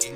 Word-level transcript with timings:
Yo, 0.00 0.08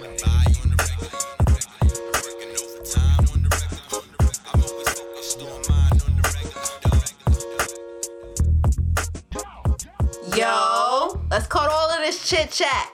let's 11.30 11.46
cut 11.46 11.68
all 11.68 11.90
of 11.90 11.98
this 11.98 12.26
chit 12.26 12.50
chat. 12.50 12.92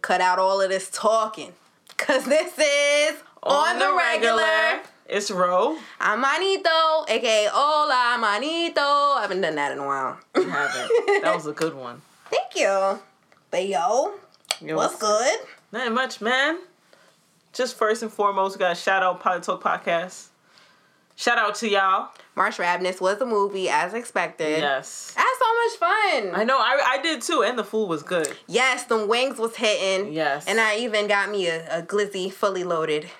Cut 0.00 0.22
out 0.22 0.38
all 0.38 0.62
of 0.62 0.70
this 0.70 0.88
talking. 0.90 1.52
Cause 1.98 2.24
this 2.24 2.58
is 2.58 3.22
on, 3.42 3.78
the, 3.78 3.94
regular. 3.94 4.80
It's 5.06 5.30
Ro. 5.30 5.76
I'm 6.00 6.22
Manito, 6.22 7.04
aka 7.06 7.48
Hola 7.52 8.16
Manito. 8.18 8.80
I 8.80 9.18
haven't 9.20 9.42
done 9.42 9.56
that 9.56 9.72
in 9.72 9.78
a 9.78 9.86
while. 9.86 10.18
You 10.34 10.48
haven't. 10.48 11.22
that 11.22 11.34
was 11.34 11.46
a 11.46 11.52
good 11.52 11.74
one. 11.74 12.00
Thank 12.30 12.56
you. 12.56 12.98
But 13.50 13.68
yo, 13.68 14.14
Yo, 14.62 14.76
what's 14.76 14.96
good? 14.98 15.38
Not 15.72 15.92
much, 15.92 16.20
man. 16.20 16.58
Just 17.52 17.76
first 17.76 18.02
and 18.02 18.12
foremost, 18.12 18.56
we 18.56 18.60
got 18.60 18.70
to 18.70 18.80
shout 18.80 19.02
out 19.02 19.20
Pilot 19.20 19.42
Talk 19.42 19.62
Podcast. 19.62 20.28
Shout 21.16 21.36
out 21.36 21.54
to 21.56 21.68
y'all. 21.68 22.08
March 22.34 22.58
Madness 22.58 23.00
was 23.00 23.20
a 23.20 23.26
movie 23.26 23.68
as 23.68 23.92
expected. 23.92 24.60
Yes. 24.60 25.12
Had 25.14 25.34
so 25.38 25.44
much 25.44 25.78
fun. 25.78 26.40
I 26.40 26.44
know, 26.44 26.56
I, 26.56 26.96
I 26.96 27.02
did 27.02 27.20
too, 27.20 27.42
and 27.42 27.58
the 27.58 27.64
food 27.64 27.86
was 27.86 28.02
good. 28.02 28.34
Yes, 28.46 28.84
the 28.84 29.04
wings 29.04 29.36
was 29.38 29.54
hitting. 29.56 30.12
Yes. 30.12 30.46
And 30.46 30.58
I 30.58 30.78
even 30.78 31.08
got 31.08 31.30
me 31.30 31.48
a, 31.48 31.80
a 31.80 31.82
glizzy 31.82 32.32
fully 32.32 32.64
loaded. 32.64 33.10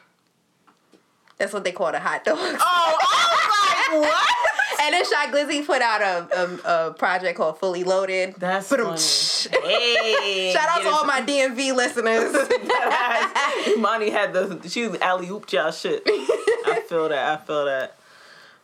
That's 1.37 1.53
what 1.53 1.65
they 1.65 1.73
call 1.73 1.93
the 1.93 2.01
hot 2.01 2.25
dog. 2.25 2.39
Oh, 2.39 2.59
I 2.61 3.89
was 3.93 4.03
like, 4.03 4.11
what? 4.11 4.40
And 4.83 4.95
then 4.95 5.05
Shy 5.05 5.27
Glizzy 5.31 5.67
put 5.67 5.83
out 5.83 6.01
a, 6.01 6.61
a, 6.65 6.89
a 6.89 6.95
project 6.95 7.37
called 7.37 7.59
Fully 7.59 7.85
Loaded. 7.85 8.35
That's 8.39 8.71
Ba-dum, 8.71 8.97
funny. 8.97 9.69
Hey. 9.69 10.53
Shout 10.55 10.69
out 10.71 10.83
to 10.83 10.89
all 10.89 11.05
my 11.05 11.21
DMV 11.21 11.75
listeners. 11.75 12.33
Monty 13.79 14.11
had 14.11 14.33
the 14.33 14.67
she 14.69 14.85
alley 15.03 15.27
ooped 15.27 15.53
y'all 15.53 15.71
shit. 15.71 16.03
I 16.07 16.83
feel 16.89 17.09
that. 17.11 17.41
I 17.41 17.45
feel 17.45 17.67
that. 17.67 17.97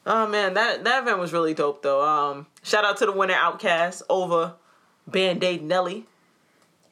Oh 0.07 0.27
man, 0.27 0.55
that 0.55 0.85
that 0.85 1.03
event 1.03 1.19
was 1.19 1.33
really 1.33 1.53
dope 1.53 1.83
though. 1.83 2.03
Um, 2.07 2.47
shout 2.63 2.85
out 2.85 2.97
to 2.99 3.07
the 3.07 3.13
winner 3.13 3.35
OutKast 3.35 4.03
over 4.09 4.55
Band 5.07 5.45
Aid 5.45 5.63
Nelly. 5.63 6.07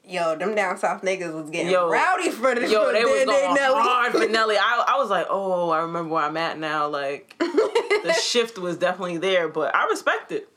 Yo, 0.07 0.37
them 0.37 0.55
down 0.55 0.77
south 0.77 1.01
niggas 1.03 1.33
was 1.33 1.49
getting 1.51 1.71
Yo. 1.73 1.89
rowdy 1.89 2.31
for 2.31 2.55
the 2.55 2.69
Yo, 2.69 2.93
they 2.93 3.05
was 3.05 3.25
going 3.25 3.55
Nelly. 3.55 3.81
hard 3.83 4.13
for 4.13 4.27
Nelly. 4.27 4.57
I 4.59 4.85
I 4.89 4.99
was 4.99 5.09
like, 5.09 5.27
oh, 5.31 5.71
I 5.71 5.81
remember 5.81 6.13
where 6.15 6.25
I'm 6.25 6.37
at 6.37 6.59
now. 6.59 6.89
Like 6.89 7.35
the 7.39 8.13
shift 8.23 8.59
was 8.59 8.77
definitely 8.77 9.17
there, 9.19 9.49
but 9.49 9.75
I 9.75 9.87
respect 9.89 10.31
it. 10.33 10.49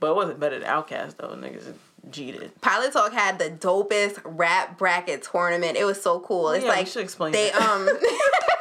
But 0.00 0.10
it 0.10 0.16
wasn't 0.16 0.40
better 0.40 0.58
than 0.58 0.68
OutKast 0.68 1.16
though. 1.18 1.28
Niggas 1.36 1.74
cheated. 2.12 2.58
Pilot 2.62 2.92
Talk 2.92 3.12
had 3.12 3.38
the 3.38 3.50
dopest 3.50 4.20
rap 4.24 4.78
bracket 4.78 5.22
tournament. 5.22 5.76
It 5.76 5.84
was 5.84 6.00
so 6.00 6.20
cool. 6.20 6.50
It's 6.50 6.64
Yeah, 6.64 6.70
like 6.70 6.86
should 6.86 7.02
explain 7.02 7.32
they 7.32 7.50
that. 7.50 7.60
um. 7.60 7.86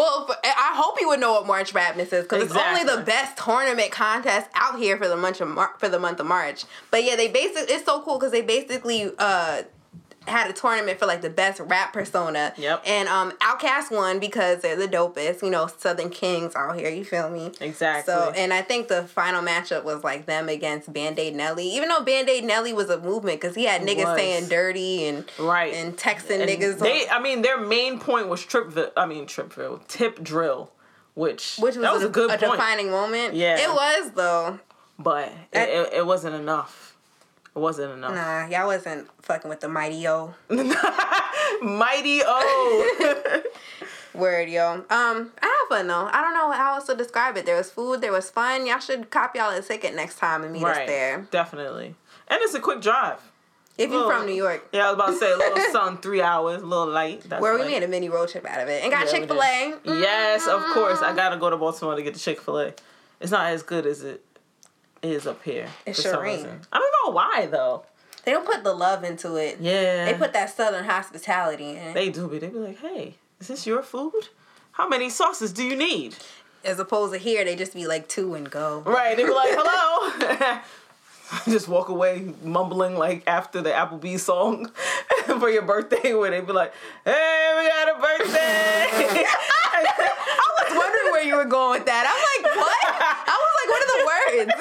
well, 0.00 0.26
I 0.42 0.72
hope 0.74 0.96
you 0.98 1.08
would 1.08 1.20
know 1.20 1.32
what 1.32 1.46
March 1.46 1.74
Madness 1.74 2.10
is 2.12 2.24
because 2.24 2.44
it's 2.44 2.56
only 2.56 2.84
the 2.84 3.02
best 3.02 3.36
tournament 3.36 3.90
contest 3.90 4.48
out 4.54 4.78
here 4.78 4.96
for 4.96 5.08
the 5.08 5.16
month 5.16 5.42
of 5.42 5.48
Mar- 5.48 5.74
for 5.78 5.90
the 5.90 5.98
month 5.98 6.20
of 6.20 6.26
March. 6.26 6.64
But 6.90 7.04
yeah, 7.04 7.16
they 7.16 7.28
basically 7.28 7.74
it's 7.74 7.84
so 7.84 8.00
cool 8.00 8.18
because 8.18 8.32
they 8.32 8.40
basically 8.40 9.10
uh 9.18 9.62
had 10.28 10.50
a 10.50 10.52
tournament 10.52 10.98
for 10.98 11.06
like 11.06 11.22
the 11.22 11.30
best 11.30 11.60
rap 11.60 11.92
persona. 11.92 12.52
Yep. 12.58 12.82
And 12.86 13.08
um 13.08 13.32
OutKast 13.40 13.90
won 13.90 14.18
because 14.20 14.60
they're 14.60 14.76
the 14.76 14.86
dopest. 14.86 15.42
You 15.42 15.50
know, 15.50 15.66
Southern 15.78 16.10
Kings 16.10 16.54
out 16.54 16.76
here. 16.78 16.90
You 16.90 17.04
feel 17.04 17.30
me? 17.30 17.52
Exactly. 17.60 18.12
So, 18.12 18.32
and 18.36 18.52
I 18.52 18.62
think 18.62 18.88
the 18.88 19.04
final 19.04 19.42
matchup 19.42 19.82
was 19.84 20.04
like 20.04 20.26
them 20.26 20.48
against 20.48 20.92
Band 20.92 21.18
Aid 21.18 21.34
Nelly. 21.34 21.66
Even 21.74 21.88
though 21.88 22.02
Band 22.02 22.28
Aid 22.28 22.44
Nelly 22.44 22.72
was 22.72 22.90
a 22.90 22.98
movement 23.00 23.40
because 23.40 23.56
he 23.56 23.64
had 23.64 23.82
niggas 23.82 24.14
saying 24.16 24.48
dirty 24.48 25.06
and 25.06 25.24
right 25.38 25.72
and 25.72 25.96
texting 25.96 26.40
And 26.40 26.50
niggas, 26.50 26.78
They, 26.78 27.08
I 27.08 27.18
mean, 27.20 27.42
their 27.42 27.58
main 27.60 27.98
point 27.98 28.28
was 28.28 28.42
tripville. 28.44 28.90
I 28.96 29.06
mean, 29.06 29.26
tripville 29.26 29.86
tip 29.88 30.22
drill, 30.22 30.70
which 31.14 31.56
which 31.58 31.76
was, 31.76 31.82
that 31.82 31.94
was 31.94 32.04
a, 32.04 32.08
good 32.08 32.30
a 32.30 32.36
point. 32.38 32.52
defining 32.52 32.90
moment. 32.90 33.34
Yeah. 33.34 33.58
it 33.58 33.70
was 33.72 34.10
though. 34.12 34.60
but 34.98 35.32
That- 35.52 35.68
it, 35.70 35.92
it 35.94 36.06
wasn't 36.06 36.34
enough. 36.34 36.89
It 37.54 37.58
wasn't 37.58 37.92
enough. 37.94 38.14
Nah, 38.14 38.46
y'all 38.46 38.66
wasn't 38.68 39.08
fucking 39.22 39.48
with 39.48 39.60
the 39.60 39.68
mighty 39.68 40.06
O 40.06 40.34
Mighty 41.62 42.20
O. 42.24 43.42
word, 44.14 44.48
yo. 44.48 44.72
Um, 44.72 44.84
I 44.90 45.16
have 45.46 45.68
fun 45.68 45.86
though. 45.86 46.08
I 46.12 46.20
don't 46.22 46.34
know 46.34 46.50
how 46.52 46.74
else 46.74 46.86
to 46.86 46.94
describe 46.94 47.36
it. 47.36 47.46
There 47.46 47.56
was 47.56 47.70
food. 47.70 48.00
There 48.00 48.12
was 48.12 48.30
fun. 48.30 48.66
Y'all 48.66 48.78
should 48.78 49.10
cop 49.10 49.34
y'all 49.36 49.50
a 49.56 49.62
ticket 49.62 49.94
next 49.94 50.18
time 50.18 50.42
and 50.44 50.52
meet 50.52 50.64
us 50.64 50.76
there. 50.86 51.26
Definitely. 51.30 51.94
And 52.28 52.38
it's 52.42 52.54
a 52.54 52.60
quick 52.60 52.80
drive. 52.80 53.18
If 53.78 53.90
you're 53.90 54.10
from 54.12 54.26
New 54.26 54.34
York. 54.34 54.68
Yeah, 54.72 54.88
I 54.88 54.92
was 54.92 54.94
about 54.94 55.06
to 55.06 55.16
say 55.16 55.32
a 55.32 55.36
little 55.36 55.58
sun, 55.72 55.98
three 55.98 56.20
hours, 56.20 56.60
a 56.60 56.66
little 56.66 56.86
light. 56.88 57.22
That's 57.28 57.40
Where 57.40 57.54
we 57.54 57.60
light. 57.62 57.70
made 57.70 57.82
a 57.82 57.88
mini 57.88 58.08
road 58.10 58.28
trip 58.28 58.44
out 58.46 58.60
of 58.60 58.68
it 58.68 58.82
and 58.82 58.92
got 58.92 59.06
Yeah, 59.06 59.12
Chick 59.12 59.26
Fil 59.28 59.42
A. 59.42 59.74
did. 59.84 60.00
Yes, 60.00 60.46
of 60.46 60.62
course. 60.74 61.00
I 61.00 61.14
gotta 61.16 61.36
go 61.38 61.48
to 61.50 61.56
Baltimore 61.56 61.96
to 61.96 62.02
get 62.02 62.12
the 62.14 62.20
Chick 62.20 62.40
Fil 62.40 62.58
A. 62.60 62.74
It's 63.20 63.30
not 63.32 63.46
as 63.46 63.62
good 63.62 63.86
as 63.86 64.02
it 64.02 64.22
is 65.02 65.26
up 65.26 65.42
here. 65.42 65.68
It 65.86 65.96
for 65.96 66.02
sure 66.02 66.12
some 66.12 66.24
ain't. 66.24 66.44
reason. 66.44 66.60
I 66.72 66.78
don't 66.78 66.94
know 67.06 67.14
why 67.14 67.46
though. 67.46 67.84
They 68.24 68.32
don't 68.32 68.44
put 68.46 68.62
the 68.64 68.74
love 68.74 69.02
into 69.02 69.36
it. 69.36 69.58
Yeah. 69.60 70.04
They 70.04 70.14
put 70.18 70.32
that 70.34 70.54
southern 70.54 70.84
hospitality 70.84 71.76
in. 71.76 71.94
They 71.94 72.10
do 72.10 72.28
be. 72.28 72.38
They 72.38 72.48
be 72.48 72.58
like, 72.58 72.78
hey, 72.78 73.14
is 73.40 73.48
this 73.48 73.66
your 73.66 73.82
food? 73.82 74.28
How 74.72 74.86
many 74.88 75.08
sauces 75.08 75.52
do 75.52 75.64
you 75.64 75.74
need? 75.76 76.16
As 76.64 76.78
opposed 76.78 77.14
to 77.14 77.18
here, 77.18 77.44
they 77.44 77.56
just 77.56 77.72
be 77.72 77.86
like 77.86 78.08
two 78.08 78.34
and 78.34 78.50
go. 78.50 78.80
Right. 78.84 79.16
They 79.16 79.24
be 79.24 79.30
like, 79.30 79.48
hello. 79.52 80.60
Just 81.44 81.68
walk 81.68 81.88
away 81.90 82.32
mumbling 82.42 82.96
like 82.96 83.22
after 83.28 83.62
the 83.62 83.70
Applebee's 83.70 84.24
song 84.24 84.68
for 85.38 85.48
your 85.48 85.62
birthday, 85.62 86.12
where 86.12 86.28
they 86.28 86.40
be 86.40 86.52
like, 86.52 86.72
"Hey, 87.04 87.54
we 87.56 87.68
got 87.68 87.88
a 87.88 88.00
birthday." 88.00 88.88
I 88.90 90.50
was 90.58 90.76
wondering 90.76 91.12
where 91.12 91.22
you 91.22 91.36
were 91.36 91.44
going 91.44 91.78
with 91.78 91.86
that. 91.86 92.04
I'm 92.04 92.18
like, 92.18 92.29
what? 93.70 93.82
Are 93.82 94.36
the 94.36 94.44
words? 94.46 94.52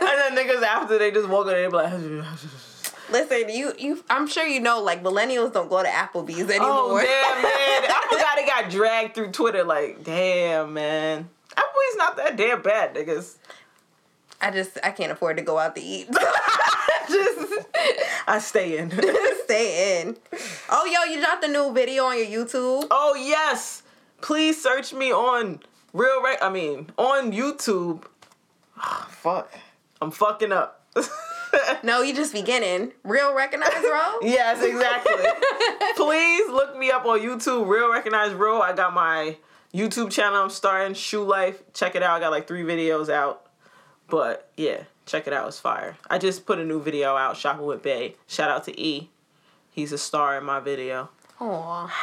and 0.00 0.36
then 0.36 0.46
niggas 0.46 0.62
after 0.62 0.98
they 0.98 1.10
just 1.10 1.28
walk 1.28 1.46
in 1.46 1.52
they 1.52 1.66
be 1.66 1.72
like, 1.72 1.92
Listen, 3.10 3.48
you, 3.50 3.72
you. 3.78 4.02
I'm 4.08 4.26
sure 4.26 4.46
you 4.46 4.60
know, 4.60 4.82
like 4.82 5.02
millennials 5.02 5.52
don't 5.52 5.68
go 5.68 5.82
to 5.82 5.88
Applebee's 5.88 6.48
oh, 6.48 6.50
anymore. 6.50 6.70
"Oh 6.70 7.00
damn, 7.00 7.42
man!" 7.42 7.90
I 7.90 8.06
forgot 8.10 8.38
it 8.38 8.46
got 8.46 8.70
dragged 8.70 9.14
through 9.14 9.30
Twitter. 9.30 9.62
Like, 9.62 10.02
damn, 10.02 10.72
man. 10.72 11.28
Applebee's 11.50 11.96
not 11.96 12.16
that 12.16 12.36
damn 12.36 12.62
bad, 12.62 12.94
niggas. 12.94 13.36
I 14.40 14.50
just, 14.50 14.78
I 14.82 14.90
can't 14.90 15.12
afford 15.12 15.36
to 15.36 15.42
go 15.42 15.58
out 15.58 15.76
to 15.76 15.82
eat. 15.82 16.08
just 17.08 17.66
I 18.26 18.38
stay 18.40 18.78
in. 18.78 18.90
stay 19.44 20.00
in. 20.00 20.16
Oh, 20.70 20.84
yo, 20.84 21.12
you 21.12 21.20
dropped 21.20 21.44
a 21.44 21.48
new 21.48 21.72
video 21.72 22.04
on 22.04 22.18
your 22.18 22.26
YouTube. 22.46 22.86
Oh 22.90 23.14
yes, 23.14 23.82
please 24.22 24.60
search 24.60 24.92
me 24.92 25.12
on 25.12 25.60
real. 25.92 26.22
Re- 26.22 26.38
I 26.40 26.50
mean, 26.50 26.90
on 26.96 27.32
YouTube. 27.32 28.04
Fuck, 29.08 29.52
I'm 30.00 30.10
fucking 30.10 30.52
up. 30.52 30.86
No, 31.84 32.02
you 32.02 32.14
just 32.14 32.32
beginning. 32.32 32.92
Real 33.04 33.34
recognized 33.34 33.84
role. 33.84 34.18
yes, 34.22 34.62
exactly. 34.62 35.14
please 35.96 36.50
look 36.50 36.76
me 36.76 36.90
up 36.90 37.04
on 37.04 37.20
YouTube. 37.20 37.68
Real 37.68 37.92
recognize 37.92 38.32
real. 38.32 38.56
I 38.56 38.72
got 38.72 38.92
my 38.92 39.36
YouTube 39.72 40.10
channel. 40.10 40.42
I'm 40.42 40.50
starting 40.50 40.94
Shoe 40.94 41.22
Life. 41.22 41.62
Check 41.72 41.94
it 41.94 42.02
out. 42.02 42.16
I 42.16 42.20
got 42.20 42.30
like 42.32 42.48
three 42.48 42.62
videos 42.62 43.08
out. 43.08 43.46
But 44.08 44.50
yeah, 44.56 44.84
check 45.06 45.26
it 45.26 45.32
out. 45.32 45.46
It's 45.48 45.60
fire. 45.60 45.96
I 46.10 46.18
just 46.18 46.44
put 46.46 46.58
a 46.58 46.64
new 46.64 46.82
video 46.82 47.16
out. 47.16 47.36
Shopping 47.36 47.66
with 47.66 47.82
Bay. 47.82 48.16
Shout 48.26 48.50
out 48.50 48.64
to 48.64 48.80
E. 48.80 49.10
He's 49.70 49.92
a 49.92 49.98
star 49.98 50.36
in 50.38 50.44
my 50.44 50.58
video. 50.60 51.10
Aw. 51.40 51.94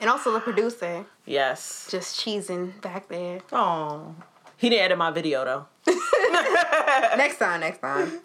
And 0.00 0.10
also 0.10 0.32
the 0.32 0.40
producer, 0.40 1.04
Yes. 1.26 1.86
just 1.90 2.18
cheesing 2.18 2.80
back 2.80 3.06
there. 3.08 3.40
Oh. 3.52 4.14
He 4.62 4.70
didn't 4.70 4.84
edit 4.84 4.98
my 4.98 5.10
video 5.10 5.44
though. 5.44 5.66
next 7.16 7.38
time, 7.38 7.58
next 7.58 7.80
time. 7.80 8.20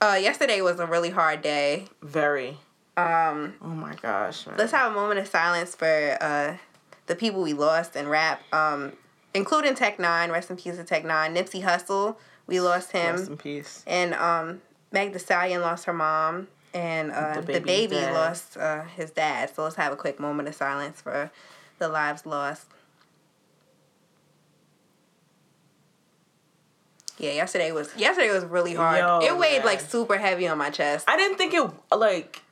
Uh, 0.00 0.18
yesterday 0.20 0.60
was 0.60 0.80
a 0.80 0.86
really 0.86 1.10
hard 1.10 1.42
day. 1.42 1.86
Very. 2.02 2.58
Um, 2.96 3.54
Oh 3.62 3.68
my 3.68 3.94
gosh, 4.02 4.48
man. 4.48 4.56
let's 4.58 4.72
have 4.72 4.90
a 4.90 4.94
moment 4.94 5.20
of 5.20 5.28
silence 5.28 5.76
for 5.76 6.18
uh, 6.20 6.56
the 7.06 7.14
people 7.14 7.40
we 7.40 7.52
lost 7.52 7.94
in 7.94 8.08
rap, 8.08 8.42
um, 8.52 8.94
including 9.32 9.76
Tech 9.76 10.00
Nine. 10.00 10.32
Rest 10.32 10.50
in 10.50 10.56
peace 10.56 10.76
to 10.76 10.82
Tech 10.82 11.04
Nine. 11.04 11.36
Nipsey 11.36 11.62
Hussle, 11.62 12.16
we 12.48 12.60
lost 12.60 12.90
him, 12.90 13.14
Rest 13.14 13.30
in 13.30 13.36
peace. 13.36 13.84
and 13.86 14.12
um, 14.14 14.60
Meg 14.90 15.12
Thee 15.12 15.20
Stallion 15.20 15.60
lost 15.60 15.84
her 15.84 15.92
mom, 15.92 16.48
and 16.74 17.12
uh, 17.12 17.40
The 17.40 17.52
the, 17.52 17.60
baby 17.60 17.94
lost 17.94 18.56
uh, 18.56 18.82
his 18.82 19.12
dad. 19.12 19.54
So 19.54 19.62
let's 19.62 19.76
have 19.76 19.92
a 19.92 19.96
quick 19.96 20.18
moment 20.18 20.48
of 20.48 20.56
silence 20.56 21.00
for 21.00 21.30
the 21.78 21.86
lives 21.88 22.26
lost. 22.26 22.66
Yeah, 27.18 27.32
yesterday 27.32 27.70
was 27.72 27.94
yesterday 27.96 28.30
was 28.30 28.44
really 28.44 28.74
hard. 28.74 28.98
Yo, 28.98 29.20
it 29.20 29.38
weighed 29.38 29.58
man. 29.58 29.66
like 29.66 29.80
super 29.80 30.18
heavy 30.18 30.48
on 30.48 30.58
my 30.58 30.70
chest. 30.70 31.08
I 31.08 31.16
didn't 31.16 31.38
think 31.38 31.54
it 31.54 31.70
like 31.96 32.42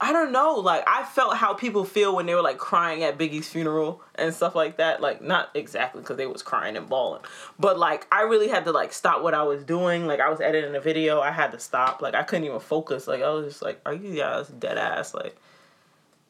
I 0.00 0.12
don't 0.12 0.32
know, 0.32 0.56
like 0.56 0.82
I 0.88 1.04
felt 1.04 1.36
how 1.36 1.54
people 1.54 1.84
feel 1.84 2.16
when 2.16 2.26
they 2.26 2.34
were 2.34 2.42
like 2.42 2.58
crying 2.58 3.04
at 3.04 3.16
Biggie's 3.16 3.48
funeral 3.48 4.02
and 4.16 4.34
stuff 4.34 4.54
like 4.54 4.76
that. 4.78 5.00
Like 5.00 5.22
not 5.22 5.50
exactly 5.54 6.02
because 6.02 6.16
they 6.16 6.26
was 6.26 6.42
crying 6.42 6.76
and 6.76 6.88
bawling, 6.88 7.22
but 7.58 7.78
like 7.78 8.06
I 8.10 8.22
really 8.22 8.48
had 8.48 8.64
to 8.64 8.72
like 8.72 8.92
stop 8.92 9.22
what 9.22 9.34
I 9.34 9.44
was 9.44 9.62
doing. 9.62 10.06
Like 10.06 10.20
I 10.20 10.28
was 10.28 10.40
editing 10.40 10.74
a 10.74 10.80
video, 10.80 11.20
I 11.20 11.30
had 11.30 11.52
to 11.52 11.60
stop. 11.60 12.02
Like 12.02 12.14
I 12.14 12.24
couldn't 12.24 12.44
even 12.44 12.60
focus. 12.60 13.06
Like 13.06 13.22
I 13.22 13.30
was 13.30 13.46
just 13.46 13.62
like, 13.62 13.80
are 13.86 13.94
you 13.94 14.16
guys 14.16 14.48
dead 14.48 14.78
ass? 14.78 15.14
Like 15.14 15.36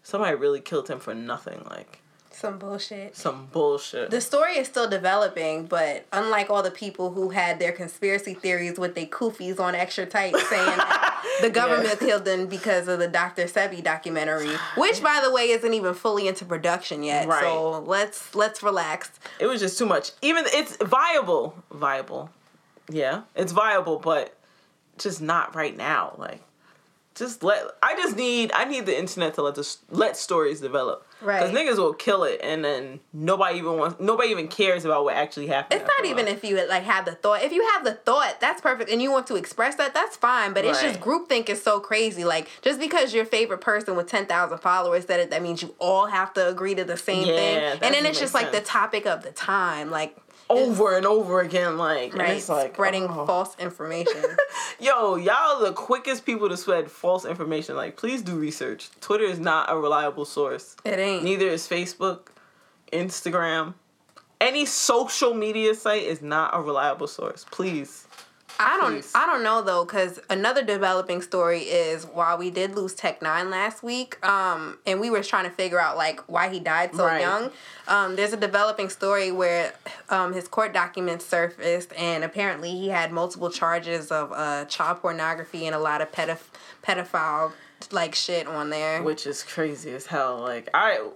somebody 0.02 0.36
really 0.36 0.60
killed 0.60 0.88
him 0.88 1.00
for 1.00 1.14
nothing. 1.14 1.64
Like 1.64 2.00
Some 2.34 2.58
bullshit. 2.58 3.16
some 3.16 3.46
bullshit. 3.52 4.10
The 4.10 4.20
story 4.20 4.58
is 4.58 4.66
still 4.66 4.88
developing, 4.88 5.66
but 5.66 6.04
unlike 6.12 6.50
all 6.50 6.62
the 6.62 6.70
people 6.70 7.12
who 7.12 7.30
had 7.30 7.58
their 7.58 7.72
conspiracy 7.72 8.34
theories 8.34 8.78
with 8.78 8.94
their 8.94 9.06
koofies 9.06 9.60
on 9.60 9.74
extra 9.74 10.04
tight 10.04 10.36
saying 10.36 10.76
that 10.76 11.24
the 11.40 11.50
government 11.50 11.98
killed 12.00 12.24
them 12.24 12.46
because 12.46 12.88
of 12.88 12.98
the 12.98 13.08
Dr. 13.08 13.44
Sebi 13.44 13.82
documentary, 13.82 14.50
which 14.76 15.02
by 15.02 15.20
the 15.22 15.30
way 15.30 15.50
isn't 15.50 15.72
even 15.72 15.94
fully 15.94 16.26
into 16.26 16.44
production 16.44 17.02
yet. 17.02 17.28
Right. 17.28 17.42
So 17.42 17.80
let's 17.80 18.34
let's 18.34 18.62
relax. 18.62 19.10
it 19.38 19.46
was 19.46 19.60
just 19.60 19.78
too 19.78 19.86
much. 19.86 20.10
Even 20.20 20.44
it's 20.48 20.76
viable, 20.78 21.56
viable. 21.70 22.30
Yeah, 22.90 23.22
it's 23.34 23.52
viable, 23.52 23.98
but 23.98 24.36
just 24.98 25.22
not 25.22 25.54
right 25.54 25.76
now. 25.76 26.14
Like, 26.18 26.42
just 27.14 27.42
let. 27.42 27.62
I 27.82 27.94
just 27.94 28.16
need. 28.16 28.52
I 28.52 28.64
need 28.64 28.86
the 28.86 28.98
internet 28.98 29.34
to 29.34 29.42
let 29.42 29.54
the 29.54 29.76
let 29.90 30.16
stories 30.16 30.60
develop. 30.60 31.06
Right. 31.24 31.40
Because 31.40 31.58
niggas 31.58 31.78
will 31.78 31.94
kill 31.94 32.24
it, 32.24 32.40
and 32.42 32.64
then 32.64 33.00
nobody 33.12 33.58
even 33.58 33.78
wants. 33.78 33.98
Nobody 33.98 34.28
even 34.28 34.48
cares 34.48 34.84
about 34.84 35.04
what 35.04 35.14
actually 35.14 35.46
happened. 35.46 35.80
It's 35.80 35.90
not 35.98 36.06
even 36.06 36.28
if 36.28 36.44
you 36.44 36.64
like 36.68 36.82
have 36.84 37.06
the 37.06 37.14
thought. 37.14 37.42
If 37.42 37.52
you 37.52 37.66
have 37.72 37.84
the 37.84 37.94
thought, 37.94 38.40
that's 38.40 38.60
perfect, 38.60 38.90
and 38.90 39.00
you 39.00 39.10
want 39.10 39.26
to 39.28 39.36
express 39.36 39.76
that, 39.76 39.94
that's 39.94 40.16
fine. 40.16 40.52
But 40.52 40.64
it's 40.64 40.82
just 40.82 41.00
groupthink 41.00 41.48
is 41.48 41.62
so 41.62 41.80
crazy. 41.80 42.24
Like 42.24 42.48
just 42.62 42.78
because 42.78 43.14
your 43.14 43.24
favorite 43.24 43.60
person 43.60 43.96
with 43.96 44.06
ten 44.06 44.26
thousand 44.26 44.58
followers 44.58 45.06
said 45.06 45.20
it, 45.20 45.30
that 45.30 45.42
means 45.42 45.62
you 45.62 45.74
all 45.78 46.06
have 46.06 46.32
to 46.34 46.48
agree 46.48 46.74
to 46.74 46.84
the 46.84 46.96
same 46.96 47.28
Yeah, 47.28 47.36
thing. 47.36 47.82
And 47.82 47.94
then 47.94 48.06
it's 48.06 48.20
just 48.20 48.34
like 48.34 48.52
the 48.52 48.60
topic 48.60 49.06
of 49.06 49.22
the 49.22 49.30
time, 49.30 49.90
like 49.90 50.16
over 50.50 50.96
and 50.96 51.06
over 51.06 51.40
again. 51.40 51.76
Like, 51.76 52.14
right, 52.14 52.36
it's 52.36 52.48
like 52.48 52.74
spreading 52.74 53.04
oh. 53.04 53.26
false 53.26 53.56
information. 53.58 54.22
Yo, 54.80 55.16
y'all 55.16 55.62
are 55.62 55.66
the 55.66 55.72
quickest 55.72 56.26
people 56.26 56.48
to 56.48 56.56
spread 56.56 56.90
false 56.90 57.24
information. 57.24 57.76
Like, 57.76 57.96
please 57.96 58.22
do 58.22 58.36
research. 58.36 58.90
Twitter 59.00 59.24
is 59.24 59.38
not 59.38 59.70
a 59.70 59.76
reliable 59.78 60.24
source. 60.24 60.76
it 60.84 60.98
ain't. 60.98 61.24
Neither 61.24 61.46
is 61.48 61.66
Facebook, 61.66 62.28
Instagram. 62.92 63.74
Any 64.40 64.66
social 64.66 65.32
media 65.32 65.74
site 65.74 66.02
is 66.02 66.20
not 66.20 66.54
a 66.54 66.60
reliable 66.60 67.06
source. 67.06 67.46
Please. 67.50 68.06
I 68.58 68.76
don't. 68.78 69.04
I 69.14 69.26
don't 69.26 69.42
know 69.42 69.62
though 69.62 69.84
cuz 69.84 70.20
another 70.30 70.62
developing 70.62 71.22
story 71.22 71.60
is 71.62 72.04
while 72.06 72.38
we 72.38 72.50
did 72.50 72.74
lose 72.76 72.94
Tech 72.94 73.20
9 73.20 73.50
last 73.50 73.82
week 73.82 74.24
um 74.26 74.78
and 74.86 75.00
we 75.00 75.10
were 75.10 75.22
trying 75.22 75.44
to 75.44 75.50
figure 75.50 75.80
out 75.80 75.96
like 75.96 76.20
why 76.28 76.48
he 76.48 76.60
died 76.60 76.94
so 76.94 77.04
Right. 77.04 77.20
young 77.20 77.50
um 77.88 78.16
there's 78.16 78.32
a 78.32 78.36
developing 78.36 78.88
story 78.88 79.32
where 79.32 79.72
um 80.08 80.32
his 80.32 80.46
court 80.48 80.72
documents 80.72 81.26
surfaced 81.26 81.92
and 81.94 82.22
apparently 82.24 82.70
he 82.72 82.88
had 82.88 83.12
multiple 83.12 83.50
charges 83.50 84.10
of 84.12 84.32
uh 84.32 84.64
child 84.66 85.00
pornography 85.00 85.66
and 85.66 85.74
a 85.74 85.78
lot 85.80 86.00
of 86.00 86.12
pedoph- 86.12 86.50
pedophile 86.82 87.52
like 87.90 88.14
shit 88.14 88.46
on 88.46 88.70
there. 88.70 89.02
Which 89.02 89.26
is 89.26 89.42
crazy 89.42 89.92
as 89.94 90.06
hell. 90.06 90.38
Like, 90.40 90.70
I. 90.72 91.06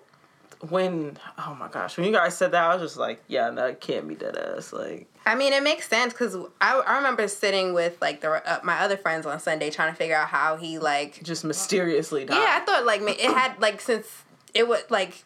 When. 0.68 1.16
Oh 1.38 1.56
my 1.58 1.68
gosh. 1.68 1.96
When 1.96 2.04
you 2.06 2.12
guys 2.12 2.36
said 2.36 2.50
that, 2.52 2.62
I 2.70 2.74
was 2.74 2.82
just 2.82 2.98
like, 2.98 3.22
yeah, 3.26 3.48
that 3.50 3.80
can't 3.80 4.06
be 4.06 4.14
dead 4.14 4.36
ass. 4.36 4.72
Like, 4.72 5.07
I 5.28 5.34
mean, 5.34 5.52
it 5.52 5.62
makes 5.62 5.86
sense 5.86 6.14
because 6.14 6.34
I, 6.58 6.80
I 6.80 6.96
remember 6.96 7.28
sitting 7.28 7.74
with 7.74 8.00
like 8.00 8.22
the 8.22 8.30
uh, 8.30 8.60
my 8.64 8.80
other 8.80 8.96
friends 8.96 9.26
on 9.26 9.38
Sunday 9.38 9.68
trying 9.68 9.92
to 9.92 9.96
figure 9.96 10.16
out 10.16 10.28
how 10.28 10.56
he 10.56 10.78
like 10.78 11.22
just 11.22 11.44
mysteriously 11.44 12.24
died. 12.24 12.36
Yeah, 12.36 12.58
I 12.58 12.64
thought 12.64 12.86
like 12.86 13.02
it 13.02 13.20
had 13.20 13.60
like 13.60 13.82
since 13.82 14.06
it 14.54 14.66
was 14.66 14.84
like 14.88 15.24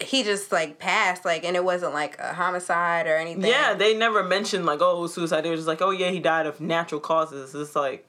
he 0.00 0.22
just 0.22 0.52
like 0.52 0.78
passed 0.78 1.24
like 1.24 1.42
and 1.42 1.56
it 1.56 1.64
wasn't 1.64 1.92
like 1.92 2.16
a 2.20 2.32
homicide 2.34 3.08
or 3.08 3.16
anything. 3.16 3.44
Yeah, 3.44 3.74
they 3.74 3.96
never 3.96 4.22
mentioned 4.22 4.64
like, 4.64 4.80
oh, 4.80 4.98
it 4.98 5.00
was 5.00 5.14
suicide. 5.14 5.40
They 5.40 5.50
were 5.50 5.56
just 5.56 5.66
like, 5.66 5.82
oh 5.82 5.90
yeah, 5.90 6.10
he 6.10 6.20
died 6.20 6.46
of 6.46 6.60
natural 6.60 7.00
causes. 7.00 7.52
It's 7.52 7.74
like, 7.74 8.08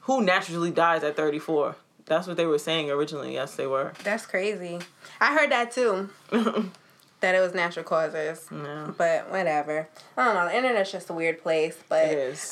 who 0.00 0.20
naturally 0.20 0.72
dies 0.72 1.04
at 1.04 1.14
thirty 1.14 1.38
four? 1.38 1.76
That's 2.06 2.26
what 2.26 2.36
they 2.36 2.46
were 2.46 2.58
saying 2.58 2.90
originally. 2.90 3.34
Yes, 3.34 3.54
they 3.54 3.68
were. 3.68 3.92
that's 4.02 4.26
crazy. 4.26 4.80
I 5.20 5.32
heard 5.32 5.52
that 5.52 5.70
too. 5.70 6.10
that 7.20 7.34
it 7.34 7.40
was 7.40 7.54
natural 7.54 7.84
causes. 7.84 8.46
Yeah. 8.50 8.90
But 8.96 9.30
whatever. 9.30 9.88
I 10.16 10.24
don't 10.24 10.34
know. 10.34 10.46
The 10.48 10.56
internet's 10.56 10.92
just 10.92 11.10
a 11.10 11.12
weird 11.12 11.42
place. 11.42 11.76
But. 11.88 12.06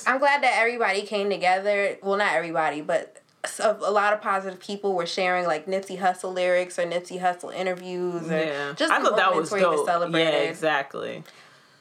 I'm 0.07 0.19
glad 0.19 0.43
that 0.43 0.55
everybody 0.59 1.03
came 1.03 1.31
together. 1.31 1.97
Well, 2.03 2.17
not 2.17 2.35
everybody, 2.35 2.81
but 2.81 3.23
so 3.47 3.79
a 3.85 3.91
lot 3.91 4.13
of 4.13 4.21
positive 4.21 4.61
people 4.61 4.95
were 4.95 5.07
sharing 5.07 5.47
like 5.47 5.67
Nipsey 5.67 5.99
Hussle 5.99 6.35
lyrics 6.35 6.79
or 6.79 6.83
Nipsey 6.83 7.21
Hussle 7.21 7.55
interviews 7.55 8.31
or 8.31 8.39
Yeah, 8.39 8.73
just 8.77 8.93
I 8.93 9.01
thought 9.01 9.17
that 9.17 9.35
was 9.35 9.51
dope. 9.51 9.89
Yeah, 10.13 10.31
exactly. 10.31 11.23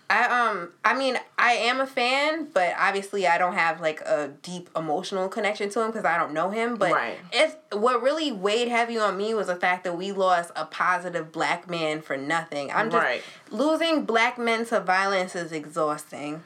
I 0.10 0.50
um 0.50 0.70
I 0.84 0.96
mean 0.98 1.18
I 1.38 1.54
am 1.54 1.80
a 1.82 1.88
fan, 1.88 2.50
but 2.54 2.74
obviously 2.78 3.26
I 3.26 3.38
don't 3.38 3.54
have 3.56 3.82
like 3.82 4.02
a 4.02 4.34
deep 4.44 4.70
emotional 4.76 5.28
connection 5.28 5.70
to 5.72 5.82
him 5.82 5.88
because 5.88 6.06
I 6.06 6.18
don't 6.18 6.34
know 6.34 6.52
him. 6.52 6.76
But 6.76 6.94
Right. 6.94 7.18
it's 7.34 7.56
what 7.72 8.02
really 8.04 8.32
weighed 8.32 8.68
heavy 8.68 8.98
on 8.98 9.18
me 9.18 9.34
was 9.34 9.48
the 9.48 9.56
fact 9.56 9.84
that 9.84 9.98
we 9.98 10.12
lost 10.12 10.52
a 10.56 10.66
positive 10.66 11.32
black 11.32 11.70
man 11.70 12.02
for 12.02 12.18
nothing. 12.18 12.72
I'm 12.72 12.92
just 12.92 13.04
Right. 13.04 13.24
losing 13.50 14.06
black 14.06 14.38
men 14.38 14.66
to 14.68 14.80
violence 14.80 15.36
is 15.36 15.52
exhausting. 15.52 16.44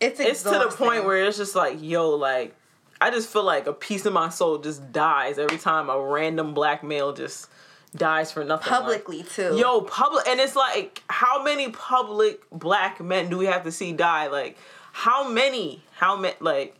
It's 0.00 0.20
It's 0.20 0.42
to 0.42 0.50
the 0.50 0.68
point 0.68 1.04
where 1.04 1.24
it's 1.24 1.38
just 1.38 1.56
like, 1.56 1.78
yo, 1.80 2.10
like, 2.10 2.54
I 3.00 3.10
just 3.10 3.28
feel 3.32 3.44
like 3.44 3.66
a 3.66 3.72
piece 3.72 4.06
of 4.06 4.12
my 4.12 4.28
soul 4.28 4.58
just 4.58 4.92
dies 4.92 5.38
every 5.38 5.58
time 5.58 5.88
a 5.88 5.98
random 6.00 6.52
black 6.54 6.84
male 6.84 7.12
just 7.12 7.48
dies 7.94 8.30
for 8.32 8.44
nothing. 8.44 8.70
like- 8.72 8.80
publicly 8.80 9.22
too. 9.22 9.56
Yo, 9.56 9.80
public, 9.82 10.26
and 10.28 10.40
it's 10.40 10.56
like, 10.56 11.02
how 11.08 11.42
many 11.42 11.70
public 11.70 12.42
black 12.50 13.00
men 13.00 13.28
do 13.30 13.38
we 13.38 13.46
have 13.46 13.64
to 13.64 13.72
see 13.72 13.92
die? 13.92 14.26
Like, 14.28 14.56
how 14.92 15.28
many? 15.28 15.82
How 15.96 16.16
many? 16.16 16.34
Like, 16.40 16.76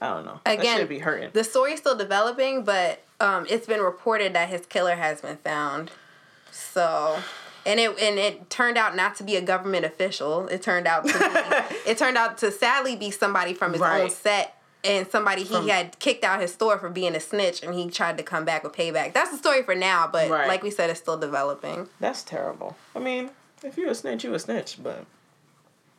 I 0.00 0.08
don't 0.08 0.24
know. 0.24 0.40
that 0.44 0.58
Again, 0.58 0.78
should 0.78 0.88
be 0.88 0.98
hurting. 0.98 1.30
the 1.32 1.44
story's 1.44 1.78
still 1.78 1.96
developing, 1.96 2.64
but 2.64 3.02
um, 3.20 3.46
it's 3.48 3.66
been 3.66 3.80
reported 3.80 4.32
that 4.34 4.48
his 4.48 4.64
killer 4.66 4.96
has 4.96 5.20
been 5.20 5.36
found. 5.38 5.90
So, 6.50 7.18
and 7.66 7.78
it 7.78 7.90
and 8.00 8.18
it 8.18 8.48
turned 8.50 8.78
out 8.78 8.96
not 8.96 9.14
to 9.16 9.24
be 9.24 9.36
a 9.36 9.42
government 9.42 9.84
official. 9.84 10.48
It 10.48 10.62
turned 10.62 10.86
out 10.86 11.06
to 11.06 11.12
be, 11.12 11.76
it 11.90 11.98
turned 11.98 12.16
out 12.16 12.38
to 12.38 12.50
sadly 12.50 12.96
be 12.96 13.10
somebody 13.10 13.54
from 13.54 13.72
his 13.72 13.82
own 13.82 14.10
set 14.10 14.59
and 14.84 15.06
somebody 15.08 15.42
he 15.42 15.54
From- 15.54 15.68
had 15.68 15.98
kicked 15.98 16.24
out 16.24 16.40
his 16.40 16.52
store 16.52 16.78
for 16.78 16.88
being 16.88 17.14
a 17.14 17.20
snitch, 17.20 17.62
and 17.62 17.74
he 17.74 17.90
tried 17.90 18.16
to 18.18 18.22
come 18.24 18.44
back 18.44 18.64
with 18.64 18.72
payback. 18.72 19.12
That's 19.12 19.30
the 19.30 19.36
story 19.36 19.62
for 19.62 19.74
now, 19.74 20.08
but 20.10 20.30
Right. 20.30 20.48
like 20.48 20.62
we 20.62 20.70
said, 20.70 20.90
it's 20.90 21.00
still 21.00 21.18
developing. 21.18 21.88
That's 22.00 22.22
terrible. 22.22 22.76
I 22.94 22.98
mean, 22.98 23.30
if 23.62 23.76
you're 23.76 23.90
a 23.90 23.94
snitch, 23.94 24.24
you 24.24 24.32
a 24.34 24.38
snitch, 24.38 24.78
but 24.82 25.04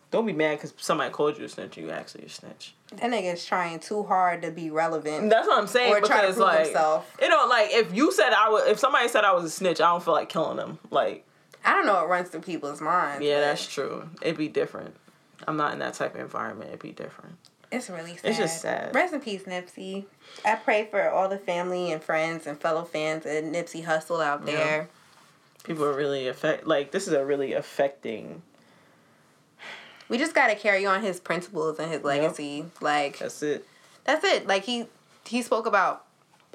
don't 0.09 0.25
be 0.25 0.33
mad 0.33 0.57
because 0.57 0.73
somebody 0.77 1.11
called 1.11 1.37
you 1.37 1.45
a 1.45 1.49
snitch. 1.49 1.77
You 1.77 1.89
actually 1.91 2.25
a 2.25 2.29
snitch. 2.29 2.73
That 2.95 3.09
nigga's 3.11 3.45
trying 3.45 3.79
too 3.79 4.03
hard 4.03 4.41
to 4.41 4.51
be 4.51 4.69
relevant. 4.69 5.29
That's 5.29 5.47
what 5.47 5.57
I'm 5.57 5.67
saying. 5.67 5.93
Or 5.93 6.01
because 6.01 6.35
prove 6.35 6.37
like, 6.39 6.65
himself. 6.65 7.15
you 7.21 7.29
know, 7.29 7.45
like 7.47 7.69
if 7.71 7.93
you 7.95 8.11
said 8.11 8.33
I 8.33 8.49
was, 8.49 8.67
if 8.67 8.77
somebody 8.79 9.07
said 9.07 9.23
I 9.23 9.31
was 9.31 9.45
a 9.45 9.49
snitch, 9.49 9.79
I 9.79 9.85
don't 9.89 10.03
feel 10.03 10.13
like 10.13 10.27
killing 10.27 10.57
them. 10.57 10.79
Like, 10.89 11.25
I 11.63 11.73
don't 11.73 11.85
know 11.85 11.93
what 11.93 12.09
runs 12.09 12.27
through 12.29 12.41
people's 12.41 12.81
minds. 12.81 13.23
yeah, 13.23 13.35
but 13.35 13.41
that's 13.41 13.67
true. 13.67 14.09
It'd 14.21 14.37
be 14.37 14.49
different. 14.49 14.95
I'm 15.47 15.55
not 15.55 15.71
in 15.73 15.79
that 15.79 15.93
type 15.93 16.15
of 16.15 16.21
environment. 16.21 16.69
It'd 16.71 16.81
be 16.81 16.91
different. 16.91 17.37
It's 17.71 17.89
really 17.89 18.17
sad. 18.17 18.25
It's 18.25 18.37
just 18.37 18.61
sad. 18.61 18.93
Rest 18.93 19.13
in 19.13 19.21
peace, 19.21 19.43
Nipsey. 19.43 20.05
I 20.43 20.55
pray 20.55 20.87
for 20.91 21.09
all 21.09 21.29
the 21.29 21.37
family 21.37 21.91
and 21.91 22.03
friends 22.03 22.45
and 22.45 22.59
fellow 22.59 22.83
fans 22.83 23.25
of 23.25 23.31
Nipsey 23.31 23.85
Hussle 23.85 24.23
out 24.23 24.45
Yeah. 24.45 24.53
there. 24.53 24.89
People 25.63 25.85
are 25.85 25.93
really 25.93 26.27
affect. 26.27 26.67
Like 26.67 26.91
this 26.91 27.07
is 27.07 27.13
a 27.13 27.23
really 27.23 27.53
affecting. 27.53 28.41
We 30.09 30.17
just 30.17 30.35
gotta 30.35 30.55
carry 30.55 30.85
on 30.85 31.01
his 31.01 31.19
principles 31.19 31.79
and 31.79 31.89
his 31.91 32.03
legacy. 32.03 32.65
Like 32.81 33.19
That's 33.19 33.41
it. 33.43 33.65
that's 34.03 34.25
it. 34.25 34.47
Like 34.47 34.63
he 34.63 34.87
he 35.25 35.41
spoke 35.41 35.65
about 35.65 36.05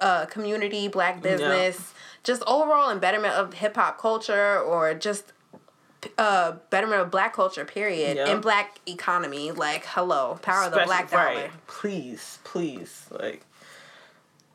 uh 0.01 0.27
community, 0.27 0.89
black 0.89 1.23
business, 1.23 1.95
just 2.25 2.43
overall 2.47 2.91
and 2.91 3.01
betterment 3.01 3.35
of 3.35 3.55
hip 3.55 3.77
hop 3.77 3.99
culture 3.99 4.59
or 4.59 4.93
just 4.93 5.33
uh 6.19 6.53
betterment 6.71 7.01
of 7.03 7.11
black 7.11 7.35
culture 7.35 7.65
period 7.65 8.17
Yeah. 8.17 8.29
and 8.29 8.43
black 8.43 8.79
economy. 8.87 9.51
Like 9.53 9.85
hello, 9.87 10.39
power 10.43 10.65
of 10.65 10.73
the 10.73 10.83
black 10.85 11.11
dollar. 11.11 11.25
Right. 11.25 11.51
Please, 11.67 12.39
please, 12.45 13.07
like. 13.11 13.43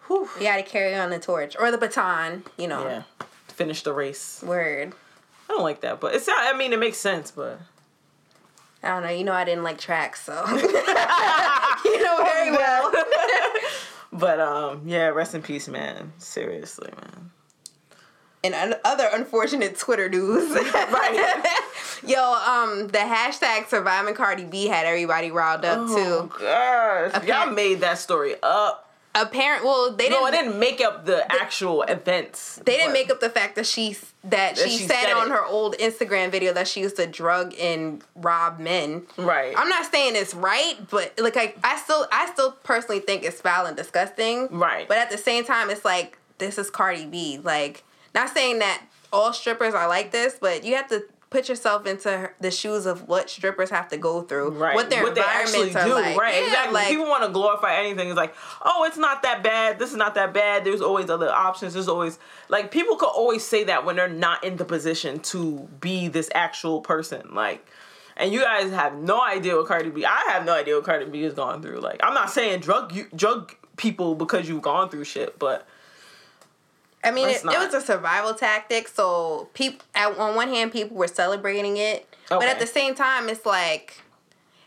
Whew. 0.07 0.27
We 0.37 0.45
gotta 0.45 0.63
carry 0.63 0.95
on 0.95 1.09
the 1.09 1.19
torch 1.19 1.55
or 1.59 1.71
the 1.71 1.77
baton. 1.77 2.43
You 2.57 2.67
know, 2.67 2.83
Yeah. 2.87 3.03
Finish 3.47 3.83
the 3.83 3.93
race. 3.93 4.41
word. 4.45 4.93
I 5.49 5.53
don't 5.53 5.63
like 5.63 5.81
that, 5.81 5.99
but 5.99 6.15
it's. 6.15 6.27
Not, 6.27 6.37
I 6.53 6.57
mean, 6.57 6.71
it 6.73 6.79
makes 6.79 6.97
sense, 6.97 7.31
but. 7.31 7.59
I 8.83 8.87
don't 8.89 9.03
know. 9.03 9.09
You 9.09 9.23
know, 9.23 9.33
I 9.33 9.43
didn't 9.43 9.63
like 9.63 9.77
tracks, 9.77 10.23
so 10.23 10.33
you 10.49 12.03
know 12.03 12.23
very 12.23 12.51
well. 12.57 12.91
But 14.13 14.41
um, 14.41 14.81
yeah, 14.85 15.07
rest 15.07 15.35
in 15.35 15.41
peace, 15.41 15.69
man. 15.69 16.11
Seriously, 16.17 16.89
man. 16.97 17.31
And 18.43 18.75
other 18.83 19.07
unfortunate 19.13 19.77
Twitter 19.77 20.09
news. 20.09 20.49
Right. 20.73 21.45
Yo, 22.07 22.19
um, 22.33 22.87
the 22.87 22.97
hashtag 22.97 23.67
surviving 23.67 24.15
Cardi 24.15 24.43
B 24.45 24.65
had 24.65 24.87
everybody 24.87 25.29
riled 25.29 25.63
up 25.63 25.77
Oh 25.81 26.27
too. 26.29 26.39
gosh, 26.39 27.11
Appar- 27.11 27.27
y'all 27.27 27.51
made 27.51 27.81
that 27.81 27.99
story 27.99 28.35
up. 28.41 28.87
Apparent, 29.13 29.63
well, 29.65 29.93
they 29.93 30.09
No, 30.09 30.25
didn't. 30.25 30.25
I 30.25 30.31
didn't 30.31 30.59
make 30.59 30.81
up 30.81 31.05
the 31.05 31.29
actual 31.31 31.83
events. 31.83 32.59
They 32.65 32.77
didn't 32.77 32.93
make 32.93 33.11
up 33.11 33.19
the 33.19 33.29
fact 33.29 33.55
that 33.57 33.65
she 33.67 33.93
that, 34.23 34.55
That 34.55 34.57
she, 34.57 34.77
she 34.77 34.87
said, 34.87 35.03
said 35.03 35.13
on 35.13 35.29
her 35.29 35.45
old 35.45 35.75
Instagram 35.77 36.31
video 36.31 36.53
that 36.53 36.67
she 36.67 36.79
used 36.79 36.95
to 36.95 37.05
drug 37.05 37.53
and 37.59 38.01
rob 38.15 38.57
men. 38.57 39.03
Right. 39.17 39.53
I'm 39.55 39.67
not 39.69 39.91
saying 39.91 40.15
it's 40.15 40.33
right, 40.33 40.75
but 40.89 41.13
like 41.19 41.35
I, 41.37 41.53
I 41.63 41.77
still 41.77 42.07
I 42.11 42.27
still 42.31 42.53
personally 42.63 43.01
think 43.01 43.23
it's 43.23 43.39
foul 43.41 43.65
and 43.67 43.75
disgusting. 43.77 44.47
Right. 44.49 44.87
But 44.87 44.97
at 44.97 45.11
the 45.11 45.17
same 45.17 45.43
time, 45.43 45.69
it's 45.69 45.83
like 45.85 46.17
this 46.39 46.57
is 46.57 46.69
Cardi 46.71 47.05
B. 47.05 47.37
Like, 47.43 47.83
not 48.13 48.29
saying 48.29 48.59
that 48.59 48.83
all 49.13 49.33
strippers 49.33 49.73
are 49.73 49.87
like 49.87 50.11
this, 50.11 50.37
but 50.39 50.63
you 50.63 50.75
have 50.75 50.87
to 50.89 51.03
put 51.29 51.47
yourself 51.47 51.85
into 51.85 52.29
the 52.41 52.51
shoes 52.51 52.85
of 52.85 53.07
what 53.07 53.29
strippers 53.29 53.69
have 53.69 53.87
to 53.87 53.95
go 53.95 54.21
through, 54.21 54.49
Right. 54.49 54.75
what 54.75 54.89
their 54.89 55.09
they 55.13 55.21
actually 55.21 55.67
environments 55.69 55.75
are 55.75 55.85
do. 55.87 55.93
like. 56.09 56.17
Right. 56.19 56.35
Yeah, 56.35 56.45
exactly. 56.47 56.73
like- 56.73 56.87
People 56.89 57.05
want 57.05 57.23
to 57.23 57.29
glorify 57.29 57.75
anything. 57.75 58.09
It's 58.09 58.17
like, 58.17 58.35
oh, 58.61 58.83
it's 58.85 58.97
not 58.97 59.23
that 59.23 59.41
bad. 59.41 59.79
This 59.79 59.91
is 59.91 59.95
not 59.95 60.15
that 60.15 60.33
bad. 60.33 60.65
There's 60.65 60.81
always 60.81 61.09
other 61.09 61.31
options. 61.31 61.73
There's 61.73 61.87
always 61.87 62.19
like 62.49 62.69
people 62.69 62.97
could 62.97 63.07
always 63.09 63.45
say 63.45 63.63
that 63.65 63.85
when 63.85 63.95
they're 63.95 64.09
not 64.09 64.43
in 64.43 64.57
the 64.57 64.65
position 64.65 65.19
to 65.19 65.69
be 65.79 66.09
this 66.09 66.29
actual 66.35 66.81
person. 66.81 67.33
Like, 67.33 67.65
and 68.17 68.33
you 68.33 68.41
guys 68.41 68.69
have 68.71 68.95
no 68.95 69.21
idea 69.23 69.55
what 69.55 69.67
Cardi 69.67 69.89
B. 69.89 70.03
I 70.03 70.25
have 70.31 70.45
no 70.45 70.53
idea 70.53 70.75
what 70.75 70.83
Cardi 70.83 71.05
B 71.05 71.23
is 71.23 71.33
going 71.33 71.61
through. 71.61 71.79
Like, 71.79 72.01
I'm 72.03 72.13
not 72.13 72.29
saying 72.29 72.59
drug 72.59 72.93
you 72.93 73.07
drug 73.15 73.55
people 73.77 74.15
because 74.15 74.49
you've 74.49 74.61
gone 74.61 74.89
through 74.89 75.05
shit, 75.05 75.39
but 75.39 75.65
I 77.03 77.11
mean, 77.11 77.29
it, 77.29 77.43
it 77.43 77.45
was 77.45 77.73
a 77.73 77.81
survival 77.81 78.33
tactic. 78.33 78.87
So, 78.87 79.49
people 79.53 79.85
on 79.95 80.35
one 80.35 80.49
hand, 80.49 80.71
people 80.71 80.95
were 80.97 81.07
celebrating 81.07 81.77
it, 81.77 82.07
but 82.29 82.43
at 82.43 82.59
the 82.59 82.67
same 82.67 82.95
time, 82.95 83.27
it's 83.29 83.45
like 83.45 84.01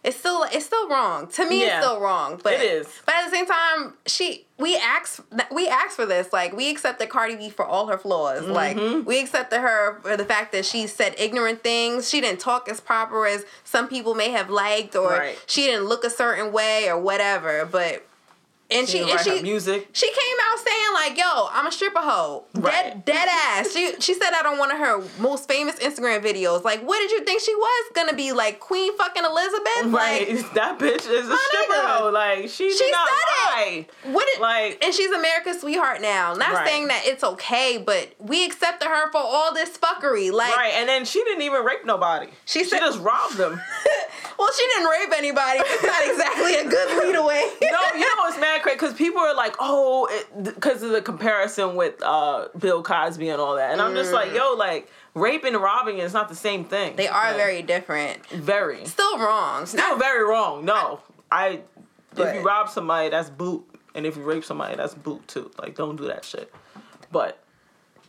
it's 0.03 0.19
still 0.19 0.45
it's 0.53 0.67
still 0.67 0.89
wrong 0.89 1.29
to 1.29 1.49
me. 1.49 1.63
Yeah. 1.63 1.79
It's 1.79 1.87
still 1.87 2.01
wrong, 2.01 2.39
but 2.43 2.53
It 2.55 2.61
is. 2.63 2.87
But 3.07 3.15
at 3.15 3.25
the 3.25 3.31
same 3.35 3.47
time, 3.47 3.95
she 4.07 4.47
we 4.59 4.77
asked 4.77 5.21
we 5.51 5.67
asked 5.67 5.97
for 5.97 6.05
this. 6.07 6.33
Like 6.33 6.53
we 6.55 6.71
accepted 6.71 7.09
Cardi 7.09 7.37
B 7.37 7.49
for 7.49 7.65
all 7.65 7.87
her 7.87 7.97
flaws. 7.97 8.43
Mm-hmm. 8.43 8.53
Like 8.53 9.07
we 9.07 9.19
accepted 9.21 9.61
her 9.61 10.01
for 10.03 10.17
the 10.17 10.25
fact 10.27 10.53
that 10.53 10.67
she 10.67 10.87
said 10.87 11.15
ignorant 11.17 11.63
things. 11.63 12.11
She 12.11 12.21
didn't 12.21 12.41
talk 12.41 12.69
as 12.69 12.81
proper 12.81 13.27
as 13.27 13.47
some 13.65 13.89
people 13.89 14.15
may 14.15 14.31
have 14.31 14.51
liked, 14.51 14.95
or 14.95 15.09
Right. 15.11 15.39
she 15.47 15.63
didn't 15.67 15.85
look 15.87 16.05
a 16.05 16.11
certain 16.11 16.53
way, 16.53 16.89
or 16.89 16.99
whatever. 16.99 17.65
But 17.65 18.07
and 18.71 18.89
she, 18.89 19.05
she, 19.05 19.11
and 19.11 19.21
she 19.21 19.43
music. 19.43 19.89
she 19.93 20.07
came 20.09 20.37
out 20.51 20.59
saying 20.59 20.93
like, 20.95 21.19
"Yo, 21.19 21.49
I'm 21.53 21.67
a 21.67 21.73
stripper 21.73 22.01
hoe." 22.01 22.45
Dead, 22.55 22.63
Right. 22.65 23.05
dead 23.05 23.29
ass. 23.31 23.73
She 23.73 23.95
she 24.01 24.15
said 24.15 24.31
that 24.31 24.47
on 24.47 24.59
one 24.59 24.71
of 24.71 24.79
her 24.79 25.03
most 25.21 25.47
famous 25.49 25.77
Instagram 25.77 26.23
videos. 26.25 26.65
Like, 26.65 26.81
what 26.83 26.99
did 26.99 27.11
you 27.11 27.25
think 27.25 27.41
she 27.43 27.55
was 27.55 27.93
gonna 27.95 28.15
be 28.15 28.33
like, 28.33 28.61
Queen 28.61 28.97
fucking 28.97 29.25
Elizabeth? 29.25 29.85
Right, 29.87 30.29
Like, 30.35 30.53
that 30.55 30.79
bitch 30.79 31.09
is 31.09 31.29
a 31.29 31.37
stripper. 31.37 31.73
nigga. 31.75 31.99
though. 31.99 32.11
Like 32.11 32.39
she, 32.49 32.71
she 32.73 32.79
did 32.85 32.93
not 32.93 33.09
said 33.09 33.55
lie. 33.55 33.87
it. 34.05 34.13
What 34.13 34.27
did, 34.33 34.41
Like- 34.41 34.83
and 34.85 34.95
she's 34.95 35.11
America's 35.11 35.61
sweetheart 35.61 36.01
now. 36.01 36.35
Not 36.35 36.53
Right. 36.53 36.67
saying 36.67 36.89
that 36.89 37.03
it's 37.05 37.23
okay, 37.25 37.77
but 37.85 38.15
we 38.19 38.45
accepted 38.47 38.89
her 38.89 39.11
for 39.13 39.19
all 39.19 39.53
this 39.55 39.77
fuckery. 39.77 40.33
Like, 40.33 40.55
Right, 40.57 40.73
and 40.75 40.89
then 40.89 41.05
she 41.05 41.23
didn't 41.25 41.43
even 41.43 41.65
rape 41.65 41.85
nobody. 41.85 42.29
She 42.47 42.61
She, 42.61 42.71
said- 42.71 42.81
just 42.81 42.99
robbed 43.01 43.37
them. 43.37 43.61
well, 44.39 44.49
she 44.57 44.67
didn't 44.75 44.89
rape 44.89 45.13
anybody. 45.17 45.61
It's 45.65 45.83
not 45.83 46.03
exactly 46.11 46.55
a 46.57 46.65
good 46.69 46.99
lead 47.05 47.15
away. 47.17 47.43
no, 47.63 47.81
you 47.95 48.01
know 48.01 48.27
it's 48.29 48.39
mad 48.41 48.63
crazy 48.63 48.77
because 48.77 48.95
people 48.95 49.21
are 49.21 49.34
like, 49.45 49.57
oh, 49.61 50.09
because 50.43 50.83
of 50.83 50.91
the 50.91 51.03
comparison 51.03 51.77
with 51.77 52.03
uh, 52.03 52.49
Bill 52.59 52.83
Cosby 52.83 53.29
and 53.29 53.41
all 53.41 53.57
that, 53.57 53.73
and 53.73 53.81
I'm 53.81 53.95
just 53.95 54.13
like, 54.13 54.33
yo, 54.35 54.55
like 54.55 54.91
rape 55.15 55.45
and 55.45 55.57
robbing 55.57 55.99
is 55.99 56.13
not 56.13 56.29
the 56.29 56.35
same 56.35 56.65
thing. 56.65 56.95
Mm. 56.95 56.97
They 56.97 57.09
are 57.09 57.29
Like, 57.29 57.37
very 57.37 57.63
different. 57.63 58.27
very, 58.29 58.85
Still 58.87 59.19
wrong. 59.19 59.67
still 59.67 59.91
Not- 59.91 59.99
very 59.99 60.25
wrong. 60.25 60.65
No, 60.65 61.01
I, 61.31 61.61
But- 62.15 62.29
if 62.29 62.35
you 62.37 62.43
rob 62.43 62.69
somebody, 62.69 63.11
that's 63.11 63.31
boot, 63.31 63.65
and 63.95 64.07
if 64.07 64.17
you 64.17 64.23
rape 64.23 64.45
somebody, 64.45 64.77
that's 64.77 64.95
boot 64.95 65.27
too. 65.29 65.51
Like, 65.61 65.75
don't 65.77 65.97
do 65.97 66.07
that 66.07 66.25
shit. 66.25 66.53
But 67.13 67.39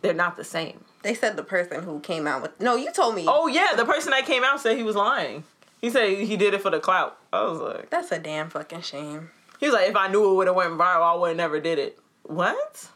they're 0.01 0.13
not 0.13 0.36
the 0.38 0.44
same. 0.44 0.84
they 1.04 1.13
said 1.13 1.36
the 1.38 1.44
person 1.44 1.84
who 1.84 2.00
came 2.00 2.25
out 2.27 2.42
with. 2.42 2.60
No, 2.60 2.75
you 2.75 2.92
told 2.92 3.13
me. 3.15 3.25
Oh 3.27 3.48
yeah, 3.48 3.74
the 3.75 3.86
person 3.86 4.12
that 4.12 4.25
came 4.25 4.44
out 4.44 4.60
said 4.62 4.75
he 4.77 4.84
was 4.84 4.96
lying. 4.96 5.44
He 5.82 5.89
said 5.92 6.18
he 6.18 6.36
did 6.38 6.54
it 6.56 6.62
for 6.63 6.72
the 6.72 6.80
clout. 6.80 7.18
I 7.32 7.44
was 7.44 7.60
like, 7.60 7.89
That's 7.92 8.12
a 8.12 8.18
damn 8.18 8.50
fucking 8.50 8.82
shame. 8.82 9.30
He 9.60 9.68
was 9.68 9.74
like, 9.74 9.90
if 9.90 9.96
I 9.96 10.08
knew 10.08 10.32
it 10.32 10.36
would 10.36 10.48
have 10.48 10.56
went 10.56 10.74
viral, 10.74 11.02
I 11.02 11.16
would 11.16 11.30
have 11.30 11.38
never 11.38 11.60
did 11.60 11.80
it. 11.80 12.00
What? 12.24 12.90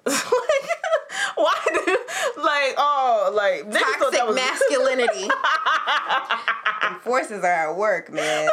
like, 0.06 0.16
why 1.36 1.54
do 1.66 1.96
like 2.42 2.74
oh 2.78 3.32
like 3.34 3.70
Toxic 3.72 4.26
was- 4.26 4.34
masculinity. 4.34 5.28
Forces 7.02 7.44
are 7.44 7.70
at 7.70 7.76
work, 7.76 8.10
man. 8.12 8.48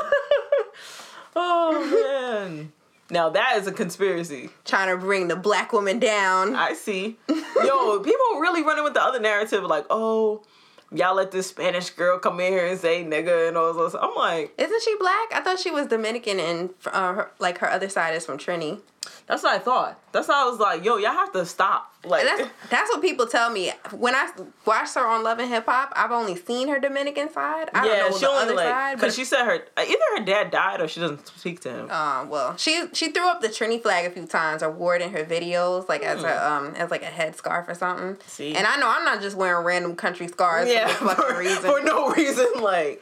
oh 1.35 2.43
man. 2.45 2.71
Now 3.09 3.29
that 3.29 3.55
is 3.57 3.67
a 3.67 3.71
conspiracy. 3.71 4.49
Trying 4.65 4.89
to 4.89 4.97
bring 4.97 5.27
the 5.29 5.35
black 5.35 5.71
woman 5.73 5.99
down. 5.99 6.55
I 6.55 6.73
see. 6.73 7.17
Yo, 7.29 7.99
people 7.99 8.39
really 8.39 8.63
running 8.63 8.83
with 8.83 8.93
the 8.93 9.01
other 9.01 9.19
narrative, 9.19 9.63
like, 9.63 9.85
oh, 9.89 10.43
y'all 10.91 11.15
let 11.15 11.31
this 11.31 11.47
Spanish 11.47 11.89
girl 11.89 12.19
come 12.19 12.39
in 12.39 12.51
here 12.51 12.65
and 12.67 12.79
say 12.79 13.03
nigga 13.03 13.47
and 13.47 13.57
all 13.57 13.73
this. 13.73 13.95
I'm 13.99 14.15
like, 14.15 14.53
Isn't 14.57 14.81
she 14.83 14.95
black? 14.99 15.33
I 15.33 15.41
thought 15.41 15.59
she 15.59 15.71
was 15.71 15.87
Dominican 15.87 16.39
and 16.39 16.69
uh, 16.87 17.13
her, 17.13 17.31
like 17.39 17.59
her 17.59 17.69
other 17.69 17.89
side 17.89 18.15
is 18.15 18.25
from 18.25 18.37
Trini. 18.37 18.79
That's 19.27 19.43
what 19.43 19.53
I 19.53 19.59
thought. 19.59 19.99
That's 20.11 20.27
how 20.27 20.47
I 20.47 20.49
was 20.49 20.59
like, 20.59 20.83
yo, 20.83 20.97
y'all 20.97 21.11
have 21.11 21.31
to 21.33 21.45
stop. 21.45 21.93
Like, 22.05 22.23
that's 22.23 22.49
that's 22.69 22.89
what 22.91 23.01
people 23.01 23.27
tell 23.27 23.49
me 23.49 23.71
when 23.91 24.15
I 24.15 24.29
watched 24.65 24.95
her 24.95 25.05
on 25.05 25.23
Love 25.23 25.39
and 25.39 25.49
Hip 25.49 25.65
Hop. 25.65 25.91
I've 25.95 26.11
only 26.11 26.35
seen 26.35 26.69
her 26.69 26.79
Dominican 26.79 27.29
side. 27.31 27.69
I 27.73 27.85
yeah, 27.85 27.95
don't 27.97 28.11
know 28.11 28.17
she 28.17 28.25
the 28.25 28.31
only 28.31 28.43
other 28.43 28.55
like 28.55 28.67
side. 28.67 28.95
because 28.95 29.15
she 29.15 29.25
said 29.25 29.43
her 29.45 29.65
either 29.77 30.03
her 30.17 30.23
dad 30.23 30.51
died 30.51 30.79
or 30.79 30.87
she 30.87 30.99
doesn't 31.01 31.27
speak 31.27 31.59
to 31.61 31.69
him. 31.69 31.87
uh, 31.91 32.25
well, 32.25 32.55
she 32.55 32.85
she 32.93 33.11
threw 33.11 33.27
up 33.27 33.41
the 33.41 33.49
Trini 33.49 33.81
flag 33.81 34.05
a 34.05 34.09
few 34.11 34.25
times 34.25 34.63
or 34.63 34.71
wore 34.71 34.95
it 34.95 35.01
in 35.01 35.11
her 35.11 35.25
videos, 35.25 35.89
like 35.89 36.03
as 36.03 36.23
a 36.23 36.49
um 36.51 36.73
as 36.75 36.89
like 36.91 37.03
a 37.03 37.07
headscarf 37.07 37.67
or 37.67 37.73
something. 37.75 38.13
Hmm. 38.13 38.21
See? 38.27 38.55
And 38.55 38.65
I 38.65 38.77
know 38.77 38.87
I'm 38.87 39.03
not 39.03 39.21
just 39.21 39.35
wearing 39.35 39.65
random 39.65 39.95
country 39.95 40.27
scarves 40.27 40.71
yeah, 40.71 40.87
for 40.87 41.05
no 41.05 41.13
fucking 41.13 41.37
reason. 41.39 41.61
for 41.63 41.81
no 41.81 42.11
reason. 42.11 42.47
Like, 42.61 43.01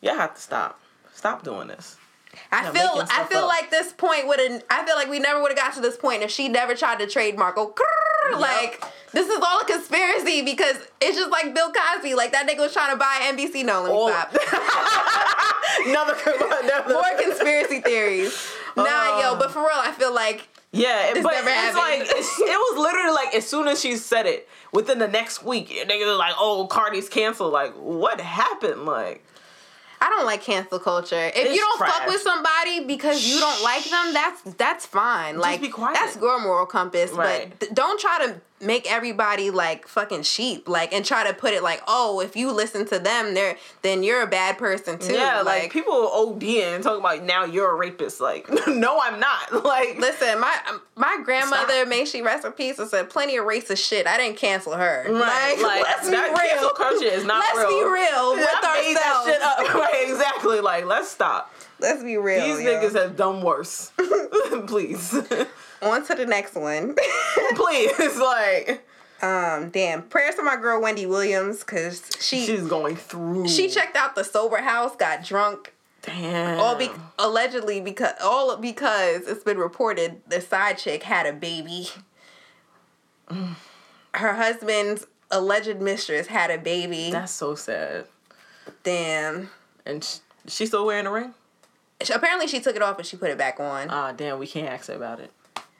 y'all 0.00 0.14
have 0.16 0.34
to 0.36 0.40
stop. 0.40 0.80
Stop 1.14 1.42
doing 1.42 1.66
this. 1.68 1.96
I 2.52 2.70
feel 2.70 3.04
I 3.10 3.24
feel 3.24 3.38
up. 3.40 3.48
like 3.48 3.70
this 3.70 3.92
point 3.92 4.26
would 4.28 4.38
have 4.40 4.62
I 4.70 4.84
feel 4.86 4.94
like 4.96 5.08
we 5.10 5.18
never 5.18 5.40
would 5.42 5.50
have 5.50 5.58
got 5.58 5.74
to 5.74 5.80
this 5.80 5.96
point 5.96 6.22
if 6.22 6.30
she 6.30 6.48
never 6.48 6.74
tried 6.74 6.98
to 7.00 7.06
trademark 7.06 7.54
oh 7.58 7.74
grrr, 7.74 8.40
like 8.40 8.82
this 9.12 9.28
is 9.28 9.38
all 9.42 9.60
a 9.60 9.64
conspiracy 9.64 10.42
because 10.42 10.76
it's 11.00 11.16
just 11.16 11.30
like 11.30 11.54
Bill 11.54 11.72
Cosby 11.72 12.14
like 12.14 12.32
that 12.32 12.48
nigga 12.48 12.58
was 12.58 12.72
trying 12.72 12.90
to 12.92 12.96
buy 12.96 13.18
NBC 13.32 13.64
no 13.64 13.82
let 13.82 13.90
me 13.90 13.96
All- 13.96 14.08
stop 14.08 14.32
another, 15.86 16.14
another 16.62 16.92
more 16.92 17.22
conspiracy 17.22 17.80
theories 17.80 18.52
nah 18.76 19.20
yo 19.20 19.32
um, 19.32 19.38
but 19.38 19.50
for 19.50 19.60
real 19.60 19.68
I 19.74 19.92
feel 19.92 20.14
like 20.14 20.48
Yeah, 20.72 21.12
This 21.14 21.22
but 21.22 21.32
never 21.32 21.48
it's 21.48 21.56
happened. 21.58 21.76
like 21.78 22.00
it's, 22.18 22.38
it 22.38 22.44
was 22.48 22.78
literally 22.78 23.12
like 23.14 23.34
as 23.34 23.46
soon 23.46 23.68
as 23.68 23.80
she 23.80 23.96
said 23.96 24.26
it, 24.26 24.48
within 24.72 24.98
the 24.98 25.08
next 25.08 25.42
week, 25.42 25.70
niggas 25.70 26.18
like, 26.18 26.34
"Oh, 26.38 26.66
Cardi's 26.68 27.08
canceled." 27.08 27.52
Like, 27.52 27.72
what 27.74 28.20
happened? 28.20 28.84
Like, 28.84 29.24
I 30.06 30.10
don't 30.10 30.24
like 30.24 30.40
cancel 30.42 30.78
culture. 30.78 31.16
If 31.16 31.34
It's 31.36 31.54
you 31.54 31.60
don't 31.60 31.78
fuck 31.80 32.06
with 32.06 32.20
somebody 32.20 32.84
because 32.84 33.26
you 33.26 33.40
don't 33.40 33.60
like 33.64 33.82
them, 33.84 34.12
that's 34.14 34.40
that's 34.56 34.86
fine. 34.86 35.36
like 35.38 35.60
be 35.60 35.68
quiet. 35.68 35.94
that's 35.94 36.14
your 36.16 36.40
moral 36.40 36.64
compass. 36.64 37.10
Right. 37.10 37.50
But 37.50 37.60
th- 37.60 37.74
don't 37.74 37.98
try 37.98 38.24
to 38.26 38.40
make 38.60 38.90
everybody 38.90 39.50
like 39.50 39.86
fucking 39.86 40.22
sheep. 40.22 40.68
Like 40.68 40.92
and 40.92 41.04
try 41.04 41.26
to 41.26 41.34
put 41.34 41.52
it 41.52 41.62
like, 41.62 41.82
oh, 41.86 42.20
if 42.20 42.36
you 42.36 42.50
listen 42.52 42.86
to 42.86 42.98
them, 42.98 43.34
they're 43.34 43.56
then 43.82 44.02
you're 44.02 44.22
a 44.22 44.26
bad 44.26 44.56
person 44.58 44.98
too. 44.98 45.12
yeah, 45.14 45.42
like, 45.42 45.62
like, 45.62 45.72
people 45.72 45.92
ODing 45.94 46.74
and 46.76 46.82
talking 46.82 47.00
about 47.00 47.22
now 47.24 47.44
you're 47.44 47.70
a 47.70 47.74
rapist. 47.74 48.20
Like, 48.20 48.48
no, 48.66 48.98
I'm 49.00 49.20
not. 49.20 49.36
Like, 49.66 49.98
Listen, 49.98 50.38
my 50.40 50.56
um, 50.70 50.80
my 50.94 51.18
grandmother, 51.24 51.84
may 51.86 52.04
she 52.04 52.22
rest 52.22 52.44
in 52.44 52.52
peace, 52.52 52.76
said 52.88 53.10
plenty 53.10 53.36
of 53.36 53.44
racist 53.44 53.86
shit. 53.86 54.06
I 54.06 54.16
didn't 54.16 54.36
cancel 54.36 54.74
her. 54.74 55.04
Right, 55.08 55.56
Like, 55.56 55.62
like, 55.62 55.82
let's 55.82 56.04
be 56.08 56.12
that 56.12 56.28
real. 56.30 56.38
cancel 56.50 56.70
culture 56.70 57.04
is 57.04 57.24
not 57.24 57.40
let's 57.40 57.58
real. 57.58 57.68
be 57.68 57.84
real 57.92 58.34
with 58.36 58.48
I 58.48 58.94
ourselves. 58.94 59.26
shit 59.28 59.42
up. 59.42 59.74
Right, 59.76 60.06
exactly. 60.08 60.60
Like, 60.60 60.84
let's 60.86 61.08
stop. 61.10 61.52
Let's 61.80 62.02
be 62.02 62.16
real. 62.16 62.44
These 62.56 62.64
yo. 62.64 62.74
niggas 62.74 62.94
have 62.94 63.16
done 63.16 63.42
worse. 63.42 63.90
Please, 64.66 65.14
On 65.82 66.04
to 66.06 66.14
the 66.14 66.26
next 66.26 66.54
one. 66.54 66.94
please. 67.54 68.16
Like, 68.18 68.86
Um, 69.22 69.70
damn. 69.70 70.02
Prayers 70.02 70.34
to 70.36 70.42
my 70.42 70.56
girl 70.56 70.80
Wendy 70.80 71.06
Williams 71.06 71.60
because 71.60 72.08
she 72.20 72.44
she's 72.46 72.66
going 72.66 72.96
through. 72.96 73.48
she 73.48 73.68
checked 73.68 73.96
out 73.96 74.14
the 74.14 74.24
sober 74.24 74.58
house, 74.58 74.94
got 74.96 75.24
drunk, 75.24 75.72
Damn. 76.02 76.58
all 76.60 76.76
be 76.76 76.90
allegedly 77.18 77.80
because 77.80 78.12
all 78.22 78.56
because 78.56 79.26
it's 79.26 79.42
been 79.44 79.58
reported 79.58 80.20
the 80.28 80.40
side 80.40 80.78
chick 80.78 81.02
had 81.02 81.26
a 81.26 81.32
baby. 81.32 81.88
Her 84.14 84.34
husband's 84.34 85.06
alleged 85.30 85.80
mistress 85.80 86.28
had 86.28 86.50
a 86.50 86.58
baby. 86.58 87.10
That's 87.10 87.32
so 87.32 87.54
sad. 87.54 88.06
damn. 88.82 89.50
And 89.84 90.02
sh- 90.02 90.18
she 90.46 90.66
still 90.66 90.86
wearing 90.86 91.06
a 91.06 91.12
ring? 91.12 91.34
She- 92.02 92.12
Apparently 92.12 92.46
she 92.46 92.60
took 92.60 92.76
it 92.76 92.82
off 92.82 92.98
and 92.98 93.06
she 93.06 93.16
put 93.16 93.30
it 93.30 93.38
back 93.38 93.60
on. 93.60 93.88
Ah, 93.90 94.12
damn, 94.12 94.38
we 94.38 94.46
can't 94.46 94.68
ask 94.68 94.88
her 94.88 94.94
about 94.94 95.20
it. 95.20 95.30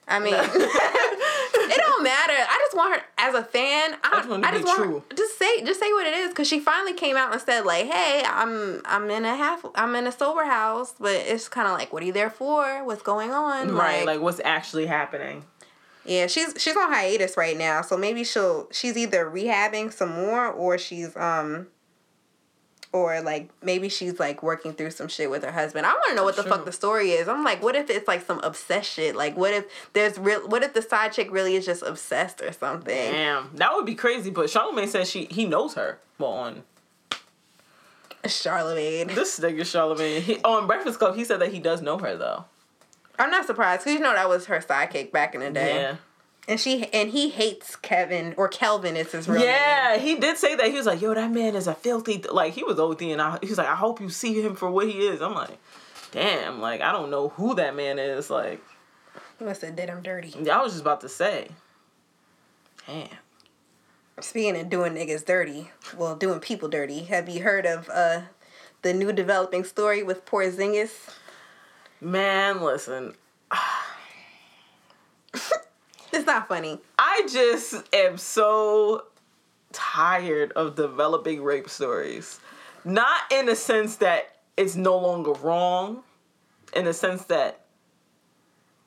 I 0.08 0.18
mean, 0.20 0.34
it 0.34 1.76
don't 1.78 2.02
matter. 2.02 2.32
I 2.32 2.58
just 2.64 2.76
want 2.76 2.94
her 2.96 3.06
as 3.18 3.34
a 3.34 3.42
fan. 3.42 3.96
I, 4.04 4.10
just 4.18 4.28
want 4.28 4.44
it 4.44 4.48
I 4.48 4.50
to 4.52 4.58
just 4.60 4.64
be 4.64 4.68
want 4.68 4.82
true. 4.82 5.02
her, 5.10 5.16
just 5.16 5.38
say 5.38 5.64
just 5.64 5.80
say 5.80 5.92
what 5.92 6.06
it 6.06 6.14
is 6.14 6.28
because 6.30 6.46
she 6.48 6.60
finally 6.60 6.92
came 6.92 7.16
out 7.16 7.32
and 7.32 7.40
said 7.40 7.64
like, 7.64 7.86
"Hey, 7.86 8.22
I'm 8.24 8.82
I'm 8.84 9.10
in 9.10 9.24
a 9.24 9.34
half 9.36 9.64
I'm 9.74 9.94
in 9.96 10.06
a 10.06 10.12
sober 10.12 10.44
house," 10.44 10.94
but 10.98 11.12
it's 11.12 11.48
kind 11.48 11.66
of 11.66 11.74
like, 11.74 11.92
"What 11.92 12.02
are 12.02 12.06
you 12.06 12.12
there 12.12 12.30
for? 12.30 12.84
What's 12.84 13.02
going 13.02 13.32
on?" 13.32 13.72
Right, 13.74 14.06
like 14.06 14.20
what's 14.20 14.40
actually 14.44 14.86
happening. 14.86 15.44
yeah, 16.04 16.28
she's 16.28 16.54
she's 16.56 16.76
on 16.76 16.92
hiatus 16.92 17.36
right 17.36 17.56
now, 17.56 17.82
so 17.82 17.96
maybe 17.96 18.22
she'll 18.22 18.68
she's 18.70 18.96
either 18.96 19.26
rehabbing 19.26 19.92
some 19.92 20.10
more 20.12 20.46
or 20.46 20.78
she's 20.78 21.16
um 21.16 21.66
or 22.96 23.20
like 23.20 23.50
maybe 23.62 23.88
she's 23.88 24.18
like 24.18 24.42
working 24.42 24.72
through 24.72 24.90
some 24.90 25.08
shit 25.08 25.30
with 25.30 25.44
her 25.44 25.52
husband. 25.52 25.86
I 25.86 25.92
want 25.92 26.04
to 26.10 26.14
know 26.14 26.24
what 26.24 26.36
the 26.36 26.42
Sure. 26.42 26.52
fuck 26.52 26.64
the 26.64 26.72
story 26.72 27.10
is. 27.12 27.28
I'm 27.28 27.44
like, 27.44 27.62
what 27.62 27.74
if 27.76 27.90
it's 27.90 28.08
like 28.08 28.24
some 28.26 28.40
obsessed 28.42 28.92
shit? 28.92 29.14
Like, 29.16 29.36
what 29.36 29.52
if 29.54 29.64
there's 29.92 30.18
real? 30.18 30.46
What 30.48 30.62
if 30.62 30.74
the 30.74 30.82
side 30.82 31.12
chick 31.12 31.30
really 31.30 31.54
is 31.56 31.64
just 31.66 31.82
obsessed 31.82 32.40
or 32.40 32.52
something? 32.52 32.94
Damn, 33.12 33.50
that 33.56 33.72
would 33.74 33.86
be 33.86 33.94
crazy. 33.94 34.30
But 34.30 34.46
Charlamagne 34.46 34.88
says 34.88 35.10
she 35.10 35.24
he 35.26 35.44
knows 35.44 35.74
her. 35.74 35.98
Well, 36.18 36.30
on 36.32 36.62
Charlamagne. 38.24 39.14
this 39.14 39.38
nigga 39.38 39.60
Charlamagne, 39.60 40.20
he, 40.20 40.38
on 40.42 40.66
Breakfast 40.66 40.98
Club, 40.98 41.14
he 41.16 41.24
said 41.24 41.40
that 41.40 41.52
he 41.52 41.60
does 41.60 41.80
know 41.82 41.98
her 41.98 42.16
though. 42.16 42.44
I'm 43.18 43.30
not 43.30 43.46
surprised 43.46 43.82
because 43.84 43.94
you 43.94 44.00
know 44.00 44.12
that 44.12 44.28
was 44.28 44.46
her 44.46 44.58
sidekick 44.60 45.12
back 45.12 45.34
in 45.34 45.40
the 45.40 45.50
day. 45.50 45.74
Yeah. 45.76 45.96
And 46.48 46.60
she 46.60 46.86
and 46.92 47.10
he 47.10 47.30
hates 47.30 47.74
Kevin 47.74 48.32
or 48.36 48.46
Kelvin 48.46 48.96
is 48.96 49.10
his 49.10 49.28
real 49.28 49.40
name. 49.40 49.48
Yeah, 49.48 49.98
he 49.98 50.14
did 50.14 50.36
say 50.36 50.54
that. 50.54 50.66
He 50.66 50.76
was 50.76 50.86
like, 50.86 51.00
"Yo, 51.00 51.12
that 51.12 51.32
man 51.32 51.56
is 51.56 51.66
a 51.66 51.74
filthy." 51.74 52.18
th-" 52.18 52.32
Like 52.32 52.52
he 52.52 52.62
was 52.62 52.78
OD, 52.78 53.02
and 53.02 53.20
I, 53.20 53.38
he 53.42 53.48
was 53.48 53.58
like, 53.58 53.66
"I 53.66 53.74
hope 53.74 54.00
you 54.00 54.08
see 54.08 54.40
him 54.40 54.54
for 54.54 54.70
what 54.70 54.86
he 54.86 55.06
is." 55.06 55.20
I'm 55.20 55.34
like, 55.34 55.58
"Damn!" 56.12 56.60
Like 56.60 56.82
I 56.82 56.92
don't 56.92 57.10
know 57.10 57.30
who 57.30 57.56
that 57.56 57.74
man 57.74 57.98
is. 57.98 58.30
Like 58.30 58.62
He 59.40 59.44
must 59.44 59.62
have 59.62 59.74
did 59.74 59.88
him 59.88 60.02
dirty. 60.02 60.34
Yeah, 60.40 60.60
I 60.60 60.62
was 60.62 60.74
just 60.74 60.82
about 60.82 61.00
to 61.00 61.08
say, 61.08 61.48
damn. 62.86 63.08
Speaking 64.20 64.56
of 64.56 64.70
doing 64.70 64.94
niggas 64.94 65.26
dirty, 65.26 65.70
well, 65.96 66.14
doing 66.14 66.38
people 66.38 66.68
dirty. 66.68 67.04
Have 67.04 67.28
you 67.28 67.42
heard 67.42 67.66
of 67.66 67.90
uh 67.92 68.22
the 68.82 68.94
new 68.94 69.12
developing 69.12 69.64
story 69.64 70.04
with 70.04 70.24
Poor 70.24 70.44
Porzingis? 70.44 71.10
Man, 72.00 72.62
listen, 72.62 73.14
It's 76.12 76.26
not 76.26 76.48
funny. 76.48 76.78
I 76.98 77.26
just 77.30 77.82
am 77.94 78.18
so 78.18 79.04
tired 79.72 80.52
of 80.52 80.74
developing 80.76 81.42
rape 81.42 81.68
stories. 81.68 82.40
Not 82.84 83.20
in 83.30 83.46
the 83.46 83.56
sense 83.56 83.96
that 83.96 84.36
it's 84.56 84.76
no 84.76 84.96
longer 84.96 85.32
wrong, 85.32 86.02
in 86.74 86.84
the 86.84 86.94
sense 86.94 87.24
that 87.24 87.60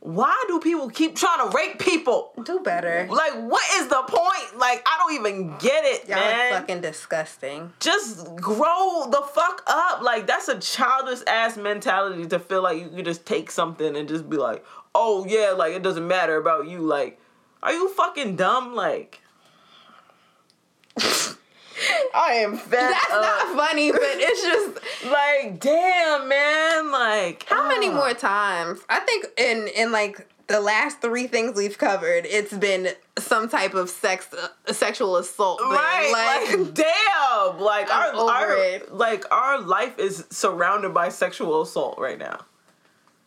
why 0.02 0.34
do 0.48 0.60
people 0.62 0.90
keep 0.90 1.16
trying 1.18 1.50
to 1.50 1.56
rape 1.56 1.78
people? 1.78 2.32
Do 2.44 2.62
better. 2.62 3.06
Like, 3.10 3.34
what 3.34 3.64
is 3.82 3.88
the 3.88 4.02
point? 4.08 4.58
Like, 4.58 4.82
I 4.86 4.98
don't 4.98 5.14
even 5.16 5.58
get 5.58 5.84
it, 5.84 6.08
Y'all 6.08 6.18
man. 6.18 6.54
are 6.54 6.60
fucking 6.60 6.80
disgusting. 6.80 7.74
Just 7.82 8.34
grow 8.38 9.08
the 9.12 9.22
fuck 9.34 9.62
up. 9.68 10.02
Like, 10.02 10.26
that's 10.26 10.48
a 10.48 10.58
childish 10.58 11.20
ass 11.28 11.58
mentality 11.58 12.26
to 12.28 12.40
feel 12.40 12.64
like 12.64 12.82
you 12.82 12.88
can 12.88 13.04
just 13.04 13.26
take 13.26 13.52
something 13.52 13.98
and 13.98 14.08
just 14.08 14.30
be 14.30 14.38
like, 14.38 14.64
oh 14.94 15.26
yeah, 15.28 15.52
like 15.52 15.74
it 15.74 15.84
doesn't 15.84 16.08
matter 16.08 16.38
about 16.38 16.68
you. 16.68 16.80
Like, 16.80 17.20
are 17.64 17.74
you 17.74 17.90
fucking 17.90 18.36
dumb? 18.36 18.76
Like, 18.76 19.22
I 22.14 22.34
am 22.34 22.58
fed 22.58 22.92
That's 22.92 23.12
up. 23.12 23.22
not 23.22 23.56
funny, 23.56 23.92
but 23.92 24.02
it's 24.04 24.42
just 24.42 25.06
like, 25.06 25.60
damn, 25.60 26.28
man. 26.28 26.92
Like, 26.92 27.46
how 27.48 27.68
many 27.68 27.90
ah. 27.90 27.94
more 27.96 28.14
times? 28.14 28.80
I 28.90 29.00
think 29.00 29.28
in 29.38 29.68
in 29.76 29.92
like 29.92 30.28
the 30.48 30.60
last 30.60 31.00
three 31.00 31.28
things 31.28 31.56
we've 31.56 31.78
covered, 31.78 32.26
it's 32.26 32.54
been 32.54 32.90
some 33.18 33.48
type 33.48 33.76
of 33.76 33.90
sex 33.90 34.28
uh, 34.34 34.74
sexual 34.74 35.16
assault. 35.18 35.60
thing. 35.60 35.70
Right, 35.70 36.48
like, 36.58 36.74
damn, 36.74 37.60
like 37.60 37.88
I'm 37.92 38.16
our, 38.16 38.22
over 38.22 38.32
our 38.32 38.58
it. 38.58 38.94
like 38.94 39.32
our 39.32 39.62
life 39.62 39.98
is 40.00 40.26
surrounded 40.32 40.94
by 40.94 41.10
sexual 41.10 41.62
assault 41.62 42.00
right 42.00 42.18
now. 42.18 42.46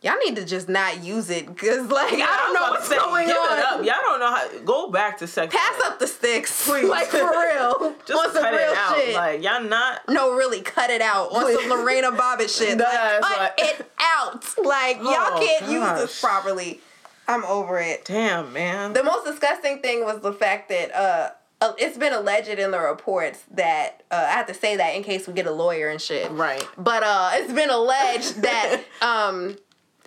Y'all 0.03 0.17
need 0.23 0.35
to 0.35 0.45
just 0.45 0.69
not 0.69 1.03
use 1.03 1.29
it 1.31 1.47
because 1.47 1.87
like 1.89 2.13
I 2.13 2.17
don't 2.17 2.53
know 2.53 2.59
about 2.59 2.67
to 2.67 2.71
what's 2.73 2.87
say, 2.89 2.97
going 2.97 3.27
give 3.27 3.35
on. 3.37 3.57
It 3.57 3.65
up. 3.65 3.77
Y'all 3.85 3.95
don't 4.03 4.19
know 4.19 4.29
how. 4.35 4.47
Go 4.65 4.91
back 4.91 5.17
to 5.19 5.27
sex. 5.27 5.55
Pass 5.55 5.81
ed. 5.81 5.87
up 5.87 5.99
the 5.99 6.07
sticks, 6.07 6.65
Please. 6.67 6.87
like 6.89 7.07
for 7.07 7.17
real. 7.17 7.95
Just 8.05 8.35
on 8.35 8.41
cut 8.43 8.53
it 8.53 8.77
out. 8.77 8.95
shit. 8.97 9.15
Like 9.15 9.41
y'all 9.43 9.63
not. 9.63 10.01
no, 10.09 10.33
really, 10.35 10.61
cut 10.61 10.89
it 10.89 11.01
out 11.01 11.31
on 11.31 11.51
some 11.59 11.69
Lorena 11.69 12.11
Bobbitt 12.11 12.49
shit. 12.57 12.77
Like, 12.77 12.87
cut 12.91 13.21
like- 13.21 13.53
it 13.57 13.91
out. 13.99 14.43
Like 14.63 14.97
y'all 14.97 15.07
Oh, 15.07 15.39
can't 15.59 15.71
use 15.71 15.99
this 16.01 16.21
properly. 16.21 16.81
I'm 17.27 17.45
over 17.45 17.79
it. 17.79 18.03
Damn, 18.05 18.51
man. 18.51 18.91
The 18.91 19.01
most 19.03 19.25
disgusting 19.25 19.79
thing 19.81 20.03
was 20.03 20.19
the 20.19 20.33
fact 20.33 20.67
that 20.67 20.93
uh, 20.93 21.29
uh, 21.61 21.71
it's 21.77 21.97
been 21.97 22.11
alleged 22.11 22.49
in 22.49 22.71
the 22.71 22.79
reports 22.81 23.41
that 23.51 24.03
uh, 24.11 24.15
I 24.27 24.31
have 24.33 24.47
to 24.47 24.53
say 24.53 24.75
that 24.75 24.93
in 24.95 25.03
case 25.03 25.25
we 25.25 25.33
get 25.33 25.47
a 25.47 25.51
lawyer 25.51 25.87
and 25.87 26.01
shit. 26.01 26.29
Right. 26.31 26.67
But 26.77 27.01
uh, 27.03 27.31
it's 27.35 27.53
been 27.53 27.69
alleged 27.69 28.41
that 28.41 28.81
um, 29.01 29.55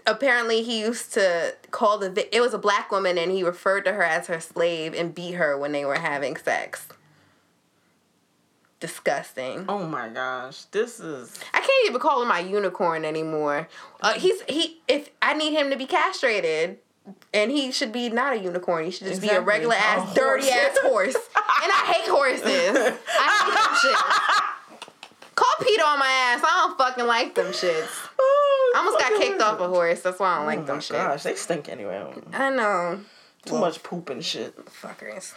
apparently 0.07 0.63
he 0.63 0.81
used 0.81 1.13
to 1.15 1.55
call 1.71 1.99
the 1.99 2.11
vi- 2.11 2.29
it 2.33 2.41
was 2.41 2.55
a 2.55 2.59
black 2.59 2.91
woman 2.91 3.19
and 3.19 3.31
he 3.33 3.43
referred 3.43 3.85
to 3.87 3.93
her 3.93 4.03
as 4.03 4.27
her 4.29 4.41
slave 4.41 4.95
and 4.95 5.15
beat 5.15 5.33
her 5.33 5.59
when 5.59 5.73
they 5.73 5.85
were 5.85 5.97
having 5.99 6.37
sex. 6.37 6.89
Disgusting. 8.79 9.65
Oh 9.69 9.87
my 9.87 10.09
gosh, 10.09 10.65
this 10.65 11.01
is. 11.01 11.39
I 11.55 11.59
can't 11.61 11.89
even 11.89 11.99
call 11.99 12.21
him 12.23 12.29
my 12.29 12.41
unicorn 12.41 13.07
anymore. 13.07 13.69
Uh, 14.03 14.13
he's 14.15 14.43
he. 14.43 14.81
If 14.87 15.09
I 15.23 15.33
need 15.33 15.55
him 15.55 15.71
to 15.71 15.77
be 15.77 15.87
castrated, 15.87 16.79
and 17.33 17.51
he 17.51 17.73
should 17.73 17.91
be 17.91 18.11
not 18.11 18.35
a 18.35 18.37
unicorn. 18.37 18.85
He 18.85 18.91
should 18.91 19.07
just 19.07 19.23
be 19.23 19.29
a 19.29 19.41
regular 19.41 19.77
ass, 19.77 20.13
dirty 20.15 20.51
horse. 20.51 20.55
ass 20.55 20.79
horse. 20.83 21.15
and 21.15 21.73
I 21.73 21.93
hate 21.95 22.09
horses. 22.11 22.45
I 23.09 23.45
hate 23.45 23.55
them 23.55 23.95
shits. 23.95 25.35
Call 25.35 25.55
Peter 25.67 25.83
on 25.85 25.99
my 25.99 26.07
ass. 26.07 26.43
I 26.45 26.67
don't 26.67 26.79
fucking 26.79 27.07
like 27.07 27.35
them 27.35 27.53
shits. 27.53 27.89
I 28.77 28.79
almost 28.81 28.99
got 28.99 29.21
kicked 29.21 29.41
off 29.41 29.59
a 29.61 29.69
horse. 29.69 30.03
That's 30.03 30.19
why 30.21 30.29
I 30.29 30.35
don't 30.37 30.43
Oh 30.45 30.47
like 30.47 30.67
them 30.67 30.79
shits. 30.81 30.91
gosh, 30.91 31.23
they 31.23 31.35
stink 31.35 31.69
anyway. 31.69 32.13
I 32.33 32.51
know. 32.51 33.01
Too 33.45 33.59
much 33.59 33.83
poop 33.83 34.11
and 34.11 34.25
shit, 34.25 34.55
Fuckers. 34.67 35.33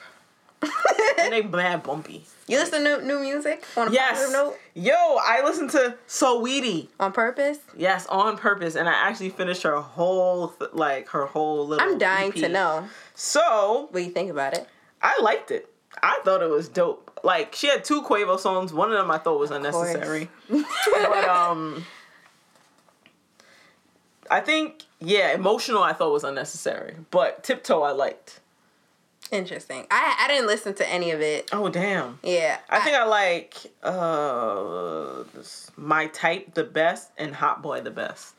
and 1.20 1.32
they 1.32 1.42
bad 1.60 1.84
bumpy. 1.84 2.26
You 2.48 2.58
listen 2.58 2.84
to 2.84 3.06
new 3.06 3.20
music 3.20 3.64
on 3.78 3.88
a 3.88 3.92
Yes. 3.92 4.18
positive 4.20 4.34
note 4.34 4.56
Yo, 4.74 4.94
I 4.94 5.42
listened 5.46 5.70
to 5.70 5.96
Saweetie. 6.08 6.88
on 7.00 7.14
purpose? 7.14 7.60
Yes, 7.78 8.06
on 8.08 8.38
purpose, 8.38 8.76
and 8.76 8.90
I 8.90 8.94
actually 8.94 9.30
finished 9.30 9.64
her 9.64 9.78
whole 9.80 10.50
th- 10.50 10.72
like 10.74 11.08
her 11.10 11.28
whole 11.28 11.66
little. 11.68 11.88
I'm 11.88 11.98
dying 11.98 12.30
EP. 12.32 12.36
to 12.40 12.50
know 12.50 12.88
So 13.16 13.88
what 13.92 14.00
do 14.00 14.06
you 14.06 14.12
think 14.12 14.30
about 14.32 14.54
it. 14.54 14.68
I 15.02 15.18
liked 15.22 15.52
it. 15.52 15.72
I 16.04 16.20
thought 16.26 16.42
it 16.42 16.50
was 16.50 16.68
dope. 16.68 17.20
Like 17.24 17.56
she 17.56 17.68
had 17.68 17.84
two 17.86 18.02
Quavo 18.02 18.38
songs. 18.40 18.74
One 18.74 18.92
of 18.92 18.98
them 18.98 19.12
I 19.12 19.18
thought 19.18 19.40
was 19.40 19.52
course. 19.52 19.58
unnecessary. 19.66 20.30
but 20.50 21.30
um, 21.30 21.86
I 24.30 24.40
think 24.42 24.84
yeah, 25.00 25.34
emotional 25.34 25.82
I 25.84 25.94
thought 25.94 26.12
was 26.12 26.24
unnecessary. 26.24 26.96
But 27.12 27.44
tiptoe 27.44 27.82
I 27.84 27.92
liked. 27.92 28.40
Interesting. 29.32 29.86
I 29.92 30.16
I 30.22 30.28
didn't 30.28 30.48
listen 30.48 30.74
to 30.76 30.90
any 30.90 31.12
of 31.12 31.22
it. 31.22 31.50
Oh 31.52 31.70
damn. 31.70 32.20
Yeah. 32.24 32.58
I 32.70 32.80
think 32.80 32.96
I 32.96 33.04
like 33.06 33.56
uh 33.84 35.24
this, 35.36 35.70
my 35.78 36.08
type 36.08 36.54
the 36.56 36.64
best 36.64 37.12
and 37.18 37.36
hot 37.36 37.62
boy 37.62 37.82
the 37.82 37.92
best. 37.92 38.34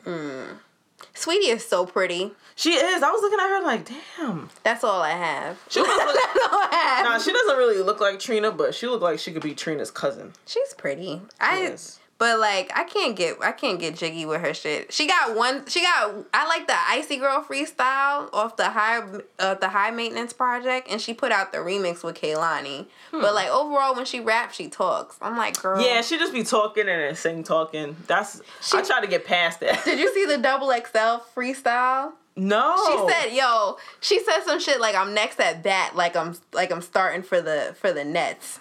Saweetie 1.15 1.49
is 1.55 1.67
so 1.67 1.87
pretty. 1.87 2.33
She 2.57 2.73
is. 2.75 3.03
I 3.03 3.11
was 3.11 3.23
looking 3.23 3.39
at 3.41 3.49
her 3.49 3.63
like, 3.63 3.89
damn. 4.19 4.51
That's 4.65 4.85
all 4.85 5.01
I 5.01 5.13
have. 5.13 5.59
She 5.71 5.81
look- 5.81 5.89
That's 5.97 6.53
all 6.53 6.59
I 6.61 6.69
have. 6.73 7.05
Nah, 7.07 7.19
she 7.19 7.33
doesn't 7.33 7.57
really 7.57 7.83
look 7.83 8.01
like 8.01 8.19
Trina, 8.21 8.51
but 8.51 8.75
she 8.75 8.87
looked 8.87 9.03
like 9.03 9.19
she 9.19 9.33
could 9.33 9.43
be 9.43 9.55
Trina's 9.55 9.91
cousin. 9.91 10.33
She's 10.47 10.75
pretty. 10.75 11.23
I 11.41 11.61
Yes. 11.63 12.00
But 12.21 12.39
like 12.39 12.71
I 12.77 12.85
can't 12.85 13.17
get 13.17 13.43
I 13.43 13.51
can't 13.53 13.81
get 13.81 13.97
jiggy 13.97 14.27
with 14.27 14.43
her 14.43 14.53
shit. 14.53 14.93
She 14.93 15.07
got 15.07 15.35
one 15.35 15.67
she 15.67 15.81
got 15.81 16.27
I 16.35 16.47
like 16.47 16.67
the 16.67 16.77
Icy 16.77 17.17
Girl 17.17 17.43
freestyle 17.43 18.29
off 18.35 18.59
the 18.59 18.69
high 18.69 19.01
uh, 19.39 19.55
the 19.55 19.71
high 19.71 19.91
maintenance 19.91 20.35
project 20.35 20.89
and 20.91 21.01
she 21.01 21.15
put 21.15 21.33
out 21.33 21.51
the 21.51 21.59
remix 21.59 22.05
with 22.05 22.17
Kehlani. 22.17 22.85
But 23.11 23.35
like 23.35 23.49
overall 23.49 23.97
when 23.97 24.05
she 24.05 24.21
raps 24.21 24.57
she 24.57 24.69
talks. 24.69 25.17
I'm 25.23 25.39
like 25.39 25.63
girl. 25.63 25.81
Yeah, 25.81 26.03
she 26.03 26.19
just 26.19 26.35
be 26.35 26.45
talking 26.45 26.87
and 26.87 27.01
then 27.01 27.15
sing 27.17 27.43
talking. 27.43 27.97
That's 28.07 28.43
I 28.75 28.83
try 28.83 29.01
to 29.01 29.07
get 29.07 29.25
past 29.25 29.61
that. 29.61 29.83
Did 29.87 29.99
you 29.99 30.13
see 30.13 30.27
the 30.27 30.37
double 30.43 30.69
XL 30.69 31.25
freestyle? 31.35 32.13
no. 32.37 32.77
She 32.87 33.13
said, 33.13 33.33
"Yo," 33.35 33.79
she 34.01 34.23
said 34.23 34.41
some 34.43 34.61
shit 34.61 34.79
like 34.79 34.95
I'm 34.95 35.15
next 35.15 35.41
at 35.41 35.63
bat, 35.63 35.97
like 35.97 36.17
I'm 36.17 36.37
like 36.53 36.71
I'm 36.71 36.83
starting 36.83 37.23
for 37.23 37.41
the 37.41 37.75
for 37.81 37.95
the 37.95 38.05
Nets. 38.05 38.61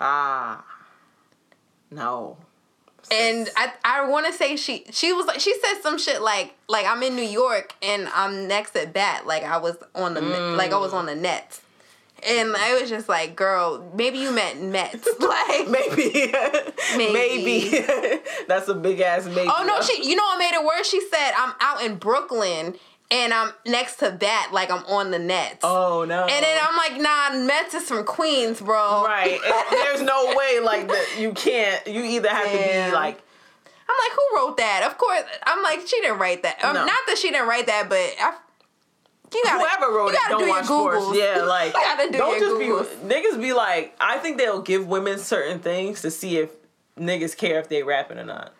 ah. 0.00 0.64
No. 1.90 2.38
And 3.10 3.50
I 3.56 3.72
I 3.84 4.08
want 4.08 4.26
to 4.26 4.32
say 4.32 4.56
she 4.56 4.84
she 4.90 5.12
was 5.12 5.26
like 5.26 5.40
she 5.40 5.54
said 5.60 5.82
some 5.82 5.98
shit 5.98 6.22
like 6.22 6.54
like 6.68 6.86
I'm 6.86 7.02
in 7.02 7.16
New 7.16 7.22
York 7.22 7.74
and 7.82 8.08
I'm 8.14 8.48
next 8.48 8.76
at 8.76 8.92
bat 8.92 9.26
like 9.26 9.42
I 9.42 9.58
was 9.58 9.76
on 9.94 10.14
the 10.14 10.20
like 10.20 10.72
I 10.72 10.78
was 10.78 10.92
mm. 10.92 10.98
on 10.98 11.06
the 11.06 11.14
Nets. 11.14 11.60
And 12.26 12.56
I 12.56 12.80
was 12.80 12.88
just 12.88 13.06
like, 13.06 13.36
girl, 13.36 13.90
maybe 13.94 14.16
you 14.16 14.32
meant 14.32 14.62
Mets. 14.62 15.06
Like, 15.20 15.68
Maybe. 15.68 16.32
Maybe. 16.96 17.12
maybe. 17.12 17.82
That's 18.48 18.68
a 18.68 18.74
big 18.74 19.00
ass 19.00 19.26
maybe. 19.26 19.48
oh 19.48 19.64
no, 19.66 19.80
she, 19.82 20.08
you 20.08 20.14
know 20.16 20.22
what 20.22 20.38
made 20.38 20.54
it 20.54 20.64
worse? 20.64 20.88
She 20.88 21.00
said, 21.00 21.32
I'm 21.36 21.52
out 21.60 21.82
in 21.82 21.96
Brooklyn 21.96 22.76
and 23.10 23.32
I'm 23.32 23.52
next 23.66 23.96
to 23.96 24.16
that, 24.20 24.50
like 24.52 24.70
I'm 24.70 24.84
on 24.86 25.10
the 25.10 25.18
Nets. 25.18 25.60
Oh 25.62 26.04
no. 26.06 26.22
And 26.22 26.44
then 26.44 26.58
I'm 26.62 26.76
like, 26.76 27.00
nah, 27.00 27.46
Mets 27.46 27.74
is 27.74 27.84
from 27.88 28.04
Queens, 28.04 28.60
bro. 28.60 29.04
Right. 29.04 29.38
There's 29.70 30.02
no 30.02 30.34
way 30.36 30.60
like 30.60 30.88
that 30.88 31.16
you 31.18 31.32
can't 31.32 31.86
you 31.86 32.02
either 32.02 32.28
have 32.28 32.44
to 32.46 32.50
be 32.58 32.92
like 32.94 33.20
I'm 33.86 33.96
like, 34.08 34.16
who 34.16 34.36
wrote 34.36 34.56
that? 34.56 34.82
Of 34.90 34.96
course, 34.98 35.22
I'm 35.44 35.62
like, 35.62 35.86
she 35.86 36.00
didn't 36.00 36.18
write 36.18 36.42
that. 36.42 36.64
Um, 36.64 36.74
No. 36.74 36.86
Not 36.86 36.98
that 37.06 37.18
she 37.18 37.30
didn't 37.30 37.46
write 37.46 37.66
that, 37.66 37.88
but 37.88 37.98
I, 37.98 38.34
you 39.34 39.42
gotta, 39.44 39.58
whoever 39.58 39.92
wrote 39.94 40.06
you 40.06 40.12
it 40.12 40.16
gotta 40.16 40.30
don't 40.30 40.40
do 40.40 40.46
your 40.46 40.54
watch 40.56 40.64
sports. 40.64 41.18
Yeah, 41.18 41.42
like 41.42 41.74
You 41.74 41.80
gotta 41.80 42.10
do 42.10 42.18
don't 42.18 42.38
just 42.40 42.54
Googles. 42.54 43.08
be 43.08 43.14
niggas 43.14 43.40
be 43.40 43.52
like 43.52 43.94
I 44.00 44.18
think 44.18 44.38
they'll 44.38 44.62
give 44.62 44.86
women 44.86 45.18
certain 45.18 45.58
things 45.60 46.00
to 46.02 46.10
see 46.10 46.38
if 46.38 46.50
niggas 46.98 47.36
care 47.36 47.60
if 47.60 47.68
they 47.68 47.82
rapping 47.82 48.18
or 48.18 48.24
not. 48.24 48.54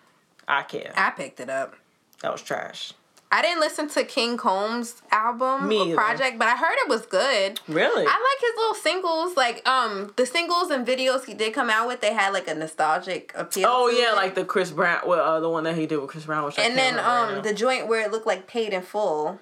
I 0.47 0.63
care. 0.63 0.93
I 0.97 1.11
picked 1.11 1.41
it 1.41 1.49
up. 1.49 1.75
That 2.21 2.33
was 2.33 2.43
trash. 2.43 2.93
I 3.35 3.43
didn't 3.43 3.59
listen 3.59 3.89
to 3.89 4.05
King 4.05 4.37
Combs' 4.37 5.03
album 5.11 5.67
Me 5.67 5.77
or 5.81 5.87
either. 5.87 5.97
project, 5.97 6.39
but 6.39 6.47
I 6.47 6.55
heard 6.55 6.77
it 6.85 6.89
was 6.89 7.05
good. 7.05 7.61
Really? 7.67 8.07
I 8.07 8.29
like 8.31 8.41
his 8.41 8.57
little 8.57 8.75
singles, 8.75 9.37
like 9.37 9.69
um 9.69 10.13
the 10.15 10.25
singles 10.25 10.71
and 10.71 10.87
videos 10.87 11.25
he 11.25 11.35
did 11.35 11.53
come 11.53 11.69
out 11.69 11.89
with. 11.89 12.01
They 12.01 12.15
had 12.15 12.33
like 12.33 12.47
a 12.47 12.55
nostalgic 12.55 13.33
appeal. 13.35 13.67
oh 13.69 13.89
yeah, 13.89 14.13
it. 14.13 14.15
like 14.15 14.37
the 14.37 14.45
Chris 14.45 14.71
Brown, 14.71 15.01
well, 15.05 15.21
uh, 15.21 15.41
the 15.41 15.51
one 15.51 15.65
that 15.65 15.75
he 15.75 15.85
did 15.85 15.97
with 15.99 16.11
Chris 16.11 16.27
Brown. 16.27 16.53
And 16.59 16.79
then 16.79 17.01
um 17.01 17.43
the 17.43 17.53
joint 17.53 17.89
where 17.89 18.03
it 18.07 18.13
looked 18.13 18.27
like 18.27 18.47
paid 18.47 18.73
in 18.73 18.83
full. 18.83 19.41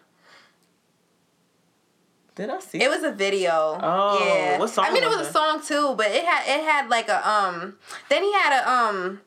did 2.35 2.49
I 2.49 2.61
see? 2.61 2.79
It 2.79 2.85
it? 2.85 2.89
was 2.89 3.03
a 3.03 3.13
video. 3.13 3.79
Oh, 3.83 4.25
yeah. 4.27 4.59
what 4.59 4.71
song 4.71 4.87
I 4.89 4.93
mean, 4.95 5.03
it 5.03 5.09
was 5.11 5.19
was 5.19 5.29
a 5.29 5.33
song 5.33 5.61
too, 5.63 5.95
but 5.99 6.07
it 6.07 6.25
had 6.25 6.45
it 6.47 6.65
had 6.65 6.89
like 6.89 7.09
a 7.11 7.29
um. 7.29 7.77
Then 8.09 8.23
he 8.23 8.33
had 8.33 8.59
a 8.59 8.71
um 8.71 9.21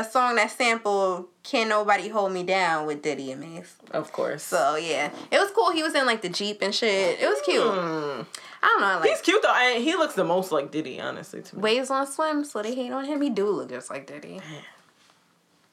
a, 0.00 0.04
song 0.04 0.36
that 0.36 0.50
sampled 0.50 1.26
"Can 1.42 1.68
Nobody 1.68 2.08
Hold 2.08 2.32
Me 2.32 2.42
Down" 2.42 2.86
with 2.86 3.02
Diddy 3.02 3.32
and 3.32 3.40
Mase. 3.40 3.76
of 3.92 4.12
course. 4.12 4.42
So 4.42 4.76
yeah, 4.76 5.10
it 5.30 5.38
was 5.38 5.50
cool. 5.50 5.72
He 5.72 5.82
was 5.82 5.94
in 5.94 6.06
like 6.06 6.22
the 6.22 6.28
jeep 6.28 6.62
and 6.62 6.74
shit. 6.74 7.18
It 7.20 7.26
was 7.26 7.40
cute. 7.44 7.62
Hmm. 7.62 8.22
I 8.60 8.66
don't 8.66 8.80
know. 8.80 8.86
I 8.86 8.96
like 8.96 9.10
He's 9.10 9.20
cute 9.20 9.40
though. 9.42 9.54
and 9.54 9.82
he 9.82 9.94
looks 9.94 10.14
the 10.14 10.24
most 10.24 10.50
like 10.50 10.70
Diddy, 10.70 11.00
honestly. 11.00 11.42
To 11.42 11.56
me. 11.56 11.62
waves 11.62 11.90
on 11.90 12.06
swim, 12.06 12.44
so 12.44 12.62
they 12.62 12.74
hate 12.74 12.90
on 12.92 13.04
him. 13.04 13.20
He 13.20 13.30
do 13.30 13.48
look 13.48 13.70
just 13.70 13.90
like 13.90 14.06
Diddy. 14.06 14.40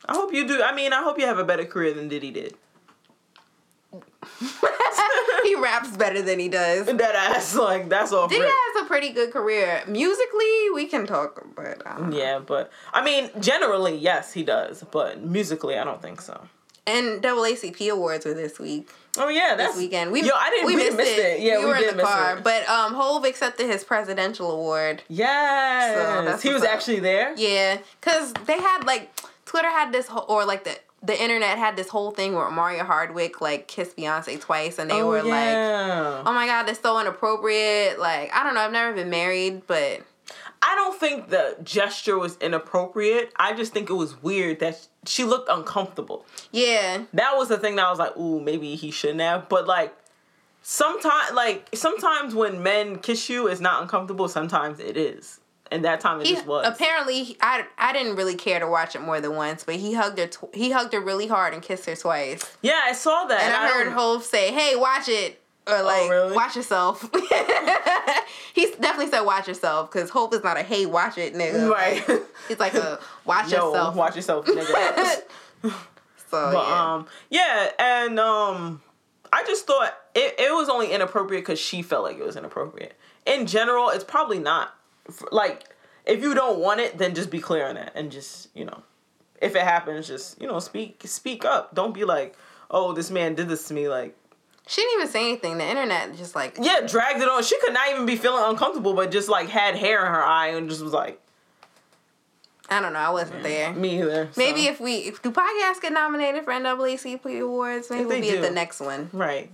I 0.08 0.14
hope 0.14 0.34
you 0.34 0.48
do. 0.48 0.62
I 0.62 0.74
mean, 0.76 0.94
I 0.94 1.02
hope 1.02 1.18
you 1.18 1.26
have 1.26 1.40
a 1.40 1.44
better 1.44 1.66
career 1.66 1.94
than 1.94 2.08
Diddy 2.10 2.32
did. 2.32 2.56
he 5.46 5.56
raps 5.56 5.96
better 5.96 6.22
than 6.22 6.40
he 6.40 6.50
does. 6.50 6.86
That 6.88 7.16
ass, 7.16 7.56
like 7.56 7.90
that's 7.90 8.12
all. 8.12 8.28
Diddy 8.28 8.46
has 8.46 8.84
a 8.84 8.86
pretty 8.88 9.12
good 9.12 9.32
career. 9.32 9.84
Musically, 9.88 10.70
we 10.74 10.86
can 10.88 11.06
talk, 11.06 11.46
but 11.56 11.86
I 11.88 11.98
don't 11.98 12.10
know. 12.10 12.18
Yeah, 12.18 12.40
but 12.40 12.72
I 12.94 13.04
mean, 13.04 13.30
generally, 13.40 13.96
yes, 13.96 14.34
he 14.34 14.44
does. 14.44 14.84
But 14.92 15.22
musically, 15.22 15.78
I 15.78 15.84
don't 15.84 16.02
think 16.02 16.22
so. 16.22 16.48
And 16.88 17.22
AACP 17.24 17.90
awards 17.92 18.26
were 18.26 18.34
this 18.36 18.60
week. 18.60 18.90
Oh 19.18 19.30
yeah, 19.30 19.56
that's 19.56 19.74
this 19.74 19.82
weekend. 19.84 20.12
We 20.12 20.22
Yo, 20.24 20.32
I 20.36 20.50
didn't. 20.52 20.68
We, 20.68 20.76
We, 20.76 20.84
missed, 20.84 20.98
missed 20.98 21.18
it. 21.18 21.40
Yeah, 21.40 21.58
we, 21.60 21.66
we, 21.66 21.70
were 21.72 21.78
did 21.78 21.92
in 21.92 21.98
the 21.98 22.04
miss 22.04 22.12
car, 22.12 22.38
it. 22.38 22.44
but 22.44 22.68
um, 22.70 22.94
Hove 22.94 23.24
accepted 23.26 23.68
his 23.68 23.84
presidential 23.84 24.52
award. 24.52 25.02
yes, 25.08 26.42
So 26.42 26.48
he 26.50 26.54
was 26.54 26.64
up. 26.64 26.70
actually 26.70 27.00
there. 27.00 27.34
Yeah, 27.38 27.80
cause 28.02 28.34
they 28.46 28.60
had 28.60 28.84
like 28.86 29.10
Twitter 29.46 29.70
had 29.70 29.92
this 29.92 30.08
whole, 30.08 30.26
or 30.28 30.46
like 30.46 30.64
the 30.64 30.78
the 31.06 31.22
internet 31.22 31.58
had 31.58 31.76
this 31.76 31.90
whole 31.90 32.12
thing 32.12 32.34
where 32.34 32.48
Omari 32.48 32.80
Hardwick 32.80 33.42
like 33.42 33.68
kissed 33.68 33.98
Beyonce 33.98 34.40
twice, 34.40 34.80
and 34.80 34.90
they 34.90 35.02
oh, 35.02 35.08
were 35.08 35.24
like, 35.24 35.56
"Oh 36.26 36.34
my 36.34 36.46
god, 36.46 36.64
that's 36.64 36.80
so 36.80 37.00
inappropriate." 37.00 38.00
Like 38.00 38.34
I 38.34 38.44
don't 38.44 38.56
know, 38.56 38.62
I've 38.62 38.72
never 38.72 38.94
been 38.94 39.10
married, 39.10 39.64
but 39.68 40.02
I 40.62 40.74
don't 40.76 41.00
think 41.00 41.30
the 41.30 41.58
gesture 41.64 42.18
was 42.18 42.38
inappropriate. 42.38 43.32
I 43.36 43.54
just 43.54 43.72
think 43.72 43.90
it 43.90 43.94
was 43.94 44.22
weird 44.24 44.60
that 44.62 44.88
she 45.06 45.24
looked 45.24 45.48
uncomfortable. 45.50 46.26
yeah, 46.52 47.04
That 47.14 47.36
was 47.36 47.50
the 47.50 47.58
thing 47.58 47.76
that 47.76 47.86
I 47.86 47.90
was 47.92 48.00
like, 48.00 48.18
ooh, 48.18 48.40
maybe 48.40 48.76
he 48.76 48.90
shouldn't 48.90 49.22
have. 49.22 49.48
But 49.48 49.68
like, 49.68 49.96
sometimes, 50.64 51.34
like 51.34 51.70
sometimes 51.76 52.34
when 52.34 52.64
men 52.64 52.98
kiss 52.98 53.30
you, 53.30 53.48
it's 53.48 53.62
not 53.62 53.84
uncomfortable. 53.84 54.28
Sometimes 54.28 54.80
it 54.80 54.98
is, 54.98 55.40
and 55.72 55.84
that 55.86 56.00
time 56.00 56.22
it 56.22 56.28
he 56.28 56.34
just 56.36 56.46
was. 56.46 56.66
apparently 56.68 57.38
I 57.42 57.66
I 57.78 57.92
didn't 57.94 58.16
really 58.16 58.36
care 58.36 58.60
to 58.60 58.68
watch 58.68 58.96
it 58.96 59.02
more 59.02 59.20
than 59.22 59.36
once, 59.36 59.64
but 59.64 59.76
he 59.76 59.94
hugged 59.94 60.18
her 60.20 60.28
tw- 60.28 60.54
he 60.54 60.72
hugged 60.72 60.94
her 60.94 61.02
really 61.02 61.28
hard 61.28 61.54
and 61.54 61.62
kissed 61.64 61.86
her 61.88 61.96
twice. 61.96 62.44
yeah, 62.62 62.82
I 62.84 62.94
saw 62.94 63.26
that, 63.26 63.42
And 63.42 63.54
I 63.54 63.68
heard 63.70 63.84
don't- 63.86 63.94
Hove 63.94 64.24
say, 64.24 64.52
"Hey, 64.54 64.76
watch 64.76 65.08
it." 65.10 65.42
Or 65.68 65.82
like, 65.82 66.08
really? 66.12 66.36
watch 66.36 66.56
yourself. 66.56 67.02
he 68.54 68.66
definitely 68.80 69.08
said 69.08 69.22
watch 69.22 69.48
yourself 69.48 69.92
because 69.92 70.12
Hove 70.12 70.32
is 70.34 70.44
not 70.44 70.58
a 70.58 70.62
hey 70.64 70.86
watch 70.86 71.18
it 71.18 71.34
nigga. 71.34 71.70
right. 71.72 72.04
He's 72.48 72.60
like 72.60 72.76
a 72.76 73.00
watch 73.26 73.52
Yo, 73.52 73.70
yourself. 73.70 73.96
watch 73.96 74.16
yourself, 74.16 74.46
nigga. 74.46 75.22
So 75.64 75.72
But 76.32 76.54
yeah. 76.68 76.94
um, 76.94 77.08
yeah, 77.30 77.70
and 77.80 78.20
um, 78.20 78.82
I 79.34 79.44
just 79.46 79.66
thought 79.68 79.94
it, 80.14 80.36
it 80.40 80.54
was 80.54 80.70
only 80.70 80.92
inappropriate 80.92 81.44
because 81.44 81.60
she 81.60 81.82
felt 81.82 82.04
like 82.04 82.18
it 82.18 82.24
was 82.26 82.36
inappropriate. 82.36 82.96
In 83.26 83.48
general, 83.48 83.90
it's 83.90 84.04
probably 84.04 84.40
not. 84.40 84.74
Like, 85.32 85.64
if 86.06 86.22
you 86.22 86.34
don't 86.34 86.60
want 86.60 86.80
it, 86.80 86.98
then 86.98 87.16
just 87.16 87.30
be 87.30 87.40
clear 87.40 87.68
on 87.68 87.76
that, 87.76 87.92
and 87.96 88.12
just 88.12 88.50
you 88.56 88.66
know, 88.66 88.84
if 89.42 89.56
it 89.56 89.62
happens, 89.62 90.08
just 90.08 90.42
you 90.42 90.48
know, 90.48 90.60
speak 90.60 91.02
speak 91.06 91.46
up. 91.46 91.74
Don't 91.76 91.94
be 91.94 92.06
like, 92.06 92.36
oh, 92.72 92.94
this 92.94 93.12
man 93.12 93.36
did 93.36 93.48
this 93.48 93.68
to 93.68 93.74
me. 93.74 93.88
Like, 93.88 94.16
she 94.68 94.82
didn't 94.82 95.02
even 95.02 95.12
say 95.12 95.30
anything. 95.30 95.58
The 95.58 95.66
internet 95.66 96.16
just 96.18 96.36
like 96.36 96.58
yeah, 96.62 96.82
dragged 96.82 97.22
it 97.22 97.28
on. 97.28 97.44
She 97.44 97.60
could 97.60 97.74
not 97.74 97.90
even 97.92 98.06
be 98.06 98.16
feeling 98.16 98.44
uncomfortable, 98.46 98.94
but 98.94 99.12
just 99.12 99.30
like 99.30 99.50
had 99.50 99.76
hair 99.76 100.06
in 100.06 100.12
her 100.12 100.24
eye 100.24 100.48
and 100.48 100.70
just 100.70 100.82
was 100.82 100.94
like, 100.94 101.22
I 102.70 102.82
don't 102.82 102.94
know. 102.94 103.00
I 103.00 103.10
wasn't 103.10 103.44
there. 103.44 103.74
me 103.74 104.02
either. 104.02 104.30
so. 104.32 104.42
Maybe 104.42 104.66
if 104.66 104.80
we 104.80 104.96
if 104.96 105.22
do 105.22 105.32
podcasts 105.32 105.82
get 105.82 105.94
nominated 105.94 106.44
for 106.46 106.54
NAACP 106.54 107.42
awards, 107.42 107.90
maybe 107.90 108.06
we'll 108.06 108.22
be 108.22 108.32
at 108.32 108.42
the 108.42 108.52
next 108.52 108.80
one. 108.80 109.10
right. 109.14 109.52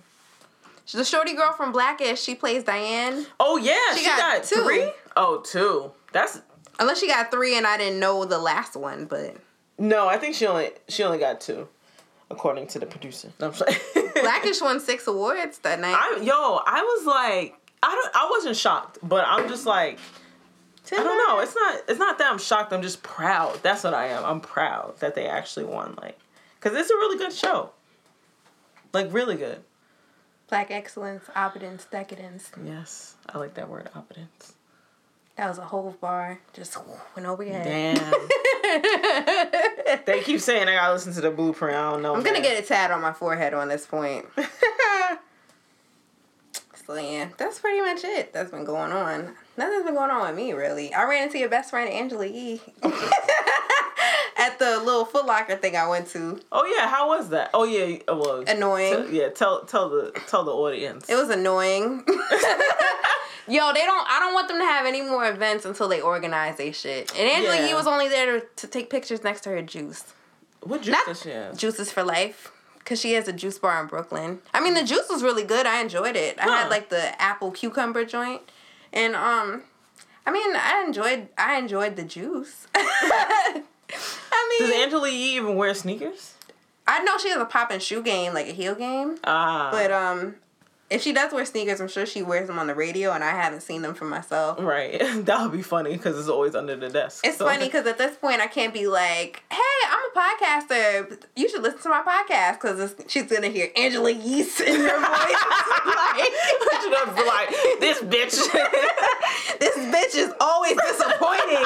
The 0.94 1.06
shorty 1.06 1.36
girl 1.36 1.54
from 1.54 1.72
Blackish, 1.72 2.22
she 2.22 2.36
plays 2.36 2.64
Diane. 2.64 3.26
Oh 3.40 3.58
yeah, 3.58 3.78
She 3.94 4.00
she, 4.02 4.06
got 4.06 4.18
got, 4.18 4.44
two. 4.44 4.64
three. 4.64 4.92
Oh, 5.16 5.42
two. 5.42 5.92
That's 6.12 6.42
Unless 6.80 7.00
she 7.00 7.08
got 7.08 7.32
three 7.32 7.58
and 7.58 7.66
I 7.68 7.78
didn't 7.78 8.00
know 8.00 8.26
the 8.26 8.40
last 8.40 8.76
one, 8.76 9.06
but 9.06 9.36
No, 9.78 10.08
I 10.08 10.18
think 10.18 10.36
she 10.36 10.46
only 10.48 10.72
she 10.90 11.04
only 11.04 11.18
got 11.20 11.40
two, 11.40 11.68
according 12.30 12.68
to 12.68 12.80
the 12.80 12.86
producer. 12.86 13.30
No, 13.40 13.48
I'm 13.48 13.54
sorry. 13.54 13.76
Blackish 14.22 14.60
won 14.62 14.80
six 14.80 15.08
awards 15.08 15.60
that 15.60 15.80
night. 15.80 15.96
I 15.98 16.20
yo, 16.22 16.60
I 16.66 16.82
was 16.82 17.06
like, 17.06 17.56
I 17.84 17.90
don't, 17.96 18.16
I 18.16 18.28
wasn't 18.32 18.58
shocked, 18.58 18.98
but 19.02 19.24
I'm 19.28 19.48
just 19.48 19.66
like, 19.66 19.98
I 20.92 20.96
don't 20.98 21.18
know. 21.28 21.40
It's 21.40 21.56
not, 21.56 21.82
it's 21.88 22.00
not 22.00 22.18
that 22.18 22.32
I'm 22.32 22.38
shocked. 22.40 22.74
I'm 22.74 22.82
just 22.82 23.02
proud. 23.02 23.62
That's 23.64 23.84
what 23.84 23.94
I 23.94 24.08
am. 24.08 24.26
I'm 24.26 24.42
proud 24.42 25.00
that 25.00 25.16
they 25.16 25.26
actually 25.28 25.66
won. 25.66 25.96
Like, 26.02 26.18
cause 26.60 26.74
it's 26.74 26.90
a 26.90 26.96
really 26.96 27.18
good 27.18 27.32
show. 27.34 27.70
Like 28.94 29.14
really 29.14 29.36
good. 29.36 29.64
Black 30.52 30.70
excellence, 30.70 31.24
opulence, 31.36 31.86
decadence. 31.86 32.52
Yes, 32.64 33.16
I 33.28 33.40
like 33.40 33.56
that 33.56 33.70
word, 33.70 33.90
opulence. 33.96 34.54
That 35.38 35.48
was 35.48 35.58
a 35.58 35.66
whole 35.66 35.96
bar. 36.00 36.40
Just 36.54 36.78
went 37.16 37.28
over 37.28 37.42
your 37.42 37.54
head. 37.54 37.96
Damn. 37.96 38.14
they 40.06 40.22
keep 40.22 40.42
saying 40.42 40.68
I 40.68 40.74
gotta 40.76 40.94
listen 40.94 41.14
to 41.14 41.22
the 41.22 41.32
blueprint. 41.32 41.78
I 41.78 41.90
don't 41.92 42.02
know. 42.02 42.14
I'm 42.14 42.22
gonna 42.22 42.42
man. 42.42 42.44
get 42.44 42.64
a 42.64 42.68
tat 42.68 42.92
on 42.92 43.02
my 43.02 43.14
forehead 43.14 43.54
on 43.54 43.70
this 43.70 43.88
point. 43.88 44.26
So 46.88 46.98
yeah, 46.98 47.30
that's 47.38 47.60
pretty 47.60 47.80
much 47.80 48.04
it. 48.04 48.34
That's 48.34 48.52
been 48.52 48.66
going 48.66 48.92
on. 48.92 49.34
Nothing's 49.56 49.86
been 49.86 49.94
going 49.94 50.12
on 50.12 50.28
with 50.28 50.36
me 50.36 50.52
really. 50.52 50.94
I 50.94 51.06
ran 51.06 51.24
into 51.24 51.38
your 51.38 51.48
best 51.48 51.70
friend 51.70 51.90
Angela 51.90 52.26
E. 52.26 52.60
the 54.62 54.80
little 54.80 55.06
Foot 55.06 55.26
Locker 55.26 55.56
thing 55.58 55.76
I 55.76 55.88
went 55.88 56.08
to. 56.12 56.40
Oh 56.52 56.66
yeah, 56.78 56.88
how 56.88 57.10
was 57.10 57.30
that? 57.30 57.50
Oh 57.54 57.64
yeah, 57.66 57.84
it 57.86 58.04
was 58.08 58.46
Annoying. 58.48 58.94
Tell- 58.94 59.10
yeah, 59.12 59.30
tell 59.30 59.66
tell 59.66 59.90
the 59.90 60.12
tell 60.28 60.44
the 60.44 60.52
audience. 60.54 61.10
It 61.10 61.16
was 61.16 61.30
annoying. 61.30 62.04
Yo, 63.48 63.74
they 63.74 63.84
don't. 63.84 64.08
I 64.10 64.20
don't 64.20 64.34
want 64.34 64.48
them 64.48 64.60
to 64.60 64.64
have 64.66 64.86
any 64.86 65.02
more 65.02 65.26
events 65.28 65.66
until 65.66 65.88
they 65.90 66.00
organize 66.00 66.58
their 66.58 66.72
shit. 66.72 67.12
And 67.18 67.28
Angela 67.28 67.56
Yeah. 67.58 67.68
Yee 67.70 67.74
was 67.74 67.88
only 67.88 68.08
there 68.08 68.40
to, 68.40 68.46
to 68.58 68.68
take 68.68 68.90
pictures 68.90 69.24
next 69.24 69.42
to 69.42 69.50
her 69.50 69.62
juice. 69.62 70.04
what 70.62 70.84
juice 70.84 70.94
Not- 70.94 71.08
does 71.08 71.22
she 71.24 71.30
have? 71.32 71.58
Juices 71.58 71.92
for 71.92 72.04
life. 72.04 72.52
Cause 72.86 73.00
she 73.00 73.14
has 73.14 73.28
a 73.28 73.34
juice 73.34 73.60
bar 73.60 73.80
in 73.82 73.88
Brooklyn. 73.88 74.40
I 74.54 74.60
mean, 74.62 74.74
the 74.74 74.84
juice 74.84 75.08
was 75.10 75.22
really 75.22 75.44
good. 75.44 75.66
I 75.68 75.82
enjoyed 75.82 76.16
it. 76.16 76.40
I 76.40 76.48
had 76.48 76.70
like 76.70 76.90
the 76.90 77.20
apple 77.22 77.52
cucumber 77.52 78.06
joint, 78.06 78.42
and 78.92 79.16
um, 79.16 79.64
I 80.26 80.32
mean, 80.32 80.56
I 80.56 80.84
enjoyed. 80.86 81.28
I 81.38 81.58
enjoyed 81.58 81.96
the 81.96 82.04
juice. 82.04 82.68
I 84.42 84.58
Does 84.60 84.70
mean, 84.70 84.82
Angela 84.84 85.10
Yee 85.10 85.36
even 85.38 85.56
wear 85.56 85.74
sneakers? 85.74 86.34
I 86.88 87.04
know 87.04 87.18
she 87.18 87.30
has 87.30 87.42
a 87.42 87.46
pop 87.46 87.72
and 87.72 87.82
shoe 87.82 88.02
game, 88.02 88.34
like 88.34 88.48
a 88.48 88.52
heel 88.54 88.76
game. 88.76 89.18
Ah, 89.24 89.70
But 89.72 89.92
um, 89.92 90.36
if 90.90 91.02
she 91.02 91.14
does 91.14 91.32
wear 91.32 91.46
sneakers, 91.46 91.80
I'm 91.80 91.88
sure 91.88 92.06
she 92.06 92.22
wears 92.22 92.48
them 92.48 92.60
on 92.60 92.68
the 92.68 92.76
radio, 92.76 93.12
and 93.12 93.24
I 93.24 93.30
haven't 93.32 93.62
seen 93.62 93.82
them 93.82 93.94
for 93.94 94.06
myself. 94.06 94.60
right. 94.60 95.00
that 95.26 95.42
would 95.42 95.52
be 95.54 95.62
funny 95.62 95.92
because 95.94 96.18
it's 96.20 96.28
always 96.28 96.54
under 96.56 96.76
the 96.76 96.90
desk. 96.90 97.26
It's 97.26 97.38
So- 97.38 97.46
funny 97.46 97.66
because 97.68 97.86
at 97.88 97.98
this 97.98 98.18
point 98.18 98.42
I 98.42 98.48
can't 98.48 98.74
be 98.74 98.88
like, 98.88 99.44
"Hey, 99.52 99.58
I'm 99.90 100.00
a 100.10 100.20
podcaster. 100.20 101.24
You 101.36 101.48
should 101.48 101.62
listen 101.62 101.80
to 101.84 101.90
my 101.90 102.02
podcast." 102.02 102.54
Because 102.62 102.96
she's 103.08 103.24
gonna 103.32 103.48
hear 103.50 103.70
Angela 103.78 104.12
Yeast 104.12 104.60
in 104.60 104.82
your 104.82 105.00
voice. 105.00 105.36
like, 105.86 107.16
be 107.16 107.24
like 107.26 107.50
this 107.80 108.00
bitch. 108.02 108.52
this 109.60 109.78
bitch 109.78 110.16
is 110.16 110.34
always 110.42 110.76
disappointing. 110.76 111.66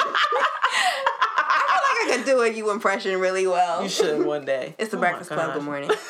I 1.48 2.06
feel 2.06 2.12
like 2.12 2.14
I 2.14 2.16
could 2.16 2.26
do 2.26 2.40
a 2.42 2.48
you 2.50 2.70
impression 2.70 3.18
really 3.20 3.46
well. 3.46 3.82
you 3.82 3.88
should 3.88 4.24
one 4.26 4.44
day. 4.44 4.74
It's 4.78 4.90
the 4.90 4.96
Oh 4.96 5.00
Breakfast 5.00 5.30
Club. 5.30 5.54
Good 5.54 5.62
morning. 5.62 5.90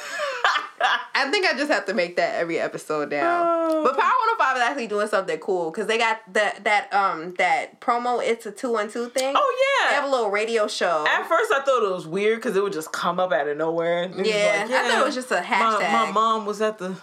I 1.18 1.31
think 1.31 1.46
I 1.46 1.55
just 1.57 1.70
have 1.70 1.87
to 1.87 1.94
make 1.94 2.16
that 2.16 2.35
every 2.35 2.59
episode 2.61 3.11
now. 3.11 3.42
Oh. 3.44 3.83
But 3.83 3.94
Power 3.96 4.05
105 4.05 4.57
is 4.57 4.62
actually 4.62 4.87
doing 4.87 5.09
something 5.09 5.38
cool 5.38 5.70
because 5.70 5.87
they 5.87 5.96
got 5.99 6.20
that 6.35 6.62
that 6.64 6.92
um 6.92 7.35
that 7.38 7.81
promo. 7.81 8.22
It's 8.22 8.44
a 8.46 8.53
two 8.53 8.72
one 8.72 8.90
two 8.90 9.09
thing. 9.09 9.35
Oh 9.37 9.81
yeah. 9.83 9.90
They 9.90 9.94
have 9.96 10.05
a 10.05 10.09
little 10.11 10.31
radio 10.31 10.66
show. 10.68 11.07
At 11.09 11.27
first, 11.27 11.51
I 11.53 11.62
thought 11.62 11.83
it 11.83 11.92
was 11.92 12.07
weird 12.07 12.38
because 12.38 12.57
it 12.57 12.62
would 12.62 12.75
just 12.75 12.92
come 12.92 13.18
up 13.18 13.33
out 13.33 13.49
of 13.49 13.57
nowhere. 13.57 14.03
And 14.05 14.14
it 14.14 14.18
was 14.18 14.29
Yeah, 14.29 14.66
I 14.68 14.88
thought 14.88 15.01
it 15.01 15.05
was 15.07 15.14
just 15.14 15.31
a 15.31 15.37
My, 15.37 15.40
hashtag. 15.42 15.92
my 15.92 16.11
mom 16.12 16.44
was 16.46 16.61
at 16.61 16.77
the 16.79 16.96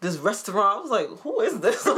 this 0.00 0.16
restaurant. 0.16 0.78
I 0.78 0.80
was 0.80 0.90
like, 0.90 1.08
who 1.20 1.40
is 1.40 1.60
this? 1.60 1.86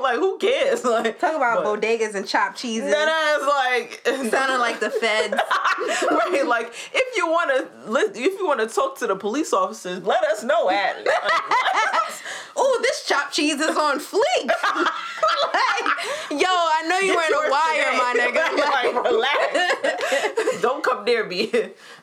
Like, 0.00 0.02
like 0.02 0.18
who 0.18 0.36
cares? 0.38 0.84
Like 0.94 1.18
Talk 1.18 1.34
about 1.36 1.64
but- 1.64 1.80
bodegas 1.80 2.14
and 2.14 2.26
chopped 2.26 2.58
cheeses. 2.58 2.90
That 2.90 3.08
ass 3.08 3.46
like 3.48 4.02
Sounding 4.30 4.58
like 4.58 4.78
the 4.80 4.90
feds. 4.90 5.32
right, 5.34 6.44
like 6.46 6.72
if 6.92 7.16
you 7.16 7.26
want 7.26 7.50
to, 7.50 8.20
if 8.20 8.38
you 8.38 8.46
want 8.46 8.60
to 8.60 8.66
talk 8.66 8.98
to 8.98 9.06
the 9.06 9.16
police 9.16 9.52
officers, 9.54 10.04
let 10.04 10.22
us 10.24 10.42
know 10.42 10.68
at. 10.70 10.96
Like, 10.98 12.12
oh, 12.56 12.78
this 12.82 13.06
chopped 13.06 13.32
cheese 13.34 13.60
is 13.60 13.76
on 13.76 13.98
fleek. 13.98 14.46
like, 14.46 15.86
yo, 16.30 16.48
I 16.48 16.84
know 16.88 16.98
you 16.98 17.14
were 17.14 17.22
in 17.22 17.32
a 17.32 17.50
wire, 17.50 17.84
today. 17.84 17.98
my 17.98 18.14
nigga. 18.18 18.58
Like, 18.58 18.94
like, 18.94 19.04
relax. 19.04 20.60
Don't 20.62 20.82
come 20.84 21.04
near 21.04 21.24
me. 21.26 21.50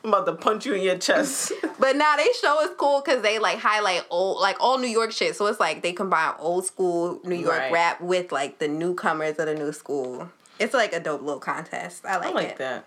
I'm 0.04 0.14
about 0.14 0.26
to 0.26 0.34
punch 0.34 0.66
you 0.66 0.74
in 0.74 0.82
your 0.82 0.98
chest. 0.98 1.52
but 1.80 1.96
now 1.96 2.16
they 2.18 2.28
show 2.42 2.62
is 2.62 2.72
cool 2.78 3.02
because 3.04 3.22
they 3.22 3.40
like 3.40 3.60
highlight 3.60 4.06
old, 4.10 4.40
like 4.42 4.58
all 4.60 4.78
New 4.82 4.88
York 4.88 5.12
shit. 5.12 5.36
So 5.36 5.46
it's 5.48 5.60
like 5.60 5.82
they 5.82 5.94
combine 5.94 6.34
old 6.40 6.66
school 6.66 7.20
New 7.24 7.36
York 7.36 7.58
Right. 7.58 7.72
rap 7.72 8.02
with 8.02 8.32
like 8.32 8.60
the 8.60 8.68
newcomers 8.68 9.38
of 9.40 9.46
the 9.46 9.56
new 9.56 9.72
school. 9.72 10.30
It's 10.60 10.74
like 10.74 10.94
a 10.94 11.00
dope 11.00 11.22
little 11.22 11.40
contest. 11.40 12.06
I 12.06 12.18
like, 12.18 12.28
I 12.28 12.32
like 12.32 12.48
it. 12.50 12.58
that. 12.58 12.86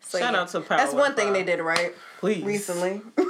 So, 0.00 0.18
Shout 0.18 0.34
yeah. 0.34 0.40
out 0.40 0.48
to 0.48 0.60
Power 0.60 0.78
That's 0.78 0.92
one 0.92 1.14
thing 1.14 1.32
they 1.32 1.44
did 1.44 1.60
right 1.60 1.94
Please. 2.20 2.44
recently. 2.44 3.00
but 3.16 3.24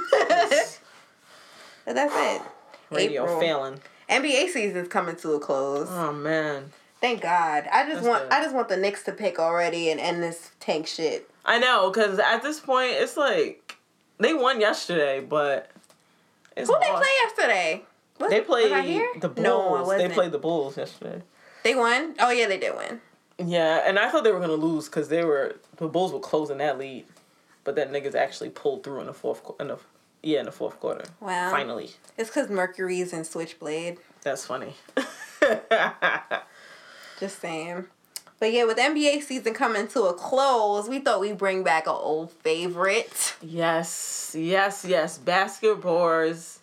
that's 1.95 2.13
it. 2.15 2.41
Radio 2.91 3.23
April. 3.23 3.39
failing. 3.39 3.79
NBA 4.09 4.49
season's 4.49 4.87
coming 4.87 5.15
to 5.17 5.33
a 5.33 5.39
close. 5.39 5.87
Oh 5.89 6.13
man. 6.13 6.71
Thank 7.01 7.21
God. 7.21 7.67
I 7.71 7.83
just 7.83 7.95
That's 7.95 8.07
want 8.07 8.23
good. 8.23 8.31
I 8.33 8.43
just 8.43 8.55
want 8.55 8.69
the 8.69 8.77
Knicks 8.77 9.03
to 9.03 9.11
pick 9.11 9.39
already 9.39 9.89
and 9.89 9.99
end 9.99 10.21
this 10.23 10.51
tank 10.59 10.87
shit. 10.87 11.29
I 11.45 11.59
know, 11.59 11.89
cause 11.91 12.19
at 12.19 12.41
this 12.43 12.59
point 12.59 12.91
it's 12.93 13.17
like 13.17 13.77
they 14.19 14.33
won 14.33 14.59
yesterday, 14.61 15.19
but 15.21 15.69
it's 16.55 16.69
Who 16.69 16.77
they 16.79 16.89
play 16.89 17.07
yesterday? 17.23 17.83
Was, 18.19 18.29
They 18.31 18.39
was 18.39 18.47
played 18.47 18.71
I 18.71 18.81
here? 18.81 19.11
the 19.19 19.29
Bulls. 19.29 19.43
No, 19.43 19.75
I 19.75 19.77
they 19.79 19.83
wasn't. 19.87 20.13
played 20.13 20.31
the 20.31 20.37
Bulls 20.39 20.77
yesterday. 20.77 21.21
They 21.63 21.75
won. 21.75 22.15
Oh 22.19 22.31
yeah, 22.31 22.47
they 22.47 22.57
did 22.57 22.75
win. 22.75 23.01
Yeah, 23.37 23.81
and 23.85 23.99
I 23.99 24.09
thought 24.09 24.23
they 24.23 24.31
were 24.31 24.39
gonna 24.39 24.53
lose 24.53 24.85
because 24.85 25.09
they 25.09 25.23
were 25.25 25.55
the 25.77 25.87
Bulls 25.87 26.13
were 26.13 26.19
closing 26.19 26.59
that 26.59 26.77
lead, 26.77 27.05
but 27.63 27.75
that 27.75 27.91
niggas 27.91 28.15
actually 28.15 28.49
pulled 28.51 28.83
through 28.83 29.01
in 29.01 29.07
the 29.07 29.13
fourth 29.13 29.43
qu- 29.43 29.55
in 29.59 29.67
the 29.67 29.77
yeah 30.23 30.39
in 30.39 30.45
the 30.45 30.51
fourth 30.51 30.79
quarter. 30.79 31.05
Wow. 31.19 31.51
Finally, 31.51 31.91
It's 32.17 32.29
because 32.29 32.49
Mercury's 32.49 33.11
in 33.13 33.25
Switchblade. 33.25 33.97
that's 34.21 34.45
funny. 34.45 34.75
Just 37.19 37.39
saying. 37.39 37.85
But 38.39 38.51
yeah, 38.51 38.65
with 38.65 38.77
NBA 38.77 39.23
season 39.23 39.53
coming 39.53 39.87
to 39.89 40.03
a 40.03 40.13
close, 40.13 40.89
we 40.89 40.99
thought 40.99 41.21
we'd 41.21 41.37
bring 41.37 41.63
back 41.63 41.87
an 41.87 41.93
old 41.93 42.31
favorite. 42.31 43.35
yes, 43.41 44.35
yes, 44.37 44.83
yes. 44.87 45.17
Basketball's 45.17 46.54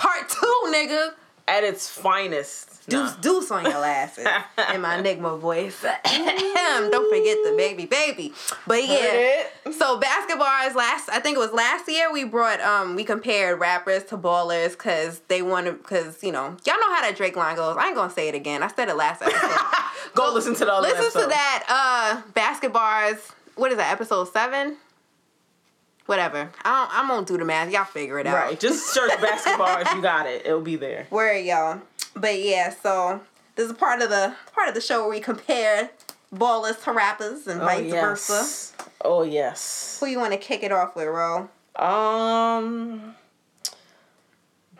Part 0.00 0.28
two, 0.28 0.62
nigga. 0.68 1.10
at 1.48 1.64
its 1.64 1.88
finest. 1.88 2.68
Deuce 2.88 3.10
Nah. 3.16 3.20
deuce 3.20 3.50
on 3.50 3.64
your 3.64 3.84
asses. 3.84 4.26
in 4.74 4.80
my 4.80 4.96
Enigma 4.96 5.36
voice. 5.36 5.82
Don't 6.04 7.08
forget 7.14 7.38
the 7.44 7.54
baby 7.56 7.86
baby. 7.86 8.32
But 8.66 8.86
yeah. 8.88 9.44
So 9.76 9.98
basketball 9.98 10.66
is 10.68 10.74
last. 10.74 11.08
I 11.10 11.18
think 11.20 11.36
it 11.36 11.40
was 11.40 11.52
last 11.52 11.88
year. 11.88 12.10
We 12.12 12.24
brought 12.24 12.60
um 12.60 12.94
we 12.96 13.04
compared 13.04 13.58
rappers 13.60 14.04
to 14.04 14.16
ballers 14.16 14.70
because 14.72 15.20
they 15.28 15.42
wanted 15.42 15.78
because 15.78 16.22
you 16.22 16.32
know 16.32 16.56
y'all 16.64 16.80
know 16.80 16.94
how 16.94 17.02
that 17.02 17.14
Drake 17.16 17.36
line 17.36 17.56
goes. 17.56 17.76
I 17.76 17.86
ain't 17.88 17.96
gonna 17.96 18.12
say 18.12 18.28
it 18.28 18.34
again. 18.34 18.62
I 18.62 18.68
said 18.68 18.88
it 18.88 18.96
last 18.96 19.20
episode. 19.22 19.50
Go 20.14 20.32
listen 20.32 20.54
to 20.54 20.64
the 20.64 20.72
other 20.72 20.88
Listen 20.88 21.04
episode. 21.04 21.22
to 21.22 21.28
that. 21.28 21.64
Uh, 21.68 22.22
basketball's 22.32 23.32
what 23.56 23.70
is 23.72 23.76
that? 23.76 23.92
Episode 23.92 24.24
seven. 24.32 24.76
Whatever. 26.10 26.50
I 26.64 26.88
don't, 26.88 26.98
I 26.98 27.08
won't 27.08 27.28
do 27.28 27.38
the 27.38 27.44
math. 27.44 27.70
Y'all 27.72 27.84
figure 27.84 28.18
it 28.18 28.26
out. 28.26 28.34
Right, 28.34 28.58
just 28.58 28.92
search 28.92 29.12
basketball. 29.20 29.80
If 29.80 29.94
you 29.94 30.02
got 30.02 30.26
it. 30.26 30.44
It'll 30.44 30.60
be 30.60 30.74
there. 30.74 31.06
Where 31.08 31.38
y'all? 31.38 31.82
But 32.16 32.42
yeah, 32.42 32.74
so 32.74 33.20
this 33.54 33.70
is 33.70 33.76
part 33.76 34.02
of 34.02 34.10
the 34.10 34.34
part 34.52 34.68
of 34.68 34.74
the 34.74 34.80
show 34.80 35.02
where 35.02 35.10
we 35.10 35.20
compare 35.20 35.90
ballers 36.34 36.82
to 36.82 36.92
rappers 36.92 37.46
and 37.46 37.60
vice 37.60 37.92
versa. 37.92 38.74
Oh 39.04 39.22
yes. 39.22 39.98
Who 40.00 40.06
you 40.06 40.18
want 40.18 40.32
to 40.32 40.38
kick 40.38 40.64
it 40.64 40.72
off 40.72 40.96
with, 40.96 41.06
Ro? 41.06 41.48
Um. 41.76 43.14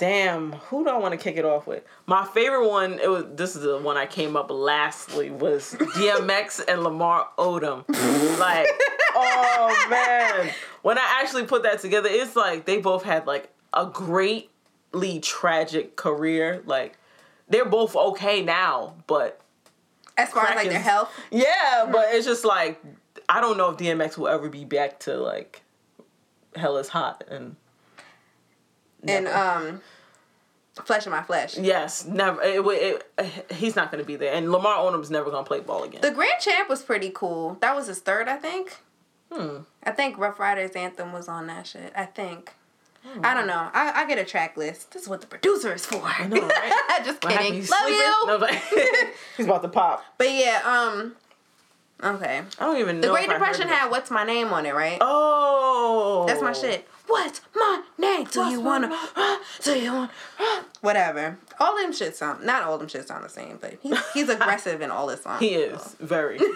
Damn, 0.00 0.52
who 0.52 0.82
do 0.82 0.88
I 0.88 0.96
want 0.96 1.12
to 1.12 1.18
kick 1.18 1.36
it 1.36 1.44
off 1.44 1.66
with? 1.66 1.84
My 2.06 2.24
favorite 2.24 2.66
one, 2.66 2.98
it 3.00 3.10
was 3.10 3.26
this 3.34 3.54
is 3.54 3.60
the 3.60 3.76
one 3.76 3.98
I 3.98 4.06
came 4.06 4.34
up 4.34 4.50
lastly 4.50 5.30
was 5.30 5.74
DMX 5.78 6.64
and 6.66 6.82
Lamar 6.82 7.28
Odom. 7.36 7.84
like, 8.38 8.66
oh 9.14 9.86
man, 9.90 10.54
when 10.80 10.96
I 10.96 11.18
actually 11.20 11.44
put 11.44 11.64
that 11.64 11.80
together, 11.80 12.08
it's 12.10 12.34
like 12.34 12.64
they 12.64 12.78
both 12.78 13.02
had 13.02 13.26
like 13.26 13.50
a 13.74 13.84
greatly 13.84 15.20
tragic 15.20 15.96
career. 15.96 16.62
Like, 16.64 16.96
they're 17.50 17.66
both 17.66 17.94
okay 17.94 18.40
now, 18.40 18.94
but 19.06 19.38
As 20.16 20.30
far 20.30 20.46
as 20.46 20.56
like 20.56 20.70
their 20.70 20.78
is- 20.78 20.82
health. 20.86 21.12
yeah, 21.30 21.84
hmm. 21.84 21.92
but 21.92 22.06
it's 22.14 22.24
just 22.24 22.46
like 22.46 22.80
I 23.28 23.42
don't 23.42 23.58
know 23.58 23.68
if 23.68 23.76
DMX 23.76 24.16
will 24.16 24.28
ever 24.28 24.48
be 24.48 24.64
back 24.64 24.98
to 25.00 25.18
like 25.18 25.60
hell 26.56 26.78
is 26.78 26.88
hot 26.88 27.22
and 27.30 27.56
and 29.06 29.28
um 29.28 29.80
flesh 30.84 31.06
of 31.06 31.12
my 31.12 31.22
flesh. 31.22 31.58
yes, 31.58 32.06
never. 32.06 32.40
It, 32.42 32.60
it, 32.64 33.10
it, 33.18 33.52
he's 33.52 33.76
not 33.76 33.90
going 33.90 34.02
to 34.02 34.06
be 34.06 34.16
there, 34.16 34.32
and 34.32 34.50
Lamar 34.50 34.76
Odom's 34.76 35.10
never 35.10 35.30
going 35.30 35.44
to 35.44 35.48
play 35.48 35.60
ball 35.60 35.84
again. 35.84 36.00
The 36.00 36.10
Grand 36.10 36.40
Champ 36.40 36.68
was 36.68 36.82
pretty 36.82 37.10
cool. 37.14 37.58
That 37.60 37.76
was 37.76 37.86
his 37.86 37.98
third, 37.98 38.28
I 38.28 38.36
think. 38.36 38.78
Hmm. 39.30 39.58
I 39.84 39.90
think 39.92 40.18
Ruff 40.18 40.38
Ryders 40.40 40.72
Anthem 40.72 41.12
was 41.12 41.28
on 41.28 41.46
that 41.48 41.66
shit. 41.66 41.92
I 41.96 42.04
think. 42.04 42.52
I 43.22 43.32
don't 43.32 43.46
know. 43.46 43.70
I, 43.72 44.02
I 44.02 44.06
get 44.06 44.18
a 44.18 44.24
track 44.24 44.58
list. 44.58 44.92
This 44.92 45.04
is 45.04 45.08
what 45.08 45.22
the 45.22 45.26
producer 45.26 45.72
is 45.72 45.86
for. 45.86 46.02
I 46.04 46.26
know, 46.26 46.40
right? 46.42 47.00
Just 47.04 47.22
kidding. 47.22 47.36
happened? 47.38 47.70
Love 47.70 47.80
sleeping? 47.80 47.94
you. 47.94 48.26
No, 48.26 48.38
but 48.38 48.54
he's 49.38 49.46
about 49.46 49.62
to 49.62 49.68
pop. 49.68 50.04
But 50.18 50.30
yeah, 50.30 50.60
um, 50.66 51.16
okay. 52.02 52.42
I 52.58 52.64
don't 52.64 52.78
even 52.78 53.00
know. 53.00 53.08
The. 53.08 53.12
Great 53.12 53.24
if 53.24 53.30
I 53.30 53.32
heard 53.34 53.38
Depression 53.38 53.68
had 53.68 53.90
"What's 53.90 54.10
My 54.10 54.24
Name" 54.24 54.48
on 54.48 54.66
it, 54.66 54.74
right? 54.74 54.98
Oh, 55.00 56.24
That's 56.26 56.42
my 56.42 56.52
shit. 56.52 56.86
What's 57.06 57.40
my 57.56 57.82
name? 57.98 58.24
Do 58.30 58.38
What's 58.40 58.52
you 58.52 58.60
wanna? 58.60 58.96
Do 59.64 59.78
you 59.78 59.92
want? 59.92 60.10
Whatever. 60.80 61.38
All 61.58 61.76
them 61.76 61.92
shit 61.92 62.14
sound. 62.16 62.44
Not 62.46 62.62
all 62.62 62.78
them 62.78 62.86
shit 62.86 63.08
sound 63.08 63.24
the 63.24 63.28
same, 63.28 63.58
but 63.60 63.78
he, 63.82 63.94
he's 64.14 64.28
aggressive 64.36 64.80
in 64.80 64.90
all 64.92 65.08
his 65.08 65.20
songs. 65.20 65.40
He 65.40 65.54
is 65.54 65.96
very. 66.00 66.38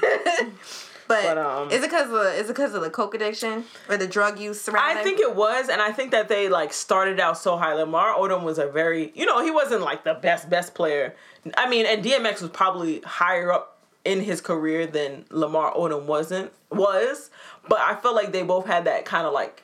But, 1.06 1.22
But, 1.22 1.36
um, 1.38 1.70
is 1.70 1.82
it 1.82 1.90
because 1.90 2.08
of 2.10 2.34
is 2.34 2.48
it 2.48 2.54
because 2.54 2.72
of 2.72 2.80
the 2.80 2.88
coke 2.88 3.14
addiction 3.14 3.64
or 3.90 3.98
the 3.98 4.06
drug 4.06 4.38
use 4.38 4.58
surrounding? 4.58 4.96
I 4.96 5.02
think 5.02 5.20
it 5.20 5.34
was, 5.34 5.68
and 5.68 5.82
I 5.82 5.92
think 5.92 6.12
that 6.12 6.28
they 6.28 6.48
like 6.48 6.72
started 6.72 7.20
out 7.20 7.36
so 7.36 7.58
high. 7.58 7.74
Lamar 7.74 8.14
Odom 8.14 8.42
was 8.42 8.58
a 8.58 8.66
very, 8.68 9.12
you 9.14 9.26
know, 9.26 9.44
he 9.44 9.50
wasn't 9.50 9.82
like 9.82 10.04
the 10.04 10.14
best 10.14 10.48
best 10.48 10.72
player. 10.74 11.14
I 11.58 11.68
mean, 11.68 11.84
and 11.84 12.02
DMX 12.02 12.40
was 12.40 12.50
probably 12.50 13.00
higher 13.00 13.52
up 13.52 13.73
in 14.04 14.20
his 14.20 14.40
career 14.40 14.86
than 14.86 15.24
Lamar 15.30 15.72
Odom 15.74 16.04
wasn't 16.04 16.52
was, 16.70 17.30
but 17.68 17.78
I 17.80 17.94
feel 17.96 18.14
like 18.14 18.32
they 18.32 18.42
both 18.42 18.66
had 18.66 18.84
that 18.84 19.04
kind 19.04 19.26
of 19.26 19.32
like 19.32 19.62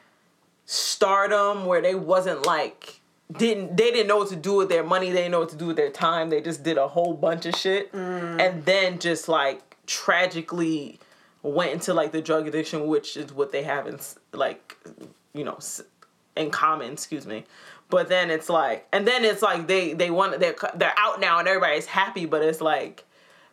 stardom 0.65 1.67
where 1.67 1.83
they 1.83 1.95
wasn't 1.95 2.47
like 2.47 3.01
didn't 3.37 3.77
they 3.77 3.91
didn't 3.91 4.09
know 4.09 4.19
what 4.19 4.29
to 4.29 4.37
do 4.37 4.55
with 4.55 4.69
their 4.69 4.83
money, 4.83 5.11
they 5.11 5.19
didn't 5.19 5.33
know 5.33 5.41
what 5.41 5.51
to 5.51 5.57
do 5.57 5.67
with 5.67 5.77
their 5.77 5.91
time. 5.91 6.31
They 6.31 6.41
just 6.41 6.63
did 6.63 6.79
a 6.79 6.89
whole 6.89 7.15
bunch 7.15 7.47
of 7.47 7.55
shit, 7.55 7.93
mm. 7.93 8.41
and 8.41 8.65
then 8.65 8.99
just 8.99 9.29
like 9.29 9.77
tragically 9.87 10.99
went 11.43 11.73
into 11.73 11.95
like 11.95 12.13
the 12.13 12.23
drug 12.23 12.47
addiction, 12.47 12.87
which 12.87 13.17
is 13.17 13.33
what 13.33 13.53
they 13.53 13.63
have 13.63 13.87
in 13.87 13.99
like 14.33 14.77
you 15.33 15.45
know 15.45 15.59
in 16.37 16.51
common. 16.51 16.93
Excuse 16.93 17.27
me. 17.27 17.45
But 17.89 18.09
then 18.09 18.31
it's 18.31 18.49
like, 18.49 18.87
and 18.93 19.07
then 19.07 19.25
it's 19.25 19.43
like 19.43 19.67
they 19.67 19.93
they 19.93 20.11
want 20.11 20.39
they're 20.41 20.55
they're 20.75 20.95
out 20.97 21.21
now 21.21 21.41
and 21.41 21.49
everybody's 21.49 21.87
happy, 21.87 22.25
but 22.25 22.43
it's 22.43 22.61
like, 22.61 23.05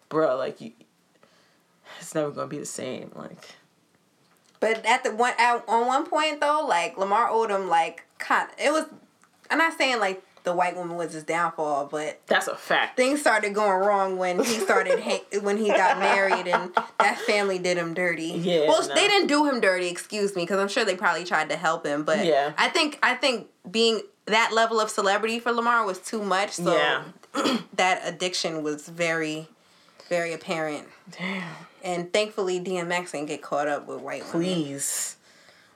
bro, 0.09 0.37
like 0.37 0.61
you, 0.61 0.71
it's 1.99 2.15
never 2.15 2.31
gonna 2.31 2.47
be 2.47 2.59
the 2.59 2.65
same. 2.65 3.11
Like, 3.15 3.55
But 4.59 4.85
at 4.85 5.03
the 5.03 5.15
one 5.15 5.33
at, 5.37 5.63
on 5.67 5.85
one 5.87 6.05
point 6.05 6.39
though, 6.41 6.65
like 6.67 6.97
Lamar 6.97 7.29
Odom, 7.29 7.67
like 7.67 8.05
kind 8.19 8.47
it 8.57 8.71
was. 8.71 8.85
I'm 9.49 9.57
not 9.57 9.77
saying 9.77 9.99
like 9.99 10.23
the 10.43 10.53
white 10.53 10.75
woman 10.77 10.95
was 10.97 11.11
his 11.13 11.23
downfall, 11.23 11.87
but 11.91 12.21
that's 12.27 12.47
a 12.47 12.55
fact. 12.55 12.95
things 12.95 13.19
started 13.19 13.53
going 13.53 13.79
wrong 13.85 14.17
when 14.17 14.37
he 14.39 14.59
started 14.59 14.99
ha- 14.99 15.23
when 15.41 15.57
he 15.57 15.67
got 15.67 15.99
married 15.99 16.47
and 16.47 16.73
that 16.99 17.19
family 17.19 17.59
did 17.59 17.77
him 17.77 17.93
dirty. 17.93 18.27
Yeah, 18.27 18.67
Well, 18.67 18.87
no. 18.87 18.95
they 18.95 19.07
didn't 19.07 19.27
do 19.27 19.45
him 19.49 19.59
dirty. 19.59 19.87
Excuse 19.89 20.35
me, 20.37 20.43
because 20.43 20.59
I'm 20.59 20.67
sure 20.69 20.85
they 20.85 20.95
probably 20.95 21.25
tried 21.25 21.49
to 21.49 21.57
help 21.57 21.85
him, 21.85 22.03
but 22.03 22.25
Yeah. 22.25 22.53
I 22.57 22.69
think 22.69 22.97
I 23.03 23.15
think 23.15 23.47
being 23.69 24.01
that 24.25 24.51
level 24.53 24.79
of 24.79 24.89
celebrity 24.89 25.39
for 25.39 25.51
Lamar 25.51 25.85
was 25.85 25.99
too 25.99 26.23
much. 26.23 26.51
So 26.51 26.73
Yeah. 26.73 27.03
that 27.73 28.01
addiction 28.05 28.63
was 28.63 28.87
very, 28.87 29.47
very 30.09 30.31
apparent. 30.33 30.87
Damn. 31.11 31.43
And 31.87 32.11
thankfully, 32.11 32.59
DMX 32.59 33.11
didn't 33.13 33.27
get 33.27 33.41
caught 33.41 33.69
up 33.69 33.87
with 33.87 34.01
white 34.01 34.21
women. 34.33 34.41
Please. 34.53 35.15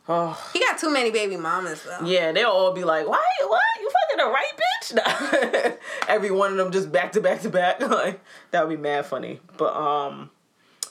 Oh. 0.10 0.50
He 0.52 0.60
got 0.60 0.78
too 0.78 0.91
many 0.91 1.10
baby 1.10 1.38
mamas 1.38 1.84
though. 1.84 2.06
Yeah, 2.06 2.34
they'll 2.34 2.50
all 2.50 2.74
be 2.74 2.84
like, 2.84 3.08
"Why? 3.08 3.24
What? 3.47 3.62
You 3.80 3.89
fucking 4.10 4.26
a 4.26 4.30
right 4.30 4.52
bitch?" 4.60 5.69
Nah. 5.69 5.71
Every 6.13 6.30
one 6.30 6.52
of 6.52 6.58
them 6.58 6.74
just 6.74 6.91
back 6.91 7.13
to 7.13 7.21
back 7.21 7.41
to 7.43 7.50
back. 7.50 7.80
Like 7.89 8.19
that 8.52 8.67
would 8.67 8.76
be 8.76 8.82
mad 8.82 9.06
funny. 9.06 9.39
But 9.56 9.74
um, 9.74 10.30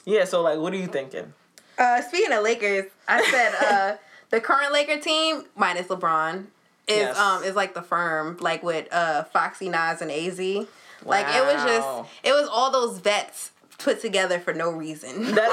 yeah. 0.05 0.25
So 0.25 0.41
like, 0.41 0.57
what 0.57 0.73
are 0.73 0.77
you 0.77 0.87
thinking? 0.87 1.33
Uh, 1.77 2.01
speaking 2.01 2.33
of 2.33 2.43
Lakers, 2.43 2.85
I 3.07 3.23
said 3.23 3.53
uh, 3.63 3.97
the 4.31 4.41
current 4.41 4.73
Laker 4.73 4.99
team 4.99 5.43
minus 5.55 5.85
LeBron 5.85 6.45
is 6.87 6.97
Yes. 6.97 7.17
um 7.19 7.43
is 7.43 7.55
like 7.55 7.75
the 7.75 7.83
firm 7.83 8.37
like 8.39 8.63
with 8.63 8.91
uh 8.91 9.25
Foxy 9.25 9.69
Nas 9.69 10.01
and 10.01 10.09
Az. 10.09 10.39
Like 10.39 11.27
it 11.27 11.43
was 11.43 11.63
just 11.63 12.11
it 12.23 12.31
was 12.31 12.49
all 12.51 12.71
those 12.71 12.97
vets 12.97 13.51
put 13.83 14.01
together 14.01 14.39
for 14.39 14.53
no 14.53 14.71
reason. 14.71 15.35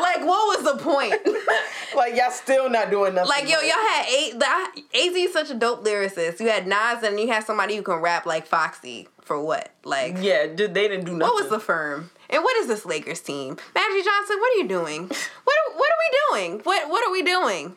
Like 0.00 0.18
what 0.24 0.62
was 0.62 0.64
the 0.64 0.82
point? 0.82 1.14
like 1.96 2.14
y'all 2.14 2.30
still 2.30 2.70
not 2.70 2.90
doing 2.90 3.14
nothing. 3.14 3.28
like 3.28 3.44
yo, 3.48 3.58
y'all 3.60 3.70
had 3.70 4.06
eight. 4.08 4.38
The, 4.38 4.46
Az 4.46 5.14
is 5.14 5.32
such 5.32 5.50
a 5.50 5.54
dope 5.54 5.84
lyricist. 5.84 6.38
You 6.38 6.48
had 6.48 6.66
Nas 6.68 7.02
and 7.02 7.18
you 7.18 7.26
had 7.28 7.44
somebody 7.44 7.74
who 7.76 7.82
can 7.82 7.96
rap 7.96 8.24
like 8.24 8.46
Foxy. 8.46 9.08
For 9.22 9.40
what? 9.42 9.70
Like 9.84 10.16
Yeah, 10.20 10.46
they 10.46 10.68
didn't 10.68 11.04
do 11.04 11.12
nothing. 11.16 11.18
what 11.18 11.42
was 11.42 11.50
the 11.50 11.58
firm? 11.60 12.10
And 12.30 12.44
what 12.44 12.56
is 12.58 12.66
this 12.68 12.86
Lakers 12.86 13.20
team? 13.20 13.56
Magic 13.74 14.04
Johnson, 14.04 14.36
what 14.38 14.54
are 14.54 14.60
you 14.60 14.68
doing? 14.68 15.08
What 15.08 15.56
are, 15.66 15.76
what 15.76 15.90
are 15.90 15.98
we 15.98 16.18
doing? 16.40 16.60
What 16.60 16.88
what 16.88 17.06
are 17.06 17.10
we 17.12 17.22
doing? 17.22 17.74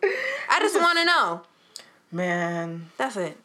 I 0.49 0.59
just 0.59 0.75
want 0.79 0.99
to 0.99 1.05
know. 1.05 1.41
Man? 2.11 2.87
That's 2.97 3.15
it. 3.17 3.37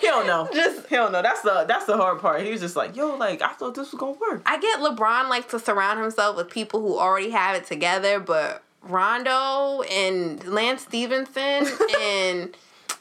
He 0.00 0.06
don't 0.08 0.26
know. 0.26 0.48
Just- 0.52 0.86
he 0.88 0.96
don't 0.96 1.12
know. 1.12 1.22
That's 1.22 1.42
the 1.42 1.64
that's 1.68 1.84
the 1.86 1.96
hard 1.96 2.20
part. 2.20 2.42
He 2.42 2.50
was 2.50 2.60
just 2.60 2.76
like, 2.76 2.96
yo, 2.96 3.16
like 3.16 3.40
I 3.42 3.52
thought 3.52 3.74
this 3.74 3.92
was 3.92 3.98
gonna 4.00 4.12
work. 4.18 4.42
I 4.46 4.58
get 4.58 4.80
LeBron 4.80 5.28
like 5.28 5.48
to 5.50 5.58
surround 5.58 6.00
himself 6.00 6.36
with 6.36 6.50
people 6.50 6.80
who 6.80 6.98
already 6.98 7.30
have 7.30 7.56
it 7.56 7.64
together, 7.66 8.18
but 8.20 8.62
Rondo 8.82 9.82
and 9.82 10.44
Lance 10.46 10.82
Stephenson 10.82 11.66
and 12.00 12.56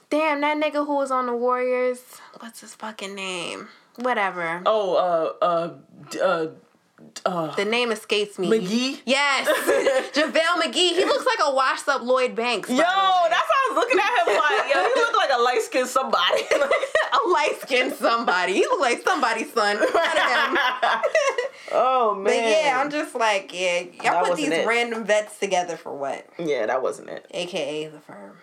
damn 0.10 0.42
that 0.42 0.58
nigga 0.58 0.86
who 0.86 0.96
was 0.96 1.10
on 1.12 1.26
the 1.26 1.34
Warriors, 1.36 2.00
what's 2.40 2.62
his 2.62 2.76
fucking 2.76 3.16
name? 3.16 3.68
Whatever. 3.98 4.62
Oh, 4.66 4.96
uh, 5.42 5.44
uh, 5.44 6.20
uh, 6.24 6.48
uh, 7.26 7.54
The 7.56 7.66
name 7.66 7.92
escapes 7.92 8.38
me. 8.40 8.48
McGee. 8.50 9.02
Yes, 9.06 9.48
JaVale 10.14 10.62
McGee. 10.64 10.94
He 10.96 11.06
looks 11.06 11.26
like 11.26 11.40
a 11.44 11.54
washed 11.54 11.88
up 11.88 12.02
Lloyd 12.02 12.36
Banks. 12.36 12.70
Yo, 12.70 12.76
that's 12.78 12.88
how 12.88 12.94
I 13.32 13.70
was 13.70 13.76
looking 13.76 14.00
at 14.00 14.28
him 14.28 14.36
like, 14.38 14.74
yo, 14.74 14.84
he 14.84 15.00
looked 15.02 15.18
like 15.18 15.30
a 15.34 15.42
light 15.42 15.62
skinned 15.62 15.88
somebody. 15.88 16.42
a 16.52 17.30
light 17.30 17.58
skinned 17.62 17.94
somebody. 17.94 18.54
He 18.54 18.62
look 18.62 18.80
like 18.80 19.02
somebody's 19.04 19.52
son. 19.54 19.78
None 19.78 19.86
of 19.86 19.92
him. 19.94 20.58
oh 21.74 22.16
man. 22.16 22.24
But 22.24 22.36
yeah, 22.36 22.82
I'm 22.84 22.90
just 22.90 23.16
like, 23.16 23.52
yeah, 23.54 23.82
y'all 23.82 24.04
That 24.04 24.26
put 24.26 24.38
these 24.38 24.50
it. 24.50 24.68
random 24.68 25.04
vets 25.06 25.38
together 25.40 25.78
for 25.78 25.96
what? 25.96 26.26
yeah, 26.40 26.66
that 26.66 26.82
wasn't 26.82 27.10
it. 27.10 27.26
AKA 27.32 27.88
the 27.88 28.00
firm. 28.00 28.38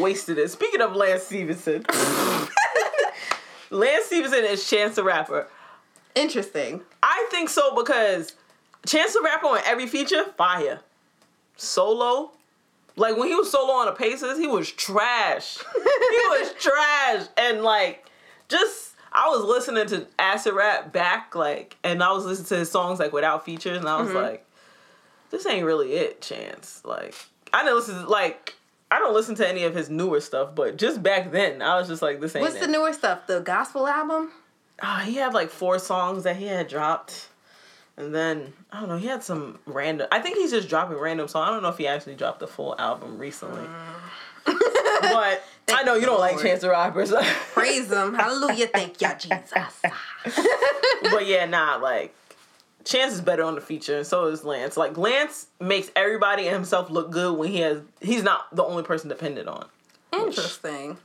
Wasted 0.00 0.38
it. 0.38 0.50
Speaking 0.50 0.80
of 0.80 0.94
Lance 0.94 1.24
Stephenson, 1.24 1.84
Lance 3.70 4.04
Stephenson 4.06 4.44
is 4.44 4.68
Chance 4.68 4.96
the 4.96 5.04
Rapper. 5.04 5.46
Interesting. 6.14 6.82
I 7.02 7.26
think 7.30 7.48
so 7.48 7.74
because 7.74 8.34
Chance 8.86 9.14
the 9.14 9.20
Rapper 9.22 9.46
on 9.46 9.60
every 9.64 9.86
feature, 9.86 10.24
fire. 10.36 10.80
Solo, 11.56 12.32
like 12.96 13.16
when 13.16 13.28
he 13.28 13.34
was 13.34 13.50
solo 13.50 13.72
on 13.72 13.86
the 13.86 13.92
Pacers, 13.92 14.38
he 14.38 14.46
was 14.46 14.70
trash. 14.70 15.58
he 15.58 15.64
was 16.28 16.54
trash, 16.54 17.26
and 17.36 17.62
like 17.62 18.06
just 18.48 18.94
I 19.12 19.28
was 19.28 19.44
listening 19.44 19.86
to 19.88 20.06
acid 20.18 20.54
rap 20.54 20.92
back, 20.92 21.34
like, 21.34 21.76
and 21.82 22.02
I 22.02 22.12
was 22.12 22.24
listening 22.24 22.46
to 22.48 22.56
his 22.58 22.70
songs 22.70 22.98
like 22.98 23.12
without 23.12 23.44
features, 23.44 23.78
and 23.78 23.88
I 23.88 24.00
was 24.00 24.08
mm-hmm. 24.08 24.18
like, 24.18 24.46
this 25.30 25.46
ain't 25.46 25.64
really 25.64 25.92
it, 25.94 26.20
Chance. 26.20 26.82
Like, 26.84 27.14
I 27.52 27.62
didn't 27.62 27.76
listen 27.76 28.02
to 28.02 28.08
like. 28.08 28.56
I 28.92 28.98
don't 28.98 29.14
listen 29.14 29.36
to 29.36 29.48
any 29.48 29.62
of 29.62 29.72
his 29.72 29.88
newer 29.88 30.20
stuff, 30.20 30.56
but 30.56 30.76
just 30.76 31.00
back 31.00 31.30
then, 31.30 31.62
I 31.62 31.78
was 31.78 31.86
just 31.86 32.02
like, 32.02 32.20
"This 32.20 32.34
ain't 32.34 32.42
What's 32.42 32.56
it." 32.56 32.60
the 32.62 32.66
newer 32.66 32.92
stuff? 32.92 33.28
The 33.28 33.38
gospel 33.38 33.86
album? 33.86 34.32
Uh, 34.80 35.00
he 35.00 35.14
had 35.16 35.34
like 35.34 35.50
four 35.50 35.78
songs 35.78 36.24
that 36.24 36.36
he 36.36 36.46
had 36.46 36.68
dropped. 36.68 37.28
And 37.96 38.14
then 38.14 38.52
I 38.72 38.80
don't 38.80 38.88
know, 38.88 38.96
he 38.96 39.06
had 39.08 39.22
some 39.22 39.58
random 39.66 40.08
I 40.10 40.20
think 40.20 40.36
he's 40.38 40.50
just 40.52 40.68
dropping 40.68 40.96
random 40.96 41.28
songs. 41.28 41.48
I 41.48 41.52
don't 41.52 41.62
know 41.62 41.68
if 41.68 41.78
he 41.78 41.86
actually 41.86 42.14
dropped 42.14 42.40
the 42.40 42.46
full 42.46 42.74
album 42.78 43.18
recently. 43.18 43.66
but 44.46 45.42
I 45.72 45.82
know 45.84 45.94
you 45.94 46.06
don't 46.06 46.18
like 46.20 46.40
Chance 46.40 46.62
the 46.62 46.70
Rapper. 46.70 47.04
so- 47.06 47.20
Praise 47.52 47.90
him. 47.92 48.14
Hallelujah. 48.14 48.68
Thank 48.68 49.00
you, 49.00 49.08
Jesus. 49.18 49.82
but 51.02 51.26
yeah, 51.26 51.44
nah, 51.46 51.76
like 51.76 52.14
Chance 52.84 53.14
is 53.14 53.20
better 53.20 53.42
on 53.44 53.54
the 53.54 53.60
feature, 53.60 53.98
and 53.98 54.06
so 54.06 54.26
is 54.28 54.44
Lance. 54.44 54.76
Like 54.76 54.96
Lance 54.96 55.48
makes 55.60 55.90
everybody 55.94 56.46
and 56.46 56.54
himself 56.54 56.88
look 56.90 57.10
good 57.10 57.36
when 57.36 57.50
he 57.50 57.58
has 57.60 57.82
he's 58.00 58.22
not 58.22 58.54
the 58.56 58.64
only 58.64 58.82
person 58.82 59.08
dependent 59.10 59.48
on. 59.48 59.66
Interesting. 60.12 60.96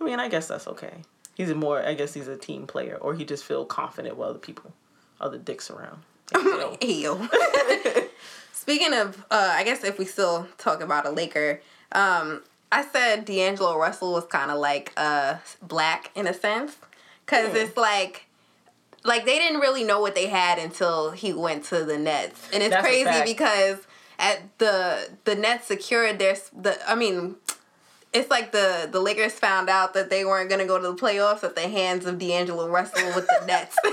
I 0.00 0.04
mean, 0.04 0.20
I 0.20 0.28
guess 0.28 0.46
that's 0.46 0.68
okay. 0.68 1.02
He's 1.34 1.50
a 1.50 1.54
more 1.54 1.82
I 1.82 1.94
guess 1.94 2.14
he's 2.14 2.28
a 2.28 2.36
team 2.36 2.66
player, 2.66 2.96
or 3.00 3.14
he 3.14 3.24
just 3.24 3.44
feel 3.44 3.64
confident 3.64 4.16
with 4.16 4.28
other 4.28 4.38
people, 4.38 4.72
other 5.20 5.38
dicks 5.38 5.70
around. 5.70 6.02
Ew. 6.80 7.28
Speaking 8.52 8.94
of, 8.94 9.24
uh, 9.30 9.50
I 9.52 9.62
guess 9.64 9.84
if 9.84 9.98
we 9.98 10.04
still 10.06 10.48
talk 10.58 10.80
about 10.80 11.04
a 11.06 11.10
Laker, 11.10 11.60
um, 11.92 12.42
I 12.72 12.84
said 12.84 13.24
D'Angelo 13.26 13.76
Russell 13.78 14.12
was 14.12 14.24
kind 14.24 14.50
of 14.50 14.58
like 14.58 14.92
uh, 14.96 15.34
6LACK 15.68 16.06
in 16.14 16.26
a 16.26 16.32
sense, 16.34 16.76
because 17.26 17.50
Hmm. 17.50 17.56
it's 17.56 17.76
like, 17.76 18.26
like 19.04 19.26
they 19.26 19.38
didn't 19.38 19.60
really 19.60 19.84
know 19.84 20.00
what 20.00 20.14
they 20.14 20.28
had 20.28 20.58
until 20.58 21.10
he 21.10 21.32
went 21.34 21.64
to 21.66 21.84
the 21.84 21.98
Nets, 21.98 22.48
and 22.52 22.62
it's 22.62 22.70
That's 22.70 22.86
crazy 22.86 23.22
because 23.24 23.78
at 24.18 24.56
the 24.58 25.10
the 25.24 25.34
Nets 25.34 25.66
secured 25.66 26.18
their 26.18 26.36
the 26.56 26.78
I 26.90 26.94
mean. 26.94 27.36
It's 28.14 28.30
like 28.30 28.52
the 28.52 28.88
the 28.90 29.00
Lakers 29.00 29.32
found 29.34 29.68
out 29.68 29.92
that 29.94 30.08
they 30.08 30.24
weren't 30.24 30.48
gonna 30.48 30.66
go 30.66 30.80
to 30.80 30.88
the 30.88 30.94
playoffs 30.94 31.44
at 31.44 31.54
the 31.56 31.68
hands 31.68 32.06
of 32.06 32.18
D'Angelo 32.18 32.68
Russell 32.68 33.06
with 33.14 33.26
the 33.26 33.46
Nets. 33.46 33.76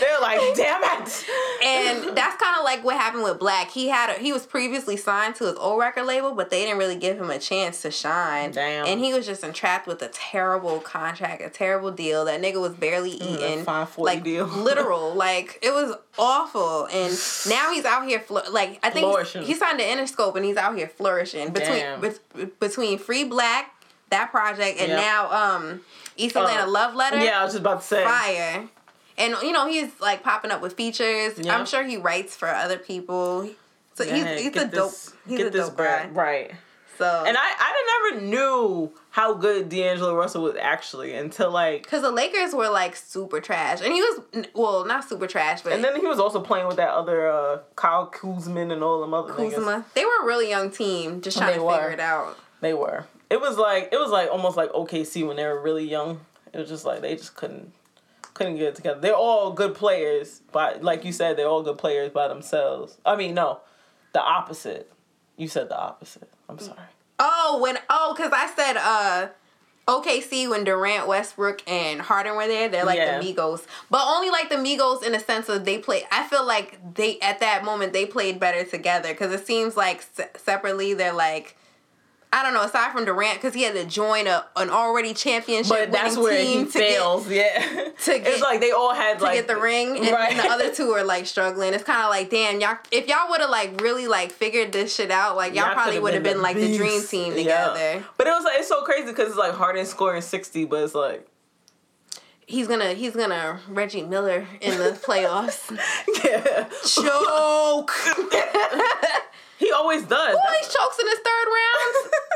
They're 0.00 0.20
like, 0.20 0.40
damn 0.56 0.82
it. 0.84 1.24
And 1.64 2.16
that's 2.16 2.36
kind 2.42 2.58
of 2.58 2.64
like 2.64 2.84
what 2.84 2.96
happened 2.96 3.22
with 3.22 3.40
6LACK. 3.46 3.70
He 3.70 3.88
had 3.88 4.10
a, 4.10 4.20
he 4.20 4.32
was 4.32 4.46
previously 4.46 4.96
signed 4.96 5.34
to 5.36 5.44
his 5.44 5.54
old 5.56 5.78
record 5.78 6.04
label, 6.04 6.34
but 6.34 6.50
they 6.50 6.64
didn't 6.64 6.78
really 6.78 6.96
give 6.96 7.18
him 7.18 7.30
a 7.30 7.38
chance 7.38 7.82
to 7.82 7.90
shine. 7.90 8.50
Damn. 8.52 8.86
And 8.86 9.00
he 9.00 9.12
was 9.14 9.26
just 9.26 9.44
entrapped 9.44 9.86
with 9.86 10.02
a 10.02 10.08
terrible 10.08 10.80
contract, 10.80 11.42
a 11.42 11.50
terrible 11.50 11.90
deal. 11.90 12.24
That 12.24 12.40
nigga 12.42 12.60
was 12.60 12.74
barely 12.74 13.12
eating. 13.12 13.64
540 13.64 14.02
like 14.02 14.24
deal. 14.24 14.46
literal, 14.46 15.14
like 15.26 15.58
it 15.62 15.72
was 15.72 15.96
awful. 16.18 16.86
And 16.86 17.12
now 17.48 17.72
he's 17.72 17.84
out 17.84 18.06
here, 18.06 18.20
fl- 18.20 18.38
like 18.50 18.78
I 18.82 18.90
think 18.90 19.26
he 19.44 19.54
signed 19.54 19.78
to 19.78 19.84
Interscope, 19.84 20.36
and 20.36 20.44
he's 20.44 20.56
out 20.56 20.76
here 20.76 20.88
flourishing 20.88 21.52
between 21.52 21.78
Damn. 21.78 22.00
bet- 22.00 22.58
between 22.60 22.98
Free 22.98 23.24
6LACK, 23.36 23.64
that 24.10 24.30
project, 24.30 24.80
and 24.80 24.88
Yep. 24.88 25.00
now 25.00 25.30
um 25.32 25.80
East 26.16 26.36
Atlanta 26.36 26.62
Uh, 26.64 26.68
Love 26.70 26.94
Letter 26.94 27.18
Yeah, 27.22 27.40
I 27.40 27.44
was 27.44 27.52
just 27.52 27.60
about 27.60 27.80
to 27.82 27.86
say. 27.86 28.04
fire. 28.04 28.68
And 29.18 29.34
you 29.42 29.52
know 29.52 29.66
he's 29.68 29.98
like 30.00 30.22
popping 30.22 30.50
up 30.50 30.60
with 30.60 30.74
features. 30.74 31.38
Yeah. 31.38 31.56
I'm 31.56 31.66
sure 31.66 31.82
he 31.84 31.96
writes 31.96 32.36
for 32.36 32.48
other 32.48 32.78
people. 32.78 33.48
So 33.94 34.04
Yeah, 34.04 34.34
he's 34.34 34.42
he's 34.44 34.56
a 34.56 34.66
dope 34.66 34.90
this- 34.90 35.12
he's 35.26 35.38
get 35.38 35.46
a 35.48 35.50
this 35.50 35.68
dope 35.68 35.78
guy. 35.78 36.08
Right. 36.12 36.52
So 36.98 37.24
And 37.26 37.36
I, 37.36 37.42
I 37.58 38.10
never 38.10 38.22
knew 38.24 38.90
how 39.10 39.34
good 39.34 39.68
D'Angelo 39.68 40.14
Russell 40.14 40.42
was 40.44 40.56
actually 40.58 41.14
until 41.14 41.50
like 41.50 41.82
because 41.82 42.00
the 42.00 42.10
Lakers 42.10 42.54
were 42.54 42.70
like 42.70 42.96
super 42.96 43.38
trash, 43.38 43.82
and 43.82 43.92
he 43.92 44.00
was 44.00 44.20
well 44.54 44.84
not 44.86 45.06
super 45.06 45.26
trash, 45.26 45.60
but 45.60 45.74
and 45.74 45.84
then 45.84 46.00
he 46.00 46.06
was 46.06 46.18
also 46.18 46.40
playing 46.40 46.66
with 46.66 46.76
that 46.78 46.88
other 46.90 47.28
uh, 47.30 47.58
Kyle 47.74 48.10
Kuzman 48.10 48.72
and 48.72 48.82
all 48.82 49.00
them 49.02 49.12
other 49.12 49.34
niggas. 49.34 49.54
Kuzma. 49.56 49.84
They 49.94 50.06
were 50.06 50.22
a 50.22 50.24
really 50.24 50.48
young 50.48 50.70
team, 50.70 51.20
just 51.20 51.36
trying 51.36 51.52
They 51.52 51.58
to 51.58 51.64
were. 51.64 51.74
figure 51.74 51.90
it 51.90 52.00
out. 52.00 52.38
They 52.62 52.72
were. 52.72 53.04
It 53.28 53.40
was 53.40 53.56
like 53.58 53.88
it 53.92 53.98
was 53.98 54.10
like 54.10 54.30
almost 54.30 54.56
like 54.56 54.70
OKC 54.72 55.26
when 55.26 55.36
they 55.36 55.44
were 55.44 55.60
really 55.60 55.88
young. 55.88 56.20
It 56.52 56.58
was 56.58 56.68
just 56.68 56.84
like 56.84 57.00
they 57.00 57.16
just 57.16 57.34
couldn't 57.36 57.72
couldn't 58.34 58.56
get 58.56 58.68
it 58.68 58.74
together. 58.76 59.00
They're 59.00 59.14
all 59.16 59.52
good 59.52 59.74
players, 59.74 60.42
but 60.52 60.82
like 60.84 61.04
you 61.04 61.12
said, 61.12 61.36
they're 61.36 61.48
all 61.48 61.62
good 61.62 61.78
players 61.78 62.12
by 62.12 62.28
themselves. 62.28 62.98
I 63.04 63.16
mean, 63.16 63.34
no, 63.34 63.60
the 64.12 64.20
opposite. 64.22 64.92
You 65.36 65.48
said 65.48 65.68
the 65.68 65.78
opposite. 65.78 66.28
I'm 66.48 66.58
sorry. 66.58 66.78
Oh, 67.18 67.58
when 67.62 67.78
oh, 67.90 68.14
because 68.16 68.32
I 68.34 68.46
said 68.54 68.76
uh 68.76 69.28
OKC 69.88 70.48
when 70.50 70.64
Durant, 70.64 71.06
Westbrook, 71.06 71.62
and 71.68 72.00
Harden 72.00 72.36
were 72.36 72.46
there, 72.48 72.68
they're 72.68 72.84
like 72.84 72.98
Yeah. 72.98 73.20
the 73.20 73.24
Migos, 73.34 73.64
but 73.90 74.04
only 74.06 74.30
like 74.30 74.48
the 74.48 74.56
Migos 74.56 75.02
in 75.04 75.12
the 75.12 75.20
sense 75.20 75.48
of 75.48 75.64
they 75.64 75.78
play. 75.78 76.04
I 76.10 76.26
feel 76.28 76.44
like 76.44 76.94
they 76.94 77.18
at 77.20 77.40
that 77.40 77.64
moment 77.64 77.92
they 77.92 78.04
played 78.06 78.38
better 78.40 78.64
together 78.64 79.10
because 79.10 79.32
it 79.32 79.46
seems 79.46 79.76
like 79.76 80.02
se- 80.02 80.30
separately 80.36 80.94
they're 80.94 81.12
like. 81.12 81.56
I 82.32 82.42
don't 82.42 82.52
know. 82.54 82.62
Aside 82.62 82.92
from 82.92 83.04
Durant, 83.04 83.34
because 83.36 83.54
he 83.54 83.62
had 83.62 83.74
to 83.74 83.84
join 83.84 84.26
a 84.26 84.44
an 84.56 84.68
already 84.68 85.14
championship 85.14 85.68
But 85.70 85.92
that's 85.92 86.16
winning 86.16 86.22
where 86.24 86.38
he 86.38 86.52
team 86.54 86.66
to 86.72 86.78
get, 86.78 87.30
yeah, 87.30 87.88
to 88.04 88.28
it's 88.30 88.42
like 88.42 88.60
they 88.60 88.72
all 88.72 88.94
had 88.94 89.18
to 89.18 89.24
like 89.24 89.36
get 89.36 89.46
the 89.46 89.56
ring, 89.56 89.96
and 89.96 90.08
right. 90.10 90.36
the 90.36 90.48
other 90.48 90.74
two 90.74 90.90
are 90.90 91.04
like 91.04 91.26
struggling. 91.26 91.72
It's 91.72 91.84
kind 91.84 92.02
of 92.02 92.10
like, 92.10 92.28
damn, 92.28 92.60
y'all. 92.60 92.76
If 92.90 93.08
y'all 93.08 93.30
would 93.30 93.40
have 93.40 93.50
like 93.50 93.80
really 93.80 94.06
like 94.06 94.32
figured 94.32 94.72
this 94.72 94.94
shit 94.94 95.10
out, 95.10 95.36
like 95.36 95.54
y'all, 95.54 95.72
probably 95.72 95.92
could've 95.92 96.02
would 96.02 96.14
have 96.14 96.22
been, 96.24 96.38
the 96.38 96.42
like 96.42 96.56
the 96.56 96.76
dream 96.76 96.98
beast. 97.00 97.10
team 97.10 97.32
Yeah. 97.32 97.38
together. 97.72 98.04
But 98.18 98.26
it 98.26 98.30
was 98.30 98.44
like 98.44 98.58
it's 98.58 98.68
so 98.68 98.82
crazy 98.82 99.06
because 99.06 99.28
it's 99.28 99.38
like 99.38 99.54
Harden 99.54 99.86
scoring 99.86 100.20
sixty, 100.22 100.64
but 100.64 100.82
it's 100.82 100.94
like 100.94 101.26
He's 102.48 102.68
gonna 102.68 102.92
he's 102.94 103.16
gonna 103.16 103.58
Reggie 103.68 104.04
Miller 104.04 104.46
in 104.60 104.78
the 104.78 104.90
playoffs. 105.04 105.70
yeah, 106.24 106.68
Choke. 106.86 107.90
he 109.58 109.72
always 109.72 110.02
does. 110.04 110.32
Who 110.32 110.38
always 110.46 110.68
chokes 110.68 110.98
in 110.98 111.06
his 111.06 111.18
third 111.18 111.46
round? 111.46 111.94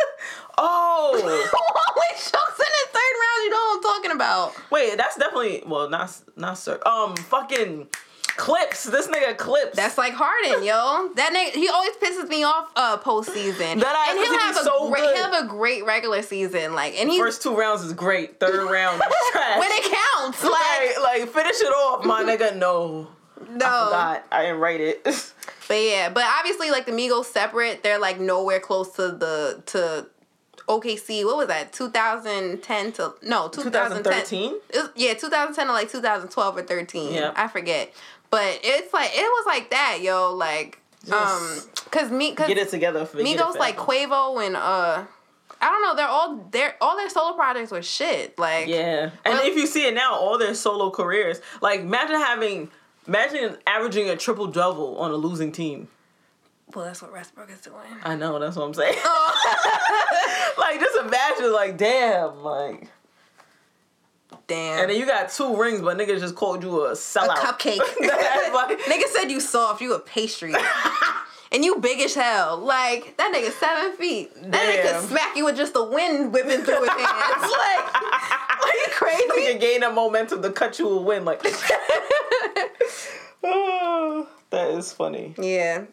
oh, 0.58 1.12
Who 1.22 1.28
always 1.28 2.30
chokes 2.30 2.58
in 2.58 2.72
his 2.80 2.88
third 2.90 3.14
round? 3.22 3.40
You 3.44 3.50
know 3.50 3.56
what 3.56 3.76
I'm 3.76 3.82
talking 3.82 4.10
about? 4.12 4.70
wait, 4.70 4.96
that's 4.96 5.16
definitely 5.16 5.62
well, 5.66 5.88
not 5.88 6.10
not 6.36 6.58
sir. 6.58 6.80
Um, 6.86 7.16
fucking 7.16 7.88
Clips. 8.36 8.84
This 8.84 9.06
nigga 9.06 9.36
clips. 9.36 9.76
That's 9.76 9.98
like 9.98 10.14
Harden, 10.14 10.64
yo. 10.64 11.10
That 11.16 11.32
nigga, 11.34 11.54
he 11.54 11.68
always 11.68 11.92
pisses 11.96 12.28
me 12.28 12.42
off 12.42 12.70
uh 12.74 12.96
postseason. 12.98 13.80
That 13.80 13.94
ass 13.94 14.10
and 14.10 14.18
he'll 14.18 14.38
have 14.38 14.56
a 14.56 14.64
so 14.64 14.88
great, 14.88 15.02
good. 15.02 15.16
he'll 15.16 15.30
have 15.30 15.44
a 15.44 15.48
great 15.48 15.84
regular 15.84 16.22
season, 16.22 16.74
like, 16.74 16.94
and 16.98 17.10
he's 17.10 17.20
First 17.20 17.42
two 17.42 17.54
rounds 17.54 17.82
is 17.82 17.92
great. 17.92 18.40
Third 18.40 18.70
round 18.70 19.02
is 19.02 19.16
trash. 19.32 19.58
when 19.58 19.68
it 19.70 19.94
counts, 20.16 20.42
like, 20.42 20.52
like, 21.02 21.20
like 21.20 21.28
finish 21.28 21.60
it 21.60 21.66
off, 21.66 22.04
my 22.04 22.22
nigga. 22.22 22.56
No. 22.56 23.08
No. 23.48 23.66
I 23.66 23.84
forgot. 23.86 24.26
I 24.32 24.42
didn't 24.42 24.60
write 24.60 24.80
it. 24.80 25.06
But 25.68 25.76
yeah, 25.82 26.08
but 26.08 26.24
obviously, 26.24 26.72
like 26.72 26.84
the 26.84 26.90
Migos 26.90 27.26
separate, 27.26 27.84
they're 27.84 28.00
like 28.00 28.18
nowhere 28.18 28.58
close 28.58 28.90
to 28.96 29.12
the 29.12 29.62
to 29.66 30.06
OKC. 30.66 31.24
What 31.24 31.36
was 31.36 31.46
that? 31.46 31.72
2010 31.72 32.92
to 32.94 33.14
no 33.22 33.48
2010. 33.48 34.02
2013? 34.02 34.54
Yeah, 34.96 35.14
2010 35.14 35.66
to 35.68 35.72
like 35.72 35.88
2012 35.88 36.56
or 36.56 36.62
13. 36.62 37.14
Yeah. 37.14 37.32
I 37.36 37.46
forget. 37.46 37.92
But 38.30 38.58
it's 38.64 38.92
like 38.92 39.10
it 39.14 39.22
was 39.22 39.44
like 39.46 39.70
that, 39.70 39.98
yo. 40.02 40.34
Like 40.34 40.80
um, 41.12 41.60
cause 41.92 42.10
me, 42.10 42.34
cause 42.34 42.48
Get 42.48 42.58
it 42.58 42.68
together. 42.70 43.04
For 43.06 43.18
Migos 43.18 43.56
like 43.56 43.76
Quavo 43.76 44.44
and 44.44 44.56
uh, 44.56 45.04
I 45.60 45.70
don't 45.70 45.82
know. 45.82 45.94
They're 45.94 46.08
all 46.08 46.36
their 46.50 46.74
all 46.80 46.96
their 46.96 47.08
solo 47.10 47.34
projects 47.36 47.70
were 47.70 47.82
shit. 47.82 48.36
Like 48.38 48.66
Yeah. 48.66 49.10
And 49.24 49.34
Well- 49.34 49.46
if 49.46 49.56
you 49.56 49.66
see 49.68 49.86
it 49.86 49.94
now, 49.94 50.14
all 50.14 50.36
their 50.36 50.54
solo 50.54 50.90
careers, 50.90 51.40
like 51.60 51.80
imagine 51.80 52.16
having, 52.16 52.70
imagine 53.10 53.56
averaging 53.66 54.08
a 54.08 54.16
triple 54.16 54.46
double 54.46 54.96
on 54.98 55.10
a 55.10 55.16
losing 55.16 55.50
team. 55.50 55.88
well, 56.74 56.84
that's 56.84 57.02
what 57.02 57.12
Westbrook 57.12 57.50
is 57.50 57.60
doing. 57.60 57.76
I 58.04 58.14
know, 58.14 58.38
that's 58.38 58.54
what 58.56 58.64
I'm 58.64 58.74
saying. 58.74 58.94
Oh. 59.04 60.54
like, 60.58 60.78
just 60.78 60.96
imagine, 60.96 61.52
like, 61.52 61.76
damn, 61.76 62.42
like. 62.42 62.88
Damn. 64.46 64.80
And 64.82 64.90
then 64.90 64.96
you 64.98 65.06
got 65.06 65.30
two 65.30 65.56
rings, 65.60 65.80
but 65.80 65.98
niggas 65.98 66.20
just 66.20 66.36
called 66.36 66.62
you 66.62 66.86
a 66.86 66.92
sellout. 66.92 67.36
a 67.36 67.52
cupcake. 67.52 67.78
Like- 68.52 68.78
nigga 68.90 69.06
said 69.08 69.30
you 69.30 69.40
soft, 69.40 69.80
you 69.80 69.94
a 69.94 69.98
pastry. 70.00 70.52
And 71.52 71.64
you 71.64 71.78
big 71.80 72.00
as 72.00 72.14
hell. 72.14 72.58
Like, 72.58 73.16
that 73.16 73.32
nigga 73.34 73.50
seven 73.52 73.96
feet. 73.96 74.32
That 74.36 74.68
nigga 74.68 74.82
Damn. 74.84 75.00
could 75.00 75.10
smack 75.10 75.36
you 75.36 75.44
with 75.44 75.56
just 75.56 75.72
the 75.74 75.82
wind 75.84 76.32
whipping 76.32 76.62
through 76.62 76.80
his 76.80 76.88
hands. 76.90 77.42
like, 77.42 77.94
are 78.62 78.74
you 78.76 78.86
crazy? 78.90 79.24
Nigga 79.28 79.60
gain 79.60 79.80
that 79.80 79.94
momentum 79.94 80.42
to 80.42 80.50
cut 80.50 80.78
you 80.78 80.88
a 80.88 81.02
win, 81.02 81.24
like. 81.24 81.40
oh, 83.42 84.28
that 84.50 84.70
is 84.70 84.92
funny. 84.92 85.34
Yeah. 85.38 85.84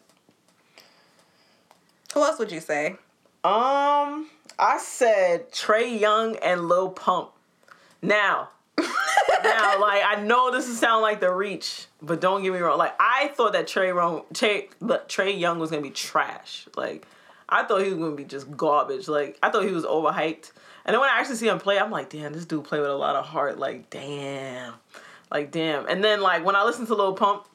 Who 2.14 2.22
else 2.22 2.38
would 2.38 2.52
you 2.52 2.60
say? 2.60 2.96
Um, 3.44 4.28
I 4.58 4.78
said 4.80 5.52
Trae 5.52 5.98
Young 5.98 6.36
and 6.36 6.68
Lil 6.68 6.90
Pump. 6.90 7.30
Now, 8.02 8.48
now, 9.42 9.80
like 9.80 10.02
I 10.04 10.22
know 10.22 10.50
this 10.50 10.68
is 10.68 10.78
sound 10.78 11.02
like 11.02 11.20
the 11.20 11.32
reach, 11.32 11.86
but 12.02 12.20
don't 12.20 12.42
get 12.42 12.52
me 12.52 12.58
wrong. 12.58 12.78
Like 12.78 12.94
I 12.98 13.28
thought 13.28 13.52
that 13.52 13.66
Trae 13.66 13.88
Young, 13.94 14.22
Trae, 14.32 14.68
Trae 15.08 15.38
Young 15.38 15.58
was 15.58 15.70
gonna 15.70 15.82
be 15.82 15.90
trash. 15.90 16.66
Like 16.76 17.06
I 17.48 17.64
thought 17.64 17.82
he 17.82 17.90
was 17.90 17.98
gonna 17.98 18.16
be 18.16 18.24
just 18.24 18.50
garbage. 18.56 19.08
Like 19.08 19.38
I 19.42 19.50
thought 19.50 19.64
he 19.64 19.72
was 19.72 19.84
overhyped. 19.84 20.52
And 20.84 20.94
then 20.94 21.00
when 21.00 21.10
I 21.10 21.18
actually 21.18 21.36
see 21.36 21.48
him 21.48 21.58
play, 21.58 21.78
I'm 21.78 21.90
like, 21.90 22.10
damn, 22.10 22.32
this 22.32 22.44
dude 22.44 22.64
play 22.64 22.80
with 22.80 22.88
a 22.88 22.94
lot 22.94 23.16
of 23.16 23.26
heart. 23.26 23.58
Like 23.58 23.90
damn, 23.90 24.74
like 25.30 25.50
damn. 25.50 25.86
And 25.88 26.02
then 26.02 26.20
like 26.20 26.44
when 26.44 26.56
I 26.56 26.64
listen 26.64 26.86
to 26.86 26.94
Lil 26.94 27.14
Pump. 27.14 27.46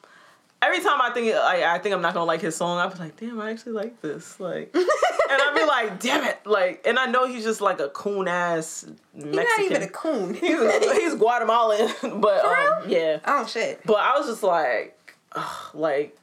Every 0.64 0.80
time 0.80 1.00
I 1.00 1.10
think 1.10 1.34
I, 1.34 1.74
I 1.74 1.78
think 1.78 1.94
I'm 1.94 2.00
not 2.00 2.14
gonna 2.14 2.24
like 2.24 2.40
his 2.40 2.56
song, 2.56 2.78
I 2.78 2.86
be 2.86 2.98
like, 2.98 3.16
damn, 3.16 3.38
I 3.38 3.50
actually 3.50 3.72
like 3.72 4.00
this. 4.00 4.40
Like, 4.40 4.70
and 4.74 4.86
I 4.86 5.52
be 5.54 5.64
like, 5.64 6.00
damn 6.00 6.24
it, 6.24 6.38
like, 6.46 6.86
and 6.86 6.98
I 6.98 7.04
know 7.06 7.26
he's 7.26 7.44
just 7.44 7.60
like 7.60 7.80
a 7.80 7.90
coon 7.90 8.28
ass 8.28 8.86
Mexican. 9.12 9.28
He's 9.28 9.36
not 9.36 9.60
even 9.60 9.82
a 9.82 9.88
coon. 9.88 10.34
he's, 10.34 10.92
he's 10.92 11.14
Guatemalan, 11.16 11.92
but 12.20 12.44
um, 12.44 12.88
yeah. 12.88 13.20
oh 13.26 13.46
shit. 13.46 13.82
But 13.84 13.98
I 13.98 14.18
was 14.18 14.26
just 14.26 14.42
like, 14.42 14.96
ugh, 15.32 15.74
like, 15.74 16.16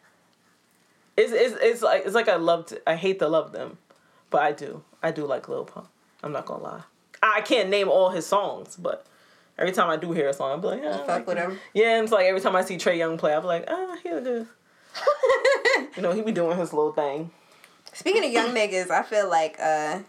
it's, 1.17 1.31
it's 1.31 1.55
it's 1.61 1.81
like 1.83 2.03
it's 2.05 2.15
like 2.15 2.27
I 2.27 2.37
love 2.37 2.65
to, 2.67 2.89
I 2.89 2.95
hate 2.95 3.19
to 3.19 3.27
love 3.27 3.51
them, 3.51 3.77
but 4.31 4.41
I 4.41 4.53
do 4.53 4.83
I 5.03 5.11
do 5.11 5.25
like 5.25 5.49
Lil 5.49 5.65
Pump. 5.65 5.87
I'm 6.23 6.31
not 6.31 6.47
gonna 6.47 6.63
lie. 6.63 6.81
I 7.21 7.41
can't 7.41 7.69
name 7.69 7.89
all 7.89 8.09
his 8.09 8.25
songs, 8.25 8.75
but 8.75 9.05
every 9.61 9.71
time 9.73 9.89
I 9.89 9.97
do 9.97 10.11
hear 10.11 10.27
a 10.29 10.33
song, 10.33 10.51
I'm 10.53 10.61
like, 10.61 10.81
yeah, 10.83 10.97
Fuck 11.05 11.27
like 11.27 11.37
him. 11.37 11.59
Yeah, 11.73 11.95
and 11.95 12.03
it's 12.03 12.11
like 12.11 12.25
every 12.25 12.41
time 12.41 12.55
I 12.55 12.63
see 12.63 12.77
Trae 12.77 12.97
Young 12.97 13.17
play, 13.17 13.33
I'm 13.33 13.43
like, 13.45 13.65
ah, 13.69 13.95
he's 14.03 14.11
good. 14.11 14.47
You 15.95 16.01
know, 16.03 16.11
he 16.13 16.21
be 16.21 16.31
doing 16.31 16.57
his 16.57 16.73
little 16.73 16.91
thing. 16.93 17.31
Speaking 17.93 18.23
of 18.25 18.31
young 18.31 18.49
niggas, 18.55 18.89
I 18.89 19.03
feel 19.03 19.29
like 19.29 19.57
uh 19.59 19.99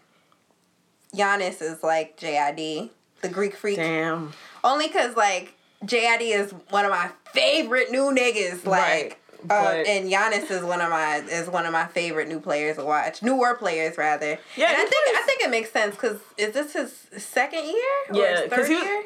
Giannis 1.15 1.61
is 1.61 1.83
like 1.83 2.17
JID, 2.19 2.91
the 3.21 3.29
Greek 3.29 3.55
freak. 3.57 3.77
Damn. 3.77 4.33
Only 4.65 4.89
cause 4.89 5.17
like 5.17 5.55
JID 5.85 6.21
is 6.23 6.53
one 6.71 6.85
of 6.85 6.91
my 6.91 7.11
favorite 7.33 7.91
new 7.91 8.13
niggas. 8.13 8.65
Like 8.67 9.19
Right, 9.45 9.51
uh, 9.51 9.83
and 9.91 10.09
Giannis 10.11 10.51
is 10.53 10.63
one 10.63 10.81
of 10.81 10.91
my 10.91 11.17
is 11.17 11.49
one 11.49 11.67
of 11.67 11.73
my 11.73 11.87
favorite 11.87 12.29
new 12.29 12.39
players 12.41 12.77
to 12.77 12.85
watch. 12.85 13.23
Newer 13.23 13.55
players 13.55 13.99
rather. 13.99 14.39
Yeah, 14.57 14.69
And 14.69 14.77
I 14.77 14.85
think 14.85 15.05
plays- 15.05 15.17
I 15.19 15.23
think 15.27 15.43
it 15.43 15.51
makes 15.51 15.71
sense 15.73 15.95
because 15.97 16.21
is 16.39 16.55
this 16.55 16.73
his 16.75 17.23
second 17.23 17.65
year? 17.65 17.75
Or 18.11 18.17
Yeah, 18.17 18.41
his 18.43 18.51
'cause 18.51 18.59
third 18.61 18.69
he 18.69 18.75
was-? 18.77 19.05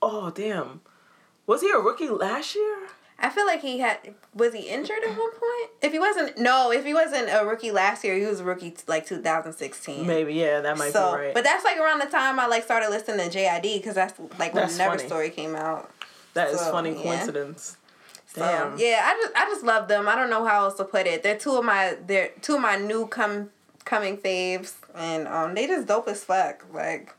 Oh 0.00 0.30
damn. 0.30 0.80
Was 1.46 1.60
he 1.60 1.70
a 1.70 1.78
rookie 1.78 2.08
last 2.08 2.54
year? 2.54 2.88
I 3.18 3.28
feel 3.28 3.46
like 3.46 3.62
he 3.62 3.78
had 3.78 4.14
was 4.34 4.52
he 4.52 4.68
injured 4.68 4.98
at 5.04 5.16
one 5.16 5.30
point? 5.30 5.70
If 5.80 5.92
he 5.92 5.98
wasn't 6.00 6.38
no, 6.38 6.72
if 6.72 6.84
he 6.84 6.92
wasn't 6.92 7.28
a 7.30 7.46
rookie 7.46 7.70
last 7.70 8.02
year, 8.02 8.18
he 8.18 8.26
was 8.26 8.40
a 8.40 8.44
rookie 8.44 8.72
t- 8.72 8.82
like 8.88 9.06
2016. 9.06 10.04
Maybe, 10.06 10.34
yeah, 10.34 10.60
that 10.60 10.76
might 10.76 10.92
so, 10.92 11.12
be 11.12 11.18
right. 11.18 11.34
but 11.34 11.44
that's 11.44 11.64
like 11.64 11.78
around 11.78 12.00
the 12.00 12.06
time 12.06 12.40
I 12.40 12.46
like 12.46 12.64
started 12.64 12.90
listening 12.90 13.30
to 13.30 13.38
JID 13.38 13.76
because 13.76 13.94
that's 13.94 14.18
like 14.38 14.54
when 14.54 14.64
That's 14.64 14.76
Never 14.76 14.96
funny. 14.96 15.06
Story 15.08 15.30
came 15.30 15.54
out. 15.54 15.92
that 16.34 16.48
is 16.48 16.58
so, 16.58 16.72
funny 16.72 16.96
yeah. 16.96 17.02
coincidence. 17.02 17.76
So 18.26 18.40
Damn. 18.40 18.78
yeah, 18.78 19.02
I 19.04 19.14
just 19.22 19.36
I 19.36 19.44
just 19.50 19.62
love 19.62 19.86
them. 19.86 20.08
I 20.08 20.16
don't 20.16 20.30
know 20.30 20.44
how 20.44 20.64
else 20.64 20.74
to 20.78 20.84
put 20.84 21.06
it. 21.06 21.22
They're 21.22 21.38
two 21.38 21.56
of 21.56 21.64
my 21.64 21.96
they're 22.04 22.30
two 22.40 22.56
of 22.56 22.60
my 22.60 22.76
new 22.76 23.06
come 23.06 23.50
coming 23.84 24.16
faves, 24.16 24.74
and 24.96 25.28
um 25.28 25.54
they 25.54 25.68
just 25.68 25.86
dope 25.86 26.08
as 26.08 26.24
fuck. 26.24 26.64
Like 26.72 27.14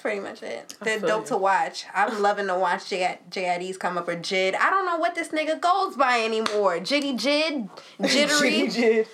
that's 0.00 0.02
pretty 0.02 0.20
much 0.20 0.42
it. 0.42 0.74
They're 0.82 0.98
dope 0.98 1.22
you. 1.24 1.28
to 1.28 1.36
watch. 1.36 1.84
I'm 1.94 2.20
loving 2.22 2.46
to 2.48 2.58
watch 2.58 2.88
J- 2.88 3.18
JID's 3.30 3.76
come 3.76 3.98
up 3.98 4.08
or 4.08 4.16
Jid. 4.16 4.54
I 4.54 4.70
don't 4.70 4.86
know 4.86 4.96
what 4.98 5.14
this 5.14 5.28
nigga 5.28 5.60
goes 5.60 5.96
by 5.96 6.20
anymore. 6.22 6.78
Jitty 6.78 7.18
Jid, 7.18 7.68
jittery. 8.00 8.68
Jid. 8.68 9.06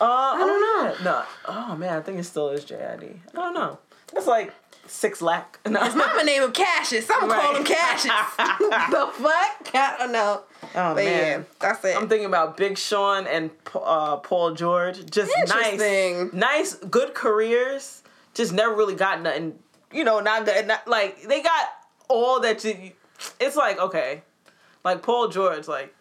Uh, 0.00 0.04
I 0.04 0.38
don't 0.38 1.04
know. 1.04 1.04
No. 1.04 1.24
Oh 1.46 1.76
man, 1.76 1.96
I 1.98 2.00
think 2.00 2.18
it 2.18 2.24
still 2.24 2.48
is 2.50 2.64
JID. 2.64 3.18
I 3.32 3.32
don't 3.34 3.54
know. 3.54 3.78
It's 4.16 4.26
like 4.26 4.52
6LACK. 4.88 5.44
No. 5.70 5.80
Mama 5.94 6.24
name 6.24 6.42
him 6.42 6.52
Cassius. 6.52 7.08
I'm 7.10 7.28
gonna 7.28 7.34
call 7.40 7.50
him 7.56 7.62
Right. 7.62 7.66
Cassius. 7.66 8.36
the 8.36 9.10
fuck? 9.22 9.74
I 9.74 9.96
don't 9.98 10.12
know. 10.12 10.42
Oh 10.74 10.94
But 10.94 11.04
yeah, 11.04 11.10
man. 11.36 11.46
that's 11.60 11.84
it. 11.84 11.96
I'm 11.96 12.08
thinking 12.08 12.26
about 12.26 12.56
Big 12.56 12.78
Sean 12.78 13.26
and 13.26 13.50
uh, 13.74 14.16
Paul 14.16 14.54
George. 14.54 15.04
Just 15.10 15.32
nice, 15.48 16.32
nice, 16.32 16.74
good 16.74 17.14
careers. 17.14 18.02
Just 18.32 18.52
never 18.52 18.74
really 18.74 18.94
got 18.94 19.20
nothing. 19.22 19.58
You 19.92 20.04
know, 20.04 20.20
not 20.20 20.44
good. 20.44 20.66
Not, 20.66 20.86
like 20.86 21.22
they 21.22 21.42
got 21.42 21.64
all 22.08 22.40
that. 22.40 22.64
You, 22.64 22.92
it's 23.40 23.56
like 23.56 23.78
okay, 23.78 24.22
like 24.84 25.02
Paul 25.02 25.28
George. 25.28 25.66
Like 25.68 25.94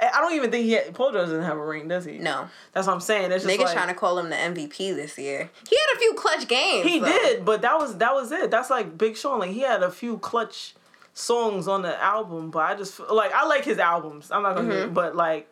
I 0.00 0.20
don't 0.20 0.34
even 0.34 0.50
think 0.50 0.64
he. 0.64 0.72
Had, 0.72 0.94
Paul 0.94 1.12
George 1.12 1.26
doesn't 1.26 1.42
have 1.44 1.56
a 1.56 1.64
ring, 1.64 1.88
does 1.88 2.04
he? 2.04 2.18
no. 2.18 2.48
That's 2.72 2.86
what 2.86 2.94
I'm 2.94 3.00
saying. 3.00 3.32
It's 3.32 3.44
just 3.44 3.56
Niggas 3.56 3.64
like, 3.64 3.74
trying 3.74 3.88
to 3.88 3.94
call 3.94 4.18
him 4.18 4.30
the 4.30 4.36
MVP 4.36 4.94
this 4.94 5.18
year. 5.18 5.50
He 5.68 5.76
had 5.76 5.96
a 5.96 5.98
few 5.98 6.14
clutch 6.14 6.46
games. 6.48 6.86
He 6.86 6.98
though. 7.00 7.06
did, 7.06 7.44
but 7.44 7.62
that 7.62 7.78
was 7.78 7.96
that 7.98 8.14
was 8.14 8.30
it. 8.32 8.50
That's 8.50 8.70
like 8.70 8.96
Big 8.98 9.16
Sean. 9.16 9.38
Like 9.40 9.50
he 9.50 9.60
had 9.60 9.82
a 9.82 9.90
few 9.90 10.18
clutch 10.18 10.74
songs 11.14 11.66
on 11.66 11.82
the 11.82 12.00
album, 12.02 12.50
but 12.50 12.60
I 12.60 12.74
just 12.76 13.00
like 13.10 13.32
I 13.32 13.44
like 13.46 13.64
his 13.64 13.78
albums. 13.78 14.30
I'm 14.30 14.42
not 14.42 14.54
gonna, 14.56 14.72
Mm-hmm. 14.74 14.94
but 14.94 15.16
like, 15.16 15.50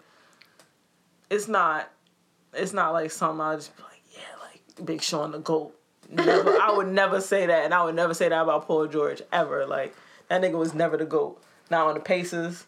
it's 1.31 1.49
not, 1.49 1.91
it's 2.53 2.73
not 2.73 2.93
like 2.93 3.11
something 3.11 3.41
I 3.41 3.57
just 3.57 3.77
be 3.77 3.83
like, 3.83 4.03
yeah, 4.13 4.21
like 4.43 4.87
Big 4.87 5.03
Sean 5.03 5.33
the 5.33 5.39
goat. 5.39 5.76
Never, 6.11 6.61
I 6.61 6.71
would 6.77 6.89
never 6.89 7.21
say 7.21 7.47
that, 7.47 7.65
and 7.65 7.75
I 7.75 7.83
would 7.85 7.95
never 7.95 8.15
say 8.15 8.29
that 8.29 8.41
about 8.43 8.67
Paul 8.67 8.87
George 8.87 9.23
ever. 9.33 9.67
Like 9.67 9.95
that 10.29 10.41
nigga 10.43 10.59
was 10.59 10.75
never 10.75 10.97
the 10.97 11.05
goat. 11.07 11.41
Not 11.71 11.87
on 11.89 11.95
the 11.95 12.01
Pacers, 12.01 12.65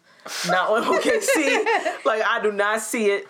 not 0.47 0.69
on 0.69 0.83
OKC. 0.99 2.05
like 2.05 2.21
I 2.25 2.39
do 2.43 2.51
not 2.51 2.81
see 2.81 3.07
it. 3.07 3.27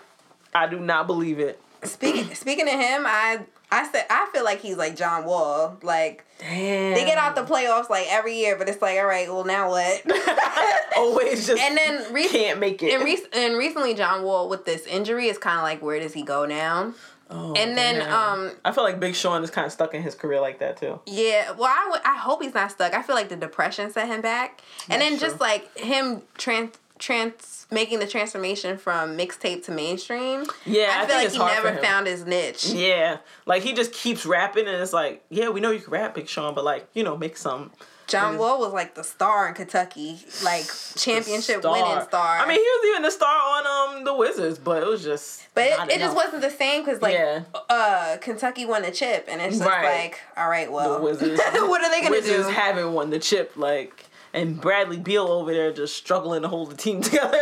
I 0.54 0.66
do 0.66 0.80
not 0.80 1.06
believe 1.06 1.38
it. 1.38 1.60
Speaking 1.84 2.34
speaking 2.34 2.66
to 2.66 2.72
him, 2.72 3.04
I 3.06 3.40
I 3.70 3.88
said 3.90 4.04
I 4.10 4.28
feel 4.32 4.44
like 4.44 4.60
he's 4.60 4.76
like 4.76 4.96
John 4.96 5.24
Wall. 5.24 5.78
Like 5.82 6.24
Damn. 6.40 6.94
they 6.94 7.04
get 7.04 7.18
out 7.18 7.36
the 7.36 7.44
playoffs 7.44 7.88
like 7.88 8.06
every 8.10 8.36
year, 8.36 8.56
but 8.56 8.68
it's 8.68 8.82
like, 8.82 8.98
all 8.98 9.06
right, 9.06 9.28
well 9.28 9.44
now 9.44 9.70
what? 9.70 10.02
always 10.96 11.46
just 11.46 11.62
and 11.62 11.76
then 11.76 12.12
re- 12.12 12.28
can't 12.28 12.58
make 12.58 12.82
it. 12.82 12.92
and, 12.94 13.04
re- 13.04 13.22
and 13.32 13.56
recently 13.56 13.94
John 13.94 14.22
Wall 14.24 14.48
with 14.48 14.64
this 14.64 14.86
injury 14.86 15.28
is 15.28 15.38
kind 15.38 15.56
of 15.58 15.62
like 15.62 15.80
where 15.82 16.00
does 16.00 16.12
he 16.14 16.22
go 16.22 16.44
now? 16.46 16.92
Oh, 17.30 17.54
and 17.54 17.76
then 17.78 18.00
damn. 18.00 18.12
um 18.12 18.52
I 18.64 18.72
feel 18.72 18.84
like 18.84 18.98
Big 18.98 19.14
Sean 19.14 19.42
is 19.44 19.50
kind 19.50 19.66
of 19.66 19.72
stuck 19.72 19.94
in 19.94 20.02
his 20.02 20.14
career 20.14 20.40
like 20.40 20.58
that 20.58 20.76
too. 20.76 21.00
Yeah, 21.06 21.52
well, 21.52 21.72
I 21.72 21.88
would. 21.90 22.00
I 22.04 22.16
hope 22.16 22.42
he's 22.42 22.54
not 22.54 22.70
stuck. 22.70 22.92
I 22.92 23.02
feel 23.02 23.14
like 23.14 23.28
the 23.28 23.36
depression 23.36 23.90
set 23.90 24.08
him 24.08 24.20
back, 24.20 24.60
and 24.88 25.00
then 25.00 25.12
That's 25.12 25.22
just 25.22 25.40
like 25.40 25.76
him 25.78 26.22
trans 26.36 26.76
trans 26.98 27.66
making 27.70 27.98
the 27.98 28.06
transformation 28.06 28.76
from 28.76 29.16
mixtape 29.16 29.64
to 29.64 29.72
mainstream. 29.72 30.44
Yeah, 30.66 30.82
I, 30.82 31.04
I 31.04 31.06
feel 31.06 31.06
think 31.06 31.10
like 31.10 31.26
it's 31.26 31.34
he 31.34 31.40
never 31.40 31.76
found 31.78 32.06
his 32.06 32.26
niche. 32.26 32.66
Yeah, 32.66 33.18
like 33.46 33.62
he 33.62 33.72
just 33.72 33.92
keeps 33.92 34.26
rapping, 34.26 34.66
and 34.66 34.76
it's 34.76 34.92
like, 34.92 35.24
yeah, 35.30 35.48
we 35.48 35.60
know 35.60 35.70
you 35.70 35.80
can 35.80 35.92
rap, 35.92 36.14
Big 36.14 36.28
Sean, 36.28 36.54
but 36.54 36.64
like, 36.64 36.86
you 36.94 37.02
know, 37.02 37.16
make 37.16 37.36
some 37.36 37.70
John 38.10 38.38
Wall 38.38 38.58
was 38.60 38.72
like 38.72 38.94
the 38.94 39.04
star 39.04 39.48
in 39.48 39.54
Kentucky, 39.54 40.18
like 40.44 40.66
championship 40.96 41.60
Star. 41.60 41.72
winning 41.72 42.02
star. 42.06 42.38
I 42.38 42.46
mean, 42.46 42.56
he 42.56 42.60
was 42.60 42.90
even 42.90 43.02
the 43.02 43.10
star 43.10 43.34
on 43.34 43.98
um 43.98 44.04
the 44.04 44.14
Wizards, 44.14 44.58
but 44.58 44.82
it 44.82 44.86
was 44.86 45.02
just. 45.04 45.46
but 45.54 45.64
it, 45.64 45.92
it 45.92 45.98
just 45.98 46.14
wasn't 46.16 46.42
the 46.42 46.50
same 46.50 46.84
because 46.84 47.00
like 47.00 47.14
Yeah. 47.14 47.42
uh 47.68 48.16
Kentucky 48.20 48.66
won 48.66 48.82
the 48.82 48.90
chip, 48.90 49.26
and 49.28 49.40
it's 49.40 49.58
just 49.58 49.68
Right. 49.68 50.02
like, 50.04 50.20
all 50.36 50.48
right, 50.48 50.70
well, 50.70 50.98
The 50.98 51.04
Wizards. 51.04 51.40
what 51.54 51.82
are 51.82 51.90
they 51.90 52.00
gonna 52.00 52.10
Wizards 52.10 52.46
do? 52.48 52.52
haven't 52.52 52.92
won 52.92 53.10
the 53.10 53.18
chip, 53.18 53.52
like, 53.56 54.06
and 54.34 54.60
Bradley 54.60 54.98
Beal 54.98 55.26
over 55.28 55.52
there 55.52 55.72
just 55.72 55.96
struggling 55.96 56.42
to 56.42 56.48
hold 56.48 56.70
the 56.70 56.76
team 56.76 57.00
together. 57.02 57.38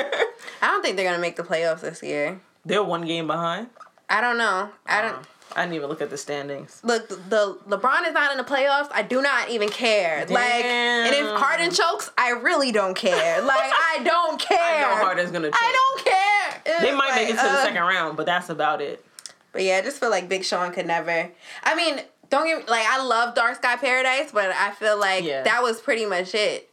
I 0.62 0.66
don't 0.68 0.82
think 0.82 0.96
they're 0.96 1.08
gonna 1.08 1.20
make 1.22 1.36
the 1.36 1.42
playoffs 1.44 1.80
this 1.80 2.02
year. 2.02 2.40
They're 2.64 2.84
one 2.84 3.06
game 3.06 3.26
behind. 3.26 3.68
I 4.10 4.20
don't 4.20 4.38
know. 4.38 4.70
I 4.86 5.02
don't. 5.02 5.16
I 5.58 5.62
didn't 5.62 5.74
even 5.74 5.88
look 5.88 6.00
at 6.00 6.10
the 6.10 6.16
standings. 6.16 6.80
Look, 6.84 7.08
the, 7.08 7.58
LeBron 7.68 8.06
is 8.06 8.12
not 8.14 8.30
in 8.32 8.38
the 8.38 8.44
playoffs. 8.44 8.88
I 8.92 9.02
do 9.02 9.20
not 9.20 9.50
even 9.50 9.68
care. 9.68 10.24
Like, 10.28 10.64
and 10.64 11.14
if 11.14 11.26
Damn. 11.26 11.36
Harden 11.36 11.70
chokes, 11.72 12.10
I 12.16 12.30
really 12.30 12.70
don't 12.72 12.94
care. 12.94 13.42
Like, 13.48 13.58
I 13.60 14.00
don't 14.04 14.40
care. 14.40 14.58
I 14.58 14.80
know 14.80 15.04
Harden's 15.04 15.30
gonna. 15.30 15.48
Choke. 15.48 15.56
I 15.60 15.72
don't 15.72 16.04
care. 16.04 16.62
It's 16.74 16.80
They 16.82 16.94
might 16.94 17.14
make 17.14 17.28
it 17.30 17.32
to 17.32 17.42
like, 17.42 17.52
the 17.52 17.58
uh, 17.58 17.62
second 17.64 17.82
round, 17.82 18.16
but 18.16 18.26
that's 18.26 18.48
about 18.50 18.80
it. 18.80 19.04
But 19.52 19.62
yeah, 19.64 19.78
I 19.78 19.80
just 19.82 19.98
feel 19.98 20.10
like 20.10 20.28
Big 20.28 20.44
Sean 20.44 20.72
could 20.72 20.86
never. 20.86 21.30
I 21.64 21.74
mean, 21.74 22.00
don't 22.30 22.46
get 22.46 22.58
me, 22.58 22.64
like 22.68 22.86
I 22.86 23.02
love 23.04 23.34
Dark 23.34 23.56
Sky 23.56 23.76
Paradise, 23.76 24.30
but 24.32 24.50
I 24.50 24.70
feel 24.72 24.98
like 24.98 25.24
Yeah. 25.24 25.42
that 25.42 25.62
was 25.62 25.80
pretty 25.80 26.04
much 26.06 26.34
it. 26.34 26.70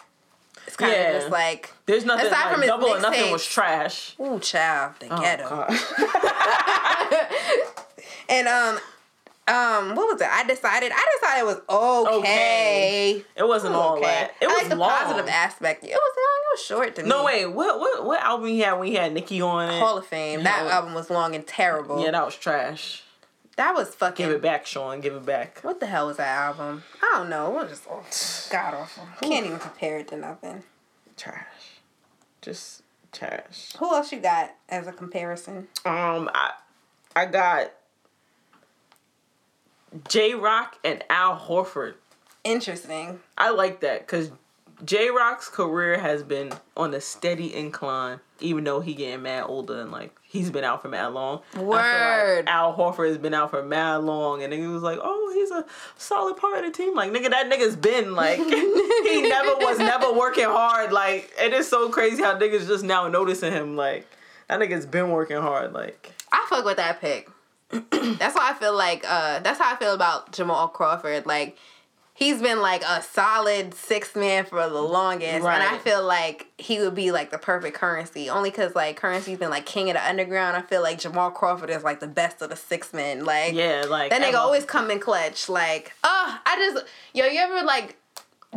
It's 0.68 0.76
kind 0.76 0.92
of 0.92 0.98
Yeah. 1.00 1.12
just 1.14 1.30
like 1.32 1.72
There's 1.86 2.04
nothing. 2.06 2.26
Aside 2.28 2.46
Like, 2.50 2.56
from 2.58 2.68
double 2.68 2.88
or 2.90 3.00
nothing 3.00 3.26
mixtapes. 3.26 3.32
was 3.32 3.46
trash. 3.46 4.16
ooh, 4.20 4.40
child, 4.40 4.94
the 5.00 5.08
Oh, 5.12 5.22
ghetto. 5.22 5.68
And 8.30 8.48
um, 8.48 8.76
um, 9.48 9.96
what 9.96 10.12
was 10.14 10.22
it? 10.22 10.28
I 10.30 10.44
decided. 10.48 10.92
I 10.94 11.06
decided 11.20 11.42
it 11.42 11.46
was 11.46 11.62
okay. 11.70 12.18
Okay. 12.20 13.24
It 13.36 13.48
wasn't 13.48 13.76
all 13.76 14.02
that. 14.02 14.32
It 14.42 14.46
I 14.46 14.48
was 14.48 14.58
like 14.62 14.70
the 14.70 14.76
long. 14.76 14.90
positive 14.90 15.28
aspect. 15.28 15.84
It 15.84 15.90
was 15.92 15.96
long. 16.18 16.42
It 16.42 16.52
was 16.54 16.66
short 16.66 16.96
to 16.96 17.04
me. 17.04 17.10
No 17.10 17.24
wait, 17.26 17.46
what 17.46 17.80
what 17.80 18.06
what 18.06 18.22
album 18.24 18.48
he 18.48 18.60
had 18.62 18.80
We 18.80 18.94
had 18.96 19.14
Nicki 19.14 19.42
on 19.42 19.70
it? 19.70 19.80
Hall 19.80 19.98
of 19.98 20.06
Fame. 20.08 20.44
That 20.44 20.64
Yeah. 20.66 20.74
album 20.76 20.94
was 20.94 21.10
long 21.10 21.36
and 21.36 21.46
terrible. 21.46 22.04
yeah, 22.04 22.12
that 22.12 22.26
was 22.26 22.36
trash. 22.36 23.04
that 23.58 23.74
was 23.76 23.94
fucking. 23.94 24.26
Give 24.26 24.36
it 24.36 24.42
back, 24.42 24.66
Sean. 24.66 25.00
Give 25.02 25.14
it 25.16 25.26
back. 25.26 25.60
What 25.62 25.80
the 25.80 25.86
hell 25.86 26.08
was 26.08 26.18
that 26.18 26.28
album? 26.38 26.84
I 27.04 27.18
don't 27.18 27.30
know. 27.30 27.48
It 27.60 27.64
was 27.64 27.70
just 27.70 27.84
oh, 27.90 28.04
god 28.52 28.74
awful. 28.74 29.08
Can't 29.22 29.46
even 29.46 29.60
compare 29.60 30.00
it 30.00 30.08
to 30.10 30.18
nothing. 30.18 30.64
Trash. 31.18 31.80
Just 32.42 32.82
trash. 33.12 33.74
Who 33.78 33.94
else 33.94 34.12
you 34.12 34.20
got 34.20 34.54
as 34.70 34.88
a 34.88 34.92
comparison? 34.92 35.68
Um, 35.86 36.30
I 36.34 36.52
I 37.16 37.26
got 37.26 37.72
Jay 40.08 40.34
Rock 40.34 40.78
and 40.84 41.04
Al 41.10 41.38
Horford. 41.38 41.96
Interesting. 42.44 43.20
I 43.38 43.52
like 43.52 43.80
that 43.82 44.02
because 44.02 44.32
Jay 44.84 45.10
Rock's 45.10 45.48
career 45.50 46.00
has 46.00 46.24
been 46.24 46.52
on 46.76 46.94
a 46.94 47.02
steady 47.02 47.54
incline, 47.56 48.20
even 48.40 48.64
though 48.64 48.82
he 48.82 48.94
getting 48.94 49.24
mad 49.24 49.46
older 49.48 49.80
and 49.80 49.92
like 49.92 50.16
he's 50.22 50.52
been 50.52 50.64
out 50.64 50.82
for 50.82 50.90
mad 50.90 51.08
long. 51.08 51.42
Feel 51.52 51.64
like 51.64 51.84
Word. 51.84 52.48
Al 52.48 52.76
Horford 52.76 53.08
has 53.08 53.18
been 53.18 53.34
out 53.34 53.52
for 53.52 53.64
mad 53.64 53.98
long, 54.04 54.44
and 54.44 54.52
he 54.52 54.68
was 54.68 54.84
like, 54.84 55.00
"Oh, 55.02 55.32
he's 55.34 55.52
a 55.52 55.66
solid 55.98 56.38
part 56.38 56.58
of 56.58 56.66
the 56.66 56.72
team." 56.72 56.94
Like, 56.94 57.12
nigga, 57.12 57.30
that 57.30 57.50
nigga's 57.50 57.76
been 57.76 58.16
like 58.16 58.40
he 58.40 59.22
never 59.22 59.56
was 59.56 59.80
never 59.80 60.12
working 60.14 60.46
hard. 60.46 60.92
Like, 60.92 61.32
it 61.40 61.54
is 61.54 61.70
so 61.70 61.90
crazy 61.90 62.22
how 62.22 62.38
niggas 62.38 62.68
just 62.68 62.84
now 62.84 63.08
noticing 63.08 63.54
him. 63.54 63.76
Like, 63.76 64.08
that 64.50 64.60
nigga's 64.60 64.86
been 64.86 65.10
working 65.10 65.38
hard. 65.38 65.74
Like, 65.74 66.12
I 66.32 66.46
fuck 66.50 66.66
with 66.66 66.78
that 66.78 67.00
pick. 67.00 67.30
That's 68.20 68.36
why 68.36 68.52
I 68.52 68.56
feel 68.60 68.76
like 68.76 69.04
uh 69.08 69.40
that's 69.40 69.60
how 69.60 69.74
I 69.74 69.76
feel 69.78 69.94
about 69.94 70.32
Jamal 70.32 70.68
Crawford. 70.68 71.26
Like 71.26 71.58
he's 72.16 72.42
been 72.42 72.62
like 72.62 72.82
a 72.82 73.02
solid 73.02 73.74
six 73.74 74.16
man 74.16 74.46
for 74.46 74.68
the 74.68 74.82
longest, 74.82 75.46
and 75.46 75.46
I 75.46 75.78
feel 75.78 76.04
like 76.04 76.48
he 76.58 76.80
would 76.80 76.96
be 76.96 77.12
like 77.12 77.30
the 77.30 77.38
perfect 77.38 77.78
Curren$y. 77.78 78.28
Only 78.28 78.50
because 78.50 78.74
like 78.74 78.98
Curren$y's 78.98 79.38
been 79.38 79.50
like 79.50 79.66
king 79.66 79.90
of 79.90 79.96
the 79.96 80.08
underground. 80.08 80.58
I 80.58 80.62
feel 80.62 80.82
like 80.82 81.00
Jamal 81.00 81.30
Crawford 81.32 81.70
is 81.70 81.84
like 81.84 82.00
the 82.00 82.08
best 82.08 82.42
of 82.42 82.50
the 82.50 82.56
six 82.56 82.94
men. 82.94 83.26
Like 83.26 83.54
yeah, 83.54 83.86
like 83.88 84.10
that 84.10 84.22
nigga 84.22 84.36
always 84.36 84.66
come 84.66 84.90
in 84.90 85.00
clutch. 85.00 85.50
Like, 85.50 85.94
oh, 86.04 86.40
I 86.46 86.56
just 86.56 86.86
yo, 87.14 87.26
you 87.26 87.40
ever 87.40 87.64
like 87.64 87.98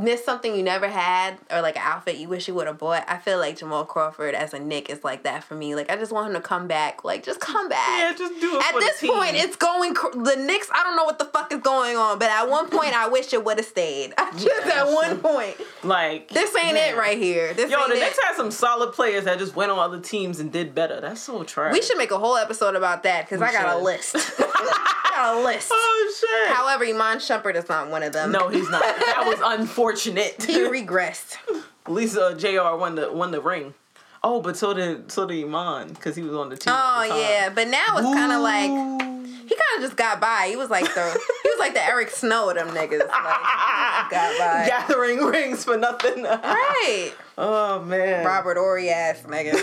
miss 0.01 0.25
something 0.25 0.55
you 0.57 0.63
never 0.63 0.89
had 0.89 1.39
or 1.51 1.61
like 1.63 1.77
an 1.77 1.83
outfit 1.85 2.17
you 2.17 2.29
wish 2.29 2.49
you 2.49 2.55
would 2.55 2.67
have 2.67 2.79
bought? 2.79 3.05
I 3.09 3.19
feel 3.19 3.39
like 3.39 3.57
Jamal 3.59 3.85
Crawford 3.85 4.35
as 4.35 4.55
a 4.55 4.59
Knick 4.59 4.91
is 4.91 5.05
like 5.05 5.23
that 5.25 5.45
for 5.45 5.55
me. 5.55 5.75
Like 5.75 5.91
I 5.91 5.97
just 5.97 6.13
want 6.13 6.29
him 6.29 6.35
to 6.35 6.41
come 6.41 6.67
back. 6.69 7.05
Like 7.05 7.25
just 7.25 7.41
come 7.41 7.69
back. 7.71 7.99
Yeah, 7.99 8.15
just 8.17 8.41
do 8.41 8.57
it 8.57 8.65
At 8.75 8.81
this 8.81 9.01
point, 9.01 9.37
it's 9.37 9.57
going. 9.57 9.95
cr- 9.95 10.11
The 10.19 10.37
Knicks. 10.37 10.69
I 10.73 10.83
don't 10.83 10.97
know 10.97 11.05
what 11.05 11.19
the 11.19 11.25
fuck 11.27 11.53
is 11.53 11.61
going 11.61 11.97
on, 11.97 12.19
but 12.19 12.31
at 12.31 12.49
one 12.49 12.69
point, 12.69 12.95
I 12.97 13.09
wish 13.09 13.33
it 13.33 13.45
would 13.45 13.59
have 13.59 13.67
stayed. 13.67 14.13
Just 14.39 14.47
Yeah, 14.67 14.85
at 14.85 14.93
one 14.93 15.19
point, 15.21 15.57
like 15.83 16.29
this 16.29 16.55
ain't 16.57 16.77
yeah. 16.77 16.91
it 16.93 16.97
right 16.97 17.19
here. 17.19 17.55
This 17.55 17.71
Yo, 17.71 17.79
the 17.89 17.95
it. 17.95 18.01
Knicks 18.01 18.19
had 18.23 18.35
some 18.37 18.51
solid 18.51 18.93
players 18.93 19.25
that 19.25 19.39
just 19.39 19.57
went 19.57 19.71
on 19.71 19.79
other 19.79 20.01
teams 20.01 20.39
and 20.41 20.53
did 20.53 20.75
better. 20.75 21.01
That's 21.01 21.21
so 21.21 21.43
trash. 21.45 21.73
we 21.73 21.83
should 21.83 21.97
make 21.99 22.11
a 22.11 22.19
whole 22.19 22.37
episode 22.37 22.75
about 22.77 23.03
that 23.05 23.25
because 23.27 23.41
I 23.43 23.53
got 23.53 23.77
a 23.77 23.79
list. 23.83 24.17
I 24.39 25.11
got 25.15 25.37
a 25.39 25.45
list. 25.45 25.69
Oh 25.73 26.15
shit. 26.21 26.55
However, 26.55 26.85
Iman 26.85 27.19
Shumpert 27.19 27.55
is 27.57 27.69
not 27.69 27.89
one 27.91 28.03
of 28.03 28.13
them. 28.13 28.31
no, 28.33 28.49
he's 28.49 28.69
not. 28.71 28.83
That 28.83 29.25
was 29.27 29.39
unfortunate. 29.43 29.88
He 30.45 30.59
regressed. 30.61 31.37
Uh, 31.89 32.35
J.R. 32.35 32.77
won 32.77 32.97
the 32.97 33.11
won 33.11 33.31
the 33.31 33.41
ring. 33.41 33.73
Oh, 34.23 34.43
but 34.43 34.59
so 34.59 34.75
did 34.75 35.11
so 35.11 35.25
did 35.27 35.43
Iman 35.43 35.89
because 35.95 36.15
he 36.15 36.21
was 36.23 36.35
on 36.35 36.51
the 36.51 36.57
team. 36.59 36.75
Oh 36.77 37.01
the 37.09 37.19
yeah, 37.19 37.49
but 37.49 37.67
now 37.67 37.97
it's 37.97 38.05
kind 38.15 38.31
of 38.31 38.43
like 38.43 38.69
he 39.49 39.55
kind 39.55 39.77
of 39.77 39.81
just 39.81 39.97
got 39.97 40.21
by. 40.21 40.49
He 40.51 40.57
was 40.57 40.69
like 40.69 40.85
the 40.85 41.11
he 41.43 41.49
was 41.49 41.59
like 41.59 41.73
the 41.73 41.83
Eric 41.83 42.11
Snow 42.11 42.51
of 42.51 42.57
them 42.57 42.69
niggas. 42.69 42.99
Like, 42.99 43.09
got 44.11 44.39
by. 44.39 44.65
gathering 44.69 45.25
rings 45.25 45.65
for 45.65 45.79
nothing. 45.79 46.25
right. 46.25 47.13
Oh 47.41 47.81
man. 47.85 48.27
Robert 48.27 48.57
Horry 48.59 48.91
ass 48.91 49.23
nigga. 49.23 49.53
Honestly, 49.55 49.63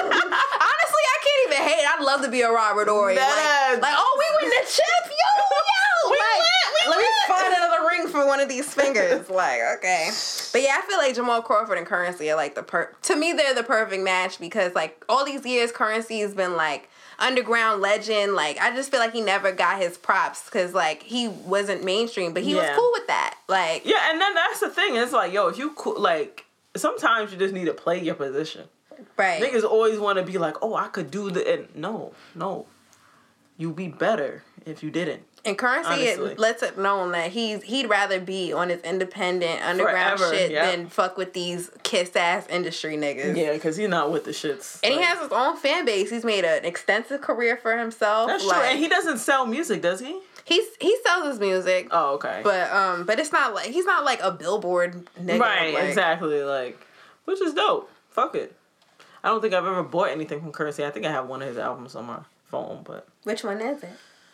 I 0.00 1.18
can't 1.22 1.52
even 1.52 1.62
hate. 1.68 1.84
I'd 1.86 2.02
love 2.02 2.22
to 2.22 2.30
be 2.30 2.40
a 2.40 2.50
Robert 2.50 2.88
Horry. 2.88 3.14
Like, 3.14 3.82
like, 3.82 3.94
oh, 3.94 4.16
we 4.18 4.24
win 4.42 4.50
the 4.58 4.64
chip, 4.66 5.04
yo, 5.04 5.30
yo. 5.44 6.10
We 6.10 6.16
like, 6.16 6.40
win, 6.40 6.64
we 6.72 6.90
let 6.90 6.98
me 6.98 7.04
win. 7.04 7.19
Find 7.30 7.54
another 7.54 7.86
ring 7.88 8.08
for 8.08 8.26
one 8.26 8.40
of 8.40 8.48
these 8.48 8.72
fingers. 8.72 9.28
like, 9.30 9.60
okay. 9.78 10.10
But 10.52 10.62
yeah, 10.62 10.80
I 10.82 10.86
feel 10.86 10.98
like 10.98 11.14
Jamal 11.14 11.42
Crawford 11.42 11.78
and 11.78 11.86
Curren$y 11.86 12.28
are 12.30 12.36
like 12.36 12.54
the 12.54 12.62
per. 12.62 12.92
To 13.02 13.16
me, 13.16 13.32
they're 13.32 13.54
the 13.54 13.62
perfect 13.62 14.02
match 14.02 14.38
because 14.38 14.74
like 14.74 15.04
all 15.08 15.24
these 15.24 15.44
years, 15.46 15.72
Curren$y 15.72 16.16
has 16.18 16.34
been 16.34 16.56
like 16.56 16.88
underground 17.18 17.80
legend. 17.82 18.34
Like, 18.34 18.58
I 18.58 18.74
just 18.74 18.90
feel 18.90 19.00
like 19.00 19.12
he 19.12 19.20
never 19.20 19.52
got 19.52 19.80
his 19.80 19.96
props 19.98 20.44
because 20.46 20.72
like 20.74 21.02
he 21.02 21.28
wasn't 21.28 21.84
mainstream, 21.84 22.32
but 22.32 22.42
he 22.42 22.54
was 22.54 22.68
cool 22.74 22.90
with 22.94 23.06
that. 23.08 23.36
Like, 23.48 23.84
Yeah, 23.84 24.10
and 24.10 24.20
then 24.20 24.34
that's 24.34 24.60
the 24.60 24.70
thing. 24.70 24.96
It's 24.96 25.12
like, 25.12 25.32
yo, 25.32 25.48
if 25.48 25.58
you 25.58 25.70
co- 25.72 25.90
like, 25.92 26.46
sometimes 26.76 27.32
you 27.32 27.38
just 27.38 27.52
need 27.54 27.66
to 27.66 27.74
play 27.74 28.00
your 28.02 28.14
position. 28.14 28.64
right. 29.16 29.42
Niggas 29.42 29.64
always 29.64 29.98
want 29.98 30.18
to 30.18 30.24
be 30.24 30.38
like, 30.38 30.56
oh, 30.62 30.74
I 30.74 30.88
could 30.88 31.10
do 31.10 31.30
the. 31.30 31.46
And 31.52 31.68
no, 31.76 32.12
no, 32.34 32.66
you'd 33.58 33.76
be 33.76 33.88
better 33.88 34.42
if 34.64 34.82
you 34.82 34.90
didn't. 34.90 35.22
And 35.44 35.56
Curren$y 35.56 35.96
it 36.00 36.38
lets 36.38 36.62
it 36.62 36.76
known 36.76 37.12
that 37.12 37.30
he's 37.30 37.62
he'd 37.62 37.86
rather 37.86 38.20
be 38.20 38.52
on 38.52 38.68
his 38.68 38.80
independent 38.82 39.62
underground 39.62 40.18
Forever, 40.18 40.34
shit 40.36 40.50
yeah. 40.50 40.70
than 40.70 40.88
fuck 40.88 41.16
with 41.16 41.32
these 41.32 41.70
kiss 41.82 42.14
ass 42.14 42.46
industry 42.48 42.96
niggas. 42.96 43.36
Yeah, 43.36 43.52
because 43.54 43.76
he's 43.76 43.88
not 43.88 44.12
with 44.12 44.24
the 44.24 44.32
shits. 44.32 44.78
And 44.84 44.92
he 44.92 45.00
has 45.00 45.18
his 45.18 45.32
own 45.32 45.56
fan 45.56 45.84
base. 45.86 46.10
He's 46.10 46.24
made 46.24 46.44
an 46.44 46.64
extensive 46.64 47.20
career 47.22 47.56
for 47.56 47.78
himself. 47.78 48.28
That's 48.28 48.44
like, 48.44 48.58
true, 48.60 48.68
and 48.68 48.78
he 48.78 48.88
doesn't 48.88 49.18
sell 49.18 49.46
music, 49.46 49.80
does 49.82 50.00
he? 50.00 50.20
he's 50.44 50.64
he 50.80 50.96
sells 51.04 51.26
his 51.26 51.38
music, 51.40 51.88
Oh, 51.90 52.14
okay. 52.14 52.40
but 52.44 52.70
um, 52.72 53.04
but 53.06 53.18
it's 53.18 53.32
not 53.32 53.54
like 53.54 53.70
he's 53.70 53.86
not 53.86 54.04
like 54.04 54.20
a 54.22 54.30
billboard 54.32 55.06
nigga. 55.18 55.38
right, 55.40 55.72
like- 55.72 55.84
exactly. 55.84 56.42
Like, 56.42 56.78
which 57.24 57.40
is 57.40 57.54
dope. 57.54 57.90
Fuck 58.10 58.34
it. 58.34 58.54
I 59.22 59.28
don't 59.28 59.40
think 59.40 59.54
I've 59.54 59.66
ever 59.66 59.82
bought 59.82 60.10
anything 60.10 60.40
from 60.40 60.50
Curren$y. 60.52 60.86
I 60.86 60.90
think 60.90 61.06
I 61.06 61.10
have 61.12 61.28
one 61.28 61.42
of 61.42 61.48
his 61.48 61.58
albums 61.58 61.94
on 61.94 62.06
my 62.06 62.18
phone, 62.48 62.82
but 62.84 63.06
Which 63.24 63.44
one 63.44 63.60
is 63.60 63.82
it? 63.82 63.90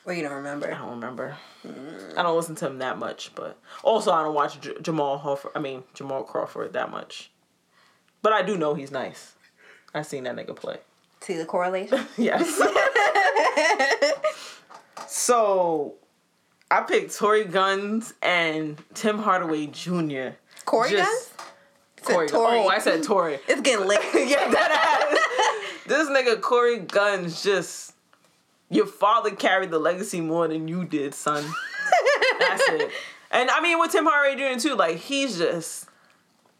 Or 0.07 0.13
you 0.13 0.23
don't 0.23 0.35
remember. 0.35 0.73
I 0.73 0.79
don't 0.79 0.91
remember. 0.91 1.37
I 2.17 2.23
don't 2.23 2.37
listen 2.37 2.55
to 2.57 2.67
him 2.67 2.79
that 2.79 2.99
much, 2.99 3.33
but 3.35 3.59
also 3.83 4.13
I 4.13 4.23
don't 4.23 4.35
watch 4.35 4.61
J- 4.61 4.75
Jamal 4.81 5.19
Crawford. 5.19 5.51
I 5.55 5.59
mean 5.59 5.83
Jamal 5.95 6.23
Crawford 6.23 6.73
that 6.75 6.91
much. 6.93 7.31
But 8.23 8.33
I 8.33 8.43
do 8.43 8.57
know 8.57 8.75
he's 8.75 8.93
nice. 8.93 9.33
I 9.93 10.03
seen 10.03 10.25
that 10.25 10.37
nigga 10.37 10.55
play. 10.55 10.79
See 11.21 11.37
the 11.37 11.45
correlation? 11.45 12.07
Yes. 12.17 12.57
so, 15.09 15.95
I 16.71 16.83
picked 16.83 17.17
Tory 17.17 17.45
Gunz 17.45 18.13
and 18.23 18.81
Tim 18.95 19.19
Hardaway 19.19 19.67
Jr. 19.67 20.37
Corey 20.65 20.91
Just- 20.91 21.37
Guns? 21.37 21.49
Corey. 22.03 22.29
Tory. 22.29 22.59
Oh, 22.59 22.69
I 22.69 22.79
said 22.79 23.03
Tory. 23.03 23.41
It's 23.49 23.61
getting 23.63 23.89
lit. 23.89 24.01
yeah, 24.15 24.49
that 24.49 25.51
ass. 25.51 25.85
This 25.87 26.09
nigga 26.09 26.41
Corey 26.41 26.79
Gunz 26.79 27.43
just 27.43 27.95
your 28.71 28.87
father 28.87 29.31
carried 29.31 29.71
the 29.71 29.79
legacy 29.79 30.21
more 30.21 30.49
than 30.49 30.69
you 30.69 30.85
did, 30.85 31.14
son. 31.14 31.45
That's 32.39 32.62
it. 32.69 32.91
And 33.29 33.51
I 33.51 33.61
mean 33.61 33.79
with 33.81 33.91
Tim 33.91 34.07
Hardaway 34.07 34.55
Jr. 34.55 34.61
too, 34.61 34.75
like 34.77 34.97
he's 34.99 35.37
just 35.37 35.89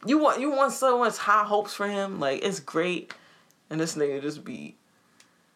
you 0.05 0.19
want 0.19 0.41
you 0.41 0.51
want 0.51 0.73
so 0.73 0.99
much 0.99 1.17
high 1.17 1.45
hopes 1.45 1.73
for 1.73 1.87
him. 1.87 2.19
Like 2.19 2.45
it's 2.45 2.59
great, 2.59 3.15
and 3.71 3.81
this 3.81 3.95
nigga 3.95 4.21
just 4.21 4.45
be 4.45 4.75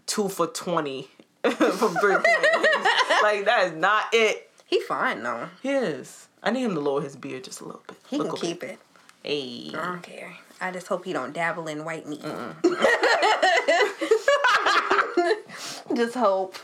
two 0.06 0.28
for 0.28 0.46
twenty 0.46 1.08
from 1.42 1.94
three 1.96 2.14
like 3.22 3.44
that 3.44 3.64
is 3.66 3.72
not 3.72 4.04
it. 4.12 4.50
He 4.66 4.80
fine 4.82 5.22
though. 5.24 5.48
He 5.62 5.70
is. 5.70 6.28
I 6.44 6.52
need 6.52 6.62
him 6.62 6.74
to 6.74 6.80
lower 6.80 7.02
his 7.02 7.16
beard 7.16 7.42
just 7.42 7.60
a 7.60 7.64
little 7.64 7.82
bit. 7.88 7.96
He 8.08 8.16
Look 8.16 8.28
can 8.28 8.36
a 8.36 8.40
bit. 8.40 8.46
keep 8.48 8.62
it. 8.62 8.78
Hey. 9.24 9.72
I 9.78 9.84
don't 9.86 10.02
care. 10.02 10.36
I 10.60 10.70
just 10.70 10.86
hope 10.86 11.04
he 11.04 11.12
don't 11.12 11.32
dabble 11.34 11.66
in 11.66 11.84
white 11.84 12.06
meat. 12.06 12.22
Just 15.96 16.14
hope. 16.14 16.56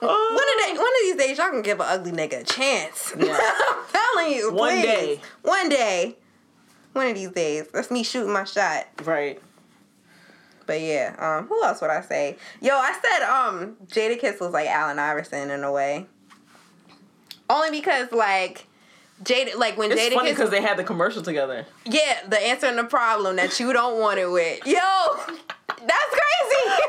One 0.00 0.10
of 0.10 0.64
day, 0.64 0.72
one 0.74 0.80
of 0.86 0.92
these 1.02 1.16
days, 1.16 1.38
y'all 1.38 1.50
can 1.50 1.62
give 1.62 1.80
an 1.80 1.86
ugly 1.88 2.12
nigga 2.12 2.40
a 2.40 2.44
chance. 2.44 3.12
Yeah. 3.18 3.38
I'm 3.38 3.84
telling 3.92 4.32
you, 4.32 4.52
One 4.52 4.70
please. 4.74 4.82
day. 4.84 5.20
one 5.42 5.68
day, 5.68 6.16
one 6.92 7.06
of 7.08 7.14
these 7.14 7.30
days. 7.30 7.66
That's 7.72 7.90
me 7.90 8.02
shooting 8.02 8.32
my 8.32 8.44
shot. 8.44 8.86
Right. 9.04 9.40
But 10.66 10.80
yeah, 10.82 11.14
um, 11.18 11.46
who 11.48 11.62
else 11.64 11.80
would 11.80 11.90
I 11.90 12.00
say? 12.02 12.36
Yo, 12.60 12.74
I 12.74 12.92
said 12.92 13.26
um, 13.26 13.76
Jadakiss 13.86 14.40
was 14.40 14.52
like 14.52 14.68
Allen 14.68 14.98
Iverson 14.98 15.50
in 15.50 15.64
a 15.64 15.72
way. 15.72 16.06
Only 17.50 17.70
because 17.70 18.12
like 18.12 18.66
Jada, 19.22 19.56
like 19.56 19.76
when 19.78 19.90
It's 19.90 20.00
Jada 20.00 20.14
funny 20.14 20.30
because 20.30 20.50
they 20.50 20.60
had 20.62 20.76
the 20.76 20.84
commercial 20.84 21.22
together. 21.22 21.66
Yeah, 21.86 22.18
the 22.28 22.38
answer 22.40 22.66
and 22.66 22.78
the 22.78 22.84
problem 22.84 23.36
that 23.36 23.58
you 23.58 23.72
don't 23.72 23.98
want 23.98 24.18
it 24.18 24.30
with. 24.30 24.66
Yo, 24.66 24.78
that's 25.86 26.10
crazy. 26.10 26.82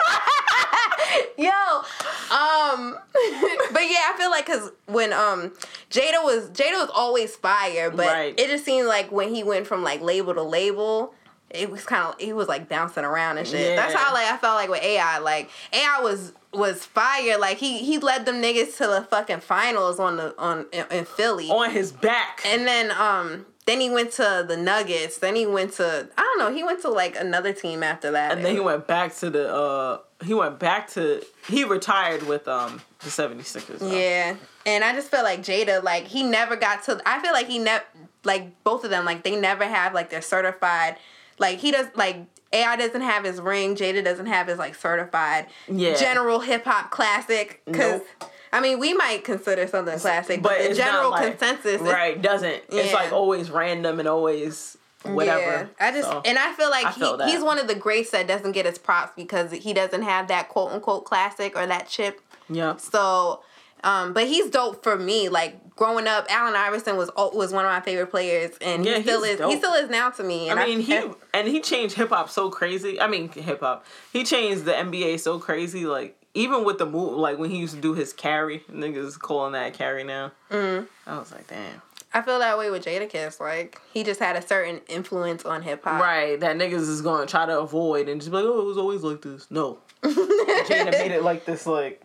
Yo, 1.37 1.49
um, 1.49 2.97
but 3.71 3.81
yeah, 3.83 4.09
I 4.09 4.15
feel 4.17 4.29
like 4.29 4.45
because 4.45 4.71
when 4.87 5.13
um 5.13 5.51
Jada 5.89 6.23
was 6.23 6.49
Jada 6.51 6.73
was 6.73 6.89
always 6.93 7.35
fire, 7.35 7.89
but 7.89 8.07
Right. 8.07 8.39
it 8.39 8.47
just 8.47 8.65
seemed 8.65 8.87
like 8.87 9.11
when 9.11 9.33
he 9.33 9.43
went 9.43 9.65
from 9.67 9.83
like 9.83 10.01
label 10.01 10.33
to 10.33 10.43
label. 10.43 11.13
It 11.51 11.71
was 11.71 11.83
kind 11.83 12.03
of 12.13 12.21
he 12.21 12.31
was 12.31 12.47
like 12.47 12.69
bouncing 12.69 13.03
around 13.03 13.39
and 13.39 13.47
shit. 13.47 13.75
That's 13.75 13.95
how 13.95 14.13
like 14.13 14.27
I 14.27 14.37
felt 14.37 14.53
like 14.55 14.69
with 14.69 14.83
AI. 14.83 15.17
Like 15.17 15.49
AI 15.73 15.99
was 15.99 16.31
was 16.53 16.85
fire. 16.85 17.39
Like 17.39 17.57
he 17.57 17.79
he 17.79 17.97
led 17.97 18.27
them 18.27 18.35
niggas 18.35 18.77
to 18.77 18.85
the 18.85 19.07
fucking 19.09 19.39
finals 19.39 19.99
on 19.99 20.17
the 20.17 20.35
on 20.37 20.67
in, 20.71 20.85
in 20.91 21.05
Philly. 21.05 21.49
On 21.49 21.71
his 21.71 21.91
back. 21.91 22.41
And 22.45 22.67
then 22.67 22.91
um 22.91 23.47
then 23.69 23.79
he 23.79 23.89
went 23.89 24.11
to 24.13 24.43
the 24.47 24.57
Nuggets. 24.57 25.19
Then 25.19 25.35
he 25.35 25.45
went 25.45 25.73
to 25.73 26.09
I 26.17 26.21
don't 26.21 26.39
know, 26.39 26.53
he 26.55 26.63
went 26.63 26.81
to 26.81 26.89
like 26.89 27.15
another 27.17 27.53
team 27.53 27.83
after 27.83 28.11
that. 28.11 28.31
And 28.31 28.43
then 28.43 28.53
he 28.55 28.59
went 28.59 28.87
back 28.87 29.15
to 29.17 29.29
the 29.29 29.53
uh 29.53 29.99
he 30.25 30.33
went 30.33 30.59
back 30.59 30.89
to 30.91 31.23
he 31.47 31.63
retired 31.63 32.23
with 32.23 32.47
um 32.47 32.81
the 32.99 33.09
76ers. 33.09 33.79
though. 33.79 33.91
Yeah. 33.91 34.35
And 34.65 34.83
I 34.83 34.93
just 34.93 35.09
feel 35.11 35.23
like 35.23 35.41
Jada, 35.41 35.83
like 35.83 36.05
he 36.07 36.23
never 36.23 36.55
got 36.55 36.83
to 36.85 37.01
I 37.05 37.21
feel 37.21 37.31
like 37.31 37.47
he 37.47 37.59
never 37.59 37.83
like 38.25 38.63
both 38.63 38.83
of 38.83 38.89
them, 38.89 39.05
like 39.05 39.23
they 39.23 39.35
never 39.39 39.63
have 39.65 39.93
like 39.93 40.09
their 40.09 40.21
certified 40.21 40.97
like 41.37 41.59
he 41.59 41.71
does 41.71 41.87
like 41.95 42.17
AI 42.51 42.75
doesn't 42.77 43.01
have 43.01 43.23
his 43.23 43.39
ring, 43.39 43.75
Jada 43.75 44.03
doesn't 44.03 44.25
have 44.25 44.47
his 44.47 44.57
like 44.57 44.73
certified 44.75 45.45
Yeah. 45.67 45.93
general 45.95 46.39
hip 46.39 46.65
hop 46.65 46.89
classic. 46.91 47.61
Cause 47.67 48.01
Nope. 48.21 48.28
I 48.51 48.59
mean 48.61 48.79
we 48.79 48.93
might 48.93 49.23
consider 49.23 49.67
something 49.67 49.99
classic, 49.99 50.41
but, 50.41 50.57
But 50.57 50.69
the 50.69 50.75
general 50.75 51.11
like- 51.11 51.37
consensus 51.37 51.81
is 51.81 51.81
Right, 51.81 52.21
doesn't. 52.21 52.63
It's 52.69 52.93
like 52.93 53.11
always 53.11 53.49
random 53.51 53.99
and 53.99 54.07
always 54.07 54.77
whatever. 55.03 55.69
Yeah, 55.79 55.87
I 55.87 55.91
just 55.91 56.09
So, 56.09 56.21
and 56.25 56.37
I 56.37 56.51
feel 56.53 56.69
like 56.69 56.85
I 56.85 56.91
he, 56.91 57.31
he's 57.31 57.41
one 57.43 57.57
of 57.59 57.67
the 57.67 57.75
greats 57.75 58.09
that 58.11 58.27
doesn't 58.27 58.51
get 58.51 58.65
his 58.65 58.77
props 58.77 59.13
because 59.15 59.51
he 59.51 59.73
doesn't 59.73 60.01
have 60.01 60.27
that 60.27 60.49
quote 60.49 60.71
unquote 60.71 61.05
classic 61.05 61.55
or 61.57 61.65
that 61.67 61.87
chip. 61.87 62.19
yeah. 62.49 62.75
So, 62.77 63.41
um, 63.83 64.11
but 64.11 64.27
he's 64.27 64.49
dope 64.49 64.83
for 64.83 64.97
me. 64.97 65.29
Like 65.29 65.73
growing 65.75 66.05
up, 66.05 66.25
Allen 66.29 66.53
Iverson 66.53 66.97
was 66.97 67.09
was 67.15 67.53
one 67.53 67.63
of 67.63 67.71
my 67.71 67.79
favorite 67.79 68.07
players, 68.07 68.57
and 68.59 68.83
Yeah, 68.83 68.97
he 68.97 69.03
still 69.03 69.23
is. 69.23 69.37
dope. 69.37 69.51
He 69.51 69.57
still 69.57 69.73
is 69.73 69.89
now 69.89 70.09
to 70.09 70.21
me. 70.23 70.49
And 70.49 70.59
I 70.59 70.65
mean, 70.65 70.81
he 70.81 71.01
and 71.33 71.47
he 71.47 71.61
changed 71.61 71.95
hip 71.95 72.09
hop 72.09 72.29
so 72.29 72.49
crazy. 72.49 72.99
I 72.99 73.07
mean, 73.07 73.29
hip 73.29 73.61
hop. 73.61 73.85
He 74.11 74.25
changed 74.25 74.65
the 74.65 74.73
NBA 74.73 75.21
so 75.21 75.39
crazy. 75.39 75.85
Like 75.85 76.18
even 76.33 76.63
with 76.63 76.77
the 76.77 76.85
move, 76.85 77.17
like 77.17 77.37
when 77.37 77.49
he 77.49 77.57
used 77.57 77.75
to 77.75 77.81
do 77.81 77.93
his 77.93 78.13
carry, 78.13 78.59
niggas 78.71 79.17
calling 79.19 79.53
that 79.53 79.73
carry 79.73 80.03
now. 80.03 80.31
Mm. 80.49 80.87
I 81.05 81.17
was 81.17 81.31
like, 81.31 81.47
damn. 81.47 81.81
I 82.13 82.21
feel 82.23 82.39
that 82.39 82.57
way 82.57 82.71
with 82.71 82.85
Jadakiss. 82.85 83.39
Like 83.39 83.79
he 83.93 84.03
just 84.03 84.19
had 84.19 84.35
a 84.35 84.45
certain 84.45 84.81
influence 84.87 85.45
on 85.45 85.61
hip 85.61 85.83
hop. 85.83 86.01
Right, 86.01 86.39
that 86.39 86.57
niggas 86.57 86.89
is 86.89 87.01
gonna 87.01 87.27
try 87.27 87.45
to 87.45 87.59
avoid 87.59 88.09
and 88.09 88.19
just 88.19 88.31
be 88.31 88.37
like, 88.37 88.45
oh, 88.45 88.61
it 88.61 88.65
was 88.65 88.77
always 88.77 89.01
like 89.01 89.21
this. 89.21 89.49
No, 89.51 89.79
Jada 90.03 90.91
made 90.91 91.11
it 91.11 91.23
like 91.23 91.45
this. 91.45 91.67
Like 91.67 92.01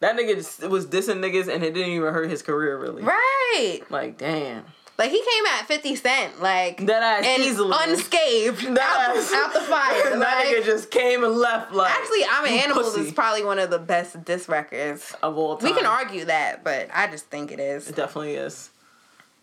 that 0.00 0.16
nigga 0.16 0.34
just 0.34 0.62
was 0.68 0.86
dissing 0.86 1.20
niggas, 1.20 1.48
and 1.52 1.64
it 1.64 1.72
didn't 1.72 1.92
even 1.92 2.12
hurt 2.12 2.28
his 2.28 2.42
career 2.42 2.78
really. 2.78 3.02
Right. 3.02 3.80
Like, 3.88 4.18
damn. 4.18 4.64
Like 5.02 5.10
he 5.10 5.18
came 5.18 5.46
at 5.58 5.66
Fifty 5.66 5.96
Cent, 5.96 6.40
like 6.40 6.86
That 6.86 7.02
ass 7.02 7.24
and 7.26 7.42
easily. 7.42 7.74
unscathed, 7.76 8.60
That 8.76 9.08
out, 9.10 9.16
ass- 9.16 9.30
the, 9.30 9.36
out 9.36 9.52
the 9.52 9.60
fire. 9.62 10.02
that 10.18 10.18
like- 10.20 10.46
nigga 10.46 10.64
just 10.64 10.92
came 10.92 11.24
and 11.24 11.34
left. 11.34 11.72
Like 11.72 11.90
Actually, 11.90 12.24
I'm 12.30 12.44
an 12.44 12.52
Animals 12.52 12.94
pussy 12.94 13.08
is 13.08 13.12
probably 13.12 13.44
one 13.44 13.58
of 13.58 13.68
the 13.70 13.80
best 13.80 14.24
diss 14.24 14.48
records. 14.48 15.12
of 15.20 15.36
all 15.36 15.56
time. 15.56 15.70
We 15.72 15.76
can 15.76 15.86
argue 15.86 16.26
that, 16.26 16.62
but 16.62 16.88
I 16.94 17.08
just 17.08 17.26
think 17.26 17.50
it 17.50 17.58
is. 17.58 17.88
It 17.88 17.96
definitely 17.96 18.34
is. 18.34 18.70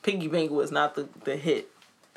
Piggy 0.01 0.29
Bank 0.29 0.49
was 0.49 0.71
not 0.71 0.95
the, 0.95 1.09
the 1.25 1.35
hit. 1.35 1.69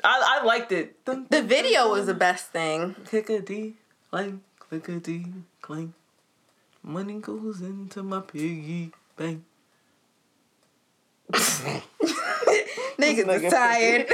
I, 0.05 0.39
I 0.41 0.45
liked 0.45 0.71
it. 0.71 1.03
The 1.03 1.41
video 1.45 1.89
was 1.89 2.05
the 2.05 2.13
best 2.13 2.47
thing. 2.53 2.95
clickety 3.05 3.73
clank, 4.09 4.41
clickety 4.57 5.25
clank. 5.61 5.91
Money 6.81 7.19
goes 7.19 7.59
into 7.59 8.03
my 8.03 8.21
piggy 8.21 8.91
bank. 9.17 9.43
Niggas 13.03 13.25
nigga 13.25 13.43
is 13.43 13.53
tired. 13.53 14.07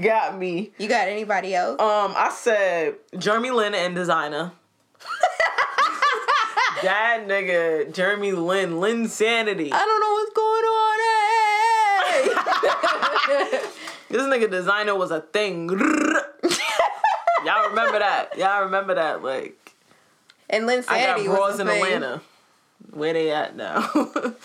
Got 0.02 0.38
me. 0.38 0.70
you 0.78 0.88
got 0.88 1.08
anybody 1.08 1.54
else? 1.54 1.80
Um, 1.80 2.14
I 2.16 2.30
said 2.30 2.94
Jeremy 3.18 3.50
Lin 3.50 3.74
and 3.74 3.96
Desiigner. 3.96 4.52
that 6.82 7.24
nigga, 7.26 7.92
Jeremy 7.92 8.32
Lin, 8.32 8.80
Lin 8.80 9.08
Sanity. 9.08 9.72
I 9.72 9.84
don't 9.84 10.00
know 10.00 10.12
what's 10.12 10.32
going 10.34 10.64
on. 10.64 10.98
Hey. 13.60 13.68
This 14.10 14.22
nigga 14.22 14.46
Desiigner 14.48 14.96
was 14.96 15.10
a 15.10 15.20
thing. 15.20 15.68
Y'all 15.68 15.76
remember 17.68 17.98
that? 17.98 18.32
Y'all 18.38 18.62
remember 18.64 18.94
that? 18.94 19.22
Like, 19.22 19.74
and 20.48 20.66
Lynn 20.66 20.82
I 20.88 21.04
got 21.04 21.18
Sanity 21.18 21.28
was 21.28 21.60
in 21.60 21.66
thing. 21.66 21.84
Atlanta. 21.84 22.22
Where 22.92 23.12
they 23.12 23.30
at 23.30 23.54
now? 23.56 23.90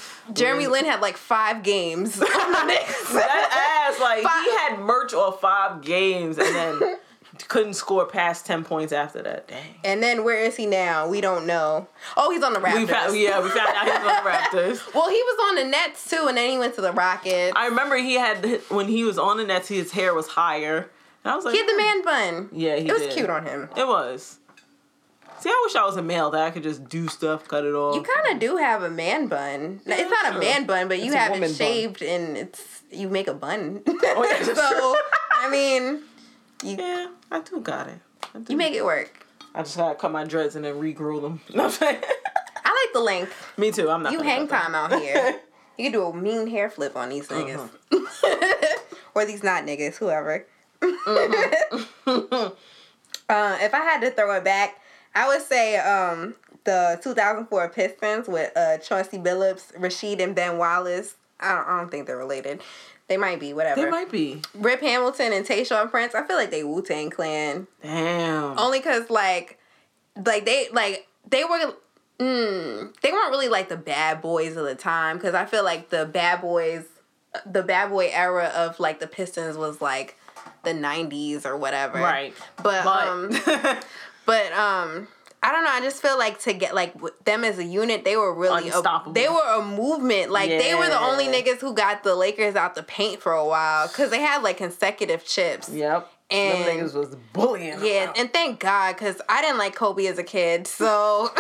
Jeremy 0.34 0.68
Lin 0.68 0.86
had 0.86 1.00
like 1.02 1.18
five 1.18 1.64
games. 1.64 2.22
on 2.22 2.52
the 2.52 2.64
Knicks. 2.68 3.14
that 3.14 3.90
ass, 3.90 4.00
like 4.02 4.24
Five- 4.24 4.44
he 4.44 4.52
had 4.52 4.80
merch 4.80 5.14
off 5.14 5.40
five 5.40 5.82
games 5.82 6.38
and 6.38 6.54
then 6.56 6.98
couldn't 7.48 7.74
score 7.74 8.06
past 8.06 8.46
ten 8.46 8.64
points 8.64 8.92
after 8.92 9.22
that. 9.24 9.48
Dang. 9.48 9.64
and 9.84 10.04
then 10.04 10.24
where 10.24 10.44
is 10.44 10.56
he 10.58 10.66
now? 10.66 11.08
We 11.08 11.22
don't 11.22 11.48
know. 11.48 11.88
Oh, 12.18 12.32
he's 12.32 12.44
on 12.44 12.54
the 12.54 12.60
Raptors. 12.60 12.80
We 12.80 12.86
found, 12.86 13.18
yeah, 13.18 13.42
we 13.42 13.50
found 13.50 13.70
out 13.76 13.86
he 13.86 13.92
was 13.92 14.18
on 14.18 14.24
the 14.24 14.30
Raptors. 14.30 14.94
Well, 14.94 15.10
he 15.10 15.16
was 15.16 15.50
on 15.50 15.56
the 15.56 15.64
Nets 15.72 16.10
too, 16.10 16.26
and 16.28 16.38
then 16.38 16.50
he 16.52 16.58
went 16.58 16.76
to 16.76 16.82
the 16.82 16.92
Rockets. 16.92 17.54
I 17.56 17.68
remember 17.68 17.96
he 17.98 18.16
had 18.16 18.62
when 18.70 18.88
he 18.88 19.04
was 19.04 19.18
on 19.18 19.38
the 19.38 19.46
Nets, 19.46 19.70
his 19.70 19.92
hair 19.92 20.14
was 20.14 20.28
higher. 20.28 20.90
And 21.24 21.32
I 21.32 21.36
was 21.36 21.46
like, 21.46 21.54
he 21.54 21.60
had 21.60 21.68
the 21.68 21.74
hmm. 21.74 21.78
man 21.78 22.04
bun. 22.04 22.50
Yeah, 22.52 22.76
he 22.76 22.88
it 22.88 22.92
was 22.92 23.02
did. 23.04 23.14
cute 23.14 23.30
on 23.30 23.46
him. 23.46 23.70
It 23.78 23.88
was. 23.88 24.40
See, 25.40 25.50
I 25.50 25.62
wish 25.66 25.76
I 25.76 25.86
was 25.86 25.98
a 25.98 26.02
male 26.02 26.30
that 26.32 26.42
I 26.42 26.52
could 26.52 26.64
just 26.64 26.88
do 26.88 27.08
stuff, 27.08 27.48
cut 27.48 27.66
it 27.66 27.74
off. 27.74 27.96
You 27.96 28.02
kind 28.04 28.34
of 28.34 28.40
do 28.40 28.58
have 28.58 28.84
a 28.84 28.90
man 28.90 29.28
bun. 29.28 29.82
Yeah, 29.86 29.96
it's 30.00 30.10
not 30.10 30.32
true. 30.32 30.38
a 30.38 30.40
man 30.40 30.66
bun, 30.66 30.88
but 30.88 31.00
you 31.00 31.08
It's 31.08 31.16
have 31.16 31.36
it 31.36 31.42
bun. 31.42 31.54
shaved 31.54 32.02
and 32.02 32.38
it's 32.38 32.82
you 32.92 33.10
make 33.10 33.28
a 33.28 33.34
bun. 33.34 33.82
Oh, 33.88 34.26
yeah, 34.30 34.44
so. 34.54 34.96
I 35.32 35.50
mean, 35.50 36.04
you 36.64 36.78
yeah, 36.78 37.08
I 37.32 37.42
do 37.42 37.60
got 37.60 37.88
it. 37.90 38.00
I, 38.34 38.40
do. 38.40 38.54
you 38.54 38.58
make 38.58 38.74
it 38.74 38.86
work. 38.86 39.26
I 39.54 39.64
just 39.64 39.76
gotta 39.78 39.96
cut 39.96 40.12
my 40.12 40.24
dreads 40.24 40.56
and 40.56 40.64
then 40.64 40.76
regrow 40.76 41.22
them. 41.22 41.42
I'm 41.62 41.70
saying? 41.70 42.02
I 42.66 42.70
like 42.86 42.94
the 42.94 43.02
length. 43.02 43.52
Me 43.58 43.72
too. 43.72 43.90
I'm 43.90 44.02
not. 44.04 44.14
You 44.14 44.22
hang 44.22 44.48
time 44.48 44.76
out 44.76 44.94
here. 45.00 45.40
You 45.76 45.86
can 45.86 45.92
do 45.94 46.04
a 46.06 46.14
mean 46.16 46.46
hair 46.46 46.70
flip 46.70 46.96
on 46.96 47.10
these 47.10 47.28
niggas. 47.30 47.68
or 49.16 49.26
these 49.26 49.42
not 49.42 49.64
niggas, 49.66 49.96
whoever. 49.96 50.46
uh, 50.84 50.88
if 53.60 53.74
I 53.74 53.80
had 53.80 54.02
to 54.02 54.12
throw 54.12 54.36
it 54.36 54.44
back, 54.44 54.80
I 55.16 55.28
would 55.28 55.42
say 55.42 55.78
um, 55.78 56.36
the 56.64 57.00
2004 57.04 57.70
Pistons 57.70 58.28
with 58.28 58.52
uh, 58.56 58.78
Chauncey 58.80 59.18
Billups, 59.18 59.74
Rasheed, 59.74 60.22
and 60.22 60.36
Ben 60.36 60.58
Wallace. 60.58 61.16
I 61.40 61.56
don't, 61.56 61.68
I 61.68 61.80
don't 61.80 61.92
think 61.92 62.08
they're 62.08 62.18
related. 62.18 62.62
They 63.08 63.18
might 63.18 63.40
be, 63.40 63.54
whatever. 63.54 63.82
They 63.82 63.90
might 63.90 64.12
be. 64.12 64.42
Rip 64.54 64.82
Hamilton 64.82 65.34
and 65.34 65.46
Tayshaun 65.46 65.90
Prince. 65.90 66.16
I 66.16 66.26
feel 66.26 66.38
like 66.38 66.52
they 66.52 66.64
Wu 66.64 66.82
Tang 66.82 67.10
Clan. 67.10 67.68
Damn. 67.82 68.58
Only 68.58 68.80
cause 68.80 69.10
like, 69.10 69.60
like 70.26 70.46
they 70.46 70.68
like 70.72 71.08
they 71.30 71.44
were. 71.44 71.74
Mm, 72.20 72.94
they 73.02 73.12
weren't 73.12 73.32
really 73.32 73.50
like 73.50 73.70
the 73.70 73.76
bad 73.76 74.22
boys 74.22 74.56
of 74.56 74.66
the 74.66 74.76
time 74.76 75.18
because 75.18 75.34
I 75.34 75.46
feel 75.46 75.64
like 75.64 75.90
the 75.90 76.06
bad 76.06 76.42
boys, 76.42 76.86
the 77.46 77.64
bad 77.64 77.90
boy 77.90 78.10
era 78.14 78.52
of 78.56 78.80
like 78.80 79.00
the 79.00 79.08
Pistons 79.08 79.58
was 79.58 79.82
like 79.82 80.18
the 80.64 80.72
'90s 80.72 81.46
or 81.46 81.58
whatever. 81.58 82.00
Right. 82.00 82.34
But, 82.62 82.84
But 82.86 83.08
um, 83.08 83.80
but 84.26 84.52
um, 84.54 85.08
I 85.42 85.52
don't 85.52 85.66
know. 85.66 85.72
I 85.72 85.82
just 85.82 86.02
feel 86.02 86.18
like 86.18 86.40
to 86.42 86.54
get 86.54 86.74
like 86.74 87.00
with 87.02 87.20
them 87.26 87.44
as 87.44 87.60
a 87.60 87.66
unit, 87.66 88.06
they 88.06 88.16
were 88.16 88.34
really 88.34 88.70
a, 88.70 88.76
Unstoppable. 88.78 89.14
they 89.14 89.28
were 89.28 89.60
a 89.60 89.62
movement. 89.62 90.32
Like 90.32 90.50
they 90.50 90.74
were 90.74 90.88
the 90.88 91.00
only 91.00 91.26
niggas 91.26 91.60
who 91.60 91.74
got 91.74 92.04
the 92.04 92.16
Lakers 92.16 92.56
out 92.56 92.76
the 92.76 92.84
paint 92.84 93.22
for 93.22 93.34
a 93.34 93.46
while 93.46 93.88
because 93.88 94.10
they 94.10 94.22
had 94.22 94.42
like 94.42 94.58
consecutive 94.58 95.26
chips 95.26 95.70
yep. 95.70 96.10
And 96.34 96.82
niggas 96.82 96.94
was 96.96 97.16
bullying. 97.32 97.78
yeah, 97.84 98.12
and 98.16 98.32
thank 98.34 98.60
God, 98.60 98.98
cause 98.98 99.22
I 99.30 99.42
didn't 99.42 99.58
like 99.60 99.76
Kobe 99.76 100.06
as 100.08 100.18
a 100.18 100.24
kid. 100.24 100.66
So 100.68 101.30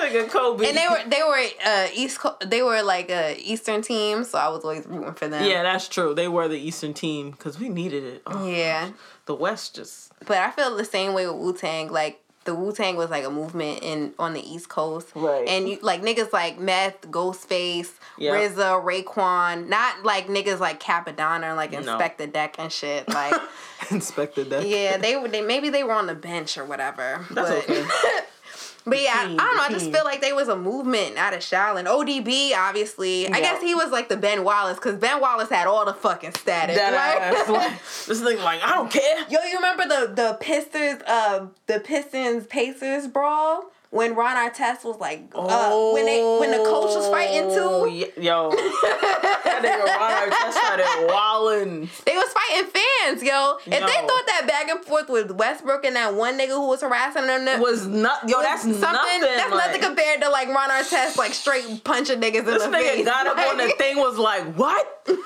nigga 0.00 0.28
Kobe. 0.30 0.66
and 0.66 0.76
they 0.76 0.86
were 0.88 1.08
they 1.08 1.22
were 1.22 1.42
uh 1.66 1.88
East 1.94 2.18
Co- 2.20 2.36
they 2.44 2.62
were 2.62 2.82
like 2.82 3.10
a 3.10 3.36
Eastern 3.40 3.82
team, 3.82 4.24
so 4.24 4.38
I 4.38 4.48
was 4.48 4.64
always 4.64 4.86
rooting 4.86 5.14
for 5.14 5.28
them. 5.28 5.44
Yeah, 5.44 5.62
that's 5.62 5.88
true. 5.88 6.14
They 6.14 6.28
were 6.28 6.48
the 6.48 6.58
Eastern 6.58 6.94
team 6.94 7.30
because 7.32 7.58
we 7.58 7.68
needed 7.68 8.04
it. 8.04 8.22
Oh, 8.26 8.46
Yeah. 8.46 8.90
The 9.26 9.34
West 9.34 9.76
just 9.76 10.12
But 10.26 10.38
I 10.38 10.50
feel 10.50 10.76
the 10.76 10.84
same 10.84 11.14
way 11.14 11.26
with 11.26 11.36
Wu 11.36 11.52
Tang. 11.52 11.90
Like 11.92 12.20
the 12.44 12.54
Wu 12.54 12.72
Tang 12.72 12.96
was 12.96 13.10
like 13.10 13.24
a 13.24 13.30
movement 13.30 13.80
in 13.82 14.14
on 14.18 14.32
the 14.32 14.40
East 14.40 14.68
Coast, 14.68 15.08
Right. 15.14 15.46
And 15.46 15.68
you 15.68 15.78
like 15.82 16.02
niggas 16.02 16.32
like 16.32 16.58
Meth, 16.58 17.00
Ghostface, 17.02 17.90
Yeah. 18.16 18.32
RZA, 18.32 18.82
Raekwon, 18.82 19.68
not 19.68 20.04
like 20.04 20.26
niggas 20.28 20.58
like 20.58 20.80
Cappadonna 20.80 21.44
and 21.44 21.56
like 21.56 21.72
No. 21.72 21.80
Inspectah 21.80 22.32
Deck 22.32 22.56
and 22.58 22.72
shit. 22.72 23.08
Like, 23.08 23.34
inspected 23.90 24.50
Deck. 24.50 24.64
yeah, 24.66 24.96
they 24.96 25.22
they 25.28 25.42
maybe 25.42 25.68
they 25.68 25.84
were 25.84 25.92
on 25.92 26.06
the 26.06 26.14
bench 26.14 26.56
or 26.56 26.64
whatever. 26.64 27.24
That's 27.30 27.50
but, 27.50 27.70
okay. 27.70 27.84
But 28.86 29.02
yeah, 29.02 29.12
I- 29.14 29.26
team, 29.28 29.40
I, 29.40 29.44
don't 29.44 29.56
know. 29.56 29.62
I 29.62 29.68
just 29.70 29.84
team. 29.86 29.94
feel 29.94 30.04
like 30.04 30.20
there 30.22 30.34
was 30.34 30.48
a 30.48 30.56
movement 30.56 31.16
out 31.18 31.34
of 31.34 31.40
Shaolin. 31.40 31.84
ODB, 31.86 32.52
obviously. 32.56 33.28
I 33.28 33.40
guess 33.40 33.60
he 33.60 33.74
was 33.74 33.90
like 33.90 34.08
the 34.08 34.16
Ben 34.16 34.42
Wallace 34.42 34.76
because 34.76 34.96
Ben 34.96 35.20
Wallace 35.20 35.50
had 35.50 35.66
all 35.66 35.84
the 35.84 35.92
fucking 35.94 36.32
status. 36.34 36.76
That 36.76 36.92
like- 36.94 37.38
ass. 37.40 37.48
Like, 37.50 37.72
this 38.06 38.22
thing 38.22 38.38
like 38.38 38.62
I 38.62 38.72
don't 38.74 38.90
care. 38.90 39.18
Yo, 39.28 39.38
you 39.50 39.56
remember 39.56 39.84
the 39.86 40.12
the 40.14 40.38
Pistons 40.40 41.02
uh 41.06 41.46
the 41.66 41.80
Pistons 41.80 42.46
Pacers 42.46 43.06
brawl 43.06 43.70
when 43.90 44.14
Ron 44.14 44.36
Artest 44.36 44.84
was 44.84 44.98
like 45.00 45.24
uh 45.34 45.90
when 45.92 46.06
they 46.06 46.22
when 46.38 46.50
the 46.52 46.58
coach 46.58 46.94
was 46.94 47.08
fighting 47.08 47.46
Oh, 47.50 47.86
too? 47.86 48.20
Yo, 48.20 48.50
that 48.50 49.60
nigga 49.62 49.84
Ron 49.98 50.30
Artest 50.30 50.52
started 50.52 50.86
wildin'. 51.10 52.04
They 52.04 52.16
was 52.16 52.32
fighting 52.32 52.70
fans, 52.70 53.22
yo. 53.22 53.56
If 53.66 53.70
they 53.72 54.06
thought 54.06 54.26
that 54.28 54.44
back 54.46 54.68
and 54.68 54.84
forth 54.84 55.08
with 55.08 55.32
Westbrook 55.32 55.84
and 55.84 55.96
that 55.96 56.14
one 56.14 56.38
nigga 56.38 56.50
who 56.50 56.68
was 56.68 56.82
harassing 56.82 57.26
them, 57.26 57.60
Was 57.60 57.86
not 57.86 58.28
yo. 58.28 58.36
was 58.38 58.46
That's 58.46 58.62
something. 58.62 58.80
nothing. 58.80 59.20
That's 59.22 59.50
like, 59.50 59.66
nothing 59.66 59.80
compared 59.82 60.20
to 60.22 60.30
like 60.30 60.48
Ron 60.48 60.70
Artest 60.70 61.16
like 61.16 61.34
straight 61.34 61.82
punching 61.82 62.20
niggas 62.20 62.38
in 62.40 62.44
This 62.44 62.62
the 62.62 62.68
nigga 62.68 62.90
face. 62.94 63.04
got 63.04 63.26
up 63.26 63.38
on 63.38 63.56
the 63.56 63.70
thing. 63.76 63.96
Was 63.96 64.18
like, 64.18 64.44
what? 64.54 64.86
Who- 65.06 65.16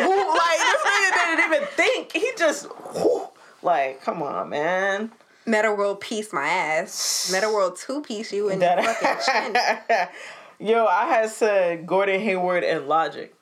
like 0.00 0.58
this 0.58 0.82
nigga 0.82 1.36
didn't 1.36 1.44
even 1.54 1.68
think. 1.68 2.12
He 2.12 2.30
just 2.36 2.66
like, 3.62 4.02
come 4.02 4.22
on, 4.22 4.48
man. 4.48 5.12
Metta 5.46 5.72
World 5.72 6.00
Peace 6.00 6.32
my 6.32 6.46
ass. 6.48 7.30
Metta 7.32 7.48
World 7.48 7.76
two 7.76 8.02
piece 8.02 8.32
you 8.32 8.48
in 8.48 8.58
the 8.58 8.66
fucking 8.66 9.16
chin. 9.94 10.08
Yo, 10.58 10.86
I 10.86 11.06
had 11.06 11.30
said 11.30 11.86
Gordon 11.86 12.20
Hayward 12.20 12.64
and 12.64 12.88
Logic. 12.88 13.32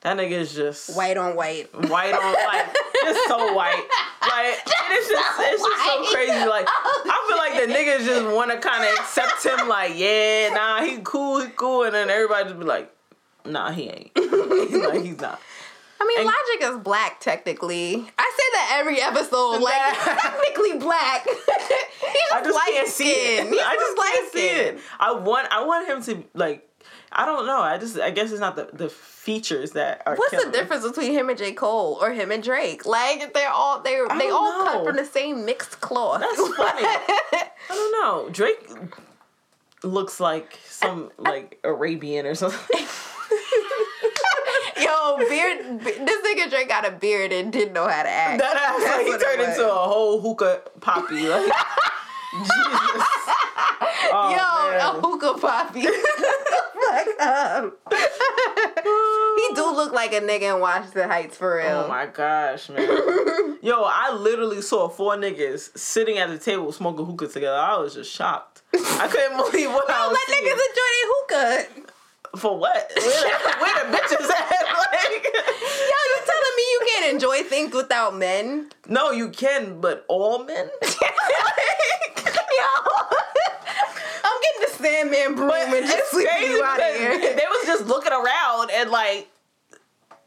That 0.00 0.18
nigga 0.18 0.32
is 0.32 0.52
just 0.54 0.94
White 0.96 1.16
on 1.16 1.34
white. 1.34 1.72
white 1.88 2.12
on 2.12 2.32
like 2.34 2.76
just 3.04 3.26
so 3.28 3.54
white. 3.54 3.88
Like 4.20 4.58
it's 4.90 5.08
just 5.08 5.40
it's 5.40 5.62
just 5.62 5.84
so 5.84 6.04
crazy. 6.12 6.46
Like 6.46 6.66
I 6.68 7.24
feel 7.28 7.38
like 7.38 7.66
the 7.66 7.72
niggas 7.72 8.04
just 8.04 8.34
want 8.34 8.50
to 8.50 8.58
kind 8.58 8.84
of 8.84 8.90
accept 8.98 9.44
him. 9.44 9.66
Like 9.68 9.92
yeah, 9.96 10.50
nah, 10.52 10.82
he 10.82 10.98
cool, 11.02 11.40
he 11.40 11.48
cool, 11.56 11.84
and 11.84 11.94
then 11.94 12.10
everybody 12.10 12.44
just 12.44 12.58
be 12.58 12.66
like, 12.66 12.94
nah, 13.46 13.70
he 13.70 13.88
ain't. 13.88 14.10
like 14.84 15.02
he's 15.04 15.20
not. 15.20 15.40
I 16.04 16.06
mean, 16.08 16.18
And- 16.18 16.26
Logic 16.26 16.76
is 16.76 16.82
black 16.84 17.20
technically. 17.20 17.94
I 18.18 18.32
say 18.36 18.48
that 18.52 18.76
every 18.80 19.00
episode. 19.00 19.60
Like 19.62 19.74
technically 20.04 20.78
black. 20.78 21.24
he's 21.26 21.36
just, 21.36 22.32
I 22.32 22.42
just 22.42 22.54
light 22.54 22.68
can't 22.74 22.88
see 22.88 23.10
skin. 23.12 23.46
it. 23.46 23.50
He's 23.50 23.60
I 23.64 23.74
just 23.74 23.98
light 23.98 24.12
can't 24.14 24.32
see 24.32 24.48
skin. 24.48 24.74
it. 24.76 24.80
I 25.00 25.12
want 25.12 25.48
I 25.50 25.64
want 25.64 25.88
him 25.88 26.02
to 26.04 26.24
like. 26.34 26.68
I 27.16 27.26
don't 27.26 27.46
know. 27.46 27.60
I 27.60 27.78
just 27.78 27.98
I 27.98 28.10
guess 28.10 28.30
it's 28.32 28.40
not 28.40 28.56
the 28.56 28.68
the 28.72 28.88
features 28.88 29.70
that 29.72 30.02
are. 30.04 30.16
What's 30.16 30.32
the 30.32 30.38
killing 30.38 30.52
difference 30.52 30.86
between 30.86 31.12
him 31.12 31.28
and 31.30 31.38
J. 31.38 31.52
Cole 31.52 31.98
or 32.02 32.12
him 32.12 32.30
and 32.32 32.42
Drake? 32.42 32.84
Like 32.86 33.32
they're 33.32 33.50
all 33.50 33.80
they 33.80 34.00
they 34.18 34.30
all 34.30 34.64
cut 34.64 34.84
from 34.84 34.96
the 34.96 35.04
same 35.04 35.44
mixed 35.46 35.80
cloth. 35.80 36.20
That's 36.20 36.36
funny. 36.36 36.82
I 36.86 37.48
don't 37.68 37.92
know. 37.92 38.28
Drake 38.30 38.68
looks 39.84 40.18
like 40.18 40.58
some 40.68 41.10
like 41.18 41.60
Arabian 41.62 42.26
or 42.26 42.34
something. 42.34 42.84
Yo, 44.94 45.28
beard. 45.28 45.78
be- 45.84 45.90
This 46.04 46.20
nigga 46.26 46.48
Drake 46.50 46.68
got 46.68 46.86
a 46.86 46.90
beard 46.92 47.32
and 47.32 47.52
didn't 47.52 47.72
know 47.74 47.86
how 47.88 48.02
to 48.02 48.08
act. 48.08 48.38
That 48.40 48.56
ass 48.56 48.82
That's 48.84 48.96
like 48.96 49.06
he 49.06 49.18
turned 49.24 49.40
into 49.50 49.68
a 49.70 49.74
whole 49.74 50.20
hookah 50.20 50.62
poppy. 50.80 51.28
Like 51.28 51.42
Jesus. 52.32 53.04
Oh, 54.16 54.30
Yo, 54.30 54.70
man. 54.70 54.80
a 54.80 55.00
hookah 55.00 55.38
poppy. 55.40 55.82
Fuck 56.84 57.08
up. 57.20 57.78
he 59.36 59.54
do 59.54 59.70
look 59.74 59.92
like 59.92 60.12
a 60.12 60.20
nigga 60.20 60.54
in 60.54 60.60
Washington 60.60 61.08
Heights 61.08 61.36
for 61.36 61.56
real. 61.56 61.84
Oh 61.86 61.88
my 61.88 62.06
gosh, 62.06 62.68
man. 62.68 62.86
Yo, 63.62 63.82
I 63.84 64.12
literally 64.12 64.60
saw 64.62 64.88
four 64.88 65.16
niggas 65.16 65.76
sitting 65.78 66.18
at 66.18 66.28
the 66.28 66.38
table 66.38 66.70
smoking 66.72 67.06
hookah 67.06 67.28
together. 67.28 67.56
I 67.56 67.76
was 67.78 67.94
just 67.94 68.10
shocked. 68.12 68.62
I 68.74 69.08
couldn't 69.10 69.36
believe 69.38 69.70
what 69.70 69.88
I 69.88 69.94
Don't 69.98 70.10
was 70.10 70.18
let 70.18 70.36
seeing. 70.36 70.44
niggas 70.44 70.60
enjoy 70.68 70.90
their 70.92 71.08
hookah. 71.14 71.83
For 72.36 72.58
what? 72.58 72.92
Where 72.96 73.04
the, 73.04 73.56
where 73.60 73.74
the 73.84 73.96
bitches 73.96 74.30
at? 74.30 74.50
Like, 74.74 75.24
Yo, 75.24 75.98
you 76.10 76.16
telling 76.24 76.56
me 76.56 76.62
you 76.72 76.80
can't 76.88 77.12
enjoy 77.14 77.42
things 77.42 77.74
without 77.74 78.16
men? 78.16 78.70
no, 78.88 79.10
you 79.10 79.28
can, 79.28 79.80
but 79.80 80.04
all 80.08 80.44
men? 80.44 80.68
Yo. 80.82 82.68
I'm 84.24 84.40
getting 84.42 84.60
the 84.60 84.68
Sandman 84.76 85.34
broom 85.34 85.50
and 85.52 85.86
just 85.86 86.10
sweeping 86.12 86.42
you 86.50 86.62
out 86.64 86.80
of 86.80 86.94
here. 86.96 87.18
They 87.18 87.44
was 87.48 87.66
just 87.66 87.86
looking 87.86 88.12
around 88.12 88.70
and 88.72 88.90
like 88.90 89.28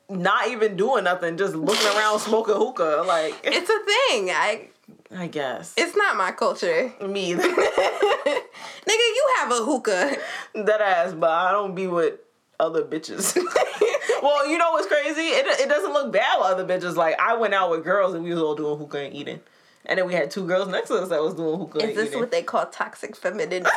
not 0.10 0.50
even 0.50 0.76
doing 0.78 1.04
nothing, 1.06 1.38
just 1.38 1.56
looking 1.56 1.88
around 1.88 2.20
smoking 2.20 2.56
hookah. 2.56 3.04
Like 3.08 3.36
It's 3.44 3.70
a 3.70 3.80
thing. 3.86 4.30
I. 4.32 4.68
I 5.16 5.28
guess. 5.28 5.74
It's 5.78 5.96
not 5.96 6.18
my 6.18 6.32
culture. 6.32 6.94
me 7.02 7.32
either. 7.32 7.44
Nigga, 7.48 8.44
you 8.88 9.30
have 9.38 9.52
a 9.52 9.64
hookah. 9.64 10.18
that 10.56 10.82
ass, 10.82 11.14
but 11.14 11.30
I 11.30 11.52
don't 11.52 11.76
be 11.76 11.88
with 11.88 12.16
other 12.60 12.84
bitches. 12.84 13.36
well, 14.22 14.48
you 14.48 14.58
know 14.58 14.72
what's 14.72 14.88
crazy? 14.88 15.22
It, 15.22 15.46
it 15.62 15.70
doesn't 15.70 15.94
look 15.94 16.12
bad 16.12 16.38
with 16.38 16.48
other 16.48 16.66
bitches. 16.66 16.96
Like 16.96 17.20
I 17.20 17.36
went 17.36 17.54
out 17.54 17.70
with 17.70 17.84
girls 17.84 18.14
and 18.16 18.24
we 18.24 18.32
was 18.32 18.42
all 18.42 18.56
doing 18.56 18.78
hookah 18.78 19.06
and 19.06 19.14
eating. 19.14 19.40
And 19.86 20.00
then 20.00 20.08
we 20.08 20.14
had 20.14 20.30
two 20.30 20.46
girls 20.46 20.68
next 20.68 20.90
to 20.90 20.96
us 20.96 21.10
that 21.10 21.22
was 21.22 21.34
doing 21.36 21.58
hookah 21.60 21.80
Is 21.80 21.96
this 21.96 22.08
eating. 22.10 22.20
what 22.20 22.32
they 22.32 22.44
call 22.44 22.66
toxic 22.66 23.16
femininity? 23.16 23.64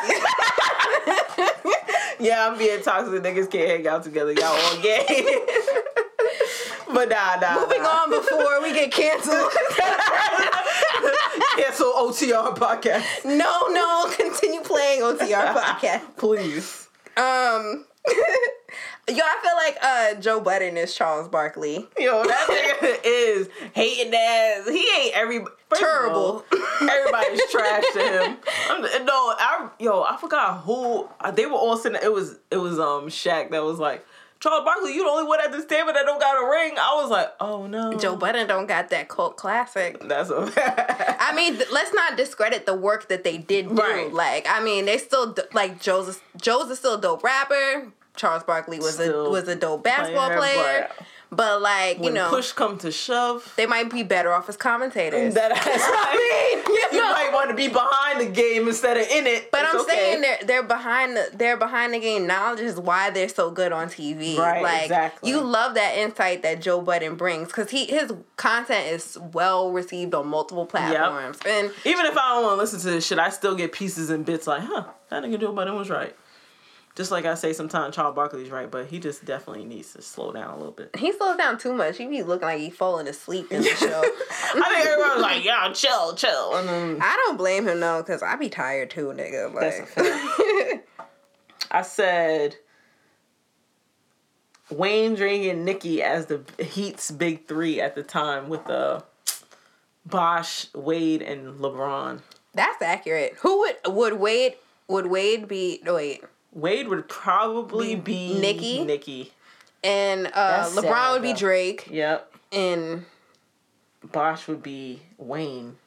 yeah, 2.19 2.49
I'm 2.49 2.57
being 2.57 2.81
toxic. 2.81 3.21
Niggas 3.23 3.49
can't 3.49 3.69
hang 3.69 3.87
out 3.87 4.03
together. 4.03 4.33
Y'all 4.33 4.47
all 4.47 4.81
gay. 4.81 5.39
but 6.93 7.07
nah, 7.07 7.37
nah. 7.39 7.61
Moving 7.61 7.83
nah. 7.83 8.03
on 8.03 8.09
before 8.09 8.61
we 8.61 8.73
get 8.73 8.91
canceled. 8.91 9.51
Cancel 11.57 11.91
OTR 11.93 12.55
podcast, 12.57 13.25
no, 13.25 13.67
no, 13.69 14.05
continue 14.15 14.61
playing 14.61 15.01
OTR 15.01 15.53
podcast. 15.55 16.17
please. 16.17 16.87
Um, 17.17 17.85
yo, 19.09 19.19
I 19.23 19.37
feel 19.43 19.55
like 19.57 19.77
uh 19.81 20.21
Joe 20.21 20.39
Budden 20.39 20.77
is 20.77 20.95
Charles 20.95 21.27
Barkley. 21.27 21.87
Yo, 21.99 22.23
that 22.23 22.47
nigga 22.81 22.99
is 23.03 23.49
hating 23.73 24.13
ass. 24.13 24.67
He 24.67 24.87
ain't 24.97 25.15
every 25.15 25.43
Terrible. 25.73 26.43
all, 26.51 26.89
Everybody's 26.89 27.41
trash 27.51 27.83
to 27.93 27.99
him. 28.01 28.37
I'm, 28.69 29.05
no, 29.05 29.13
I 29.37 29.69
yo, 29.79 30.03
I 30.03 30.17
forgot 30.17 30.61
who 30.61 31.07
they 31.33 31.45
were 31.45 31.53
all 31.53 31.77
sitting. 31.77 31.99
It 32.01 32.11
was 32.11 32.39
it 32.49 32.57
was 32.57 32.79
um 32.79 33.07
Shaq 33.07 33.51
that 33.51 33.63
was 33.63 33.77
like. 33.79 34.05
Charles 34.41 34.65
Barkley, 34.65 34.93
you 34.95 35.03
the 35.03 35.09
only 35.09 35.23
one 35.23 35.39
at 35.39 35.51
this 35.51 35.65
table 35.65 35.93
that 35.93 36.03
don't 36.03 36.19
got 36.19 36.35
a 36.35 36.49
ring. 36.49 36.73
I 36.77 36.95
was 36.99 37.11
like, 37.11 37.31
oh 37.39 37.67
no. 37.67 37.93
Joe 37.97 38.15
Budden 38.15 38.47
don't 38.47 38.65
got 38.65 38.89
that 38.89 39.07
cult 39.07 39.37
classic. 39.37 40.01
That's 40.07 40.31
a 40.31 40.51
I 41.21 41.33
mean, 41.35 41.57
th- 41.57 41.69
let's 41.71 41.93
not 41.93 42.17
discredit 42.17 42.65
the 42.65 42.73
work 42.73 43.07
that 43.09 43.23
they 43.23 43.37
did 43.37 43.69
do. 43.69 43.75
Right. 43.75 44.11
Like, 44.11 44.47
I 44.49 44.63
mean, 44.63 44.85
they 44.85 44.97
still 44.97 45.33
d- 45.33 45.43
like 45.53 45.79
Joe's. 45.79 46.19
Joe's 46.41 46.71
is 46.71 46.79
still 46.79 46.95
a 46.95 47.01
dope 47.01 47.23
rapper. 47.23 47.91
Charles 48.15 48.43
Barkley 48.43 48.79
was 48.79 48.99
a 48.99 49.29
was 49.29 49.47
a 49.47 49.55
dope 49.55 49.83
basketball 49.83 50.29
player, 50.29 50.37
player, 50.37 50.89
but, 51.31 51.61
like 51.61 52.03
you 52.03 52.11
know, 52.11 52.29
push 52.29 52.51
come 52.51 52.77
to 52.79 52.91
shove, 52.91 53.53
they 53.55 53.65
might 53.65 53.89
be 53.89 54.03
better 54.03 54.31
off 54.33 54.49
as 54.49 54.57
commentators. 54.57 55.33
that 55.35 55.51
ass. 55.51 55.65
I 55.65 56.53
mean, 56.55 56.75
you 56.75 56.87
you 56.91 56.97
know. 57.05 57.11
might 57.13 57.31
want 57.33 57.49
to 57.49 57.55
be 57.55 57.67
behind 57.67 58.19
the 58.19 58.25
game 58.25 58.67
instead 58.67 58.97
of 58.97 59.07
in 59.07 59.25
it. 59.27 59.49
But 59.51 59.61
It's 59.61 59.73
I'm 59.73 59.81
okay. 59.81 59.91
saying 59.95 60.21
they're 60.21 60.39
they're 60.45 60.63
behind 60.63 61.15
the 61.15 61.29
they're 61.33 61.57
behind 61.57 61.93
the 61.93 61.99
game. 61.99 62.27
Knowledge 62.27 62.59
is 62.59 62.77
why 62.79 63.09
they're 63.11 63.29
so 63.29 63.49
good 63.51 63.71
on 63.71 63.87
TV. 63.87 64.37
Right, 64.37 64.61
Like 64.61 64.83
exactly. 64.83 65.29
you 65.29 65.39
love 65.41 65.75
that 65.75 65.97
insight 65.97 66.43
that 66.43 66.61
Joe 66.61 66.81
Budden 66.81 67.15
brings 67.15 67.47
because 67.47 67.69
he 67.69 67.85
his 67.85 68.11
content 68.35 68.87
is 68.87 69.17
well 69.33 69.71
received 69.71 70.13
on 70.13 70.27
multiple 70.27 70.65
platforms. 70.65 71.37
And 71.45 71.71
Even 71.85 72.05
if 72.07 72.17
I 72.17 72.35
don't 72.35 72.43
want 72.43 72.57
to 72.57 72.61
listen 72.61 72.79
to 72.81 72.89
this 72.89 73.05
shit, 73.05 73.19
I 73.19 73.29
still 73.29 73.55
get 73.55 73.71
pieces 73.71 74.09
and 74.09 74.25
bits 74.25 74.47
like, 74.47 74.61
huh, 74.63 74.85
that 75.09 75.23
nigga 75.23 75.39
Joe 75.39 75.53
Budden 75.53 75.75
was 75.75 75.89
right. 75.89 76.15
Just 76.95 77.09
like 77.09 77.25
I 77.25 77.35
say 77.35 77.53
sometimes 77.53 77.95
Charles 77.95 78.15
Barkley's 78.15 78.49
right, 78.49 78.69
but 78.69 78.87
he 78.87 78.99
just 78.99 79.23
definitely 79.23 79.63
needs 79.63 79.93
to 79.93 80.01
slow 80.01 80.33
down 80.33 80.53
a 80.53 80.57
little 80.57 80.73
bit. 80.73 80.93
he 80.97 81.13
slows 81.13 81.37
down 81.37 81.57
too 81.57 81.73
much. 81.73 81.97
He 81.97 82.05
be 82.05 82.21
looking 82.21 82.45
like 82.47 82.59
he 82.59 82.69
falling 82.69 83.07
asleep 83.07 83.49
in 83.51 83.61
the 83.61 83.69
show. 83.69 84.01
I 84.31 84.73
think 84.73 84.87
everyone's 84.87 85.21
like, 85.21 85.45
"Y'all 85.45 85.73
chill, 85.73 86.15
chill. 86.15 86.55
And 86.55 86.67
then 86.67 86.97
I 87.01 87.15
don't 87.25 87.37
blame 87.37 87.67
him 87.67 87.79
though, 87.79 88.03
cause 88.03 88.21
I 88.21 88.35
be 88.35 88.49
tired 88.49 88.89
too, 88.89 89.13
nigga. 89.15 89.53
Like, 89.53 90.83
I 91.71 91.81
said 91.81 92.57
Wayne, 94.69 95.15
Drake, 95.15 95.49
and 95.49 95.63
Nicki 95.63 96.01
as 96.03 96.25
the 96.25 96.43
Heat's 96.61 97.09
big 97.11 97.47
three 97.47 97.79
at 97.79 97.95
the 97.95 98.03
time 98.03 98.49
with 98.49 98.65
the 98.65 99.03
Bosh, 100.05 100.67
Wade, 100.73 101.21
and 101.21 101.59
LeBron. 101.59 102.19
That's 102.53 102.81
accurate. 102.81 103.35
Who 103.41 103.59
would 103.59 103.77
would 103.87 104.13
Wade 104.19 104.55
would 104.89 105.05
Wade 105.07 105.47
be? 105.47 105.79
No, 105.85 105.95
wait, 105.95 106.23
Wade 106.53 106.87
would 106.87 107.07
probably 107.07 107.95
be 107.95 108.39
Nicki? 108.39 108.83
Nicki. 108.83 109.31
and 109.83 110.27
uh, 110.33 110.65
LeBron 110.69 110.81
sad, 110.81 111.11
would 111.13 111.21
be 111.21 111.31
though. 111.33 111.37
Drake, 111.39 111.87
Yep. 111.89 112.33
and 112.51 113.05
Bosh 114.11 114.47
would 114.47 114.61
be 114.63 115.01
Wayne. 115.17 115.77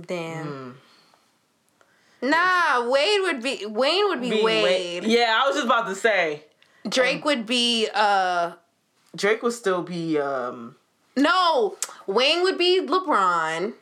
damn. 0.00 0.78
Nah, 2.20 2.88
Wade 2.88 3.20
would 3.22 3.42
be 3.42 3.66
Wayne 3.66 4.08
would 4.08 4.20
be, 4.20 4.30
Be 4.30 4.42
Wade. 4.44 5.04
Yeah, 5.04 5.40
I 5.42 5.46
was 5.46 5.56
just 5.56 5.66
about 5.66 5.86
to 5.88 5.94
say. 5.94 6.44
Drake 6.88 7.24
would 7.24 7.46
be 7.46 7.88
uh 7.92 8.52
Drake 9.16 9.42
would 9.42 9.52
still 9.52 9.82
be 9.82 10.18
um 10.18 10.76
no, 11.16 11.76
Wayne 12.06 12.42
would 12.42 12.56
be 12.58 12.80
LeBron. 12.86 13.74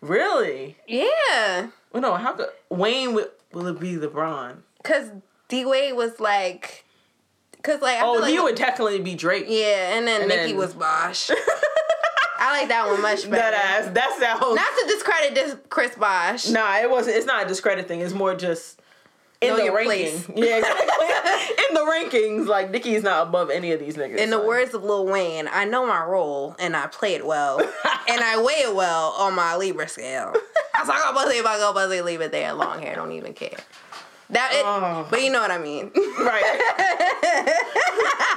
really. 0.00 0.76
Yeah, 0.86 1.68
Well, 1.92 2.00
no, 2.02 2.14
how 2.14 2.32
could 2.34 2.48
Wayne 2.68 3.14
would 3.14 3.30
will 3.56 3.66
it 3.68 3.80
be 3.80 3.94
LeBron? 3.96 4.56
cause 4.84 5.10
D 5.48 5.64
Wade 5.64 5.94
was 5.94 6.20
like, 6.20 6.84
cause 7.62 7.80
like 7.80 7.98
I 7.98 8.02
Oh, 8.06 8.14
feel 8.22 8.36
like, 8.36 8.42
would 8.44 8.54
definitely 8.54 9.00
be 9.00 9.14
Drake. 9.14 9.46
yeah, 9.48 9.96
and 9.96 10.06
then 10.06 10.20
And 10.22 10.28
Nicki 10.28 10.48
then- 10.52 10.56
was 10.56 10.74
Bosh. 10.74 11.30
I 12.38 12.60
like 12.60 12.68
that 12.68 12.86
one 12.86 13.00
much 13.02 13.22
better. 13.28 13.36
That 13.36 13.54
ass. 13.54 13.90
That's 13.92 14.18
that 14.20 14.38
whole. 14.38 14.54
Not 14.54 14.68
to 14.68 14.86
discredit 14.88 15.34
this 15.34 15.56
Chris 15.70 15.94
Bosh. 15.96 16.48
Nah, 16.48 16.78
it 16.78 16.90
wasn't. 16.90 17.16
It's 17.16 17.26
not 17.26 17.44
a 17.44 17.48
discredit 17.48 17.88
thing. 17.88 18.00
It's 18.02 18.12
more 18.14 18.34
just 18.34 18.80
in 19.40 19.48
Know 19.48 19.56
the 19.56 19.72
rankings. 19.72 20.30
Yeah, 20.36 20.58
exactly. 20.58 21.64
in 21.68 21.74
the 21.74 21.80
rankings, 21.80 22.46
like 22.46 22.70
Nicki's 22.70 23.02
not 23.02 23.26
above 23.26 23.50
any 23.50 23.72
of 23.72 23.80
these 23.80 23.96
niggas. 23.96 24.18
In 24.18 24.30
the 24.30 24.40
words 24.40 24.74
of 24.74 24.84
Lil 24.84 25.06
Wayne, 25.06 25.48
I 25.50 25.64
know 25.64 25.86
my 25.86 26.04
role 26.04 26.54
and 26.58 26.76
I 26.76 26.86
play 26.88 27.14
it 27.14 27.26
well, 27.26 27.58
and 28.08 28.20
I 28.22 28.40
weigh 28.42 28.62
it 28.68 28.74
well 28.74 29.12
on 29.18 29.34
my 29.34 29.56
Libra 29.56 29.88
scale. 29.88 30.34
I 30.76 30.80
was 30.80 30.88
like, 30.88 30.98
oh, 31.02 31.14
buzzy, 31.14 31.38
if 31.38 31.46
I 31.46 31.56
go 31.58 31.72
buzzy, 31.72 32.00
leave 32.02 32.20
it 32.20 32.32
there. 32.32 32.52
Long 32.52 32.80
hair, 32.82 32.94
don't 32.96 33.12
even 33.12 33.32
care. 33.34 33.56
That 34.30 34.50
it, 34.52 34.62
Oh. 34.64 35.06
but 35.10 35.22
you 35.22 35.30
know 35.30 35.40
what 35.40 35.50
I 35.52 35.58
mean. 35.58 35.90
right. 36.18 36.60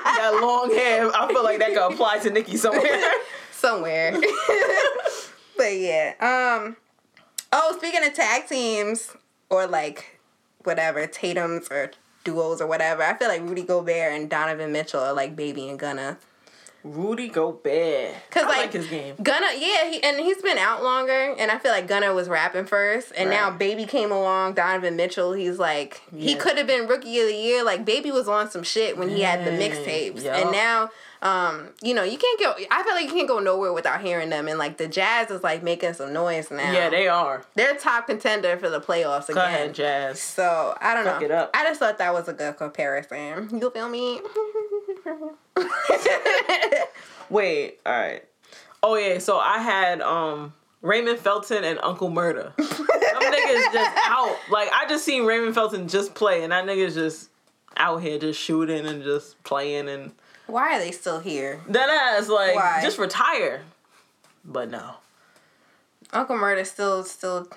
that 0.06 0.40
long 0.42 0.72
hair, 0.74 1.10
I 1.16 1.28
feel 1.28 1.44
like 1.44 1.60
that 1.60 1.70
could 1.70 1.92
apply 1.94 2.20
to 2.20 2.30
Nicki 2.30 2.58
somewhere. 2.58 3.02
Somewhere. 3.52 4.14
but 5.58 5.76
yeah. 5.78 6.14
Um. 6.22 6.78
Oh, 7.52 7.74
speaking 7.78 8.06
of 8.06 8.14
tag 8.14 8.48
teams 8.48 9.12
or 9.50 9.68
like 9.68 10.20
whatever 10.64 11.06
Tatum's 11.08 11.68
or 11.70 11.92
duos 12.24 12.62
or 12.62 12.68
whatever, 12.68 13.04
I 13.04 13.18
feel 13.18 13.28
like 13.28 13.42
Rudy 13.42 13.64
Gobert 13.64 14.14
and 14.14 14.30
Donovan 14.30 14.72
Mitchell 14.72 15.02
are 15.02 15.12
like 15.14 15.36
Baby 15.36 15.68
and 15.68 15.78
Gunna. 15.78 16.20
Rudy 16.84 17.28
Gobert. 17.28 18.16
Cause 18.32 18.44
I 18.44 18.48
like, 18.48 18.58
like 18.58 18.74
his 18.74 18.88
game. 18.88 19.16
Gunna, 19.22 19.48
yeah, 19.58 19.90
he, 19.90 20.02
and 20.04 20.20
he's 20.20 20.42
been 20.42 20.58
out 20.58 20.82
longer, 20.84 21.36
and 21.38 21.52
I 21.52 21.58
feel 21.58 21.72
like 21.72 21.88
Gunna 21.88 22.14
was 22.14 22.30
rapping 22.30 22.66
first, 22.66 23.12
and 23.18 23.30
now 23.30 23.50
Baby 23.52 23.86
came 23.86 24.12
along. 24.12 24.54
Donovan 24.54 24.96
Mitchell, 24.96 25.34
he's 25.34 25.60
like 25.60 26.02
he 26.16 26.36
could 26.36 26.58
have 26.58 26.68
been 26.68 26.88
rookie 26.88 27.20
of 27.20 27.28
the 27.28 27.36
year. 27.36 27.64
Like 27.64 27.86
Baby 27.86 28.12
was 28.12 28.28
on 28.28 28.50
some 28.50 28.64
shit 28.64 28.98
when 28.98 29.10
he 29.10 29.22
had 29.22 29.46
the 29.46 29.52
mixtapes, 29.52 30.24
yup. 30.24 30.38
and 30.38 30.52
now. 30.52 30.90
Um, 31.22 31.72
you 31.82 31.94
know, 31.94 32.04
you 32.04 32.18
can't 32.18 32.40
go. 32.40 32.54
I 32.72 32.82
feel 32.82 32.94
like 32.94 33.08
you 33.08 33.12
can't 33.14 33.28
go 33.28 33.40
nowhere 33.40 33.74
without 33.74 34.00
hearing 34.00 34.30
them, 34.30 34.48
and 34.48 34.58
like 34.58 34.78
the 34.78 34.88
Jazz 34.88 35.30
is 35.30 35.44
like 35.44 35.62
making 35.62 35.94
some 35.96 36.14
noise 36.14 36.50
now. 36.50 36.72
Yeah, 36.72 36.90
they 36.90 37.10
are. 37.10 37.44
they're 37.56 37.76
top 37.76 38.08
contender 38.08 38.56
for 38.56 38.70
the 38.70 38.80
playoffs 38.80 39.28
Go 39.28 39.34
again. 39.34 39.46
ahead, 39.54 39.76
Jazz. 39.76 40.22
So 40.22 40.78
I 40.80 40.94
don't 40.94 41.04
Fuck 41.04 41.20
know. 41.20 41.26
it 41.26 41.32
up. 41.32 41.52
I 41.54 41.66
just 41.66 41.82
thought 41.82 41.98
that 41.98 42.14
was 42.14 42.30
a 42.30 42.34
good 42.34 42.56
comparison. 42.56 43.50
You 43.60 43.70
feel 43.70 43.90
me? 43.90 44.22
Wait, 47.30 47.80
all 47.86 47.94
right. 47.94 48.24
Oh 48.82 48.96
yeah, 48.96 49.20
so 49.20 49.38
I 49.38 49.60
had 49.60 50.02
um 50.02 50.54
Raymond 50.82 51.20
Felton 51.20 51.64
and 51.64 51.80
Uncle 51.84 52.10
Murder. 52.10 52.54
Them 52.58 52.68
niggas 52.68 53.74
just 53.74 53.98
out. 54.06 54.36
Like 54.50 54.70
I 54.74 54.86
just 54.88 55.04
seen 55.06 55.26
Raymond 55.26 55.54
Felton 55.54 55.88
just 55.88 56.16
play, 56.16 56.44
and 56.44 56.52
that 56.52 56.66
nigga's 56.66 56.96
just 56.96 57.30
out 57.78 57.98
here 58.02 58.18
just 58.20 58.40
shooting 58.40 58.86
and 58.86 59.04
just 59.04 59.42
playing 59.44 59.88
and 59.90 60.12
Why 60.48 60.76
are 60.76 60.80
they 60.80 60.92
still 60.92 61.20
here? 61.20 61.60
that 61.70 61.90
ass 62.20 62.28
like 62.30 62.56
Why? 62.56 62.80
just 62.82 62.98
retire. 62.98 63.62
But 64.44 64.70
no. 64.70 64.96
Uncle 66.12 66.38
Murder 66.38 66.64
still 66.66 67.04
still 67.04 67.48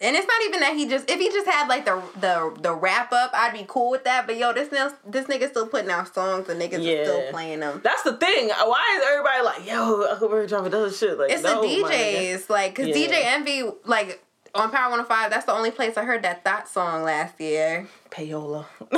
and 0.00 0.16
it's 0.16 0.26
not 0.26 0.42
even 0.46 0.60
that 0.60 0.74
he 0.76 0.86
just 0.88 1.08
if 1.10 1.18
he 1.20 1.28
just 1.30 1.46
had 1.46 1.68
like 1.68 1.84
the 1.84 2.02
the 2.20 2.54
the 2.60 2.74
wrap 2.74 3.12
up, 3.12 3.30
I'd 3.34 3.52
be 3.52 3.64
cool 3.68 3.90
with 3.90 4.04
that. 4.04 4.26
But 4.26 4.36
yo, 4.38 4.52
this 4.52 4.68
nigga, 4.68 4.94
this 5.06 5.26
nigga 5.26 5.48
still 5.50 5.66
putting 5.68 5.90
out 5.90 6.12
songs 6.14 6.48
and 6.48 6.60
niggas 6.60 6.78
are 6.78 7.04
still 7.04 7.30
playing 7.30 7.60
them. 7.60 7.80
That's 7.84 8.02
the 8.02 8.16
thing. 8.16 8.48
Why 8.48 8.98
is 9.00 9.06
everybody 9.08 9.42
like, 9.44 9.66
yo, 9.66 10.28
Murder 10.28 10.46
dropping 10.46 10.70
those 10.72 10.98
shit? 10.98 11.18
Like 11.18 11.30
It's 11.30 11.42
no, 11.42 11.62
the. 11.62 11.68
DJs, 11.68 12.50
like, 12.50 12.74
cause 12.74 12.86
Yeah. 12.88 12.94
DJ 12.94 13.24
Envy, 13.24 13.62
like 13.84 14.20
on 14.54 14.70
Power 14.70 14.90
105, 14.90 15.30
that's 15.30 15.46
the 15.46 15.52
only 15.52 15.70
place 15.72 15.96
I 15.96 16.04
heard 16.04 16.22
that 16.22 16.44
Thought 16.44 16.68
song 16.68 17.02
last 17.04 17.40
year. 17.40 17.86
Payola. 18.10 18.66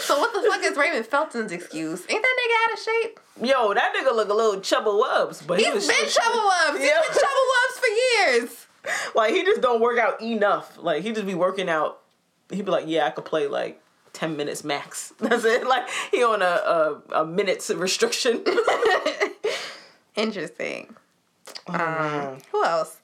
So 0.00 0.18
what 0.18 0.32
the 0.32 0.40
fuck 0.50 0.62
is 0.64 0.76
Raymond 0.78 1.06
Felton's 1.06 1.52
excuse? 1.52 2.00
Ain't 2.08 2.22
that 2.22 2.36
nigga 2.40 2.54
out 2.64 2.72
of 2.72 2.84
shape? 2.84 3.20
Yo, 3.48 3.74
that 3.74 3.92
nigga 3.94 4.14
look 4.16 4.28
a 4.30 4.34
little 4.34 4.60
chubba 4.60 4.86
wubs, 4.86 5.46
but 5.46 5.58
he 5.58 5.66
He's 5.66 5.74
was 5.74 5.86
been 5.86 6.08
Trouble 6.08 6.40
Wubs. 6.50 6.78
He's 6.78 6.88
Yeah. 6.88 7.00
been 7.02 7.12
Trouble 7.12 7.46
Wubs 7.52 7.78
for 7.78 7.86
years. 7.86 8.59
Like 9.14 9.34
he 9.34 9.42
just 9.44 9.60
don't 9.60 9.80
work 9.80 9.98
out 9.98 10.22
enough. 10.22 10.78
Like 10.78 11.02
he 11.02 11.12
just 11.12 11.26
be 11.26 11.34
working 11.34 11.68
out. 11.68 12.00
He'd 12.50 12.64
be 12.64 12.70
like, 12.70 12.84
yeah, 12.86 13.06
I 13.06 13.10
could 13.10 13.24
play 13.24 13.46
like 13.46 13.80
ten 14.12 14.36
minutes 14.36 14.64
max. 14.64 15.12
That's 15.20 15.44
it. 15.44 15.66
Like 15.66 15.88
he 16.10 16.22
on 16.24 16.42
a 16.42 16.44
a, 16.44 17.22
a 17.22 17.26
minutes 17.26 17.70
restriction. 17.70 18.42
Interesting. 20.16 20.94
Oh, 21.68 21.74
Um, 21.74 22.38
who 22.52 22.64
else? 22.64 22.96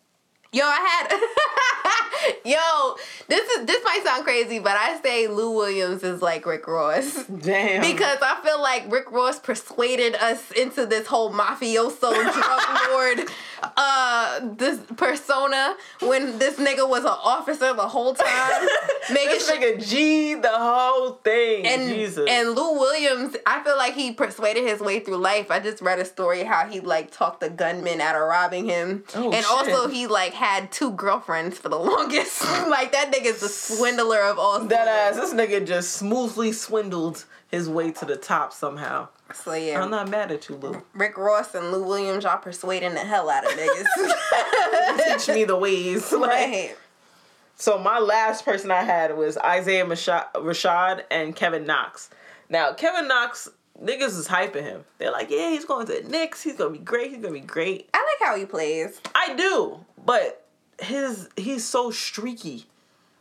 Yo, 0.52 0.64
I 0.64 0.80
had. 0.88 1.82
Yo, 2.44 2.94
this 3.28 3.48
is 3.50 3.66
this 3.66 3.82
might 3.84 4.02
sound 4.04 4.24
crazy, 4.24 4.58
but 4.58 4.76
I 4.76 5.00
say 5.00 5.26
Lou 5.28 5.52
Williams 5.52 6.02
is 6.02 6.22
like 6.22 6.46
Rick 6.46 6.66
Ross. 6.66 7.24
Damn. 7.24 7.80
Because 7.80 8.18
I 8.22 8.40
feel 8.44 8.60
like 8.60 8.90
Rick 8.90 9.10
Ross 9.10 9.38
persuaded 9.38 10.14
us 10.16 10.50
into 10.52 10.86
this 10.86 11.06
whole 11.06 11.32
mafioso 11.32 12.12
drug 12.32 12.62
lord 12.90 13.28
uh 13.76 14.40
this 14.56 14.78
persona 14.96 15.74
when 16.00 16.38
this 16.38 16.56
nigga 16.58 16.88
was 16.88 17.00
an 17.04 17.08
officer 17.22 17.72
the 17.74 17.88
whole 17.88 18.14
time. 18.14 18.68
making 19.12 19.30
this 19.30 19.50
nigga 19.50 19.86
G 19.88 20.34
the 20.34 20.48
whole 20.50 21.12
thing. 21.24 21.66
and 21.66 21.88
Jesus. 21.88 22.26
and 22.28 22.50
Lou 22.50 22.78
Williams, 22.78 23.36
I 23.46 23.62
feel 23.62 23.76
like 23.76 23.94
he 23.94 24.12
persuaded 24.12 24.64
his 24.64 24.80
way 24.80 25.00
through 25.00 25.16
life. 25.18 25.50
I 25.50 25.58
just 25.60 25.82
read 25.82 25.98
a 25.98 26.04
story 26.04 26.44
how 26.44 26.66
he 26.66 26.80
like 26.80 27.10
talked 27.10 27.40
the 27.40 27.50
gunman 27.50 28.00
out 28.00 28.14
of 28.14 28.22
robbing 28.22 28.66
him, 28.66 29.04
Oh, 29.14 29.26
and 29.32 29.44
shit. 29.44 29.46
also 29.50 29.88
he 29.88 30.06
like 30.06 30.32
had 30.32 30.70
two 30.70 30.92
girlfriends 30.92 31.58
for 31.58 31.68
the 31.68 31.78
longest. 31.78 32.15
like 32.68 32.92
that 32.92 33.12
nigga's 33.12 33.40
the 33.40 33.48
swindler 33.48 34.20
of 34.22 34.38
all. 34.38 34.60
that 34.60 34.88
ass, 34.88 35.16
this 35.16 35.34
nigga 35.34 35.66
just 35.66 35.92
smoothly 35.92 36.52
swindled 36.52 37.24
his 37.50 37.68
way 37.68 37.90
to 37.92 38.04
the 38.04 38.16
top 38.16 38.52
somehow. 38.52 39.08
So 39.34 39.54
yeah, 39.54 39.82
I'm 39.82 39.90
not 39.90 40.08
mad 40.08 40.30
at 40.30 40.48
you, 40.48 40.56
Lou. 40.56 40.82
Rick 40.94 41.18
Ross 41.18 41.54
and 41.54 41.72
Lou 41.72 41.82
Williams, 41.82 42.24
y'all 42.24 42.38
persuading 42.38 42.94
the 42.94 43.00
hell 43.00 43.28
out 43.28 43.44
of 43.44 43.52
niggas. 43.52 45.16
Teach 45.18 45.34
me 45.34 45.44
the 45.44 45.56
ways. 45.56 46.12
Like, 46.12 46.30
right. 46.30 46.76
So 47.56 47.78
my 47.78 47.98
last 47.98 48.44
person 48.44 48.70
I 48.70 48.82
had 48.82 49.16
was 49.16 49.36
Isaiah 49.38 49.84
Masha- 49.86 50.28
Rashad 50.34 51.04
and 51.10 51.34
Kevin 51.34 51.64
Knox. 51.64 52.10
Now 52.48 52.72
Kevin 52.74 53.08
Knox, 53.08 53.48
niggas 53.82 54.18
is 54.18 54.28
hyping 54.28 54.62
him. 54.62 54.84
They're 54.98 55.10
like, 55.10 55.30
yeah, 55.30 55.50
he's 55.50 55.64
going 55.64 55.86
to 55.86 55.92
the 56.02 56.08
Knicks. 56.08 56.42
He's 56.42 56.56
gonna 56.56 56.70
be 56.70 56.78
great. 56.78 57.10
He's 57.10 57.20
gonna 57.22 57.32
be 57.32 57.40
great. 57.40 57.88
I 57.94 57.98
like 57.98 58.28
how 58.28 58.36
he 58.36 58.44
plays. 58.46 59.00
I 59.14 59.34
do, 59.34 59.80
but 60.04 60.45
his 60.80 61.28
he's 61.36 61.64
so 61.64 61.90
streaky, 61.90 62.66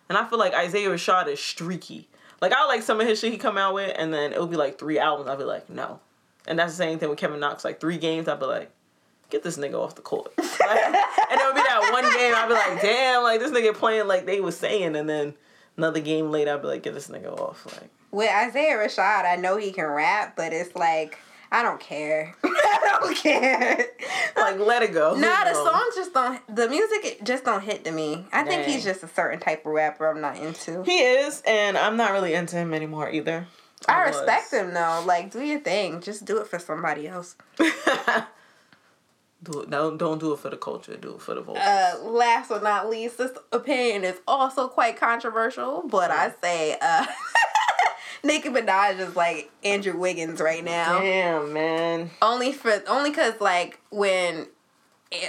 and 0.10 0.18
I 0.18 0.26
feel 0.26 0.40
like 0.40 0.54
Isaiah 0.54 0.90
Rashad 0.90 1.28
is 1.28 1.40
streaky. 1.40 2.08
Like 2.42 2.54
I 2.54 2.66
like 2.66 2.82
some 2.82 3.00
of 3.00 3.08
his 3.08 3.20
shit 3.20 3.32
he 3.32 3.38
come 3.38 3.58
out 3.58 3.74
with, 3.74 3.96
and 3.98 4.14
then 4.14 4.34
it'll 4.34 4.48
be 4.48 4.58
like 4.58 4.78
three 4.78 5.00
albums. 5.00 5.30
I'll 5.30 5.38
be 5.38 5.44
like, 5.44 5.70
no, 5.70 6.00
and 6.48 6.60
that's 6.60 6.74
the 6.74 6.78
same 6.78 7.00
thing 7.00 7.10
with 7.10 7.18
Kevin 7.18 7.40
Knox. 7.40 7.64
Like 7.64 7.80
three 7.80 7.98
games, 7.98 8.28
I'll 8.28 8.38
be 8.38 8.46
like, 8.46 8.72
get 9.30 9.44
this 9.44 9.58
nigga 9.58 9.76
off 9.76 9.96
the 9.96 10.02
court. 10.02 10.34
And 11.28 11.42
it'll 11.42 11.54
be 11.54 11.62
that 11.62 11.90
one 11.92 12.04
game. 12.14 12.34
I'll 12.36 12.48
be 12.48 12.54
like, 12.54 12.82
damn, 12.82 13.24
like 13.24 13.40
this 13.40 13.52
nigga 13.52 13.74
playing 13.74 14.08
like 14.08 14.26
they 14.26 14.40
was 14.42 14.56
saying, 14.56 14.96
and 14.96 15.10
then 15.10 15.34
another 15.76 16.00
game 16.00 16.30
later, 16.30 16.52
I'll 16.52 16.60
be 16.60 16.68
like, 16.68 16.84
get 16.84 16.94
this 16.94 17.08
nigga 17.08 17.32
off. 17.40 17.66
Like 17.66 17.90
With 18.12 18.30
Isaiah 18.30 18.78
Rashad, 18.78 19.26
I 19.26 19.36
know 19.36 19.58
he 19.58 19.72
can 19.72 19.86
rap, 19.88 20.36
but 20.36 20.54
it's 20.54 20.76
like 20.76 21.18
I 21.56 21.64
don't 21.64 21.80
care. 21.80 22.36
I 22.44 22.98
don't 23.00 23.16
care. 23.16 23.86
like 24.36 24.60
let 24.60 24.84
it 24.84 24.92
go. 24.92 25.16
Nah, 25.16 25.46
the 25.46 25.54
songs 25.54 25.96
just 25.96 26.14
don't. 26.14 26.42
The 26.54 26.68
music 26.68 27.22
just 27.24 27.46
don't 27.46 27.64
hit 27.64 27.86
to 27.86 27.92
me. 27.92 28.26
I 28.34 28.44
think 28.44 28.66
he's 28.66 28.84
just 28.84 29.04
a 29.04 29.08
certain 29.08 29.40
type 29.40 29.66
of 29.66 29.72
rapper 29.72 30.06
I'm 30.06 30.20
not 30.20 30.36
into. 30.36 30.84
He 30.84 30.98
is, 30.98 31.42
and 31.48 31.78
I'm 31.78 31.96
not 31.96 32.12
really 32.12 32.34
into 32.34 32.58
him 32.58 32.74
anymore 32.74 33.10
either. 33.10 33.48
I 33.88 34.06
was. 34.06 34.18
respect 34.18 34.52
him 34.52 34.74
though. 34.74 35.02
Like, 35.08 35.32
do 35.32 35.42
your 35.42 35.62
thing. 35.62 36.02
Just 36.02 36.26
do 36.26 36.42
it 36.42 36.48
for 36.48 36.60
somebody 36.60 37.08
else. 37.08 37.38
do 37.58 37.66
it. 39.62 39.70
Don't 39.70 39.98
don't 39.98 40.20
do 40.20 40.34
it 40.34 40.40
for 40.40 40.50
the 40.50 40.58
culture. 40.58 40.98
Do 40.98 41.16
it 41.16 41.22
for 41.22 41.36
the 41.36 41.42
vocals. 41.42 41.60
Uh, 41.66 42.00
last 42.04 42.50
but 42.50 42.64
not 42.64 42.90
least, 42.90 43.18
this 43.18 43.32
opinion 43.54 44.04
is 44.04 44.20
also 44.28 44.68
quite 44.68 45.00
controversial, 45.00 45.88
but 45.88 46.12
I 46.12 46.34
say, 46.44 46.78
uh, 46.82 47.06
Nicki 48.24 48.50
Minaj 48.50 49.00
is 49.00 49.16
like 49.16 49.52
Andrew 49.64 49.98
Wiggins 49.98 50.40
right 50.42 50.64
now. 50.64 51.00
Damn, 51.00 51.54
man. 51.54 52.12
Only 52.22 52.52
for 52.52 52.82
only 52.88 53.10
because 53.12 53.40
like 53.40 53.80
when 53.90 54.48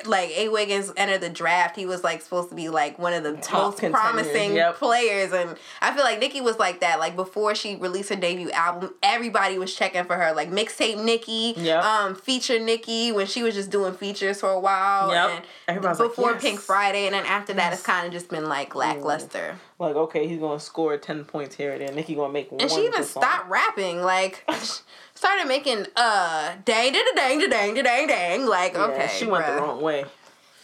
like 0.07 0.31
A 0.37 0.49
Wiggins 0.49 0.93
entered 0.97 1.21
the 1.21 1.29
draft, 1.31 1.77
he 1.77 1.87
was 1.87 2.05
like 2.05 2.23
supposed 2.23 2.49
to 2.51 2.55
be 2.55 2.69
like 2.69 2.99
one 2.99 3.13
of 3.13 3.23
the 3.23 3.35
Top 3.35 3.63
most 3.65 3.79
contenders, 3.79 4.01
promising 4.01 4.55
yep. 4.55 4.77
players, 4.77 5.33
and 5.33 5.57
I 5.81 5.95
feel 5.95 6.05
like 6.05 6.19
Nicki 6.21 6.41
was 6.41 6.59
like 6.59 6.81
that. 6.81 6.99
Like 6.99 7.17
before 7.17 7.55
she 7.55 7.77
released 7.77 8.09
her 8.11 8.17
debut 8.17 8.51
album, 8.51 8.95
everybody 9.03 9.59
was 9.59 9.75
checking 9.75 10.05
for 10.05 10.17
her. 10.17 10.33
Like 10.35 10.51
mixtape 10.51 11.03
Nicki, 11.03 11.55
Yep. 11.57 11.85
um, 11.85 12.15
feature 12.15 12.59
Nicki 12.59 13.13
when 13.13 13.27
she 13.27 13.43
was 13.43 13.55
just 13.55 13.71
doing 13.71 13.95
features 13.95 14.41
for 14.41 14.51
a 14.51 14.61
while, 14.61 15.11
Yep. 15.13 15.31
and 15.31 15.45
Everybody's 15.69 16.01
like, 16.01 16.09
before 16.11 16.33
yes. 16.33 16.43
Pink 16.43 16.61
Friday, 16.61 17.07
and 17.07 17.15
then 17.15 17.27
after 17.27 17.53
that, 17.55 17.73
it's 17.73 17.83
kind 17.83 18.07
of 18.07 18.13
just 18.13 18.29
been 18.29 18.49
like 18.49 18.75
lackluster. 18.75 19.59
Like, 19.79 19.95
okay, 19.95 20.27
he's 20.27 20.39
gonna 20.39 20.59
score 20.61 20.97
ten 20.97 21.25
points 21.25 21.55
here 21.55 21.73
and 21.73 21.81
there. 21.83 21.93
Nicki 21.93 22.15
gonna 22.15 22.33
make 22.33 22.51
one. 22.51 22.61
And 22.61 22.71
she 22.71 22.87
even 22.87 23.03
stopped 23.05 23.49
rapping, 23.49 24.01
like 24.03 24.45
started 25.17 25.49
making 25.49 25.87
uh 25.97 26.55
dang 26.65 26.93
da 26.93 27.01
dang 27.17 27.41
da 27.41 27.47
dang 27.49 27.75
da 27.75 27.83
dang 27.83 28.07
dang. 28.07 28.47
Like 28.47 28.75
Yeah, 28.75 28.85
okay, 28.85 29.09
she 29.17 29.27
went 29.27 29.45
bruh. 29.45 29.57
the 29.57 29.63
wrong 29.63 29.81
way. 29.83 30.05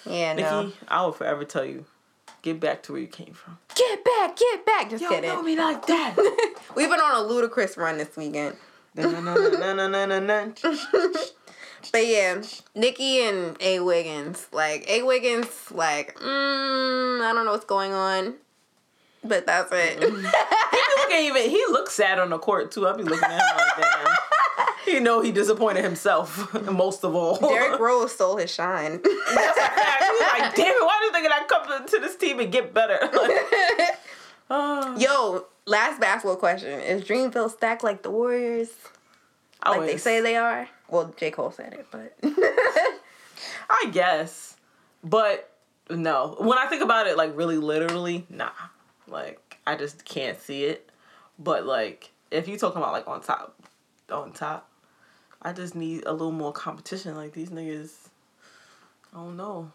Yeah, 0.06 0.32
Nicki, 0.34 0.48
no. 0.48 0.72
I 0.88 1.02
will 1.02 1.12
forever 1.12 1.44
tell 1.44 1.64
you, 1.64 1.84
get 2.42 2.58
back 2.60 2.82
to 2.84 2.92
where 2.92 3.00
you 3.00 3.06
came 3.08 3.34
from. 3.34 3.58
Get 3.74 4.04
back, 4.04 4.36
get 4.36 4.64
back. 4.66 4.90
Just 4.90 5.04
kidding. 5.08 5.44
me 5.44 5.56
like 5.56 5.86
that. 5.86 6.14
We've 6.76 6.88
been 6.88 7.00
on 7.00 7.16
a 7.16 7.22
ludicrous 7.22 7.76
run 7.76 7.98
this 7.98 8.16
weekend. 8.16 8.56
But 11.90 12.06
yeah, 12.06 12.40
Nicki 12.76 13.22
and 13.22 13.56
A 13.60 13.80
Wiggins. 13.80 14.46
Like 14.52 14.88
A 14.88 15.02
Wiggins, 15.02 15.48
like, 15.72 16.14
mm, 16.16 17.20
I 17.20 17.32
don't 17.34 17.44
know 17.44 17.50
what's 17.52 17.64
going 17.64 17.92
on. 17.92 18.34
But 19.24 19.46
that's 19.46 19.70
it. 19.72 19.98
he 20.00 20.06
look 20.06 21.12
even. 21.12 21.50
He 21.50 21.64
looks 21.70 21.94
sad 21.94 22.18
on 22.20 22.30
the 22.30 22.38
court 22.38 22.70
too. 22.70 22.86
I'll 22.86 22.96
be 22.96 23.02
looking 23.02 23.24
at 23.24 23.32
him 23.32 23.56
like, 23.56 23.76
damn. 24.04 24.16
He 24.84 25.00
know 25.00 25.20
he 25.20 25.32
disappointed 25.32 25.84
himself 25.84 26.52
most 26.70 27.04
of 27.04 27.14
all. 27.14 27.38
Derrick 27.38 27.80
Rose 27.80 28.12
stole 28.12 28.36
his 28.36 28.52
shine. 28.52 29.00
That's 29.02 29.58
a 29.58 29.60
fact. 29.60 30.04
He's 30.04 30.20
like, 30.20 30.54
damn 30.54 30.74
it, 30.74 30.82
why 30.82 30.98
do 31.00 31.06
you 31.06 31.12
think 31.12 31.32
I 31.32 31.44
come 31.46 31.86
to 31.86 31.98
this 31.98 32.16
team 32.16 32.40
and 32.40 32.50
get 32.52 32.74
better? 32.74 32.98
Like, 33.00 33.98
oh. 34.50 34.96
Yo, 34.98 35.46
last 35.66 36.00
basketball 36.00 36.36
question. 36.36 36.80
Is 36.80 37.02
Dreamville 37.02 37.50
stacked 37.50 37.84
like 37.84 38.02
the 38.02 38.10
Warriors? 38.10 38.70
I 39.62 39.76
Like 39.76 39.86
they 39.86 39.96
say 39.96 40.20
they 40.20 40.36
are? 40.36 40.68
Well, 40.88 41.14
J. 41.16 41.30
Cole 41.30 41.52
said 41.52 41.72
it, 41.72 41.86
but 41.90 42.16
I 43.70 43.88
guess. 43.92 44.56
But 45.04 45.52
no. 45.88 46.36
When 46.38 46.58
I 46.58 46.66
think 46.66 46.82
about 46.82 47.06
it, 47.06 47.16
like 47.16 47.36
really 47.36 47.56
literally, 47.58 48.26
nah. 48.28 48.50
Like 49.06 49.58
I 49.66 49.76
just 49.76 50.04
can't 50.04 50.40
see 50.40 50.64
it. 50.64 50.90
But 51.38 51.64
like 51.64 52.10
if 52.30 52.48
you 52.48 52.58
talking 52.58 52.78
about 52.78 52.92
like 52.92 53.06
on 53.06 53.20
top 53.20 53.56
on 54.10 54.32
top, 54.32 54.68
I 55.42 55.52
just 55.52 55.74
need 55.74 56.04
a 56.06 56.12
little 56.12 56.32
more 56.32 56.52
competition. 56.52 57.16
Like 57.16 57.32
these 57.32 57.50
niggas 57.50 57.92
I 59.12 59.16
don't 59.18 59.36
know. 59.36 59.70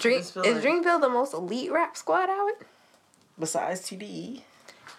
Dream, 0.00 0.18
is 0.20 0.34
like- 0.34 0.46
Dreamville 0.46 1.00
the 1.00 1.08
most 1.08 1.34
elite 1.34 1.70
rap 1.70 1.96
squad 1.96 2.28
out? 2.30 2.52
Besides 3.38 3.82
TDE. 3.82 4.42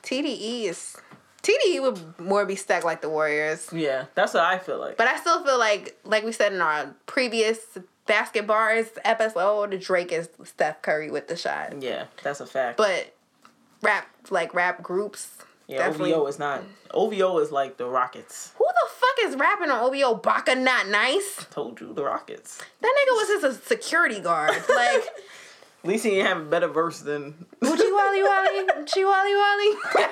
TDE 0.01 0.65
is 0.65 0.95
TDE 1.41 1.81
would 1.81 2.19
more 2.19 2.45
be 2.45 2.55
stacked 2.55 2.85
like 2.85 3.01
the 3.01 3.09
Warriors. 3.09 3.67
Yeah, 3.73 4.05
that's 4.15 4.33
what 4.33 4.43
I 4.43 4.59
feel 4.59 4.79
like. 4.79 4.97
But 4.97 5.07
I 5.07 5.17
still 5.17 5.43
feel 5.43 5.59
like, 5.59 5.97
like 6.05 6.23
we 6.23 6.31
said 6.31 6.53
in 6.53 6.61
our 6.61 6.95
previous 7.05 7.59
basketballers 8.07 8.87
episode, 9.03 9.71
the 9.71 9.77
Drake 9.77 10.11
is 10.13 10.29
Steph 10.45 10.81
Curry 10.81 11.11
with 11.11 11.27
the 11.27 11.35
shot. 11.35 11.81
yeah, 11.81 12.05
that's 12.23 12.39
a 12.39 12.45
fact. 12.45 12.77
But 12.77 13.13
rap, 13.81 14.07
like 14.29 14.53
rap 14.53 14.81
groups, 14.81 15.37
yeah, 15.67 15.77
definitely. 15.77 16.13
OVO 16.13 16.27
is 16.27 16.39
not 16.39 16.63
OVO 16.91 17.39
is 17.39 17.51
like 17.51 17.77
the 17.77 17.85
Rockets. 17.87 18.51
Who 18.57 18.65
the 18.65 18.89
fuck 18.89 19.29
is 19.29 19.35
rapping 19.35 19.69
on 19.69 19.83
OVO? 19.93 20.15
Baka 20.15 20.55
not 20.55 20.87
nice. 20.89 21.45
Told 21.51 21.79
you 21.81 21.93
the 21.93 22.03
Rockets. 22.03 22.59
That 22.81 22.93
nigga 22.95 23.11
was 23.15 23.41
just 23.41 23.43
a 23.63 23.67
security 23.67 24.19
guard. 24.19 24.51
Like, 24.69 25.03
At 25.83 25.89
least 25.89 26.03
he 26.05 26.11
didn't 26.11 26.27
have 26.27 26.37
a 26.37 26.45
better 26.45 26.67
verse 26.69 27.01
than 27.01 27.45
Uchi 27.61 27.91
Wally 27.91 28.23
Wally, 28.23 28.59
Uchi 28.81 29.03
Wally 29.03 29.35
Wally. 29.35 29.71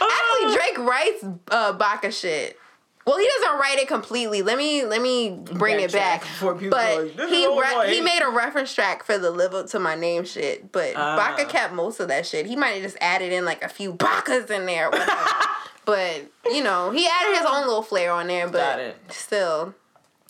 Actually, 0.00 0.54
Drake 0.54 0.78
writes 0.78 1.24
uh, 1.50 1.72
Baka 1.74 2.10
shit. 2.10 2.58
Well, 3.06 3.18
he 3.18 3.28
doesn't 3.38 3.58
write 3.58 3.78
it 3.78 3.86
completely. 3.88 4.40
Let 4.40 4.56
me 4.56 4.84
let 4.84 5.02
me 5.02 5.30
bring 5.30 5.78
it 5.80 5.92
back. 5.92 6.22
before 6.22 6.54
people 6.54 6.70
But 6.70 7.16
like, 7.16 7.28
he 7.28 7.46
re- 7.46 7.94
he 7.94 8.00
made 8.00 8.22
a 8.22 8.30
reference 8.30 8.72
track 8.74 9.04
for 9.04 9.18
the 9.18 9.30
"Live 9.30 9.52
Up 9.52 9.66
to 9.68 9.78
My 9.78 9.94
Name" 9.94 10.24
shit. 10.24 10.72
But 10.72 10.94
Ah. 10.96 11.16
Baka 11.16 11.44
kept 11.44 11.74
most 11.74 12.00
of 12.00 12.08
that 12.08 12.24
shit. 12.24 12.46
He 12.46 12.56
might 12.56 12.70
have 12.70 12.82
just 12.82 12.96
added 13.02 13.32
in 13.32 13.44
like 13.44 13.62
a 13.62 13.68
few 13.68 13.92
Bakas 13.92 14.50
in 14.50 14.64
there. 14.64 14.90
but 15.84 16.24
you 16.46 16.62
know, 16.62 16.90
he 16.92 17.06
added 17.06 17.36
his 17.36 17.46
own 17.46 17.66
little 17.66 17.82
flair 17.82 18.10
on 18.10 18.26
there. 18.28 18.48
But 18.48 18.78
it. 18.78 18.96
still, 19.10 19.74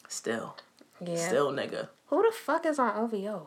still. 0.09 0.57
yeah. 1.01 1.16
Still 1.16 1.53
nigga. 1.53 1.89
Who 2.09 2.22
the 2.22 2.33
fuck 2.33 2.66
is 2.66 2.79
on 2.81 2.97
OVO? 2.97 3.47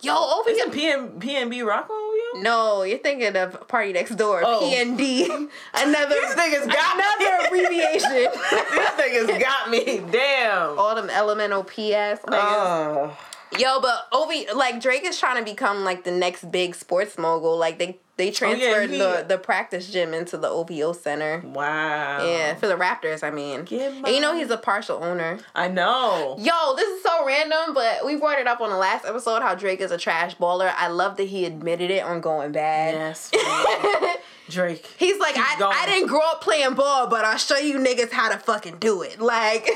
Yo, 0.00 0.14
OVO. 0.14 0.48
Isn't 0.48 0.70
PM, 0.72 1.08
PnB 1.20 1.66
Rock 1.66 1.90
on 1.90 1.96
OVO? 2.36 2.42
No, 2.42 2.82
you're 2.84 2.98
thinking 2.98 3.34
of 3.36 3.66
PARTYNEXTDOOR, 3.68 4.42
Oh. 4.44 4.60
PND. 4.62 5.26
Another 5.74 6.14
These 6.14 6.34
niggas 6.34 6.66
got 6.72 6.94
another 6.94 7.50
me. 7.52 7.64
abbreviation. 7.64 8.10
These 8.12 9.28
niggas 9.30 9.40
got 9.40 9.70
me. 9.70 10.02
Damn. 10.10 10.78
All 10.78 10.94
them 10.94 11.10
elemental 11.10 11.64
PS 11.64 12.22
niggas. 12.26 13.10
Uh, 13.10 13.14
Yo, 13.58 13.80
but 13.80 14.06
OV 14.12 14.54
like 14.54 14.80
Drake 14.80 15.04
is 15.04 15.18
trying 15.18 15.42
to 15.42 15.50
become 15.50 15.82
like 15.82 16.04
the 16.04 16.10
next 16.10 16.50
big 16.52 16.74
sports 16.74 17.16
mogul. 17.16 17.56
Like 17.56 17.78
they 17.78 17.98
they 18.18 18.28
oh, 18.28 18.32
transferred 18.32 18.90
he- 18.90 18.98
the 18.98 19.24
the 19.26 19.38
practice 19.38 19.90
gym 19.90 20.12
into 20.12 20.36
the 20.36 20.48
OVO 20.48 20.92
center. 20.92 21.40
wow. 21.46 22.26
Yeah, 22.26 22.54
for 22.54 22.66
the 22.66 22.74
Raptors, 22.74 23.22
I 23.22 23.30
mean. 23.30 23.60
And 23.60 24.08
you 24.08 24.20
know 24.20 24.36
he's 24.36 24.50
a 24.50 24.56
partial 24.58 25.02
owner. 25.02 25.38
I 25.54 25.68
know. 25.68 26.36
Yo, 26.38 26.74
this 26.76 26.88
is 26.88 27.02
so 27.02 27.24
random, 27.24 27.74
but 27.74 28.04
we 28.04 28.16
brought 28.16 28.38
it 28.38 28.46
up 28.46 28.60
on 28.60 28.70
the 28.70 28.76
last 28.76 29.06
episode 29.06 29.40
how 29.40 29.54
Drake 29.54 29.80
is 29.80 29.90
a 29.92 29.98
trash 29.98 30.36
baller. 30.36 30.72
I 30.76 30.88
love 30.88 31.16
that 31.16 31.28
he 31.28 31.44
admitted 31.44 31.90
it 31.90 32.02
on 32.02 32.20
Going 32.20 32.52
Bad. 32.52 32.94
Yes. 32.94 33.30
Drake. 34.48 34.84
He's 34.96 35.18
like, 35.18 35.36
I, 35.36 35.56
going. 35.58 35.76
I 35.76 35.86
didn't 35.86 36.08
grow 36.08 36.20
up 36.20 36.40
playing 36.40 36.74
ball, 36.74 37.06
but 37.06 37.24
I'll 37.24 37.38
show 37.38 37.58
you 37.58 37.78
niggas 37.78 38.10
how 38.10 38.30
to 38.30 38.38
fucking 38.38 38.78
do 38.78 39.02
it. 39.02 39.20
Like, 39.20 39.68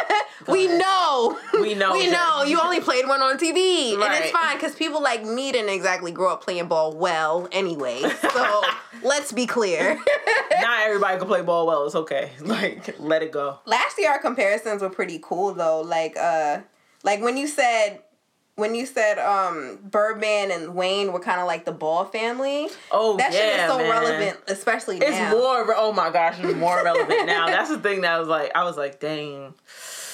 we 0.48 0.66
ahead. 0.66 0.80
know. 0.80 1.38
We 1.54 1.74
know, 1.74 1.92
we 1.92 2.08
know. 2.08 2.44
You 2.44 2.60
only 2.60 2.80
played 2.80 3.06
one 3.08 3.20
on 3.20 3.38
TV. 3.38 3.94
And 3.94 4.14
it's 4.14 4.30
fine 4.30 4.56
because 4.56 4.74
people 4.74 5.02
like 5.02 5.24
me 5.24 5.52
didn't 5.52 5.70
exactly 5.70 6.12
grow 6.12 6.32
up 6.32 6.44
playing 6.44 6.68
ball 6.68 6.92
well 6.96 7.48
anyway. 7.52 7.89
So 7.98 8.62
let's 9.02 9.32
be 9.32 9.46
clear. 9.46 9.94
Not 10.60 10.80
everybody 10.86 11.18
can 11.18 11.26
play 11.26 11.42
ball 11.42 11.66
well. 11.66 11.86
It's 11.86 11.94
okay. 11.94 12.30
Like, 12.40 12.98
let 12.98 13.22
it 13.22 13.32
go. 13.32 13.58
Last 13.66 13.98
year 13.98 14.10
our 14.10 14.18
comparisons 14.18 14.82
were 14.82 14.90
pretty 14.90 15.18
cool 15.22 15.52
though. 15.54 15.80
Like 15.80 16.16
uh 16.16 16.60
like 17.02 17.20
when 17.22 17.36
you 17.36 17.46
said 17.46 18.00
when 18.56 18.74
you 18.74 18.84
said 18.84 19.18
um 19.18 19.78
Birdman 19.82 20.50
and 20.50 20.74
Wayne 20.74 21.12
were 21.12 21.20
kind 21.20 21.40
of 21.40 21.46
like 21.46 21.64
the 21.64 21.72
Ball 21.72 22.04
family. 22.04 22.68
Oh, 22.90 23.16
That 23.16 23.32
shit 23.32 23.60
is 23.60 23.66
so 23.70 23.78
man. 23.78 23.88
relevant, 23.90 24.38
especially 24.48 24.98
It's 24.98 25.10
now. 25.10 25.30
It's 25.32 25.40
more. 25.40 25.66
re- 25.66 25.74
Oh 25.78 25.92
my 25.92 26.10
gosh, 26.10 26.36
it's 26.38 26.56
more 26.58 26.82
relevant 26.84 27.26
now. 27.26 27.46
That's 27.46 27.70
the 27.70 27.78
thing 27.78 28.02
that 28.02 28.18
was 28.18 28.28
like. 28.28 28.52
I 28.54 28.64
was 28.64 28.76
like, 28.76 29.00
dang. 29.00 29.54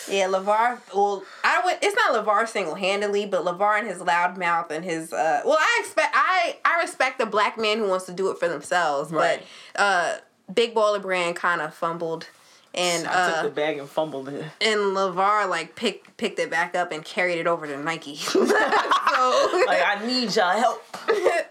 Yeah, 0.09 0.29
LaVar. 0.29 0.79
Well, 0.95 1.23
I 1.45 1.61
would. 1.65 1.77
It's 1.83 1.97
not 1.97 2.25
LaVar 2.25 2.49
single 2.49 2.75
handedly, 2.75 3.27
but 3.27 3.45
LaVar 3.45 3.79
and 3.81 3.89
his 3.89 4.01
loud 4.01 4.39
mouth 4.39 4.71
and 4.71 4.85
his. 4.85 5.13
uh 5.13 5.43
Well, 5.45 5.59
I 5.61 5.79
expect. 5.81 6.15
I 6.15 6.57
I 6.65 6.81
respect 6.81 7.19
the 7.19 7.27
black 7.27 7.59
man 7.59 7.79
who 7.79 7.89
wants 7.89 8.07
to 8.07 8.13
do 8.13 8.31
it 8.31 8.39
for 8.39 8.49
themselves, 8.49 9.11
Right. 9.13 9.43
but 9.75 9.81
uh 9.81 10.19
Big 10.55 10.75
Baller 10.75 11.03
Brand 11.03 11.35
kind 11.37 11.61
of 11.61 11.75
fumbled, 11.75 12.29
and 12.77 13.07
I 13.07 13.29
took 13.29 13.39
uh 13.39 13.43
the 13.45 13.51
bag 13.51 13.79
and 13.79 13.89
fumbled 13.89 14.29
it. 14.29 14.45
and 14.61 14.81
LaVar 14.97 15.49
like 15.49 15.75
picked 15.77 16.17
picked 16.17 16.39
it 16.39 16.51
back 16.51 16.75
up 16.75 16.93
and 16.93 17.05
carried 17.05 17.39
it 17.39 17.47
over 17.47 17.67
to 17.67 17.77
Nike. 17.79 18.17
so 18.17 18.41
Like, 18.41 19.83
I 19.85 20.03
need 20.07 20.35
y'all 20.35 20.59
help. 20.59 20.83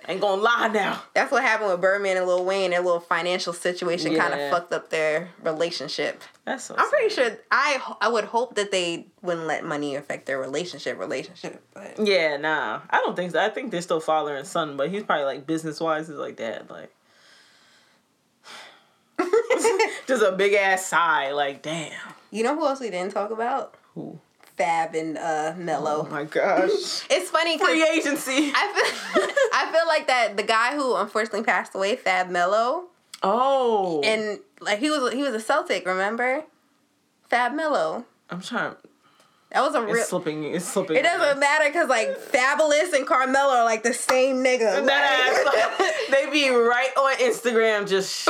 Ain't 0.07 0.21
gonna 0.21 0.41
lie 0.41 0.67
now. 0.67 1.01
that's 1.13 1.31
what 1.31 1.41
happened 1.43 1.71
with 1.71 1.81
Birdman 1.81 2.17
and 2.17 2.27
Lil 2.27 2.45
Wayne. 2.45 2.71
Their 2.71 2.81
little 2.81 2.99
financial 2.99 3.53
situation 3.53 4.15
kind 4.15 4.33
of 4.33 4.51
fucked 4.51 4.71
up 4.71 4.89
their 4.89 5.29
relationship. 5.41 6.21
That's 6.45 6.65
so 6.65 6.75
I'm 6.77 6.89
pretty 6.89 7.13
sure 7.13 7.37
I 7.49 7.81
I 8.01 8.07
would 8.09 8.25
hope 8.25 8.55
that 8.55 8.71
they 8.71 9.07
wouldn't 9.23 9.47
let 9.47 9.65
money 9.65 9.95
affect 9.95 10.27
their 10.27 10.39
relationship 10.39 10.99
relationship, 10.99 11.61
but. 11.73 11.95
Yeah, 12.05 12.37
nah. 12.37 12.81
I 12.89 12.97
don't 12.97 13.15
think 13.15 13.31
so. 13.31 13.39
I 13.43 13.49
think 13.49 13.71
they're 13.71 13.81
still 13.81 13.99
father 13.99 14.35
and 14.35 14.45
son, 14.47 14.77
but 14.77 14.89
he's 14.89 15.03
probably 15.03 15.25
like 15.25 15.47
business 15.47 15.79
wise, 15.79 16.07
he's 16.07 16.17
like 16.17 16.35
dad. 16.35 16.69
Like, 16.69 16.93
just 20.07 20.23
a 20.23 20.31
big 20.37 20.53
ass 20.53 20.85
sigh. 20.85 21.31
Like, 21.31 21.61
damn. 21.61 21.91
You 22.31 22.43
know 22.43 22.55
who 22.55 22.65
else 22.65 22.79
we 22.79 22.89
didn't 22.89 23.13
talk 23.13 23.31
about? 23.31 23.75
Who? 23.93 24.19
Fab 24.57 24.95
and 24.95 25.17
uh, 25.17 25.53
Melo. 25.57 26.05
Oh 26.07 26.11
my 26.11 26.23
gosh. 26.23 26.69
it's 27.09 27.29
funny 27.29 27.57
Free 27.57 27.85
agency. 27.87 28.51
I 28.55 29.13
feel 29.13 29.23
I 29.53 29.71
feel 29.71 29.87
like 29.87 30.07
that 30.07 30.37
the 30.37 30.43
guy 30.43 30.75
who 30.75 30.95
unfortunately 30.95 31.43
passed 31.43 31.75
away, 31.75 31.95
Fab 31.97 32.29
Melo, 32.29 32.85
Oh. 33.21 34.01
and 34.03 34.39
like 34.61 34.79
he 34.79 34.89
was 34.89 35.11
he 35.13 35.23
was 35.23 35.33
a 35.33 35.39
Celtic, 35.41 35.85
remember? 35.85 36.43
Fab 37.29 37.53
Melo. 37.53 38.05
I'm 38.29 38.41
trying. 38.41 38.75
That 39.55 39.61
was 39.61 39.73
a 39.73 39.81
real. 39.81 39.95
It's 39.95 40.09
slipping. 40.09 40.43
It's 40.43 40.65
slipping. 40.65 40.97
It 40.97 41.03
doesn't 41.03 41.39
matter 41.39 41.63
because 41.69 41.87
like 41.87 42.09
Fabolous 42.19 42.91
and 42.91 43.07
Carmelo 43.07 43.53
are 43.53 43.63
like 43.63 43.83
the 43.83 43.93
same 43.93 44.43
nigga. 44.43 44.85
That 44.85 45.45
ass, 45.47 45.79
like, 45.79 46.09
they 46.11 46.29
be 46.29 46.49
right 46.49 46.89
on 46.97 47.15
Instagram 47.19 47.87
just 47.87 48.27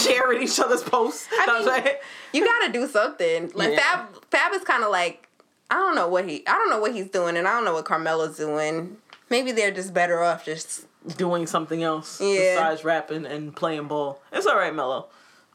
sharing 0.04 0.42
each 0.42 0.58
other's 0.58 0.82
posts. 0.82 1.28
I 1.32 1.46
Know 1.46 1.60
what 1.62 1.78
I'm 1.78 1.84
mean, 1.84 1.94
you 2.32 2.44
gotta 2.44 2.72
do 2.72 2.88
something. 2.88 3.52
Like 3.54 3.70
Yeah. 3.74 4.06
Fab, 4.06 4.24
Fab 4.32 4.52
is 4.54 4.64
kind 4.64 4.82
of 4.82 4.90
like 4.90 5.28
I 5.70 5.76
don't 5.76 5.94
know 5.94 6.08
what 6.08 6.28
he, 6.28 6.44
I 6.48 6.54
don't 6.54 6.68
know 6.70 6.80
what 6.80 6.92
he's 6.92 7.10
doing, 7.10 7.36
and 7.36 7.46
I 7.46 7.52
don't 7.52 7.64
know 7.64 7.74
what 7.74 7.84
Carmelo's 7.84 8.36
doing. 8.36 8.96
Maybe 9.30 9.52
they're 9.52 9.70
just 9.70 9.94
better 9.94 10.20
off 10.20 10.44
just. 10.44 10.86
doing 11.16 11.46
something 11.46 11.84
else 11.84 12.20
Yeah. 12.20 12.54
besides 12.56 12.82
rapping 12.84 13.24
and 13.24 13.54
playing 13.54 13.86
ball. 13.86 14.20
It's 14.32 14.46
all 14.46 14.56
right, 14.56 14.74
Melo. 14.74 15.06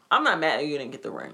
I'm 0.09 0.23
not 0.23 0.39
mad 0.39 0.61
you 0.61 0.77
didn't 0.77 0.91
get 0.91 1.03
the 1.03 1.11
ring. 1.11 1.33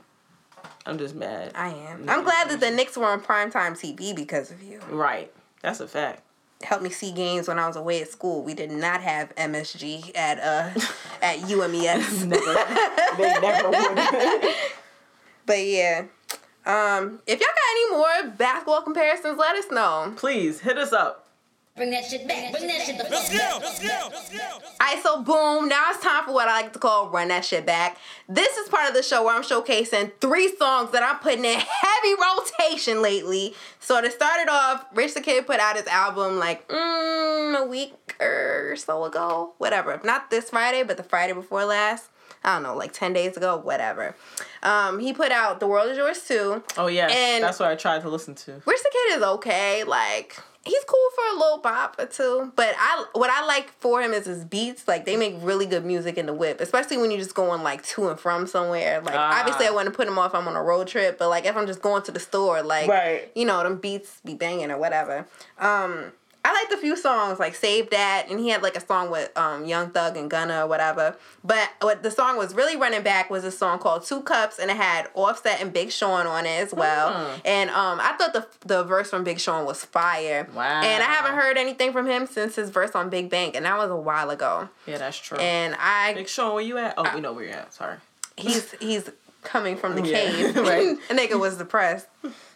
I'm 0.88 0.97
just 0.97 1.15
mad. 1.15 1.51
I 1.53 1.67
am. 1.67 2.05
I'm 2.07 2.23
glad 2.23 2.49
that 2.49 2.61
the 2.61 2.71
Knicks 2.71 2.95
were 2.95 3.05
on 3.05 3.21
primetime 3.21 3.73
TV 3.73 4.15
because 4.15 4.51
of 4.51 4.63
you. 4.63 4.79
Right. 4.89 5.31
That's 5.61 5.81
a 5.81 5.88
fact. 5.88 6.23
Helped 6.63 6.81
me 6.81 6.89
see 6.89 7.11
games 7.11 7.49
when 7.49 7.59
I 7.59 7.67
was 7.67 7.75
away 7.75 8.01
at 8.01 8.07
school. 8.07 8.41
We 8.41 8.53
did 8.53 8.71
not 8.71 9.01
have 9.01 9.35
MSG 9.35 10.15
at 10.15 10.39
uh 10.39 10.79
at 11.21 11.39
UMES. 11.41 12.25
Never. 12.25 12.53
they 13.17 13.39
never 13.39 13.69
would. 13.69 14.55
but 15.45 15.65
yeah. 15.65 16.05
Um, 16.65 17.19
if 17.27 17.39
y'all 17.39 17.47
got 17.47 17.71
any 17.71 17.91
more 17.91 18.35
basketball 18.38 18.81
comparisons, 18.81 19.38
let 19.38 19.55
us 19.55 19.65
know. 19.69 20.13
Please 20.15 20.61
hit 20.61 20.77
us 20.77 20.93
up. 20.93 21.26
Bring 21.78 21.91
that 21.91 22.05
shit 22.05 22.28
back. 22.28 22.51
Bring 22.51 22.67
that 22.67 22.82
shit 22.82 22.97
the 22.97 23.03
fuck 23.05 23.32
back. 23.32 24.82
Alright, 24.82 25.03
so 25.03 25.21
boom, 25.21 25.69
now 25.69 25.86
it's 25.91 26.03
time 26.03 26.25
for 26.25 26.34
what 26.34 26.47
I 26.47 26.61
like 26.61 26.73
to 26.73 26.80
call 26.80 27.09
run 27.09 27.28
that 27.28 27.45
shit 27.45 27.65
back. 27.67 27.97
This 28.28 28.57
is 28.57 28.67
part 28.67 28.88
of 28.89 28.95
the 28.95 29.03
show 29.03 29.23
where 29.23 29.36
I'm 29.36 29.43
showcasing 29.43 30.11
three 30.19 30.55
songs 30.57 30.91
that 30.91 31.03
I'm 31.03 31.19
putting 31.19 31.45
in 31.45 31.59
heavy 31.59 32.13
rotation 32.19 33.01
lately. 33.03 33.53
So 33.80 34.01
to 34.01 34.09
start 34.09 34.39
it 34.41 34.49
off, 34.49 34.86
Rich 34.95 35.13
the 35.13 35.21
Kid 35.21 35.45
put 35.45 35.59
out 35.59 35.75
his 35.78 35.86
album 35.88 36.39
like 36.39 36.67
mm, 36.67 37.59
a 37.59 37.65
week 37.67 38.15
or 38.19 38.75
so 38.75 39.03
ago, 39.05 39.53
whatever. 39.59 40.01
Not 40.03 40.32
this 40.32 40.49
Friday, 40.49 40.82
but 40.84 40.97
the 40.97 41.03
Friday 41.03 41.34
before 41.34 41.63
last. 41.65 42.09
I 42.43 42.53
don't 42.55 42.63
know, 42.63 42.75
like 42.75 42.93
ten 42.93 43.13
days 43.13 43.36
ago, 43.36 43.57
whatever. 43.57 44.15
Um, 44.63 44.99
he 44.99 45.11
put 45.11 45.32
out 45.32 45.59
"The 45.59 45.67
World 45.67 45.89
Is 45.89 45.97
Yours" 45.97 46.23
too. 46.28 46.63
Oh 46.78 46.88
yeah, 46.88 47.07
And- 47.09 47.43
that's 47.43 47.59
what 47.59 47.69
I 47.69 47.75
tried 47.75 48.01
to 48.03 48.09
listen 48.09 48.36
to. 48.36 48.51
Rich 48.65 48.84
the 48.84 48.89
Kid 48.91 49.17
is 49.17 49.23
okay. 49.23 49.84
Like 49.84 50.38
he's 50.68 50.84
cool 50.86 51.09
for 51.15 51.36
a 51.36 51.39
little 51.39 51.57
bop 51.57 51.95
or 51.99 52.05
two. 52.05 52.51
But 52.55 52.76
I 52.78 53.05
what 53.13 53.30
I 53.30 53.45
like 53.45 53.72
for 53.80 54.01
him 54.01 54.13
is 54.13 54.26
his 54.26 54.43
beats. 54.45 54.88
Like 54.88 55.05
they 55.05 55.15
make 55.18 55.36
really 55.41 55.65
good 55.65 55.86
music 55.86 56.18
in 56.18 56.26
the 56.26 56.34
whip, 56.34 56.61
especially 56.61 56.97
when 56.97 57.09
you're 57.11 57.20
just 57.20 57.36
going 57.36 57.63
like 57.63 57.84
to 57.88 58.09
and 58.09 58.20
from 58.20 58.45
somewhere. 58.47 59.01
Like 59.01 59.15
Ah. 59.15 59.39
obviously 59.39 59.65
I 59.65 59.72
want 59.72 59.86
to 59.88 59.91
put 59.91 60.07
him 60.07 60.18
off. 60.20 60.32
if 60.32 60.36
I'm 60.36 60.47
on 60.47 60.55
a 60.55 60.63
road 60.63 60.88
trip, 60.88 61.18
but 61.18 61.30
like 61.30 61.45
if 61.45 61.55
I'm 61.57 61.65
just 61.68 61.82
going 61.82 62.03
to 62.03 62.11
the 62.11 62.20
store, 62.20 62.61
like 62.61 62.88
Right. 62.89 63.32
you 63.36 63.45
know 63.45 63.63
them 63.63 63.78
beats 63.78 64.22
be 64.26 64.34
banging 64.36 64.70
or 64.72 64.78
whatever. 64.78 65.26
Um. 65.59 66.11
I 66.47 66.53
liked 66.53 66.71
a 66.71 66.77
few 66.77 66.95
songs 66.95 67.39
like 67.39 67.55
Save 67.55 67.89
That, 67.89 68.27
and 68.29 68.39
he 68.39 68.47
had 68.47 68.63
like 68.63 68.77
a 68.77 68.85
song 68.85 69.11
with 69.11 69.37
um, 69.37 69.65
Young 69.65 69.89
Thug 69.89 70.15
and 70.15 70.29
Gunna 70.31 70.63
or 70.63 70.67
whatever. 70.67 71.17
But 71.43 71.69
what 71.81 72.03
the 72.03 72.09
song 72.11 72.37
was 72.37 72.53
really 72.55 72.77
running 72.77 73.01
back 73.03 73.29
was 73.29 73.43
a 73.43 73.51
song 73.51 73.79
called 73.79 74.05
Two 74.05 74.21
Cups, 74.21 74.57
and 74.57 74.71
it 74.71 74.77
had 74.77 75.09
Offset 75.13 75.59
and 75.59 75.73
Big 75.73 75.91
Sean 75.91 76.25
on 76.25 76.45
it 76.45 76.61
as 76.63 76.73
well. 76.73 77.11
Hmm. 77.11 77.39
And 77.43 77.69
um, 77.71 77.99
I 77.99 78.13
thought 78.17 78.31
the 78.31 78.47
the 78.65 78.83
verse 78.85 79.09
from 79.09 79.25
Big 79.25 79.41
Sean 79.41 79.65
was 79.65 79.83
fire. 79.83 80.47
Wow. 80.55 80.81
And 80.83 81.03
I 81.03 81.07
haven't 81.07 81.33
heard 81.35 81.57
anything 81.57 81.91
from 81.91 82.07
him 82.07 82.25
since 82.27 82.55
his 82.55 82.69
verse 82.69 82.91
on 82.95 83.09
Big 83.09 83.29
Bank, 83.29 83.53
and 83.55 83.65
that 83.65 83.77
was 83.77 83.91
a 83.91 83.95
while 83.97 84.29
ago. 84.29 84.69
Yeah, 84.85 84.99
that's 84.99 85.17
true. 85.17 85.37
And 85.39 85.75
I 85.77 86.13
Big 86.13 86.29
Sean, 86.29 86.53
where 86.53 86.63
you 86.63 86.77
at? 86.77 86.93
Oh, 86.97 87.11
we 87.13 87.19
know 87.19 87.33
where 87.33 87.43
you're 87.43 87.53
at. 87.55 87.73
Sorry. 87.73 87.97
he's 88.37 88.71
he's 88.79 89.09
coming 89.43 89.75
from 89.75 89.95
the 89.95 90.01
Yeah, 90.07 90.31
cave. 90.31 90.55
right. 90.55 90.97
a 91.09 91.13
nigga 91.13 91.37
was 91.37 91.57
depressed. 91.57 92.07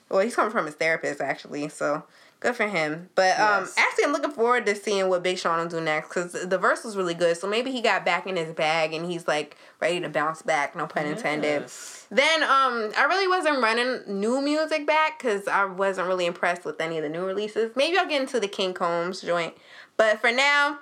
Well, 0.09 0.21
he's 0.21 0.35
coming 0.35 0.51
from 0.51 0.65
his 0.65 0.75
therapist 0.75 1.19
actually, 1.19 1.67
so 1.67 2.03
good 2.41 2.55
for 2.55 2.67
him. 2.67 3.09
But 3.15 3.39
um, 3.39 3.63
Yes. 3.63 3.75
actually, 3.77 4.03
I'm 4.03 4.11
looking 4.11 4.31
forward 4.31 4.65
to 4.65 4.75
seeing 4.75 5.07
what 5.07 5.23
Big 5.23 5.37
Sean 5.37 5.59
will 5.59 5.67
do 5.67 5.79
next 5.79 6.09
because 6.09 6.33
the 6.33 6.57
verse 6.57 6.83
was 6.83 6.97
really 6.97 7.13
good. 7.13 7.37
So 7.37 7.47
maybe 7.47 7.71
he 7.71 7.79
got 7.81 8.03
back 8.03 8.27
in 8.27 8.35
his 8.35 8.53
bag 8.53 8.93
and 8.93 9.09
he's 9.09 9.27
like 9.27 9.55
ready 9.79 10.01
to 10.01 10.09
bounce 10.09 10.41
back. 10.41 10.75
No 10.75 10.85
pun 10.87 11.05
intended. 11.05 11.61
Yes. 11.61 12.07
Then 12.11 12.43
um, 12.43 12.91
I 12.97 13.05
really 13.07 13.27
wasn't 13.27 13.61
running 13.63 14.01
new 14.19 14.41
music 14.41 14.85
back 14.85 15.17
because 15.19 15.47
I 15.47 15.63
wasn't 15.65 16.07
really 16.09 16.25
impressed 16.25 16.65
with 16.65 16.81
any 16.81 16.97
of 16.97 17.03
the 17.03 17.09
new 17.09 17.23
releases. 17.25 17.73
Maybe 17.77 17.97
I'll 17.97 18.09
get 18.09 18.21
into 18.21 18.39
the 18.39 18.47
King 18.49 18.73
Combs 18.73 19.21
joint, 19.21 19.53
but 19.95 20.19
for 20.19 20.31
now. 20.31 20.79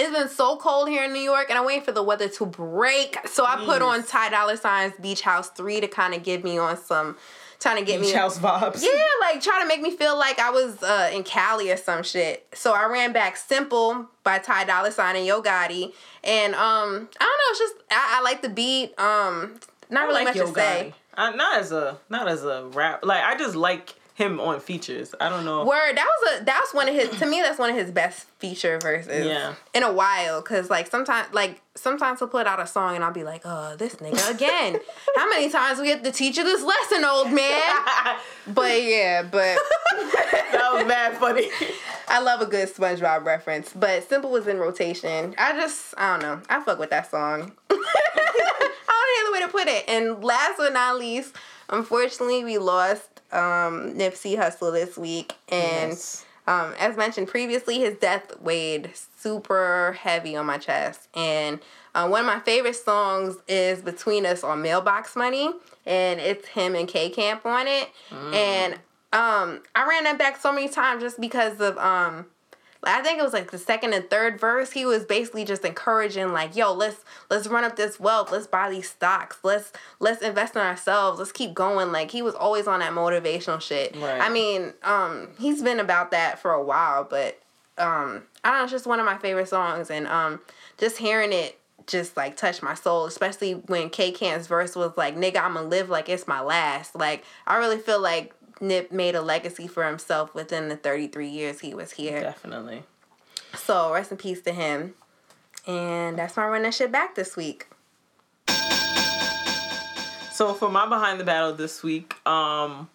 It's 0.00 0.16
been 0.16 0.28
so 0.28 0.56
cold 0.58 0.88
here 0.88 1.02
in 1.02 1.12
New 1.12 1.18
York, 1.18 1.46
and 1.48 1.58
I'm 1.58 1.66
waiting 1.66 1.82
for 1.82 1.90
the 1.90 2.04
weather 2.04 2.28
to 2.28 2.46
break. 2.46 3.16
So 3.26 3.44
I 3.44 3.56
put 3.64 3.82
on. 3.82 4.04
Ty 4.04 4.28
Dolla 4.30 4.56
Sign's 4.56 4.94
Beach 5.00 5.22
House 5.22 5.48
3 5.50 5.80
to 5.80 5.88
kind 5.88 6.14
of 6.14 6.22
give 6.22 6.44
me 6.44 6.56
on 6.56 6.76
some, 6.76 7.16
trying 7.60 7.76
to 7.78 7.84
get 7.84 8.00
Beach 8.00 8.10
me. 8.10 8.14
house 8.16 8.38
vibes. 8.38 8.82
Yeah, 8.82 8.90
like 9.20 9.42
trying 9.42 9.62
to 9.62 9.68
make 9.68 9.80
me 9.80 9.90
feel 9.90 10.18
like 10.18 10.38
I 10.38 10.50
was 10.50 10.82
uh, 10.82 11.10
in 11.12 11.22
Cali 11.24 11.70
or 11.70 11.76
some 11.76 12.02
shit. 12.02 12.46
So 12.54 12.72
I 12.72 12.86
ran 12.86 13.12
back 13.12 13.36
"Simple" 13.36 14.06
by 14.24 14.38
Ty 14.38 14.64
Dolla 14.64 14.90
Sign 14.90 15.16
and 15.16 15.26
Yo 15.26 15.42
Gotti, 15.42 15.92
and 16.24 16.54
um, 16.54 17.08
I 17.20 17.24
don't 17.24 17.38
know, 17.38 17.50
it's 17.50 17.58
just 17.58 17.74
I, 17.90 18.18
I 18.18 18.22
like 18.22 18.42
the 18.42 18.48
beat. 18.48 18.98
Um, 18.98 19.60
not 19.90 20.04
I 20.04 20.06
really 20.06 20.24
like 20.24 20.24
much 20.24 20.36
Yo 20.36 20.46
to 20.46 20.52
say. 20.52 20.94
I, 21.14 21.34
not 21.34 21.58
as 21.58 21.72
a 21.72 21.98
not 22.08 22.28
as 22.28 22.44
a 22.44 22.66
rap. 22.66 23.04
Like 23.04 23.24
I 23.24 23.36
just 23.36 23.56
like 23.56 23.94
him 24.18 24.40
on 24.40 24.58
features. 24.58 25.14
I 25.20 25.28
don't 25.28 25.44
know. 25.44 25.64
Word, 25.64 25.96
that 25.96 26.04
was 26.04 26.40
a 26.40 26.44
that 26.44 26.60
was 26.60 26.74
one 26.74 26.88
of 26.88 26.94
his 26.94 27.08
to 27.20 27.24
me 27.24 27.40
that's 27.40 27.56
one 27.56 27.70
of 27.70 27.76
his 27.76 27.92
best 27.92 28.26
feature 28.40 28.76
verses. 28.80 29.24
Yeah. 29.24 29.54
In 29.74 29.84
a 29.84 29.92
while, 29.92 30.42
cause 30.42 30.68
like 30.68 30.88
sometimes 30.88 31.32
like 31.32 31.62
sometimes 31.76 32.18
he'll 32.18 32.26
put 32.26 32.44
out 32.44 32.58
a 32.58 32.66
song 32.66 32.96
and 32.96 33.04
I'll 33.04 33.12
be 33.12 33.22
like, 33.22 33.42
oh, 33.44 33.76
this 33.76 33.94
nigga 33.96 34.34
again. 34.34 34.80
How 35.16 35.30
many 35.30 35.48
times 35.48 35.78
we 35.78 35.90
have 35.90 36.02
to 36.02 36.10
teach 36.10 36.36
you 36.36 36.42
this 36.42 36.64
lesson, 36.64 37.04
old 37.04 37.32
man? 37.32 37.62
But 38.48 38.82
yeah, 38.82 39.24
but 39.24 39.58
that 39.92 40.70
was 40.72 40.86
mad 40.86 41.18
funny. 41.18 41.50
I 42.08 42.20
love 42.20 42.40
a 42.40 42.46
good 42.46 42.74
SpongeBob 42.74 43.26
reference. 43.26 43.74
But 43.74 44.08
Simple 44.08 44.30
was 44.30 44.46
in 44.46 44.56
rotation. 44.56 45.34
I 45.36 45.52
just 45.52 45.94
I 45.98 46.12
don't 46.12 46.22
know. 46.22 46.42
I 46.48 46.62
fuck 46.64 46.78
with 46.78 46.88
that 46.88 47.10
song. 47.10 47.52
I 47.70 47.74
don't 48.88 49.24
know 49.24 49.30
the 49.30 49.32
way 49.32 49.46
to 49.46 49.52
put 49.52 49.68
it. 49.68 49.84
And 49.86 50.24
last 50.24 50.56
but 50.56 50.72
not 50.72 50.98
least, 50.98 51.36
unfortunately, 51.68 52.42
we 52.42 52.56
lost 52.56 53.17
um, 53.32 53.94
Nipsey 53.94 54.36
Hussle 54.36 54.72
this 54.72 54.96
week, 54.96 55.34
and 55.48 55.90
Yes. 55.90 56.24
um, 56.46 56.74
as 56.78 56.96
mentioned 56.96 57.28
previously, 57.28 57.78
his 57.78 57.94
death 57.96 58.38
weighed 58.40 58.90
super 59.18 59.96
heavy 60.00 60.34
on 60.36 60.46
my 60.46 60.58
chest. 60.58 61.08
And 61.14 61.60
uh, 61.94 62.08
one 62.08 62.20
of 62.20 62.26
my 62.26 62.40
favorite 62.40 62.76
songs 62.76 63.36
is 63.48 63.80
"Between 63.82 64.24
Us" 64.26 64.42
on 64.44 64.62
Mailbox 64.62 65.16
Money, 65.16 65.52
and 65.84 66.20
it's 66.20 66.48
him 66.48 66.74
and 66.74 66.86
K 66.88 67.10
Camp 67.10 67.44
on 67.44 67.66
it. 67.66 67.88
And 68.12 68.74
um, 69.12 69.62
I 69.74 69.86
ran 69.88 70.04
that 70.04 70.18
back 70.18 70.38
so 70.40 70.52
many 70.52 70.68
times 70.68 71.02
just 71.02 71.20
because 71.20 71.60
of 71.60 71.76
um, 71.78 72.26
I 72.84 73.02
think 73.02 73.18
it 73.18 73.22
was 73.22 73.32
like 73.32 73.50
the 73.50 73.58
second 73.58 73.92
and 73.92 74.08
third 74.08 74.38
verse. 74.38 74.72
He 74.72 74.86
was 74.86 75.04
basically 75.04 75.44
just 75.44 75.64
encouraging, 75.64 76.32
like, 76.32 76.54
"Yo, 76.54 76.72
let's 76.72 77.04
let's 77.28 77.46
run 77.46 77.64
up 77.64 77.76
this 77.76 77.98
wealth. 77.98 78.30
Let's 78.30 78.46
buy 78.46 78.70
these 78.70 78.88
stocks. 78.88 79.38
Let's 79.42 79.72
let's 79.98 80.22
invest 80.22 80.54
in 80.54 80.62
ourselves. 80.62 81.18
Let's 81.18 81.32
keep 81.32 81.54
going." 81.54 81.92
Like 81.92 82.10
he 82.10 82.22
was 82.22 82.34
always 82.34 82.66
on 82.66 82.80
that 82.80 82.92
motivational 82.92 83.60
shit. 83.60 83.96
Right. 83.96 84.20
I 84.20 84.28
mean, 84.28 84.72
um, 84.82 85.28
he's 85.38 85.62
been 85.62 85.80
about 85.80 86.12
that 86.12 86.38
for 86.38 86.52
a 86.52 86.62
while, 86.62 87.04
but 87.04 87.40
um, 87.78 88.22
I 88.44 88.50
don't 88.50 88.58
know. 88.58 88.64
It's 88.64 88.72
just 88.72 88.86
one 88.86 89.00
of 89.00 89.06
my 89.06 89.18
favorite 89.18 89.48
songs, 89.48 89.90
and 89.90 90.06
um, 90.06 90.40
just 90.78 90.98
hearing 90.98 91.32
it 91.32 91.58
just 91.88 92.16
like 92.16 92.36
touched 92.36 92.62
my 92.62 92.74
soul, 92.74 93.06
especially 93.06 93.54
when 93.54 93.90
K 93.90 94.12
Camp's 94.12 94.46
verse 94.46 94.76
was 94.76 94.92
like, 94.96 95.16
"Nigga, 95.16 95.38
I'ma 95.38 95.62
live 95.62 95.88
like 95.88 96.08
it's 96.08 96.28
my 96.28 96.40
last." 96.40 96.94
Like 96.94 97.24
I 97.46 97.56
really 97.56 97.78
feel 97.78 98.00
like 98.00 98.34
Nip 98.60 98.92
made 98.92 99.14
a 99.14 99.22
legacy 99.22 99.66
for 99.66 99.86
himself 99.86 100.34
within 100.34 100.68
the 100.68 100.76
33 100.76 101.28
years 101.28 101.60
he 101.60 101.74
was 101.74 101.92
here. 101.92 102.20
Definitely. 102.20 102.82
So 103.56 103.92
rest 103.92 104.10
in 104.10 104.16
peace 104.16 104.42
to 104.42 104.52
him. 104.52 104.94
And 105.66 106.18
that's 106.18 106.36
my 106.36 106.46
run 106.46 106.62
that 106.62 106.74
shit 106.74 106.90
back 106.90 107.14
this 107.14 107.36
week. 107.36 107.66
So 110.32 110.54
for 110.54 110.70
my 110.70 110.86
behind 110.86 111.18
the 111.18 111.24
battle 111.24 111.52
this 111.52 111.82
week, 111.82 112.14
um, 112.26 112.88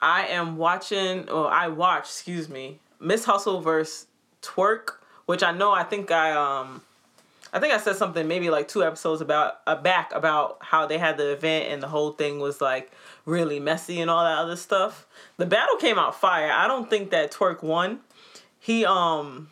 I 0.00 0.26
am 0.28 0.56
watching, 0.56 1.28
or 1.28 1.50
I 1.50 1.68
watched, 1.68 2.06
excuse 2.06 2.48
me, 2.48 2.78
Miss 3.00 3.24
Hustle 3.24 3.60
versus 3.60 4.06
Twork, 4.40 5.02
which 5.26 5.42
I 5.42 5.52
know 5.52 5.72
I 5.72 5.82
think 5.82 6.10
I 6.10 6.32
um, 6.32 6.82
I 7.52 7.58
think 7.58 7.74
I 7.74 7.78
said 7.78 7.96
something 7.96 8.28
maybe 8.28 8.50
like 8.50 8.68
two 8.68 8.84
episodes 8.84 9.20
about 9.20 9.60
uh, 9.66 9.74
back 9.74 10.12
about 10.14 10.58
how 10.60 10.86
they 10.86 10.98
had 10.98 11.16
the 11.16 11.32
event 11.32 11.72
and 11.72 11.82
the 11.82 11.88
whole 11.88 12.12
thing 12.12 12.38
was 12.38 12.60
like 12.60 12.92
really 13.24 13.60
messy 13.60 14.00
and 14.00 14.10
all 14.10 14.24
that 14.24 14.38
other 14.38 14.56
stuff. 14.56 15.06
The 15.36 15.46
battle 15.46 15.76
came 15.76 15.98
out 15.98 16.14
fire. 16.18 16.50
I 16.50 16.66
don't 16.66 16.88
think 16.90 17.10
that 17.10 17.30
Twork 17.30 17.62
won. 17.62 18.00
He 18.58 18.84
um 18.84 19.50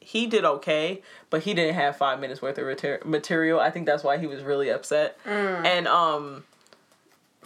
he 0.00 0.26
did 0.26 0.42
okay, 0.44 1.02
but 1.28 1.42
he 1.42 1.52
didn't 1.52 1.74
have 1.74 1.96
five 1.96 2.18
minutes 2.18 2.40
worth 2.40 2.56
of 2.56 2.64
mater- 2.66 3.02
material. 3.04 3.60
I 3.60 3.70
think 3.70 3.84
that's 3.84 4.02
why 4.02 4.16
he 4.16 4.26
was 4.26 4.42
really 4.42 4.70
upset. 4.70 5.18
And 5.66 5.86
um, 5.86 6.44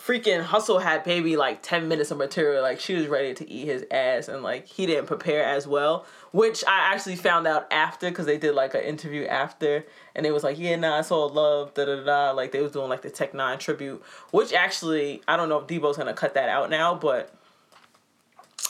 freaking 0.05 0.43
Hustle 0.43 0.79
had 0.79 1.07
maybe 1.07 1.37
like 1.37 1.63
ten 1.63 1.89
minutes 1.89 2.11
of 2.11 2.19
material. 2.19 2.63
Like 2.63 2.81
she 2.81 2.95
was 2.95 3.07
ready 3.07 3.35
to 3.35 3.49
eat 3.51 3.67
his 3.67 3.85
ass, 3.91 4.29
and 4.29 4.43
like 4.43 4.67
he 4.67 4.87
didn't 4.87 5.07
prepare 5.07 5.45
as 5.45 5.67
well. 5.67 6.07
Which 6.33 6.65
I 6.67 6.93
actually 6.93 7.17
found 7.17 7.47
out 7.47 7.71
after 7.71 8.09
because 8.09 8.27
they 8.27 8.39
did 8.39 8.55
like 8.55 8.75
an 8.75 8.83
interview 8.83 9.27
after, 9.27 9.85
and 10.15 10.27
it 10.27 10.33
was 10.33 10.43
like, 10.43 10.59
yeah, 10.59 10.77
nah, 10.77 10.99
it's 10.99 11.11
all 11.11 11.29
love, 11.29 11.75
da 11.75 11.85
da 11.85 12.03
da. 12.03 12.31
Like 12.33 12.53
they 12.53 12.61
was 12.61 12.73
doing 12.73 12.89
like 12.89 13.03
the 13.03 13.11
Tech 13.11 13.35
Nine 13.35 13.59
tribute, 13.59 14.03
which 14.31 14.53
actually 14.53 15.23
I 15.29 15.37
don't 15.37 15.49
know 15.49 15.59
if 15.59 15.67
Debo's 15.67 15.97
gonna 15.97 16.15
cut 16.15 16.35
that 16.35 16.49
out 16.49 16.71
now, 16.71 16.95
but 16.95 17.33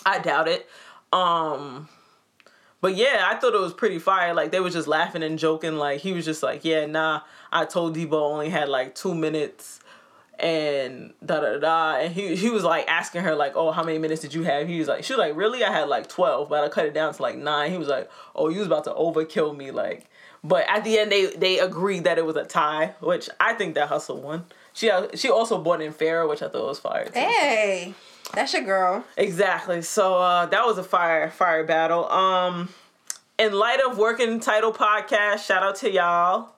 I 0.05 0.19
doubt 0.19 0.49
it. 0.49 0.69
Um 1.13 1.89
but 2.83 2.97
yeah, 2.97 3.29
I 3.29 3.37
thought 3.37 3.55
it 3.55 3.61
was 3.61 3.73
pretty 3.73 4.01
fire. 4.01 4.35
Like 4.35 4.51
they 4.51 4.59
was 4.59 4.75
just 4.75 4.89
laughing 4.89 5.23
and 5.23 5.39
joking. 5.39 5.77
Like 5.77 6.01
he 6.01 6.13
was 6.13 6.25
just 6.25 6.43
like, 6.43 6.65
"Yeah, 6.65 6.85
nah, 6.87 7.21
I 7.53 7.65
told 7.65 7.97
Debo 7.97 8.15
only 8.15 8.51
had 8.51 8.69
like 8.69 8.97
two 8.97 9.15
minutes, 9.15 9.79
and 10.39 11.13
da 11.25 11.41
da 11.41 11.59
da." 11.59 11.97
And 12.01 12.15
he 12.15 12.37
he 12.37 12.51
was 12.51 12.65
like 12.65 12.89
asking 12.89 13.23
her 13.23 13.35
like, 13.35 13.53
"Oh, 13.57 13.71
how 13.71 13.83
many 13.83 13.99
minutes 13.99 14.23
did 14.23 14.35
you 14.35 14.43
have?" 14.43 14.69
He 14.69 14.79
was 14.79 14.89
like, 14.89 15.05
"She 15.05 15.13
was 15.13 15.19
like, 15.19 15.37
really? 15.37 15.65
I 15.65 15.73
had 15.73 15.89
like 15.89 16.09
twelve, 16.09 16.49
but 16.49 16.65
I 16.65 16.69
cut 16.69 16.87
it 16.87 16.95
down 16.95 17.13
to 17.15 17.23
like 17.23 17.37
nine. 17.37 17.71
He 17.71 17.79
was 17.79 17.89
like, 17.89 18.11
"Oh, 18.35 18.49
you 18.49 18.59
was 18.59 18.67
about 18.67 18.85
to 18.85 18.93
overkill 18.93 19.57
me." 19.57 19.71
Like, 19.71 20.07
but 20.45 20.65
at 20.69 20.85
the 20.85 20.99
end 20.99 21.13
they 21.13 21.27
they 21.27 21.59
agreed 21.59 22.05
that 22.05 22.19
it 22.19 22.27
was 22.27 22.37
a 22.37 22.45
tie, 22.45 22.95
which 23.01 23.29
I 23.41 23.55
think 23.55 23.75
that 23.75 23.89
hustle 23.89 24.21
won. 24.21 24.45
She 24.73 24.91
she 25.15 25.29
also 25.31 25.59
bought 25.59 25.81
in 25.81 25.93
Farrah, 25.93 26.29
which 26.29 26.43
I 26.43 26.49
thought 26.49 26.67
was 26.67 26.81
fire. 26.81 27.07
Too. 27.07 27.13
Hey, 27.19 27.95
that's 28.33 28.53
your 28.53 28.63
girl. 28.63 29.05
Exactly. 29.17 29.83
So 29.83 30.17
uh, 30.17 30.47
that 30.47 30.65
was 30.65 30.79
a 30.79 30.83
fire 30.83 31.31
fire 31.31 31.65
battle. 31.65 32.11
Um, 32.11 32.69
in 33.39 33.53
light 33.53 33.81
of 33.81 33.99
working 33.99 34.41
title 34.41 34.73
podcast, 34.73 35.45
shout 35.47 35.63
out 35.63 35.77
to 35.77 35.91
y'all. 35.91 36.55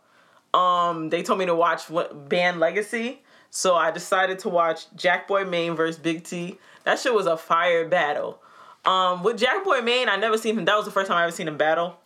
Um, 0.53 1.11
they 1.11 1.23
told 1.23 1.41
me 1.41 1.47
to 1.47 1.55
watch 1.55 1.91
what 1.91 2.29
Band 2.29 2.61
Legacy, 2.61 3.23
so 3.57 3.77
I 3.77 3.93
decided 3.93 4.41
to 4.41 4.49
watch 4.49 4.87
Jack 4.97 5.29
Boy 5.29 5.45
Maine 5.45 5.77
versus 5.77 5.97
Big 5.97 6.25
T. 6.25 6.59
That 6.83 6.99
shit 6.99 7.15
was 7.15 7.27
a 7.27 7.37
fire 7.37 7.87
battle. 7.87 8.41
Um, 8.85 9.23
with 9.23 9.39
Jack 9.39 9.63
Boy 9.63 9.81
Maine, 9.81 10.09
I 10.09 10.17
never 10.17 10.37
seen 10.37 10.59
him. 10.59 10.65
That 10.65 10.77
was 10.77 10.87
the 10.87 10.91
first 10.91 11.07
time 11.07 11.19
I 11.19 11.23
ever 11.23 11.31
seen 11.31 11.47
him 11.47 11.57
battle. 11.57 11.97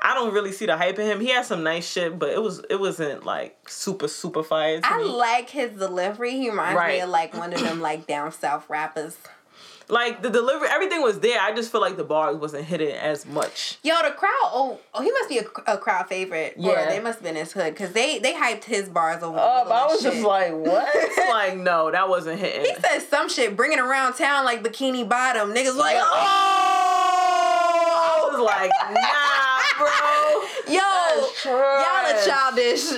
I 0.00 0.14
don't 0.14 0.34
really 0.34 0.50
see 0.50 0.66
the 0.66 0.76
hype 0.76 0.98
in 0.98 1.06
him. 1.06 1.20
He 1.20 1.28
had 1.28 1.46
some 1.46 1.62
nice 1.62 1.88
shit, 1.88 2.18
but 2.18 2.30
it 2.30 2.42
was 2.42 2.60
it 2.68 2.80
wasn't 2.80 3.24
like 3.24 3.56
super 3.68 4.08
super 4.08 4.42
fire. 4.42 4.80
To 4.80 4.92
I 4.92 4.98
me. 4.98 5.04
like 5.04 5.48
his 5.48 5.78
delivery. 5.78 6.32
He 6.32 6.50
reminds 6.50 6.76
me 6.82 7.00
of 7.00 7.08
like 7.08 7.34
one 7.34 7.52
of 7.52 7.60
them 7.60 7.80
like 7.80 8.08
down 8.08 8.32
south 8.32 8.68
rappers. 8.68 9.16
Like 9.88 10.20
the 10.22 10.30
delivery, 10.30 10.68
everything 10.70 11.00
was 11.02 11.20
there. 11.20 11.40
I 11.40 11.54
just 11.54 11.70
feel 11.70 11.80
like 11.80 11.96
the 11.96 12.04
bars 12.04 12.36
wasn't 12.36 12.64
hitting 12.64 12.90
as 12.94 13.24
much. 13.26 13.78
Yo, 13.82 13.94
the 14.02 14.10
crowd. 14.10 14.30
Oh, 14.46 14.80
oh, 14.94 15.02
he 15.02 15.10
must 15.12 15.28
be 15.28 15.38
a, 15.38 15.44
a 15.74 15.78
crowd 15.78 16.08
favorite. 16.08 16.54
Or 16.58 16.70
Yeah. 16.72 16.88
they 16.88 16.98
must 17.00 17.18
have 17.18 17.24
been 17.24 17.36
his 17.36 17.52
hood 17.52 17.72
because 17.74 17.92
they 17.92 18.18
they 18.18 18.32
hyped 18.34 18.64
his 18.64 18.88
bars 18.88 19.22
over. 19.22 19.38
Oh, 19.40 19.64
Will 19.64 19.72
I 19.72 19.80
and 19.82 19.90
was 19.90 20.02
just 20.02 20.22
like, 20.22 20.52
what? 20.52 21.18
like, 21.30 21.56
no, 21.56 21.90
that 21.90 22.08
wasn't 22.08 22.40
hitting. 22.40 22.62
He 22.62 22.74
said 22.80 22.98
some 23.00 23.28
shit, 23.28 23.54
bringing 23.56 23.78
around 23.78 24.14
town 24.14 24.44
like 24.44 24.62
Bikini 24.64 25.08
Bottom. 25.08 25.54
Niggas 25.54 25.76
like, 25.76 25.96
oh, 25.98 26.02
oh, 26.98 28.28
I 28.28 28.28
was 28.30 28.40
like, 28.40 28.70
nah, 28.92 29.45
bro. 29.78 29.86
yo, 30.68 30.80
y'all 31.44 32.06
are 32.06 32.24
childish. 32.24 32.90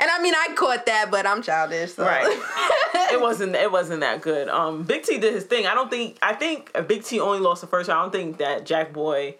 And 0.00 0.10
I 0.10 0.20
mean, 0.22 0.34
I 0.34 0.54
caught 0.54 0.86
that, 0.86 1.10
but 1.10 1.26
I'm 1.26 1.42
childish. 1.42 1.94
So. 1.94 2.04
Right. 2.04 2.26
it 3.12 3.20
wasn't. 3.20 3.54
It 3.54 3.70
wasn't 3.70 4.00
that 4.00 4.20
good. 4.20 4.48
Um, 4.48 4.84
Big 4.84 5.02
T 5.02 5.18
did 5.18 5.34
his 5.34 5.44
thing. 5.44 5.66
I 5.66 5.74
don't 5.74 5.90
think. 5.90 6.18
I 6.22 6.34
think 6.34 6.72
Big 6.86 7.04
T 7.04 7.20
only 7.20 7.40
lost 7.40 7.60
the 7.60 7.66
first 7.66 7.88
round. 7.88 7.98
I 7.98 8.02
don't 8.02 8.12
think 8.12 8.38
that 8.38 8.66
Jack 8.66 8.92
Boy, 8.92 9.36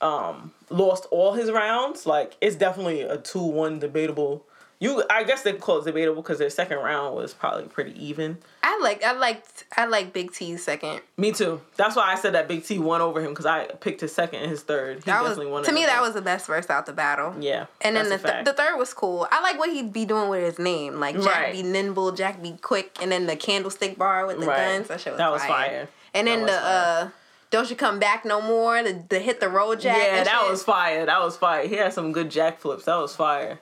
um, 0.00 0.52
lost 0.70 1.06
all 1.10 1.32
his 1.34 1.50
rounds. 1.50 2.06
Like 2.06 2.36
it's 2.40 2.56
definitely 2.56 3.02
a 3.02 3.18
two-one 3.18 3.78
debatable. 3.78 4.44
You, 4.82 5.04
I 5.08 5.22
guess 5.22 5.42
they 5.42 5.52
call 5.52 5.78
it 5.78 5.84
debatable 5.84 6.22
because 6.22 6.40
their 6.40 6.50
second 6.50 6.78
round 6.78 7.14
was 7.14 7.32
probably 7.34 7.64
pretty 7.68 7.92
even. 8.04 8.38
I 8.64 8.80
like, 8.82 9.04
I 9.04 9.12
liked, 9.12 9.64
I 9.76 9.84
like 9.86 10.12
Big 10.12 10.32
T's 10.32 10.64
second. 10.64 11.02
Me 11.16 11.30
too. 11.30 11.60
That's 11.76 11.94
why 11.94 12.10
I 12.12 12.16
said 12.16 12.34
that 12.34 12.48
Big 12.48 12.64
T 12.64 12.80
won 12.80 13.00
over 13.00 13.20
him 13.20 13.28
because 13.30 13.46
I 13.46 13.66
picked 13.66 14.00
his 14.00 14.12
second 14.12 14.40
and 14.42 14.50
his 14.50 14.62
third. 14.62 14.96
He 14.96 15.02
That 15.02 15.22
was 15.22 15.30
definitely 15.32 15.52
won. 15.52 15.62
to 15.64 15.72
me 15.72 15.84
that 15.84 16.00
was 16.02 16.14
the 16.14 16.20
best 16.22 16.48
verse 16.48 16.68
out 16.68 16.86
the 16.86 16.92
battle. 16.92 17.32
Yeah. 17.38 17.66
And 17.80 17.94
then 17.94 18.08
the, 18.08 18.18
th- 18.18 18.44
the 18.44 18.52
third 18.54 18.76
was 18.76 18.92
cool. 18.92 19.28
I 19.30 19.40
like 19.40 19.56
what 19.56 19.70
he'd 19.70 19.92
be 19.92 20.04
doing 20.04 20.28
with 20.28 20.42
his 20.42 20.58
name, 20.58 20.98
like 20.98 21.14
Jack 21.14 21.26
Right. 21.26 21.52
be 21.52 21.62
nimble, 21.62 22.10
Jack 22.10 22.42
be 22.42 22.56
quick, 22.60 22.96
and 23.00 23.12
then 23.12 23.26
the 23.26 23.36
candlestick 23.36 23.96
bar 23.96 24.26
with 24.26 24.40
the 24.40 24.46
Right. 24.46 24.78
guns. 24.78 24.88
That 24.88 25.00
shit 25.00 25.12
was 25.12 25.18
That 25.18 25.30
was 25.30 25.42
fire. 25.44 25.48
fire. 25.68 25.88
And 26.12 26.26
That 26.26 26.36
then 26.38 26.46
the 26.46 26.52
fire. 26.52 27.04
uh, 27.06 27.08
don't 27.50 27.70
you 27.70 27.76
come 27.76 28.00
back 28.00 28.24
no 28.24 28.40
more? 28.40 28.82
The, 28.82 29.00
the 29.08 29.20
hit 29.20 29.38
the 29.38 29.48
road 29.48 29.78
Jack. 29.80 29.96
yeah, 29.96 30.24
that 30.24 30.40
shit. 30.40 30.50
was 30.50 30.64
fire. 30.64 31.06
That 31.06 31.20
was 31.20 31.36
fire. 31.36 31.68
He 31.68 31.76
had 31.76 31.92
some 31.92 32.10
good 32.10 32.30
jack 32.32 32.58
flips. 32.58 32.86
That 32.86 32.96
was 32.96 33.14
fire. 33.14 33.60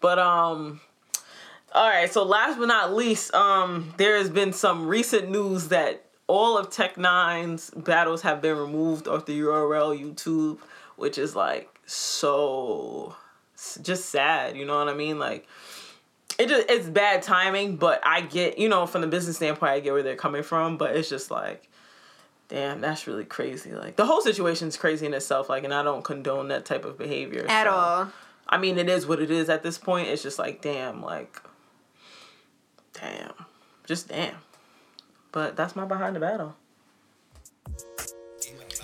But 0.00 0.18
um 0.18 0.80
all 1.72 1.88
right, 1.88 2.10
so 2.10 2.24
last 2.24 2.58
but 2.58 2.66
not 2.66 2.94
least, 2.94 3.34
um 3.34 3.94
there 3.96 4.16
has 4.16 4.30
been 4.30 4.52
some 4.52 4.86
recent 4.86 5.30
news 5.30 5.68
that 5.68 6.04
all 6.26 6.58
of 6.58 6.70
Tech 6.70 6.96
Nine's 6.98 7.70
battles 7.70 8.22
have 8.22 8.42
been 8.42 8.56
removed 8.56 9.08
off 9.08 9.26
the 9.26 9.38
URL 9.40 9.98
YouTube, 9.98 10.58
which 10.96 11.18
is 11.18 11.34
like 11.34 11.68
so 11.86 13.16
just 13.82 14.06
sad, 14.10 14.56
you 14.56 14.64
know 14.64 14.78
what 14.78 14.88
I 14.88 14.94
mean? 14.94 15.18
Like 15.18 15.46
it 16.38 16.48
just 16.48 16.70
it's 16.70 16.86
bad 16.86 17.22
timing, 17.22 17.76
but 17.76 18.00
I 18.04 18.20
get, 18.20 18.58
you 18.58 18.68
know, 18.68 18.86
from 18.86 19.00
the 19.00 19.06
business 19.08 19.36
standpoint, 19.36 19.72
I 19.72 19.80
get 19.80 19.92
where 19.92 20.02
they're 20.02 20.16
coming 20.16 20.42
from, 20.42 20.76
but 20.76 20.96
it's 20.96 21.08
just 21.08 21.30
like 21.30 21.68
Damn, 22.48 22.80
that's 22.80 23.06
really 23.06 23.26
crazy. 23.26 23.72
Like 23.72 23.96
the 23.96 24.06
whole 24.06 24.22
situation's 24.22 24.76
crazy 24.78 25.04
in 25.04 25.12
itself. 25.12 25.50
Like, 25.50 25.64
and 25.64 25.74
I 25.74 25.82
don't 25.82 26.02
condone 26.02 26.48
that 26.48 26.64
type 26.64 26.84
of 26.86 26.96
behavior 26.96 27.44
at 27.48 27.64
so- 27.66 27.70
all. 27.70 28.12
I 28.48 28.58
mean, 28.58 28.78
it 28.78 28.88
is 28.88 29.06
what 29.06 29.20
it 29.20 29.30
is 29.30 29.48
at 29.48 29.62
this 29.62 29.78
point. 29.78 30.08
It's 30.08 30.22
just 30.22 30.38
like, 30.38 30.62
damn, 30.62 31.02
like, 31.02 31.40
damn, 32.94 33.32
just 33.86 34.08
damn. 34.08 34.36
But 35.32 35.56
that's 35.56 35.76
my 35.76 35.84
behind 35.84 36.16
the 36.16 36.20
battle. 36.20 36.56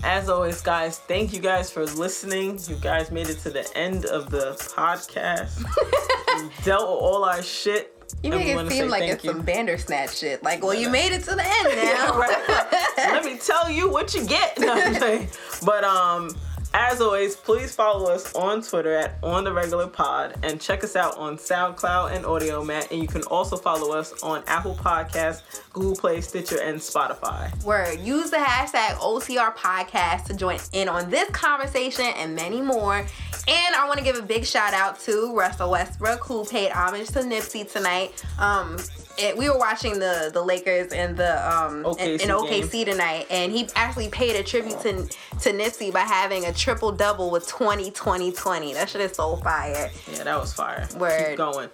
As 0.03 0.29
always, 0.29 0.61
guys, 0.61 0.99
thank 0.99 1.33
you 1.33 1.41
guys 1.41 1.71
for 1.71 1.87
listening. 1.87 2.59
You 2.69 2.77
guys 2.77 3.11
made 3.11 3.31
it 3.31 3.39
to 3.39 3.51
the 3.51 3.67
end 3.77 4.05
of 4.05 4.31
the 4.31 4.53
podcast. 4.77 5.65
dealt 6.65 6.83
with 6.83 7.03
all 7.03 7.25
our 7.25 7.43
shit. 7.43 7.91
You 8.23 8.31
make 8.31 8.47
it 8.47 8.71
seem 8.71 8.89
like 8.89 9.05
it's 9.05 9.25
you. 9.25 9.31
some 9.33 9.43
Bandersnatch 9.43 10.17
shit. 10.17 10.43
Like, 10.43 10.63
well, 10.63 10.75
you 10.75 10.91
made 10.91 11.13
it 11.13 11.23
to 11.25 11.35
the 11.35 11.45
end 11.45 11.69
now. 11.85 12.19
Right. 12.19 12.93
Let 12.99 13.25
me 13.25 13.39
tell 13.39 13.71
you 13.71 13.91
what 13.91 14.15
you 14.15 14.27
get. 14.27 14.59
No. 14.59 15.27
But 15.65 15.85
um, 15.85 16.37
as 16.75 17.01
always, 17.01 17.37
please 17.37 17.73
follow 17.73 18.11
us 18.11 18.35
on 18.35 18.61
Twitter 18.61 18.95
at 18.97 19.15
on 19.23 19.45
the 19.45 19.53
regular 19.53 19.87
pod 19.87 20.35
and 20.43 20.61
check 20.61 20.83
us 20.83 20.97
out 20.97 21.17
on 21.17 21.37
SoundCloud 21.37 22.13
and 22.13 22.25
Audiomack. 22.25 22.91
And 22.91 23.01
you 23.01 23.07
can 23.07 23.23
also 23.23 23.57
follow 23.57 23.97
us 23.97 24.13
on 24.25 24.43
Apple 24.49 24.75
Podcasts, 24.75 25.43
Google 25.73 25.95
Play, 25.95 26.21
Stitcher, 26.21 26.61
and 26.61 26.79
Spotify. 26.79 27.65
Word. 27.65 28.01
Use 28.01 28.31
the 28.31 28.39
hashtag 28.39 28.97
OCR 28.97 29.55
podcast 29.55 30.25
to 30.25 30.35
join 30.35 30.59
in 30.73 30.89
on 30.89 31.11
this 31.11 31.31
conversation 31.31 32.07
and 32.17 32.35
many 32.35 32.61
more. 32.61 33.07
And 33.47 33.75
I 33.77 33.87
want 33.87 33.99
to 33.99 34.05
give 34.05 34.17
a 34.17 34.23
big 34.23 34.45
shout 34.45 34.75
out 34.75 34.99
to 35.01 35.33
Russell 35.37 35.71
Westbrook 35.71 36.25
who 36.25 36.45
paid 36.45 36.73
homage 36.73 37.09
to 37.09 37.21
Nipsey 37.21 37.71
tonight. 37.71 38.25
Um, 38.39 38.79
it, 39.19 39.37
we 39.37 39.49
were 39.49 39.59
watching 39.59 39.99
the 39.99 40.31
the 40.33 40.43
Lakers 40.43 40.93
and 40.93 41.17
the 41.17 41.57
um 41.57 41.85
in, 41.99 42.21
in 42.21 42.29
OKC 42.31 42.65
OKC 42.65 42.85
tonight, 42.85 43.27
and 43.31 43.53
he 43.53 43.69
actually 43.77 44.09
paid 44.09 44.37
a 44.37 44.43
tribute 44.43 44.81
to 44.81 45.07
to 45.41 45.53
Nipsey 45.53 45.93
by 45.93 46.01
having 46.01 46.47
a 46.47 46.53
triple 46.65 46.93
double 46.93 47.31
with 47.31 47.47
20 47.47 47.91
20 47.91 48.33
20. 48.33 48.73
That 48.73 48.89
shit 48.89 49.01
is 49.03 49.13
so 49.13 49.37
fire. 49.37 49.91
Yeah, 50.11 50.25
that 50.25 50.41
was 50.41 50.55
fire. 50.55 50.89
Word. 50.97 51.29
Keep 51.29 51.37
going. 51.37 51.69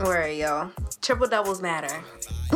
Word, 0.00 0.28
yo. 0.36 0.70
Triple 1.00 1.26
doubles 1.26 1.60
matter. 1.60 1.88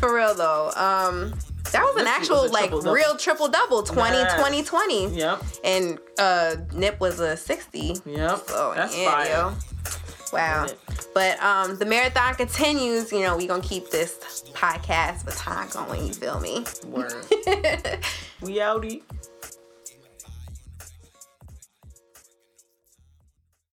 For 0.00 0.14
real 0.14 0.34
though. 0.34 0.70
Um 0.74 1.34
that 1.70 1.82
was 1.84 1.96
an 1.96 2.04
This 2.04 2.08
actual 2.14 2.42
was 2.42 2.50
like 2.52 2.64
triple-double. 2.70 2.94
real 2.94 3.16
triple 3.16 3.48
double 3.48 3.82
20 3.82 4.16
Yes. 4.16 4.40
20 4.40 4.62
20. 4.62 5.06
Yep. 5.16 5.42
And 5.64 5.98
uh 6.18 6.56
Nip 6.74 6.98
was 6.98 7.20
a 7.20 7.36
60. 7.36 7.96
Yep. 8.06 8.38
So 8.48 8.72
That's 8.74 8.96
yeah, 8.96 9.10
fire. 9.10 9.28
yo. 9.28 9.54
Wow. 10.32 10.66
But 11.14 11.42
um 11.42 11.76
the 11.76 11.84
marathon 11.86 12.34
continues, 12.36 13.12
you 13.12 13.20
know, 13.20 13.36
we 13.36 13.46
gonna 13.46 13.62
keep 13.62 13.90
this 13.90 14.44
podcast 14.54 15.26
baton 15.26 15.68
going, 15.68 16.06
you 16.06 16.14
feel 16.14 16.40
me? 16.40 16.64
Word. 16.86 17.12
we 18.40 18.56
outie. 18.58 19.02